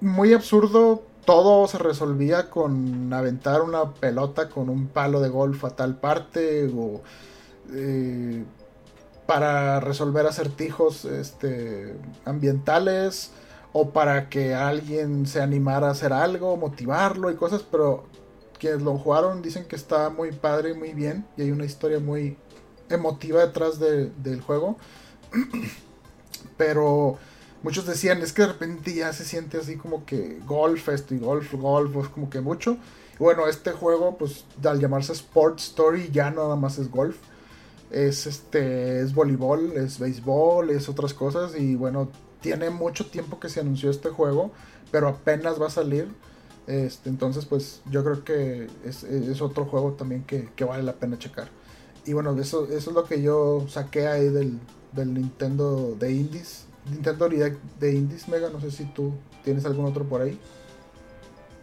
Muy 0.00 0.32
absurdo, 0.34 1.02
todo 1.24 1.66
se 1.68 1.78
resolvía 1.78 2.50
con 2.50 3.12
aventar 3.12 3.62
una 3.62 3.92
pelota 3.94 4.48
con 4.48 4.68
un 4.68 4.88
palo 4.88 5.20
de 5.20 5.28
golf 5.28 5.64
a 5.64 5.70
tal 5.70 5.96
parte 5.96 6.70
o 6.76 7.02
eh, 7.72 8.44
para 9.26 9.80
resolver 9.80 10.26
acertijos 10.26 11.04
este, 11.04 11.96
ambientales 12.24 13.30
o 13.72 13.90
para 13.90 14.28
que 14.28 14.54
alguien 14.54 15.26
se 15.26 15.40
animara 15.42 15.88
a 15.88 15.92
hacer 15.92 16.12
algo, 16.12 16.56
motivarlo 16.56 17.30
y 17.30 17.34
cosas, 17.34 17.64
pero 17.68 18.04
quienes 18.58 18.82
lo 18.82 18.96
jugaron 18.98 19.42
dicen 19.42 19.64
que 19.64 19.76
está 19.76 20.10
muy 20.10 20.30
padre, 20.32 20.74
muy 20.74 20.92
bien 20.92 21.26
y 21.36 21.42
hay 21.42 21.50
una 21.50 21.64
historia 21.64 21.98
muy 22.00 22.36
emotiva 22.88 23.40
detrás 23.40 23.78
de- 23.78 24.10
del 24.22 24.40
juego. 24.40 24.76
Pero 26.56 27.18
muchos 27.64 27.86
decían, 27.86 28.22
es 28.22 28.32
que 28.32 28.42
de 28.42 28.48
repente 28.48 28.94
ya 28.94 29.12
se 29.12 29.24
siente 29.24 29.56
así 29.58 29.76
como 29.76 30.04
que 30.04 30.38
golf 30.46 30.88
esto 30.90 31.14
y 31.14 31.18
golf, 31.18 31.52
golf, 31.54 31.96
es 31.96 32.08
como 32.08 32.30
que 32.30 32.40
mucho. 32.40 32.76
Bueno, 33.18 33.46
este 33.48 33.72
juego, 33.72 34.16
pues 34.18 34.44
al 34.64 34.80
llamarse 34.80 35.12
Sport 35.12 35.58
Story, 35.60 36.10
ya 36.12 36.30
nada 36.30 36.56
más 36.56 36.78
es 36.78 36.90
golf. 36.90 37.16
Es 37.90 38.26
este, 38.26 39.00
es 39.00 39.14
voleibol, 39.14 39.72
es 39.72 39.98
béisbol, 39.98 40.70
es 40.70 40.88
otras 40.88 41.14
cosas. 41.14 41.56
Y 41.56 41.74
bueno, 41.74 42.10
tiene 42.40 42.70
mucho 42.70 43.06
tiempo 43.06 43.40
que 43.40 43.48
se 43.48 43.60
anunció 43.60 43.90
este 43.90 44.10
juego, 44.10 44.52
pero 44.90 45.08
apenas 45.08 45.60
va 45.60 45.68
a 45.68 45.70
salir. 45.70 46.08
Este, 46.66 47.08
entonces, 47.08 47.46
pues 47.46 47.80
yo 47.90 48.04
creo 48.04 48.24
que 48.24 48.68
es, 48.84 49.04
es 49.04 49.40
otro 49.40 49.64
juego 49.64 49.92
también 49.92 50.24
que, 50.24 50.48
que 50.54 50.64
vale 50.64 50.82
la 50.82 50.94
pena 50.94 51.18
checar. 51.18 51.48
Y 52.04 52.12
bueno, 52.12 52.38
eso, 52.38 52.66
eso 52.66 52.90
es 52.90 52.94
lo 52.94 53.04
que 53.04 53.22
yo 53.22 53.64
saqué 53.68 54.06
ahí 54.06 54.28
del, 54.28 54.58
del 54.92 55.14
Nintendo 55.14 55.96
de 55.98 56.12
Indies. 56.12 56.63
Nintendo 56.90 57.28
Direct 57.28 57.62
de 57.80 57.92
Indies, 57.94 58.28
Mega. 58.28 58.50
No 58.50 58.60
sé 58.60 58.70
si 58.70 58.84
tú 58.84 59.12
tienes 59.42 59.64
algún 59.64 59.86
otro 59.86 60.04
por 60.04 60.22
ahí. 60.22 60.38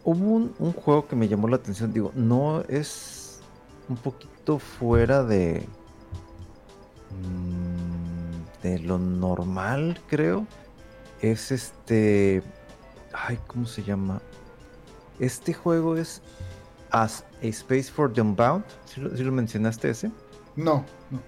Hubo 0.04 0.26
un, 0.26 0.56
un 0.58 0.74
juego 0.74 1.08
que 1.08 1.16
me 1.16 1.28
llamó 1.28 1.48
la 1.48 1.58
atención, 1.58 1.94
digo, 1.94 2.12
no 2.16 2.62
es 2.68 3.40
un 3.88 3.98
poquito 3.98 4.58
fuera 4.58 5.24
de 5.24 5.68
mm, 7.12 8.64
de 8.64 8.80
lo 8.80 8.98
normal, 8.98 10.00
creo. 10.08 10.46
Es 11.22 11.52
este, 11.52 12.42
ay, 13.14 13.38
¿cómo 13.48 13.66
se 13.66 13.84
llama? 13.84 14.22
Este 15.20 15.54
juego 15.54 15.96
es 15.98 16.22
As 16.90 17.24
a 17.44 17.46
Space 17.46 17.92
for 17.92 18.12
the 18.12 18.22
Unbound. 18.22 18.66
¿Sí 18.86 19.02
lo, 19.02 19.16
sí 19.16 19.24
lo 19.24 19.32
mencionaste 19.32 19.90
ese? 19.90 20.12
No, 20.56 20.84
no. 21.12 21.20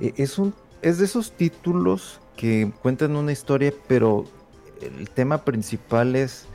E- 0.00 0.14
Es 0.16 0.38
un 0.38 0.52
es 0.82 0.98
de 0.98 1.04
esos 1.06 1.32
títulos 1.32 2.20
que 2.36 2.72
cuentan 2.82 3.16
una 3.16 3.32
historia, 3.32 3.72
pero 3.88 4.24
el 4.80 5.08
tema 5.10 5.44
principal 5.44 6.16
es 6.16 6.46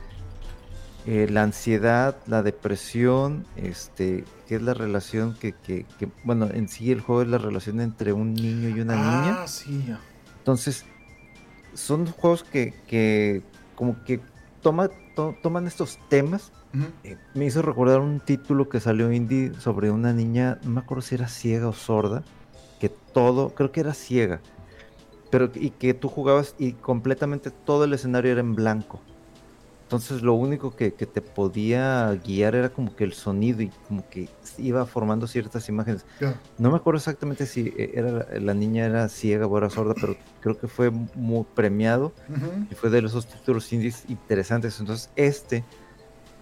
eh, 1.06 1.26
la 1.30 1.42
ansiedad, 1.42 2.16
la 2.26 2.42
depresión, 2.42 3.46
este, 3.56 4.24
que 4.46 4.56
es 4.56 4.62
la 4.62 4.74
relación 4.74 5.34
que, 5.34 5.52
que- 5.52 5.86
que- 5.98 6.08
bueno, 6.24 6.48
en 6.52 6.68
sí 6.68 6.92
el 6.92 7.00
juego 7.00 7.22
es 7.22 7.28
la 7.28 7.38
relación 7.38 7.80
entre 7.80 8.12
un 8.12 8.34
niño 8.34 8.68
y 8.68 8.80
una 8.80 8.96
niña. 8.96 9.38
Ah, 9.40 9.46
sí, 9.46 9.82
ya. 9.88 9.98
Entonces, 10.38 10.84
son 11.74 12.06
juegos 12.06 12.44
que, 12.44 12.74
que 12.86 13.42
como 13.76 13.96
que 14.04 14.20
toma, 14.62 14.90
to- 15.14 15.34
toman 15.42 15.66
estos 15.66 15.98
temas. 16.08 16.52
Eh, 17.02 17.16
me 17.34 17.46
hizo 17.46 17.62
recordar 17.62 18.00
un 18.00 18.20
título 18.20 18.68
que 18.68 18.78
salió 18.78 19.10
indie 19.10 19.52
sobre 19.58 19.90
una 19.90 20.12
niña, 20.12 20.58
no 20.64 20.70
me 20.70 20.80
acuerdo 20.80 21.00
si 21.02 21.14
era 21.14 21.28
ciega 21.28 21.66
o 21.68 21.72
sorda, 21.72 22.22
que 22.78 22.90
todo, 22.90 23.54
creo 23.54 23.72
que 23.72 23.80
era 23.80 23.94
ciega, 23.94 24.40
pero 25.30 25.50
y 25.54 25.70
que 25.70 25.94
tú 25.94 26.08
jugabas 26.08 26.54
y 26.58 26.72
completamente 26.72 27.50
todo 27.50 27.84
el 27.84 27.92
escenario 27.92 28.32
era 28.32 28.40
en 28.40 28.54
blanco. 28.54 29.00
Entonces 29.82 30.22
lo 30.22 30.34
único 30.34 30.76
que, 30.76 30.94
que 30.94 31.06
te 31.06 31.20
podía 31.20 32.12
guiar 32.24 32.54
era 32.54 32.68
como 32.68 32.94
que 32.94 33.02
el 33.02 33.12
sonido 33.12 33.60
y 33.62 33.70
como 33.88 34.08
que 34.08 34.28
iba 34.58 34.86
formando 34.86 35.26
ciertas 35.26 35.68
imágenes. 35.68 36.04
Ya. 36.20 36.40
No 36.58 36.70
me 36.70 36.76
acuerdo 36.76 36.98
exactamente 36.98 37.44
si 37.46 37.68
eh, 37.76 37.90
era 37.94 38.24
la, 38.38 38.54
niña 38.54 38.84
era 38.86 39.08
ciega 39.08 39.48
o 39.48 39.58
era 39.58 39.68
sorda, 39.68 39.94
pero 40.00 40.16
creo 40.40 40.56
que 40.56 40.68
fue 40.68 40.90
muy 40.90 41.44
premiado 41.56 42.12
Ujú. 42.28 42.66
y 42.70 42.74
fue 42.76 42.88
de 42.90 43.00
esos 43.00 43.26
títulos 43.26 43.72
indies 43.72 44.04
interesantes. 44.08 44.78
Entonces, 44.78 45.10
este, 45.16 45.64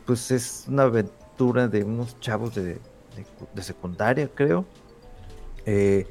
pues 0.05 0.31
es 0.31 0.65
una 0.69 0.83
aventura 0.83 1.69
de 1.69 1.85
unos 1.85 2.21
chavos 2.21 2.55
de, 2.55 2.65
de- 2.65 2.81
de 3.55 3.63
secundaria, 3.63 4.29
creo. 4.35 4.67
Eh, 5.65 6.07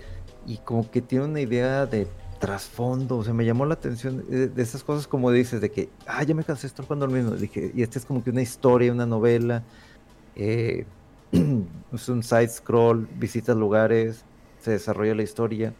y 0.47 0.57
como 0.57 0.89
que 0.89 1.01
tiene 1.01 1.25
una 1.25 1.41
idea 1.41 1.85
de 1.85 2.07
trasfondo. 2.39 3.17
O 3.17 3.23
sea, 3.23 3.33
me 3.33 3.45
llamó 3.45 3.65
la 3.65 3.75
atención 3.75 4.25
de, 4.27 4.49
de 4.49 4.63
esas 4.63 4.83
cosas 4.83 5.07
como 5.07 5.31
dices, 5.31 5.61
de 5.61 5.71
que, 5.71 5.95
ah, 6.05 6.23
ya 6.23 6.35
me 6.35 6.43
cansé 6.45 6.67
estar 6.67 6.85
jugando 6.85 7.07
lo 7.07 7.13
mismo. 7.13 7.31
Dije, 7.35 7.71
y 7.73 7.81
este 7.83 7.99
es 7.99 8.05
como 8.05 8.23
que 8.23 8.31
una 8.31 8.41
historia, 8.41 8.91
una 8.91 9.05
novela. 9.05 9.67
eh, 10.35 10.87
es 11.91 12.09
un 12.09 12.23
side 12.23 12.49
scroll, 12.49 13.07
visitas 13.11 13.57
lugares, 13.57 14.27
se 14.57 14.71
desarrolla 14.71 15.15
la 15.15 15.23
historia 15.23 15.77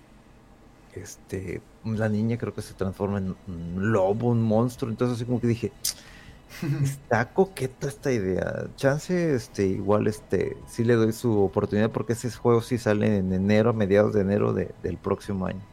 este, 0.91 1.67
la 1.83 2.09
niña 2.09 2.37
creo 2.37 2.53
que 2.53 2.61
se 2.61 2.73
transforma 2.73 3.19
en 3.19 3.37
un 3.47 3.91
lobo, 3.91 4.29
un 4.29 4.41
monstruo, 4.41 4.89
entonces 4.91 5.15
así 5.17 5.25
como 5.25 5.39
que 5.41 5.47
dije, 5.47 5.77
está 6.81 7.33
coqueta 7.33 7.87
esta 7.87 8.11
idea, 8.11 8.71
chance, 8.75 9.35
este, 9.35 9.67
igual, 9.67 10.07
este, 10.07 10.63
sí 10.67 10.83
le 10.83 10.95
doy 10.95 11.13
su 11.13 11.39
oportunidad 11.41 11.91
porque 11.91 12.13
ese 12.13 12.31
juego 12.31 12.61
sí 12.61 12.77
sale 12.77 13.17
en 13.17 13.33
enero, 13.33 13.71
a 13.71 13.73
mediados 13.73 14.13
de 14.13 14.21
enero 14.21 14.53
de- 14.53 14.75
del 14.81 14.99
próximo 14.99 15.45
año. 15.47 15.67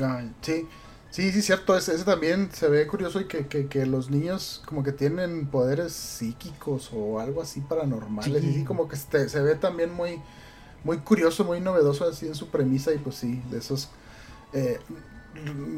Ah, 0.00 0.22
sí, 0.40 0.68
sí, 1.10 1.32
sí, 1.32 1.42
cierto. 1.42 1.76
Ese, 1.76 1.94
ese 1.94 2.04
también 2.04 2.50
se 2.52 2.68
ve 2.68 2.86
curioso 2.86 3.20
y 3.20 3.26
que, 3.26 3.46
que, 3.46 3.66
que 3.68 3.86
los 3.86 4.10
niños 4.10 4.62
como 4.66 4.82
que 4.82 4.92
tienen 4.92 5.46
poderes 5.48 5.92
psíquicos 5.92 6.90
o 6.94 7.20
algo 7.20 7.42
así 7.42 7.60
paranormales. 7.60 8.44
Y 8.44 8.52
Sí. 8.52 8.54
sí, 8.54 8.64
como 8.64 8.88
que 8.88 8.96
este, 8.96 9.28
se 9.28 9.40
ve 9.42 9.54
también 9.56 9.92
muy, 9.92 10.20
muy 10.84 10.98
curioso, 10.98 11.44
muy 11.44 11.60
novedoso 11.60 12.06
así 12.08 12.26
en 12.26 12.34
su 12.34 12.50
premisa. 12.50 12.92
Y 12.94 12.98
pues 12.98 13.16
sí, 13.16 13.42
de 13.50 13.58
esos 13.58 13.90
eh, 14.52 14.80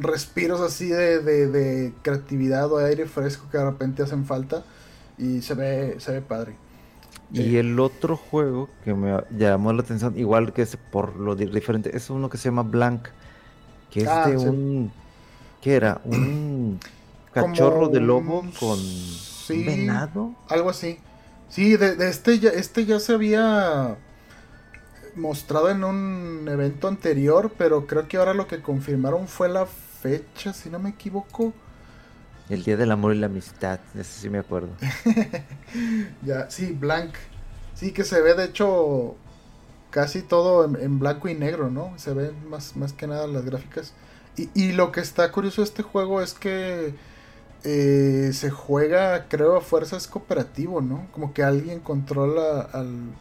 respiros 0.01 0.61
así 0.61 0.89
de, 0.89 1.20
de, 1.20 1.49
de 1.49 1.95
creatividad 2.03 2.73
o 2.73 2.78
de 2.78 2.86
aire 2.89 3.07
fresco 3.07 3.49
que 3.51 3.59
de 3.59 3.65
repente 3.65 4.03
hacen 4.03 4.24
falta. 4.27 4.65
Y 5.19 5.43
se 5.43 5.55
ve, 5.55 5.97
se 6.01 6.12
ve 6.12 6.23
padre. 6.23 6.57
Y 7.31 7.57
el 7.57 7.78
otro 7.81 8.16
juego 8.16 8.70
que 8.82 8.95
me 8.95 9.23
llamó 9.31 9.73
la 9.73 9.82
atención, 9.82 10.16
igual 10.19 10.53
que 10.53 10.62
ese 10.62 10.78
por 10.78 11.16
lo 11.16 11.35
di- 11.36 11.47
diferente, 11.47 11.97
es 11.97 12.11
uno 12.11 12.28
que 12.31 12.39
se 12.39 12.45
llama 12.49 12.62
Blank, 12.62 13.09
que 13.95 14.03
es 14.05 14.11
Ah, 14.11 14.25
de 14.25 14.37
sí. 14.39 14.47
un, 14.51 14.93
¿qué 15.61 15.75
era? 15.77 16.01
Un 16.05 16.81
cachorro 17.33 17.89
de 17.89 18.01
lobo 18.01 18.41
un- 18.41 18.53
con 18.53 18.79
sí. 18.81 19.55
un 19.55 19.65
venado. 19.65 20.37
Algo 20.49 20.71
así. 20.71 20.99
Sí, 21.49 21.77
de, 21.77 21.97
de 21.97 22.09
este, 22.11 22.39
ya, 22.39 22.51
este 22.51 22.85
ya 22.87 22.99
se 23.01 23.15
había 23.15 23.99
mostrado 25.16 25.71
en 25.71 25.85
un 25.85 26.47
evento 26.49 26.89
anterior, 26.89 27.53
pero 27.57 27.87
creo 27.87 28.09
que 28.09 28.16
ahora 28.16 28.35
lo 28.35 28.47
que 28.49 28.62
confirmaron 28.62 29.29
fue 29.29 29.49
la 29.49 29.66
fecha, 29.66 30.53
si 30.53 30.71
no 30.71 30.79
me 30.79 30.91
equivoco. 30.91 31.53
El 32.49 32.62
Día 32.65 32.79
del 32.79 32.91
Amor 32.91 33.15
y 33.15 33.19
la 33.19 33.27
Amistad, 33.27 33.81
ese 33.95 34.05
sí 34.21 34.31
me 34.31 34.39
acuerdo. 34.39 34.81
Ya, 36.23 36.51
sí, 36.51 36.73
Blank. 36.73 37.15
Sí, 37.75 37.93
que 37.93 38.05
se 38.05 38.21
ve 38.23 38.35
de 38.35 38.45
hecho 38.45 39.16
casi 39.95 40.23
todo 40.23 40.65
en, 40.65 40.75
en 40.75 40.99
blanco 40.99 41.29
y 41.29 41.35
negro, 41.35 41.71
¿no? 41.71 41.93
Se 41.99 42.12
ven 42.12 42.49
más, 42.51 42.75
más 42.75 42.93
que 42.93 43.07
nada 43.07 43.29
las 43.29 43.45
gráficas. 43.45 43.93
Y, 44.37 44.51
y 44.53 44.73
lo 44.73 44.91
que 44.91 44.99
está 44.99 45.31
curioso 45.31 45.61
de 45.62 45.66
este 45.69 45.85
juego 45.85 46.21
es 46.21 46.35
que 46.35 46.97
eh, 47.62 48.31
se 48.33 48.51
juega, 48.51 49.29
creo, 49.29 49.57
a 49.57 49.61
fuerzas 49.61 50.09
cooperativo, 50.09 50.81
¿no? 50.81 51.07
Como 51.12 51.33
que 51.33 51.45
alguien 51.45 51.79
controla 51.79 52.62
al, 52.73 53.15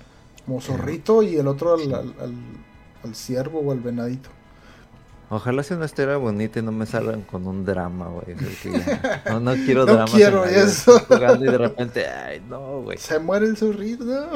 como 0.46 0.62
zorrito 0.62 1.22
y 1.22 1.36
el 1.36 1.48
otro 1.48 1.76
al, 1.76 1.94
al, 1.94 2.16
al, 2.20 2.34
al 3.04 3.16
ciervo 3.16 3.60
o 3.60 3.72
al 3.72 3.80
venadito. 3.80 4.32
Ojalá 5.34 5.64
sea 5.64 5.78
una 5.78 5.86
historia 5.86 6.18
bonita 6.18 6.60
y 6.60 6.62
no 6.62 6.72
me 6.72 6.86
salgan 6.86 7.22
con 7.24 7.48
un 7.48 7.66
drama, 7.66 8.08
güey. 8.08 8.36
No, 9.30 9.40
no 9.40 9.54
quiero 9.56 9.86
No 9.86 9.94
drama. 9.94 10.12
quiero 10.12 10.46
eso. 10.46 11.00
Jugando 11.08 11.46
y 11.46 11.52
de 11.52 11.58
repente, 11.58 12.08
ay, 12.08 12.42
no, 12.48 12.82
güey. 12.82 12.98
Se 12.98 13.20
muere 13.20 13.48
el 13.48 13.58
zorrito, 13.58 14.04
¿no? 14.06 14.28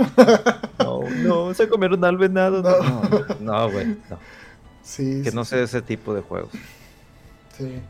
No, 0.79 1.09
no, 1.09 1.53
se 1.53 1.67
comieron 1.67 2.03
al 2.05 2.17
venado. 2.17 2.61
No. 2.63 2.79
No, 2.79 3.35
no, 3.39 3.71
güey. 3.71 3.87
No, 4.09 4.17
Sí, 4.81 5.21
Que 5.23 5.31
sí, 5.31 5.35
no 5.35 5.43
sea 5.43 5.61
ese 5.63 5.81
tipo 5.81 6.13
de 6.13 6.21
juegos. 6.21 6.51
sí. 7.57 7.81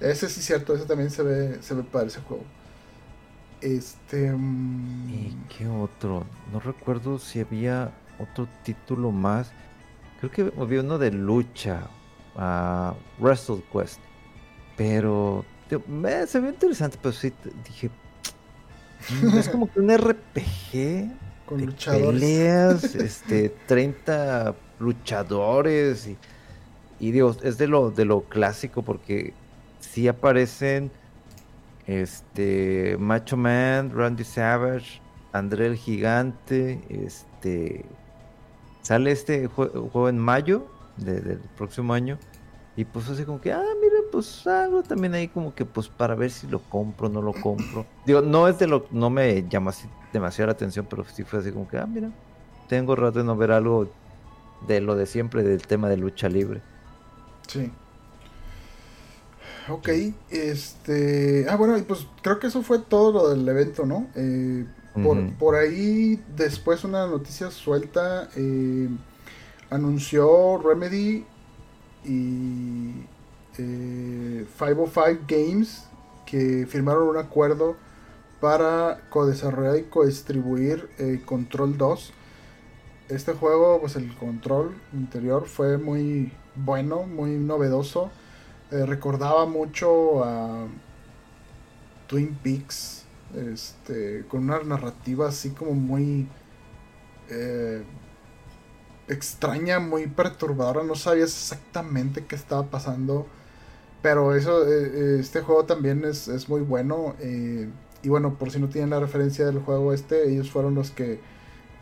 Ese 0.00 0.28
sí 0.28 0.38
es 0.38 0.46
cierto, 0.46 0.74
ese 0.76 0.86
también 0.86 1.10
se 1.10 1.24
ve, 1.24 1.58
se 1.60 1.74
ve 1.74 1.82
padre 1.82 2.06
ese 2.06 2.20
juego. 2.20 2.44
Este. 3.60 4.30
mm, 4.32 5.10
¿Y 5.10 5.36
qué 5.48 5.66
otro? 5.66 6.24
No 6.52 6.60
recuerdo 6.60 7.18
si 7.18 7.40
había 7.40 7.90
otro 8.18 8.48
título 8.62 9.10
más. 9.10 9.50
Creo 10.20 10.30
que 10.30 10.52
había 10.60 10.80
uno 10.82 10.98
de 10.98 11.10
lucha. 11.10 11.88
A 12.38 12.94
Wrestle 13.18 13.62
Quest. 13.72 14.00
Pero 14.76 15.44
tío, 15.68 15.82
me- 15.86 16.26
se 16.26 16.40
ve 16.40 16.48
interesante, 16.50 16.96
pero 17.02 17.12
sí 17.12 17.32
dije. 17.66 17.90
"Mm, 19.22 19.36
Es 19.38 19.48
como 19.48 19.70
que 19.70 19.80
un 19.80 19.90
RPG 19.90 21.10
con 21.46 21.58
de 21.58 21.66
luchadores. 21.66 22.20
peleas, 22.20 22.94
este, 22.94 23.50
30 23.66 24.54
luchadores 24.78 26.06
y, 26.06 26.16
y 27.00 27.10
digo, 27.10 27.34
es 27.42 27.58
de 27.58 27.66
lo, 27.66 27.90
de 27.90 28.04
lo 28.04 28.22
clásico 28.22 28.82
porque 28.82 29.34
sí 29.80 30.06
aparecen 30.08 30.90
este 31.86 32.96
Macho 32.98 33.36
Man, 33.36 33.90
Randy 33.94 34.24
Savage, 34.24 35.00
André 35.32 35.66
el 35.66 35.76
Gigante, 35.76 36.80
este 36.88 37.84
sale 38.82 39.10
este 39.12 39.48
jue- 39.48 39.70
juego 39.70 40.08
en 40.08 40.18
mayo 40.18 40.66
de- 40.98 41.20
del 41.20 41.38
próximo 41.56 41.92
año 41.94 42.18
y 42.76 42.84
pues 42.84 43.08
así 43.08 43.24
como 43.24 43.40
que, 43.40 43.52
ah, 43.52 43.62
mira, 43.80 43.96
pues 44.12 44.46
algo 44.46 44.82
también 44.82 45.14
ahí 45.14 45.28
como 45.28 45.54
que 45.54 45.64
pues 45.64 45.88
para 45.88 46.14
ver 46.14 46.30
si 46.30 46.46
lo 46.46 46.60
compro 46.68 47.08
no 47.08 47.22
lo 47.22 47.32
compro. 47.32 47.86
Digo, 48.06 48.20
no 48.22 48.48
es 48.48 48.58
de 48.58 48.66
lo, 48.68 48.86
no 48.90 49.10
me 49.10 49.48
llama 49.48 49.70
así 49.70 49.88
demasiado 50.12 50.46
la 50.46 50.52
atención, 50.52 50.86
pero 50.88 51.04
sí 51.04 51.24
fue 51.24 51.40
así 51.40 51.50
como 51.52 51.66
que, 51.68 51.78
ah, 51.78 51.86
mira, 51.86 52.10
tengo 52.68 52.94
rato 52.96 53.18
de 53.18 53.24
no 53.24 53.36
ver 53.36 53.50
algo 53.52 53.88
de 54.68 54.80
lo 54.80 54.94
de 54.96 55.06
siempre 55.06 55.42
del 55.42 55.66
tema 55.66 55.88
de 55.88 55.96
lucha 55.96 56.28
libre. 56.28 56.60
Sí. 57.48 57.70
Ok, 59.70 59.88
este. 60.30 61.46
Ah, 61.48 61.56
bueno, 61.56 61.76
y 61.76 61.82
pues 61.82 62.06
creo 62.22 62.38
que 62.38 62.46
eso 62.46 62.62
fue 62.62 62.78
todo 62.78 63.12
lo 63.12 63.28
del 63.28 63.46
evento, 63.48 63.84
¿no? 63.84 64.06
Eh, 64.14 64.64
por, 65.02 65.16
por 65.38 65.54
ahí, 65.56 66.16
después 66.36 66.84
una 66.84 67.06
noticia 67.06 67.50
suelta. 67.50 68.28
eh, 68.36 68.88
anunció 69.70 70.58
Remedy 70.58 71.24
y 72.04 72.90
eh, 73.58 74.46
505 74.58 75.24
Games 75.28 75.88
que 76.26 76.66
firmaron 76.66 77.08
un 77.08 77.16
acuerdo 77.16 77.76
para 78.40 79.00
co-desarrollar 79.10 79.78
y 79.78 79.84
co-distribuir 79.84 80.88
eh, 80.98 81.22
Control 81.24 81.76
2. 81.76 82.12
Este 83.08 83.32
juego, 83.32 83.80
pues 83.80 83.96
el 83.96 84.14
control 84.16 84.74
interior 84.92 85.46
fue 85.46 85.78
muy 85.78 86.30
bueno, 86.54 87.04
muy 87.04 87.30
novedoso. 87.30 88.10
Eh, 88.70 88.84
recordaba 88.84 89.46
mucho 89.46 90.22
a 90.24 90.66
Twin 92.06 92.38
Peaks, 92.42 93.06
este, 93.34 94.24
con 94.28 94.44
una 94.44 94.62
narrativa 94.62 95.28
así 95.28 95.50
como 95.50 95.72
muy 95.72 96.28
eh, 97.30 97.82
extraña, 99.08 99.80
muy 99.80 100.06
perturbadora. 100.06 100.84
No 100.84 100.94
sabías 100.94 101.30
exactamente 101.30 102.26
qué 102.26 102.36
estaba 102.36 102.64
pasando. 102.70 103.26
Pero 104.02 104.34
eso, 104.34 104.66
eh, 104.66 104.92
eh, 104.94 105.18
este 105.20 105.40
juego 105.40 105.64
también 105.64 106.04
es, 106.04 106.28
es 106.28 106.48
muy 106.48 106.60
bueno. 106.62 107.14
eh, 107.20 107.68
y 108.02 108.08
bueno, 108.10 108.38
por 108.38 108.50
si 108.52 108.60
no 108.60 108.68
tienen 108.68 108.90
la 108.90 109.00
referencia 109.00 109.44
del 109.44 109.58
juego 109.58 109.92
este, 109.92 110.30
ellos 110.30 110.50
fueron 110.52 110.76
los 110.76 110.92
que 110.92 111.20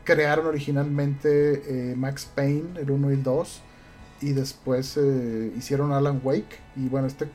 crearon 0.05 0.47
originalmente 0.47 1.95
Max 1.97 2.27
Payne, 2.35 2.81
el 2.81 2.91
1 2.91 3.11
y 3.11 3.15
el 3.15 3.23
2. 3.23 3.63
Y 4.23 4.33
después 4.33 4.99
hicieron 5.57 5.93
Alan 5.93 6.21
Wake. 6.25 6.59
Y 6.77 6.89
bueno, 6.89 7.07
este 7.07 7.29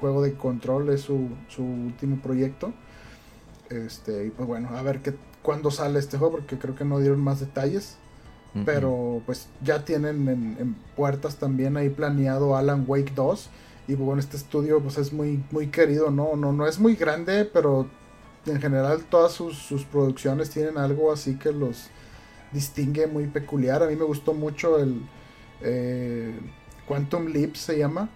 juego 0.00 0.22
de 0.22 0.34
control 0.34 0.90
es 0.90 1.02
su, 1.02 1.30
su 1.48 1.64
último 1.64 2.20
proyecto. 2.20 2.74
Este, 3.70 4.26
y 4.26 4.30
pues 4.30 4.46
bueno, 4.46 4.70
a 4.76 4.82
ver 4.82 5.00
qué, 5.02 5.14
cuándo 5.42 5.70
sale 5.70 5.98
este 5.98 6.18
juego, 6.18 6.32
porque 6.32 6.58
creo 6.58 6.74
que 6.74 6.84
no 6.84 6.98
dieron 7.00 7.20
más 7.20 7.40
detalles. 7.40 7.96
Pero 8.64 9.22
pues 9.24 9.48
ya 9.62 9.84
tienen 9.84 10.28
en, 10.28 10.56
en 10.58 10.74
puertas 10.96 11.36
también 11.36 11.76
ahí 11.76 11.90
planeado 11.90 12.56
Alan 12.56 12.84
Wake 12.88 13.12
2. 13.14 13.50
Y 13.88 13.94
bueno, 13.94 14.20
este 14.20 14.36
estudio 14.36 14.80
pues 14.80 14.98
es 14.98 15.12
muy, 15.12 15.42
muy 15.50 15.68
querido, 15.68 16.10
¿no? 16.10 16.34
No, 16.34 16.52
no 16.52 16.66
es 16.66 16.80
muy 16.80 16.96
grande, 16.96 17.44
pero 17.44 17.88
en 18.46 18.60
general 18.60 19.04
todas 19.04 19.32
sus, 19.32 19.56
sus 19.56 19.84
producciones 19.84 20.50
tienen 20.50 20.78
algo 20.78 21.12
así 21.12 21.36
que 21.36 21.52
los 21.52 21.88
distingue 22.52 23.06
muy 23.06 23.26
peculiar. 23.26 23.82
A 23.82 23.86
mí 23.86 23.96
me 23.96 24.04
gustó 24.04 24.34
mucho 24.34 24.78
el 24.78 25.02
eh, 25.62 26.34
Quantum 26.86 27.26
Leap 27.26 27.54
se 27.54 27.78
llama. 27.78 28.08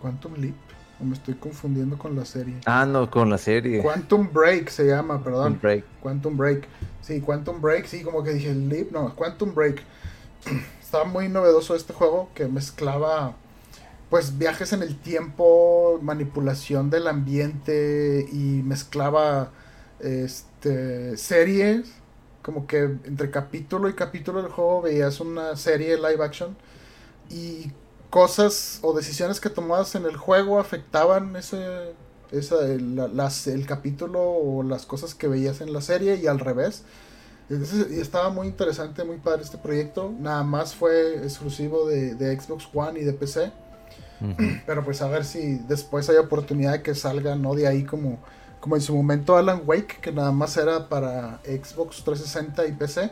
Quantum 0.00 0.34
Leap. 0.34 0.69
O 1.00 1.04
me 1.04 1.14
estoy 1.14 1.34
confundiendo 1.34 1.96
con 1.98 2.14
la 2.14 2.24
serie. 2.24 2.56
Ah, 2.66 2.84
no, 2.84 3.10
con 3.10 3.30
la 3.30 3.38
serie. 3.38 3.82
Quantum 3.82 4.28
Break 4.32 4.68
se 4.68 4.86
llama, 4.86 5.22
perdón. 5.22 5.54
Un 5.54 5.60
break. 5.60 5.84
Quantum 6.02 6.36
Break. 6.36 6.68
Sí, 7.00 7.20
Quantum 7.20 7.60
Break, 7.60 7.86
sí, 7.86 8.02
como 8.02 8.22
que 8.22 8.32
dije 8.32 8.54
Leap, 8.54 8.92
no, 8.92 9.14
Quantum 9.16 9.54
Break. 9.54 9.82
Estaba 10.82 11.04
muy 11.04 11.28
novedoso 11.28 11.74
este 11.74 11.92
juego 11.92 12.28
que 12.34 12.46
mezclaba 12.48 13.34
pues 14.10 14.36
viajes 14.38 14.72
en 14.72 14.82
el 14.82 14.96
tiempo, 14.96 16.00
manipulación 16.02 16.90
del 16.90 17.06
ambiente 17.06 18.26
y 18.32 18.60
mezclaba 18.64 19.52
este 20.00 21.16
series, 21.16 21.92
como 22.42 22.66
que 22.66 22.82
entre 23.04 23.30
capítulo 23.30 23.88
y 23.88 23.94
capítulo 23.94 24.42
del 24.42 24.50
juego 24.50 24.82
veías 24.82 25.20
una 25.20 25.54
serie 25.54 25.96
live 25.96 26.24
action 26.24 26.56
y 27.30 27.70
cosas 28.10 28.80
o 28.82 28.94
decisiones 28.94 29.40
que 29.40 29.50
tomabas 29.50 29.94
en 29.94 30.04
el 30.06 30.16
juego 30.16 30.60
afectaban 30.60 31.36
ese 31.36 31.94
esa, 32.32 32.64
el, 32.66 32.96
la- 32.96 33.08
las, 33.08 33.46
el 33.48 33.66
capítulo 33.66 34.22
o 34.22 34.62
las 34.62 34.86
cosas 34.86 35.14
que 35.14 35.28
veías 35.28 35.60
en 35.60 35.72
la 35.72 35.80
serie 35.80 36.16
y 36.16 36.26
al 36.28 36.38
revés. 36.40 36.84
Entonces, 37.48 37.88
y 37.90 38.00
estaba 38.00 38.30
muy 38.30 38.46
interesante, 38.48 39.04
muy 39.04 39.18
padre 39.18 39.42
este 39.42 39.58
proyecto. 39.58 40.12
Nada 40.18 40.44
más 40.44 40.74
fue 40.74 41.16
exclusivo 41.24 41.86
de, 41.88 42.14
de 42.14 42.38
Xbox 42.40 42.68
One 42.74 43.00
y 43.00 43.04
de 43.04 43.12
PC. 43.14 43.52
Pero 44.66 44.84
pues 44.84 45.02
a 45.02 45.08
ver 45.08 45.24
si 45.24 45.58
después 45.68 46.08
hay 46.10 46.16
oportunidad 46.16 46.72
de 46.72 46.82
que 46.82 46.94
salga, 46.94 47.36
¿no? 47.36 47.54
De 47.54 47.66
ahí 47.66 47.84
como, 47.84 48.22
como 48.60 48.76
en 48.76 48.82
su 48.82 48.94
momento 48.94 49.36
Alan 49.36 49.62
Wake, 49.66 49.98
que 50.00 50.12
nada 50.12 50.32
más 50.32 50.56
era 50.56 50.88
para 50.88 51.40
Xbox 51.44 52.04
360 52.04 52.66
y 52.66 52.72
PC. 52.72 53.10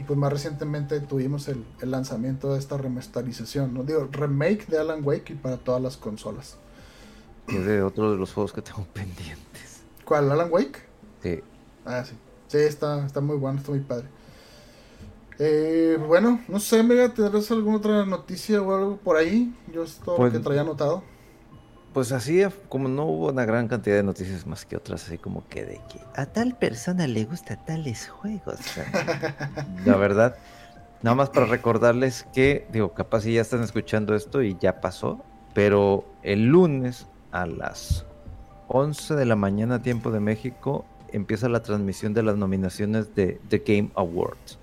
Y 0.00 0.04
pues 0.04 0.18
más 0.18 0.32
recientemente 0.32 0.98
tuvimos 1.00 1.46
el, 1.48 1.62
el 1.80 1.90
lanzamiento 1.90 2.54
de 2.54 2.58
esta 2.58 2.78
remasterización, 2.78 3.74
¿no? 3.74 3.82
Digo, 3.84 4.08
remake 4.10 4.66
de 4.66 4.78
Alan 4.78 5.00
Wake 5.04 5.34
y 5.34 5.36
para 5.36 5.58
todas 5.58 5.82
las 5.82 5.96
consolas. 5.98 6.56
Es 7.46 7.66
de 7.66 7.82
otro 7.82 8.10
de 8.12 8.16
los 8.16 8.32
juegos 8.32 8.52
que 8.54 8.62
tengo 8.62 8.84
pendientes. 8.94 9.82
¿Cuál? 10.04 10.30
¿Alan 10.32 10.48
Wake? 10.50 10.78
Sí. 11.22 11.40
Ah, 11.84 12.02
sí. 12.04 12.14
Sí, 12.48 12.56
está, 12.58 13.04
está 13.06 13.20
muy 13.20 13.36
bueno, 13.36 13.58
está 13.58 13.70
muy 13.72 13.80
padre. 13.80 14.06
Eh, 15.38 15.98
bueno, 16.06 16.40
no 16.48 16.60
sé, 16.60 16.82
Mega, 16.82 17.12
¿tendrás 17.14 17.50
alguna 17.50 17.76
otra 17.78 18.04
noticia 18.04 18.60
o 18.60 18.74
algo 18.74 18.96
por 18.96 19.16
ahí? 19.16 19.54
Yo 19.72 19.82
es 19.84 19.96
todo 19.96 20.16
Pues- 20.16 20.32
lo 20.32 20.38
que 20.38 20.44
traía 20.44 20.62
anotado. 20.62 21.02
Pues 21.92 22.12
así, 22.12 22.42
como 22.68 22.88
no 22.88 23.04
hubo 23.04 23.28
una 23.30 23.44
gran 23.44 23.66
cantidad 23.66 23.96
de 23.96 24.04
noticias 24.04 24.46
más 24.46 24.64
que 24.64 24.76
otras, 24.76 25.04
así 25.06 25.18
como 25.18 25.46
que 25.48 25.64
de 25.64 25.80
que 25.90 26.00
a 26.14 26.26
tal 26.26 26.54
persona 26.56 27.06
le 27.08 27.24
gusta 27.24 27.56
tales 27.56 28.08
juegos. 28.08 28.60
La 29.84 29.96
verdad, 29.96 30.36
nada 31.02 31.16
más 31.16 31.30
para 31.30 31.46
recordarles 31.46 32.26
que, 32.32 32.68
digo, 32.72 32.92
capaz 32.94 33.22
si 33.22 33.34
ya 33.34 33.40
están 33.40 33.62
escuchando 33.62 34.14
esto 34.14 34.40
y 34.42 34.56
ya 34.60 34.80
pasó, 34.80 35.24
pero 35.52 36.04
el 36.22 36.46
lunes 36.46 37.08
a 37.32 37.46
las 37.46 38.06
11 38.68 39.16
de 39.16 39.24
la 39.24 39.34
mañana, 39.34 39.82
tiempo 39.82 40.12
de 40.12 40.20
México, 40.20 40.84
empieza 41.12 41.48
la 41.48 41.60
transmisión 41.60 42.14
de 42.14 42.22
las 42.22 42.36
nominaciones 42.36 43.16
de 43.16 43.40
The 43.48 43.64
Game 43.66 43.90
Awards. 43.96 44.58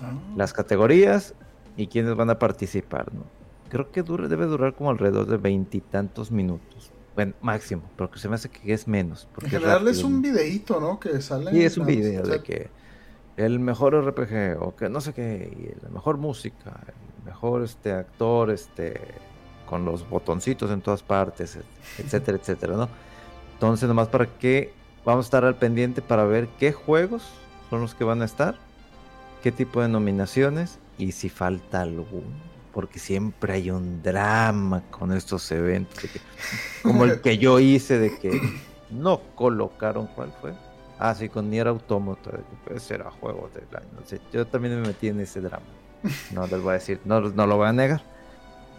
Ah, 0.00 0.12
Las 0.36 0.54
categorías 0.54 1.34
y 1.76 1.88
quiénes 1.88 2.14
van 2.16 2.30
a 2.30 2.38
participar, 2.38 3.12
¿no? 3.12 3.35
Creo 3.68 3.90
que 3.90 4.02
dura, 4.02 4.28
debe 4.28 4.46
durar 4.46 4.74
como 4.74 4.90
alrededor 4.90 5.26
de 5.26 5.36
veintitantos 5.36 6.30
minutos. 6.30 6.90
Bueno, 7.14 7.32
máximo, 7.40 7.82
pero 7.96 8.10
que 8.10 8.18
se 8.18 8.28
me 8.28 8.34
hace 8.34 8.48
que 8.48 8.72
es 8.72 8.86
menos. 8.86 9.26
porque 9.34 9.56
en 9.56 9.62
general 9.62 9.88
es 9.88 10.04
un 10.04 10.20
videíto, 10.22 10.80
¿no? 10.80 11.00
Que 11.00 11.20
sale. 11.20 11.56
Y 11.56 11.62
es 11.62 11.78
un 11.78 11.86
video 11.86 12.22
de 12.22 12.42
que 12.42 12.68
el 13.36 13.58
mejor 13.58 13.94
RPG 13.94 14.62
o 14.62 14.76
que 14.76 14.88
no 14.88 15.00
sé 15.00 15.12
qué, 15.14 15.50
y 15.78 15.82
la 15.84 15.88
mejor 15.90 16.18
música, 16.18 16.80
el 16.86 17.24
mejor 17.24 17.62
este 17.62 17.92
actor, 17.92 18.50
este 18.50 19.00
con 19.68 19.84
los 19.84 20.08
botoncitos 20.08 20.70
en 20.70 20.80
todas 20.80 21.02
partes, 21.02 21.56
et- 21.56 21.64
etcétera, 21.98 22.38
etcétera, 22.38 22.76
¿no? 22.76 22.88
Entonces, 23.54 23.88
nomás 23.88 24.08
para 24.08 24.26
que 24.38 24.72
vamos 25.04 25.24
a 25.24 25.28
estar 25.28 25.44
al 25.44 25.56
pendiente 25.56 26.02
para 26.02 26.24
ver 26.24 26.48
qué 26.58 26.72
juegos 26.72 27.22
son 27.70 27.80
los 27.80 27.94
que 27.94 28.04
van 28.04 28.22
a 28.22 28.26
estar 28.26 28.56
qué 29.42 29.52
tipo 29.52 29.80
de 29.80 29.88
nominaciones 29.88 30.78
y 30.98 31.12
si 31.12 31.28
falta 31.28 31.80
alguno. 31.80 32.55
Porque 32.76 32.98
siempre 32.98 33.54
hay 33.54 33.70
un 33.70 34.02
drama 34.02 34.82
con 34.90 35.10
estos 35.10 35.50
eventos. 35.50 36.10
como 36.82 37.04
el 37.04 37.22
que 37.22 37.38
yo 37.38 37.58
hice 37.58 37.98
de 37.98 38.18
que 38.18 38.38
no 38.90 39.22
colocaron 39.34 40.08
cuál 40.08 40.30
fue. 40.42 40.52
Ah, 40.98 41.14
sí, 41.14 41.30
con 41.30 41.48
Nier 41.48 41.68
Automata. 41.68 42.32
Ese 42.68 42.96
era 42.96 43.10
juego 43.10 43.48
del 43.54 43.64
año. 43.74 44.20
yo 44.30 44.46
también 44.46 44.78
me 44.78 44.88
metí 44.88 45.08
en 45.08 45.20
ese 45.20 45.40
drama. 45.40 45.64
No 46.32 46.46
les 46.46 46.60
voy 46.60 46.72
a 46.72 46.74
decir, 46.74 47.00
no, 47.06 47.22
no 47.22 47.46
lo 47.46 47.56
voy 47.56 47.68
a 47.68 47.72
negar. 47.72 48.02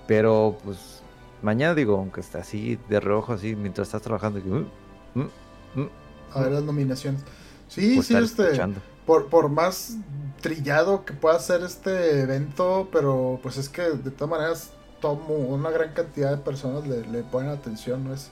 Pero 0.05 0.59
pues 0.63 1.01
mañana 1.41 1.73
digo, 1.73 1.97
aunque 1.97 2.21
está 2.21 2.41
así 2.41 2.77
de 2.89 2.99
reojo, 2.99 3.33
así, 3.33 3.55
mientras 3.55 3.87
estás 3.87 4.03
trabajando. 4.03 4.39
Uh, 4.39 5.19
uh, 5.19 5.81
uh, 5.81 5.89
a 6.35 6.41
ver 6.43 6.51
las 6.51 6.63
nominaciones. 6.63 7.23
Sí, 7.67 7.95
pues 7.95 8.05
sí, 8.05 8.15
este. 8.15 8.61
Por, 9.07 9.27
por 9.27 9.49
más 9.49 9.95
trillado 10.41 11.03
que 11.03 11.13
pueda 11.13 11.39
ser 11.39 11.63
este 11.63 12.21
evento, 12.21 12.89
pero 12.91 13.39
pues 13.41 13.57
es 13.57 13.69
que 13.69 13.81
de 13.81 14.11
todas 14.11 14.29
maneras 14.29 14.71
tomo 15.01 15.33
una 15.33 15.71
gran 15.71 15.93
cantidad 15.93 16.29
de 16.29 16.37
personas 16.37 16.85
le, 16.87 17.07
le 17.07 17.23
ponen 17.23 17.49
atención, 17.49 18.03
¿no? 18.03 18.13
Es, 18.13 18.29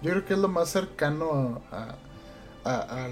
yo 0.00 0.12
creo 0.12 0.24
que 0.24 0.32
es 0.32 0.40
lo 0.40 0.48
más 0.48 0.70
cercano 0.70 1.60
a 1.70 1.96
a, 2.64 3.08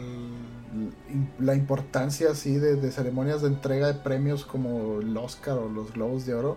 la 1.39 1.55
importancia 1.55 2.31
así 2.31 2.55
de, 2.55 2.91
ceremonias 2.91 3.43
de 3.43 3.49
entrega 3.49 3.89
de 3.89 3.95
premios 3.95 4.45
como 4.45 5.01
el 5.01 5.17
Oscar 5.17 5.59
o 5.59 5.69
los 5.69 5.93
Globos 5.93 6.27
de 6.27 6.35
Oro. 6.35 6.57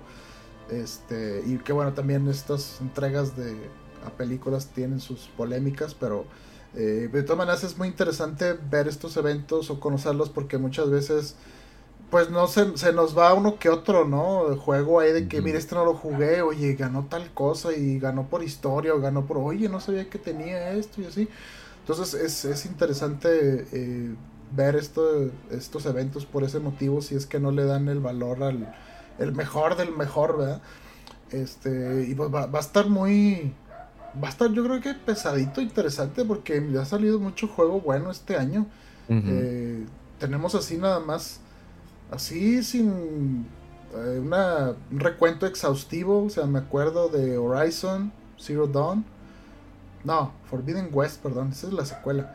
Este, 0.69 1.43
y 1.45 1.57
que 1.57 1.73
bueno, 1.73 1.93
también 1.93 2.27
estas 2.27 2.79
entregas 2.81 3.35
de 3.35 3.55
a 4.05 4.09
películas 4.09 4.67
tienen 4.67 4.99
sus 4.99 5.29
polémicas, 5.37 5.93
pero 5.93 6.25
eh, 6.75 7.09
de 7.11 7.23
todas 7.23 7.37
maneras 7.37 7.63
es 7.63 7.77
muy 7.77 7.87
interesante 7.87 8.57
ver 8.69 8.87
estos 8.87 9.15
eventos 9.17 9.69
o 9.69 9.79
conocerlos 9.79 10.29
porque 10.29 10.57
muchas 10.57 10.89
veces 10.89 11.35
pues 12.09 12.29
no 12.29 12.47
se, 12.47 12.77
se 12.77 12.93
nos 12.93 13.17
va 13.17 13.33
uno 13.33 13.57
que 13.57 13.69
otro, 13.69 14.05
¿no? 14.05 14.47
El 14.51 14.57
juego 14.57 14.99
ahí 14.99 15.11
de 15.11 15.27
que, 15.27 15.41
mire, 15.41 15.57
este 15.57 15.73
no 15.73 15.83
lo 15.83 15.95
jugué, 15.95 16.43
oye, 16.43 16.75
ganó 16.75 17.07
tal 17.09 17.33
cosa 17.33 17.73
y 17.73 17.97
ganó 17.97 18.27
por 18.27 18.43
historia 18.43 18.93
o 18.93 18.99
ganó 18.99 19.25
por, 19.25 19.37
oye, 19.37 19.67
no 19.67 19.79
sabía 19.79 20.07
que 20.09 20.19
tenía 20.19 20.73
esto 20.73 21.01
y 21.01 21.05
así. 21.05 21.27
Entonces 21.79 22.13
es, 22.13 22.45
es 22.45 22.65
interesante 22.67 23.65
eh, 23.71 24.15
ver 24.55 24.75
esto, 24.75 25.31
estos 25.49 25.87
eventos 25.87 26.25
por 26.25 26.43
ese 26.43 26.59
motivo, 26.59 27.01
si 27.01 27.15
es 27.15 27.25
que 27.25 27.39
no 27.39 27.51
le 27.51 27.65
dan 27.65 27.87
el 27.87 27.99
valor 27.99 28.43
al 28.43 28.73
el 29.19 29.33
mejor 29.33 29.75
del 29.75 29.95
mejor, 29.95 30.37
¿verdad? 30.37 30.61
Este, 31.31 32.05
y 32.07 32.15
pues 32.15 32.33
va, 32.33 32.45
va, 32.45 32.59
a 32.59 32.61
estar 32.61 32.89
muy, 32.89 33.53
va 34.21 34.27
a 34.27 34.31
estar 34.31 34.51
yo 34.51 34.63
creo 34.63 34.81
que 34.81 34.93
pesadito, 34.93 35.61
interesante, 35.61 36.25
porque 36.25 36.65
ya 36.71 36.81
ha 36.81 36.85
salido 36.85 37.19
mucho 37.19 37.47
juego 37.47 37.81
bueno 37.81 38.11
este 38.11 38.37
año. 38.37 38.67
Eh, 39.09 39.85
tenemos 40.17 40.55
así 40.55 40.77
nada 40.77 40.99
más, 40.99 41.39
así 42.09 42.63
sin 42.63 43.45
eh, 43.93 44.19
una, 44.19 44.73
un 44.91 44.99
recuento 44.99 45.45
exhaustivo, 45.45 46.23
o 46.23 46.29
sea, 46.29 46.45
me 46.45 46.59
acuerdo 46.59 47.09
de 47.09 47.37
Horizon, 47.37 48.11
Zero 48.39 48.65
Dawn, 48.65 49.05
no, 50.03 50.33
Forbidden 50.49 50.89
West, 50.91 51.21
perdón, 51.21 51.49
esa 51.51 51.67
es 51.67 51.73
la 51.73 51.85
secuela. 51.85 52.33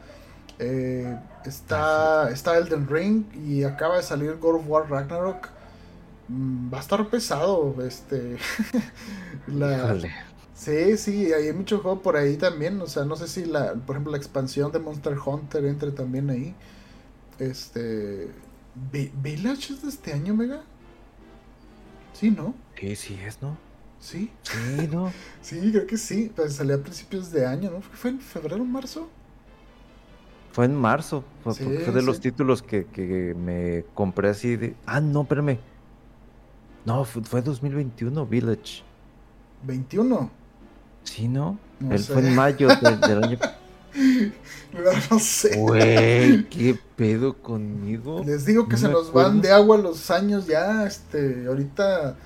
Eh, 0.58 1.16
está, 1.44 2.24
ah, 2.24 2.30
está 2.30 2.56
Elden 2.58 2.88
Ring 2.88 3.24
y 3.46 3.62
acaba 3.62 3.96
de 3.96 4.02
salir 4.02 4.36
God 4.38 4.56
of 4.56 4.62
War 4.66 4.90
Ragnarok. 4.90 5.48
Mm, 6.28 6.72
va 6.72 6.78
a 6.78 6.80
estar 6.80 7.06
pesado, 7.08 7.74
este. 7.86 8.36
la, 9.46 9.96
sí, 10.58 10.96
sí, 10.96 11.32
hay 11.32 11.52
mucho 11.52 11.78
juego 11.78 12.02
por 12.02 12.16
ahí 12.16 12.36
también. 12.36 12.80
O 12.80 12.86
sea, 12.86 13.04
no 13.04 13.16
sé 13.16 13.28
si 13.28 13.44
la, 13.44 13.74
por 13.74 13.96
ejemplo, 13.96 14.12
la 14.12 14.18
expansión 14.18 14.72
de 14.72 14.78
Monster 14.78 15.16
Hunter 15.24 15.64
entre 15.64 15.92
también 15.92 16.30
ahí. 16.30 16.54
Este. 17.38 18.30
¿Village 19.22 19.72
es 19.72 19.82
de 19.82 19.88
este 19.88 20.12
año, 20.12 20.34
Mega? 20.34 20.62
Sí, 22.12 22.30
¿no? 22.30 22.54
Sí, 22.78 22.96
sí 22.96 23.18
es, 23.24 23.40
¿no? 23.40 23.56
Sí. 24.00 24.30
Sí, 24.42 24.88
¿no? 24.90 25.12
sí, 25.42 25.70
creo 25.72 25.86
que 25.86 25.96
sí. 25.96 26.32
Pues 26.34 26.54
salió 26.54 26.76
a 26.76 26.78
principios 26.78 27.30
de 27.30 27.46
año, 27.46 27.70
¿no? 27.70 27.80
¿Fue 27.80 28.10
en 28.10 28.20
febrero 28.20 28.62
o 28.62 28.66
marzo? 28.66 29.08
Fue 30.52 30.64
en 30.64 30.74
marzo. 30.74 31.24
Fue, 31.44 31.54
de 31.54 32.02
los 32.02 32.20
títulos 32.20 32.62
que, 32.62 32.86
que, 32.86 33.34
me 33.34 33.84
compré 33.94 34.30
así 34.30 34.56
de. 34.56 34.74
Ah, 34.86 35.00
no, 35.00 35.22
espérame. 35.22 35.58
No, 36.84 37.04
fue, 37.04 37.22
fue 37.22 37.42
2021, 37.42 38.26
Village. 38.26 38.82
¿21? 39.66 40.30
Sí, 41.08 41.26
¿no? 41.26 41.58
Él 41.90 41.98
fue 42.00 42.20
en 42.20 42.34
mayo 42.34 42.68
del, 42.68 43.24
año. 43.24 43.38
No, 45.10 45.18
sé. 45.18 45.56
Güey, 45.56 46.44
¿qué 46.50 46.78
pedo 46.94 47.34
conmigo? 47.34 48.22
Les 48.24 48.44
digo 48.44 48.68
que 48.68 48.76
se 48.76 48.88
nos 48.88 49.12
van 49.12 49.40
de 49.40 49.50
agua 49.50 49.78
los 49.78 50.10
años 50.10 50.46
ya. 50.46 50.86
Este, 50.86 51.46
ahorita 51.48 52.16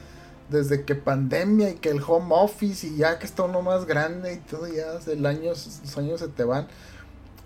desde 0.50 0.84
que 0.84 0.96
pandemia 0.96 1.70
y 1.70 1.74
que 1.76 1.88
el 1.90 2.02
home 2.06 2.34
office 2.34 2.86
y 2.86 2.96
ya 2.96 3.18
que 3.18 3.26
está 3.26 3.44
uno 3.44 3.62
más 3.62 3.86
grande 3.86 4.34
y 4.34 4.36
todo 4.38 4.66
ya 4.66 4.98
el 5.10 5.24
año, 5.24 5.50
los 5.50 5.96
años 5.96 6.20
se 6.20 6.28
te 6.28 6.42
van. 6.42 6.66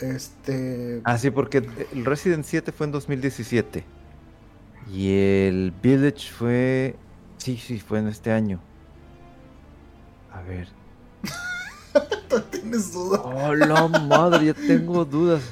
Este. 0.01 1.03
Ah, 1.05 1.19
sí, 1.19 1.31
porque 1.31 1.59
el 1.93 2.05
Resident 2.05 2.45
7 2.45 2.73
fue 2.73 2.87
en 2.87 2.93
2017. 2.93 3.85
Y 4.91 5.13
el 5.13 5.73
Village 5.83 6.33
fue. 6.33 6.97
Sí, 7.37 7.59
sí, 7.59 7.79
fue 7.79 7.99
en 7.99 8.09
este 8.09 8.33
año. 8.33 8.61
A 10.33 10.41
ver. 10.43 10.69
¿Tú 12.28 12.40
tienes 12.51 12.93
dudas? 12.93 13.20
Oh, 13.24 13.55
la 13.55 13.89
madre, 13.89 14.47
ya 14.47 14.55
tengo 14.55 15.05
dudas. 15.05 15.43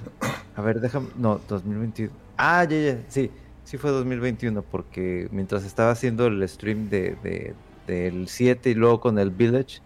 A 0.56 0.62
ver, 0.62 0.80
déjame. 0.80 1.08
No, 1.16 1.40
2021. 1.48 2.12
Ah, 2.36 2.64
ya, 2.64 2.78
ya, 2.78 3.04
sí 3.08 3.30
sí 3.64 3.78
fue 3.78 3.90
2021, 3.90 4.62
porque 4.62 5.28
mientras 5.32 5.64
estaba 5.64 5.90
haciendo 5.90 6.26
el 6.26 6.46
stream 6.48 6.88
de, 6.88 7.54
del 7.86 8.28
7 8.28 8.70
y 8.70 8.74
luego 8.74 9.00
con 9.00 9.18
el 9.18 9.30
Village, 9.30 9.80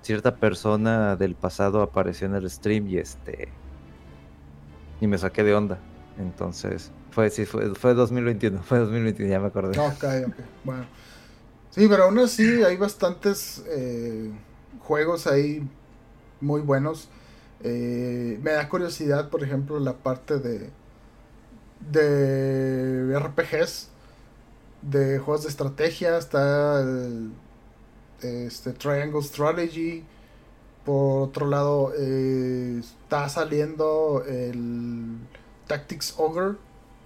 cierta 0.00 0.36
persona 0.36 1.16
del 1.16 1.34
pasado 1.34 1.82
apareció 1.82 2.26
en 2.26 2.36
el 2.36 2.48
stream 2.48 2.88
y 2.88 2.98
este 2.98 3.48
y 5.00 5.06
me 5.06 5.18
saqué 5.18 5.42
de 5.42 5.54
onda. 5.54 5.78
Entonces, 6.18 6.92
fue 7.10 7.28
sí 7.30 7.44
fue, 7.44 7.74
fue 7.74 7.94
2021, 7.94 8.62
fue 8.62 8.78
2021, 8.78 9.30
ya 9.30 9.40
me 9.40 9.48
acordé. 9.48 9.78
Ok, 9.78 10.04
ok. 10.28 10.34
Bueno. 10.64 10.86
Sí, 11.70 11.88
pero 11.88 12.04
aún 12.04 12.18
así 12.18 12.62
hay 12.62 12.76
bastantes 12.76 13.64
eh, 13.66 14.30
juegos 14.92 15.26
ahí 15.26 15.66
muy 16.42 16.60
buenos. 16.60 17.08
Eh, 17.64 18.38
me 18.42 18.50
da 18.50 18.68
curiosidad, 18.68 19.30
por 19.30 19.42
ejemplo, 19.42 19.80
la 19.80 19.94
parte 19.94 20.38
de 20.38 20.68
de 21.90 23.18
RPGs, 23.18 23.88
de 24.82 25.18
juegos 25.18 25.44
de 25.44 25.48
estrategia, 25.48 26.18
está 26.18 26.82
el, 26.82 27.32
este, 28.20 28.72
Triangle 28.72 29.22
Strategy. 29.22 30.04
Por 30.84 31.28
otro 31.28 31.46
lado, 31.46 31.94
eh, 31.96 32.78
está 32.82 33.30
saliendo 33.30 34.22
el 34.28 35.16
Tactics 35.68 36.16
Ogre, 36.18 36.56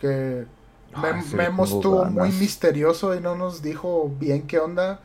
que 0.01 0.45
ah, 0.93 1.23
Memo 1.35 1.65
estuvo 1.65 2.05
muy 2.07 2.33
misterioso 2.33 3.15
y 3.15 3.21
no 3.21 3.37
nos 3.37 3.63
dijo 3.63 4.11
bien 4.19 4.49
qué 4.49 4.59
onda 4.59 5.01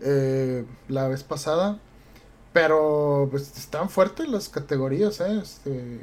eh, 0.00 0.64
la 0.88 1.06
vez 1.08 1.22
pasada. 1.22 1.78
Pero 2.54 3.28
pues 3.30 3.58
están 3.58 3.90
fuertes 3.90 4.28
las 4.28 4.48
categorías, 4.48 5.20
¿eh? 5.20 5.40
Este, 5.42 6.00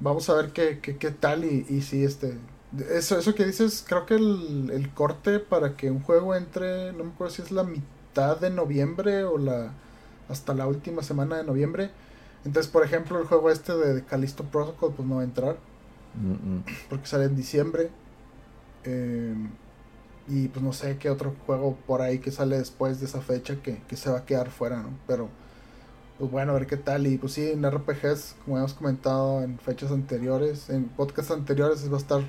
vamos 0.00 0.30
a 0.30 0.34
ver 0.34 0.52
qué, 0.52 0.78
qué, 0.80 0.96
qué 0.96 1.10
tal 1.10 1.44
y, 1.44 1.66
y, 1.68 1.82
si 1.82 2.04
este... 2.04 2.38
Eso, 2.90 3.18
eso 3.18 3.34
que 3.34 3.44
dices, 3.44 3.84
creo 3.86 4.06
que 4.06 4.14
el, 4.14 4.70
el, 4.72 4.94
corte 4.94 5.40
para 5.40 5.76
que 5.76 5.90
un 5.90 6.00
juego 6.00 6.34
entre, 6.34 6.92
no 6.92 7.04
me 7.04 7.10
acuerdo 7.10 7.34
si 7.34 7.42
es 7.42 7.50
la 7.50 7.64
mitad 7.64 8.38
de 8.38 8.48
noviembre 8.48 9.24
o 9.24 9.36
la 9.36 9.72
hasta 10.28 10.54
la 10.54 10.66
última 10.66 11.02
semana 11.02 11.36
de 11.36 11.44
noviembre. 11.44 11.90
Entonces, 12.44 12.70
por 12.70 12.84
ejemplo, 12.84 13.18
el 13.20 13.26
juego 13.26 13.50
este 13.50 13.74
de 13.76 14.04
Callisto 14.04 14.44
Protocol 14.44 14.94
pues 14.96 15.06
no 15.08 15.16
va 15.16 15.22
a 15.22 15.24
entrar. 15.24 15.56
Porque 16.88 17.06
sale 17.06 17.24
en 17.24 17.36
diciembre. 17.36 17.90
Em, 18.84 19.50
y 20.28 20.48
pues 20.48 20.64
no 20.64 20.72
sé 20.72 20.96
qué 20.98 21.10
otro 21.10 21.34
juego 21.44 21.76
por 21.86 22.02
ahí 22.02 22.18
que 22.20 22.30
sale 22.30 22.56
después 22.58 23.00
de 23.00 23.06
esa 23.06 23.20
fecha 23.20 23.56
que, 23.62 23.82
que 23.88 23.96
se 23.96 24.10
va 24.10 24.18
a 24.18 24.24
quedar 24.24 24.50
fuera, 24.50 24.82
¿no? 24.82 24.90
Pero 25.06 25.28
pues 26.22 26.30
bueno, 26.30 26.52
a 26.52 26.54
ver 26.54 26.68
qué 26.68 26.76
tal. 26.76 27.08
Y 27.08 27.18
pues 27.18 27.32
sí, 27.32 27.50
en 27.50 27.68
RPGs, 27.68 28.36
como 28.44 28.56
hemos 28.56 28.74
comentado 28.74 29.42
en 29.42 29.58
fechas 29.58 29.90
anteriores, 29.90 30.70
en 30.70 30.84
podcasts 30.84 31.32
anteriores, 31.32 31.90
va 31.90 31.96
a 31.96 31.98
estar 31.98 32.22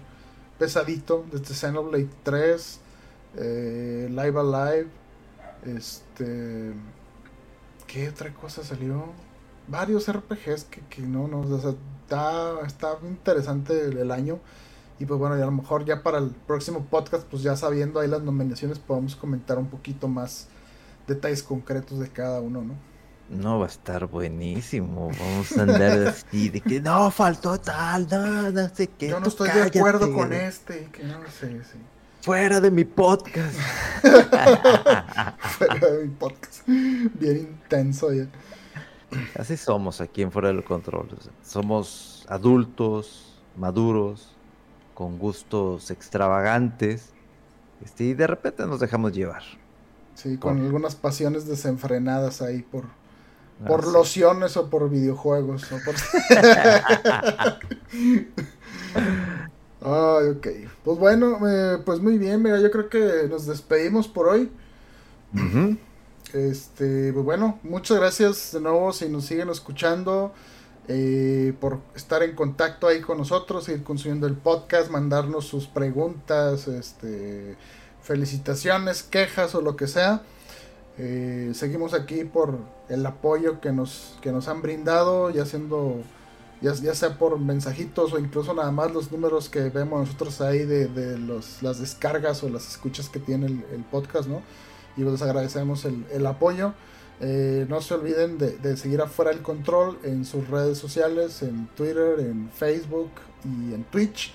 pesadito. 0.57 1.23
Desde 1.31 1.53
Xenoblade 1.53 2.09
3, 2.23 2.79
eh, 3.37 4.07
Live 4.09 4.39
Alive, 4.39 4.87
este. 5.63 6.73
¿Qué 7.85 8.09
otra 8.09 8.33
cosa 8.33 8.63
salió? 8.63 9.13
Varios 9.67 10.11
RPGs 10.11 10.63
que, 10.63 10.81
que 10.89 11.03
no, 11.03 11.27
no, 11.27 11.41
o 11.41 11.59
sea, 11.59 11.75
está, 12.01 12.65
está 12.65 12.97
interesante 13.03 13.79
el, 13.89 14.09
año. 14.09 14.39
Y 14.97 15.05
pues 15.05 15.19
bueno, 15.19 15.37
y 15.37 15.41
a 15.43 15.45
lo 15.45 15.51
mejor 15.51 15.85
ya 15.85 16.01
para 16.01 16.17
el 16.17 16.31
próximo 16.31 16.87
podcast, 16.89 17.27
pues 17.27 17.43
ya 17.43 17.55
sabiendo 17.55 17.99
ahí 17.99 18.07
las 18.07 18.23
nominaciones, 18.23 18.79
podemos 18.79 19.15
comentar 19.15 19.59
un 19.59 19.67
poquito 19.67 20.07
más 20.07 20.47
detalles 21.05 21.43
concretos 21.43 21.99
de 21.99 22.09
cada 22.09 22.41
uno, 22.41 22.63
¿no? 22.63 22.92
No, 23.29 23.59
va 23.59 23.65
a 23.65 23.69
estar 23.69 24.05
buenísimo. 24.07 25.09
Vamos 25.19 25.57
a 25.57 25.63
andar 25.63 26.07
así 26.07 26.49
de 26.49 26.61
que 26.61 26.81
no, 26.81 27.09
faltó 27.09 27.59
tal, 27.59 28.07
no, 28.09 28.51
no 28.51 28.69
sé 28.69 28.87
qué. 28.87 29.09
Yo 29.09 29.19
no 29.19 29.27
estoy 29.27 29.49
de 29.49 29.63
acuerdo 29.63 30.13
con 30.13 30.33
este, 30.33 30.89
que 30.91 31.03
no 31.03 31.19
sé, 31.39 31.63
sí. 31.63 31.77
Fuera 32.21 32.61
de 32.61 32.71
mi 32.71 32.85
podcast. 32.85 33.53
Fuera 35.39 35.91
de 35.91 36.03
mi 36.05 36.09
podcast. 36.15 36.65
Bien 36.65 37.37
intenso 37.37 38.13
ya. 38.13 38.27
Así 39.37 39.57
somos 39.57 39.99
aquí 39.99 40.21
en 40.21 40.31
Fuera 40.31 40.47
del 40.47 40.63
Control. 40.63 41.09
somos 41.43 42.25
adultos, 42.29 43.41
maduros, 43.57 44.33
con 44.93 45.19
gustos 45.19 45.91
extravagantes. 45.91 47.09
Este, 47.83 48.05
y 48.05 48.13
de 48.13 48.27
repente 48.27 48.65
nos 48.65 48.79
dejamos 48.79 49.11
llevar. 49.11 49.43
Sí, 50.15 50.37
con 50.37 50.61
algunas 50.61 50.95
pasiones 50.95 51.47
desenfrenadas 51.47 52.41
ahí 52.41 52.61
por, 52.61 52.85
por 53.65 53.87
lociones 53.87 54.57
o 54.57 54.69
por 54.69 54.89
videojuegos. 54.89 55.71
O 55.71 55.77
por... 55.83 55.95
Ay, 59.85 60.29
ok. 60.29 60.47
Pues 60.83 60.97
bueno, 60.97 61.39
eh, 61.47 61.77
pues 61.85 61.99
muy 61.99 62.17
bien, 62.17 62.41
mira, 62.41 62.59
yo 62.59 62.71
creo 62.71 62.89
que 62.89 63.27
nos 63.29 63.45
despedimos 63.45 64.07
por 64.07 64.27
hoy. 64.27 64.51
Este, 66.33 67.11
pues 67.13 67.25
bueno, 67.25 67.59
muchas 67.63 67.97
gracias 67.97 68.51
de 68.53 68.61
nuevo 68.61 68.93
si 68.93 69.09
nos 69.09 69.25
siguen 69.25 69.49
escuchando, 69.49 70.33
eh, 70.87 71.53
por 71.59 71.79
estar 71.95 72.23
en 72.23 72.35
contacto 72.35 72.87
ahí 72.87 73.01
con 73.01 73.17
nosotros, 73.17 73.65
seguir 73.65 73.83
consumiendo 73.83 74.25
el 74.25 74.35
podcast, 74.35 74.89
mandarnos 74.89 75.45
sus 75.45 75.67
preguntas, 75.67 76.67
este, 76.67 77.57
felicitaciones, 78.01 79.03
quejas 79.03 79.53
o 79.53 79.61
lo 79.61 79.75
que 79.75 79.87
sea. 79.87 80.23
Eh, 80.97 81.51
seguimos 81.53 81.93
aquí 81.93 82.23
por 82.23 82.57
el 82.89 83.05
apoyo 83.05 83.59
que 83.59 83.71
nos, 83.71 84.17
que 84.21 84.31
nos 84.31 84.47
han 84.47 84.61
brindado, 84.61 85.29
ya 85.31 85.45
siendo 85.45 86.03
ya, 86.63 86.95
sea 86.95 87.17
por 87.17 87.37
mensajitos 87.39 88.13
o 88.13 88.19
incluso 88.19 88.53
nada 88.53 88.71
más 88.71 88.93
los 88.93 89.11
números 89.11 89.49
que 89.49 89.69
vemos 89.69 90.07
nosotros 90.07 90.39
ahí 90.39 90.59
de, 90.59 91.17
los, 91.17 91.61
las 91.61 91.79
descargas 91.79 92.41
o 92.43 92.49
las 92.49 92.69
escuchas 92.69 93.09
que 93.09 93.19
tiene 93.19 93.47
el, 93.47 93.83
podcast, 93.91 94.29
¿no? 94.29 94.41
Y 94.95 95.01
les 95.01 95.21
agradecemos 95.21 95.85
el, 95.85 96.25
apoyo. 96.25 96.73
Eh, 97.19 97.65
no 97.67 97.81
se 97.81 97.93
olviden 97.93 98.37
de, 98.37 98.77
seguir 98.77 99.01
afuera 99.01 99.31
el 99.31 99.41
control 99.41 99.99
en 100.03 100.23
sus 100.23 100.47
redes 100.47 100.77
sociales, 100.77 101.41
en 101.43 101.67
Twitter, 101.75 102.19
en 102.19 102.49
Facebook 102.49 103.11
y 103.43 103.73
en 103.73 103.83
Twitch. 103.83 104.33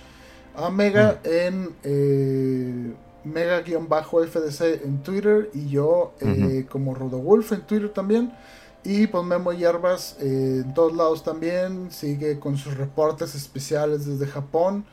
A 0.55 0.68
Mega 0.70 1.20
mm. 1.24 1.28
en 1.28 1.74
eh, 1.82 2.94
Mega-FDC 3.28 4.84
en 4.84 5.02
Twitter 5.02 5.50
y 5.55 5.68
yo 5.68 6.14
eh, 6.20 6.66
como 6.68 6.94
Rodowulf 6.94 7.52
en 7.52 7.62
Twitter 7.62 7.90
también. 7.90 8.32
Y 8.84 9.06
pues 9.06 9.24
Memo 9.24 9.52
Hierbas 9.52 10.16
eh, 10.20 10.62
en 10.64 10.74
todos 10.74 10.94
lados 10.94 11.22
también, 11.22 11.90
sigue 11.90 12.38
con 12.38 12.56
sus 12.56 12.76
reportes 12.76 13.34
especiales 13.34 14.06
desde 14.06 14.26
Japón. 14.26 14.84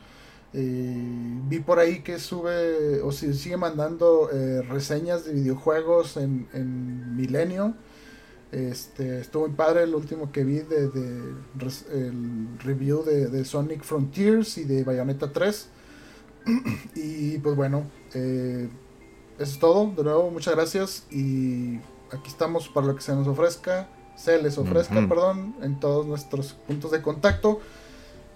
Eh, 0.52 1.40
vi 1.48 1.60
por 1.60 1.78
ahí 1.78 2.00
que 2.00 2.18
sube 2.18 3.00
o 3.02 3.12
si 3.12 3.32
sigue 3.34 3.56
mandando 3.56 4.30
eh, 4.32 4.62
reseñas 4.62 5.24
de 5.24 5.32
videojuegos 5.32 6.16
en, 6.16 6.48
en 6.52 7.16
Milenio. 7.16 7.74
Este, 8.52 9.20
estuvo 9.20 9.48
muy 9.48 9.56
padre 9.56 9.82
el 9.82 9.94
último 9.94 10.30
que 10.32 10.44
vi 10.44 10.60
de, 10.60 10.90
el 11.92 12.48
review 12.62 13.02
de, 13.02 13.44
Sonic 13.44 13.82
Frontiers 13.82 14.58
y 14.58 14.64
de 14.64 14.84
Bayonetta 14.84 15.32
3. 15.32 15.68
y 16.94 17.38
pues 17.38 17.56
bueno, 17.56 17.84
eso 18.10 18.70
es 19.38 19.58
todo. 19.58 19.90
De 19.96 20.02
nuevo, 20.04 20.30
muchas 20.30 20.54
gracias 20.54 21.06
y 21.10 21.76
aquí 22.12 22.28
estamos 22.28 22.68
para 22.68 22.86
lo 22.86 22.96
que 22.96 23.02
se 23.02 23.14
nos 23.14 23.26
ofrezca, 23.26 23.88
se 24.16 24.40
les 24.40 24.58
ofrezca, 24.58 25.06
perdón, 25.08 25.56
en 25.62 25.78
todos 25.80 26.06
nuestros 26.06 26.52
puntos 26.52 26.90
de 26.90 27.02
contacto. 27.02 27.60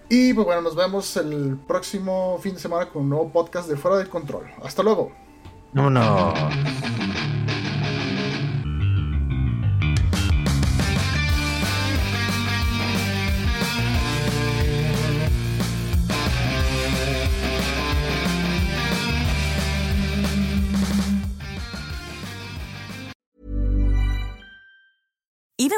Y 0.08 0.34
pues 0.34 0.44
bueno, 0.44 0.60
nos 0.62 0.74
vemos 0.74 1.16
el 1.16 1.56
próximo 1.68 2.38
fin 2.42 2.54
de 2.54 2.60
semana 2.60 2.88
con 2.88 3.02
un 3.02 3.10
nuevo 3.10 3.30
podcast 3.30 3.68
de 3.68 3.76
Fuera 3.76 3.96
del 3.96 4.08
Control. 4.08 4.44
Hasta 4.62 4.82
luego. 4.82 5.12
No, 5.72 5.88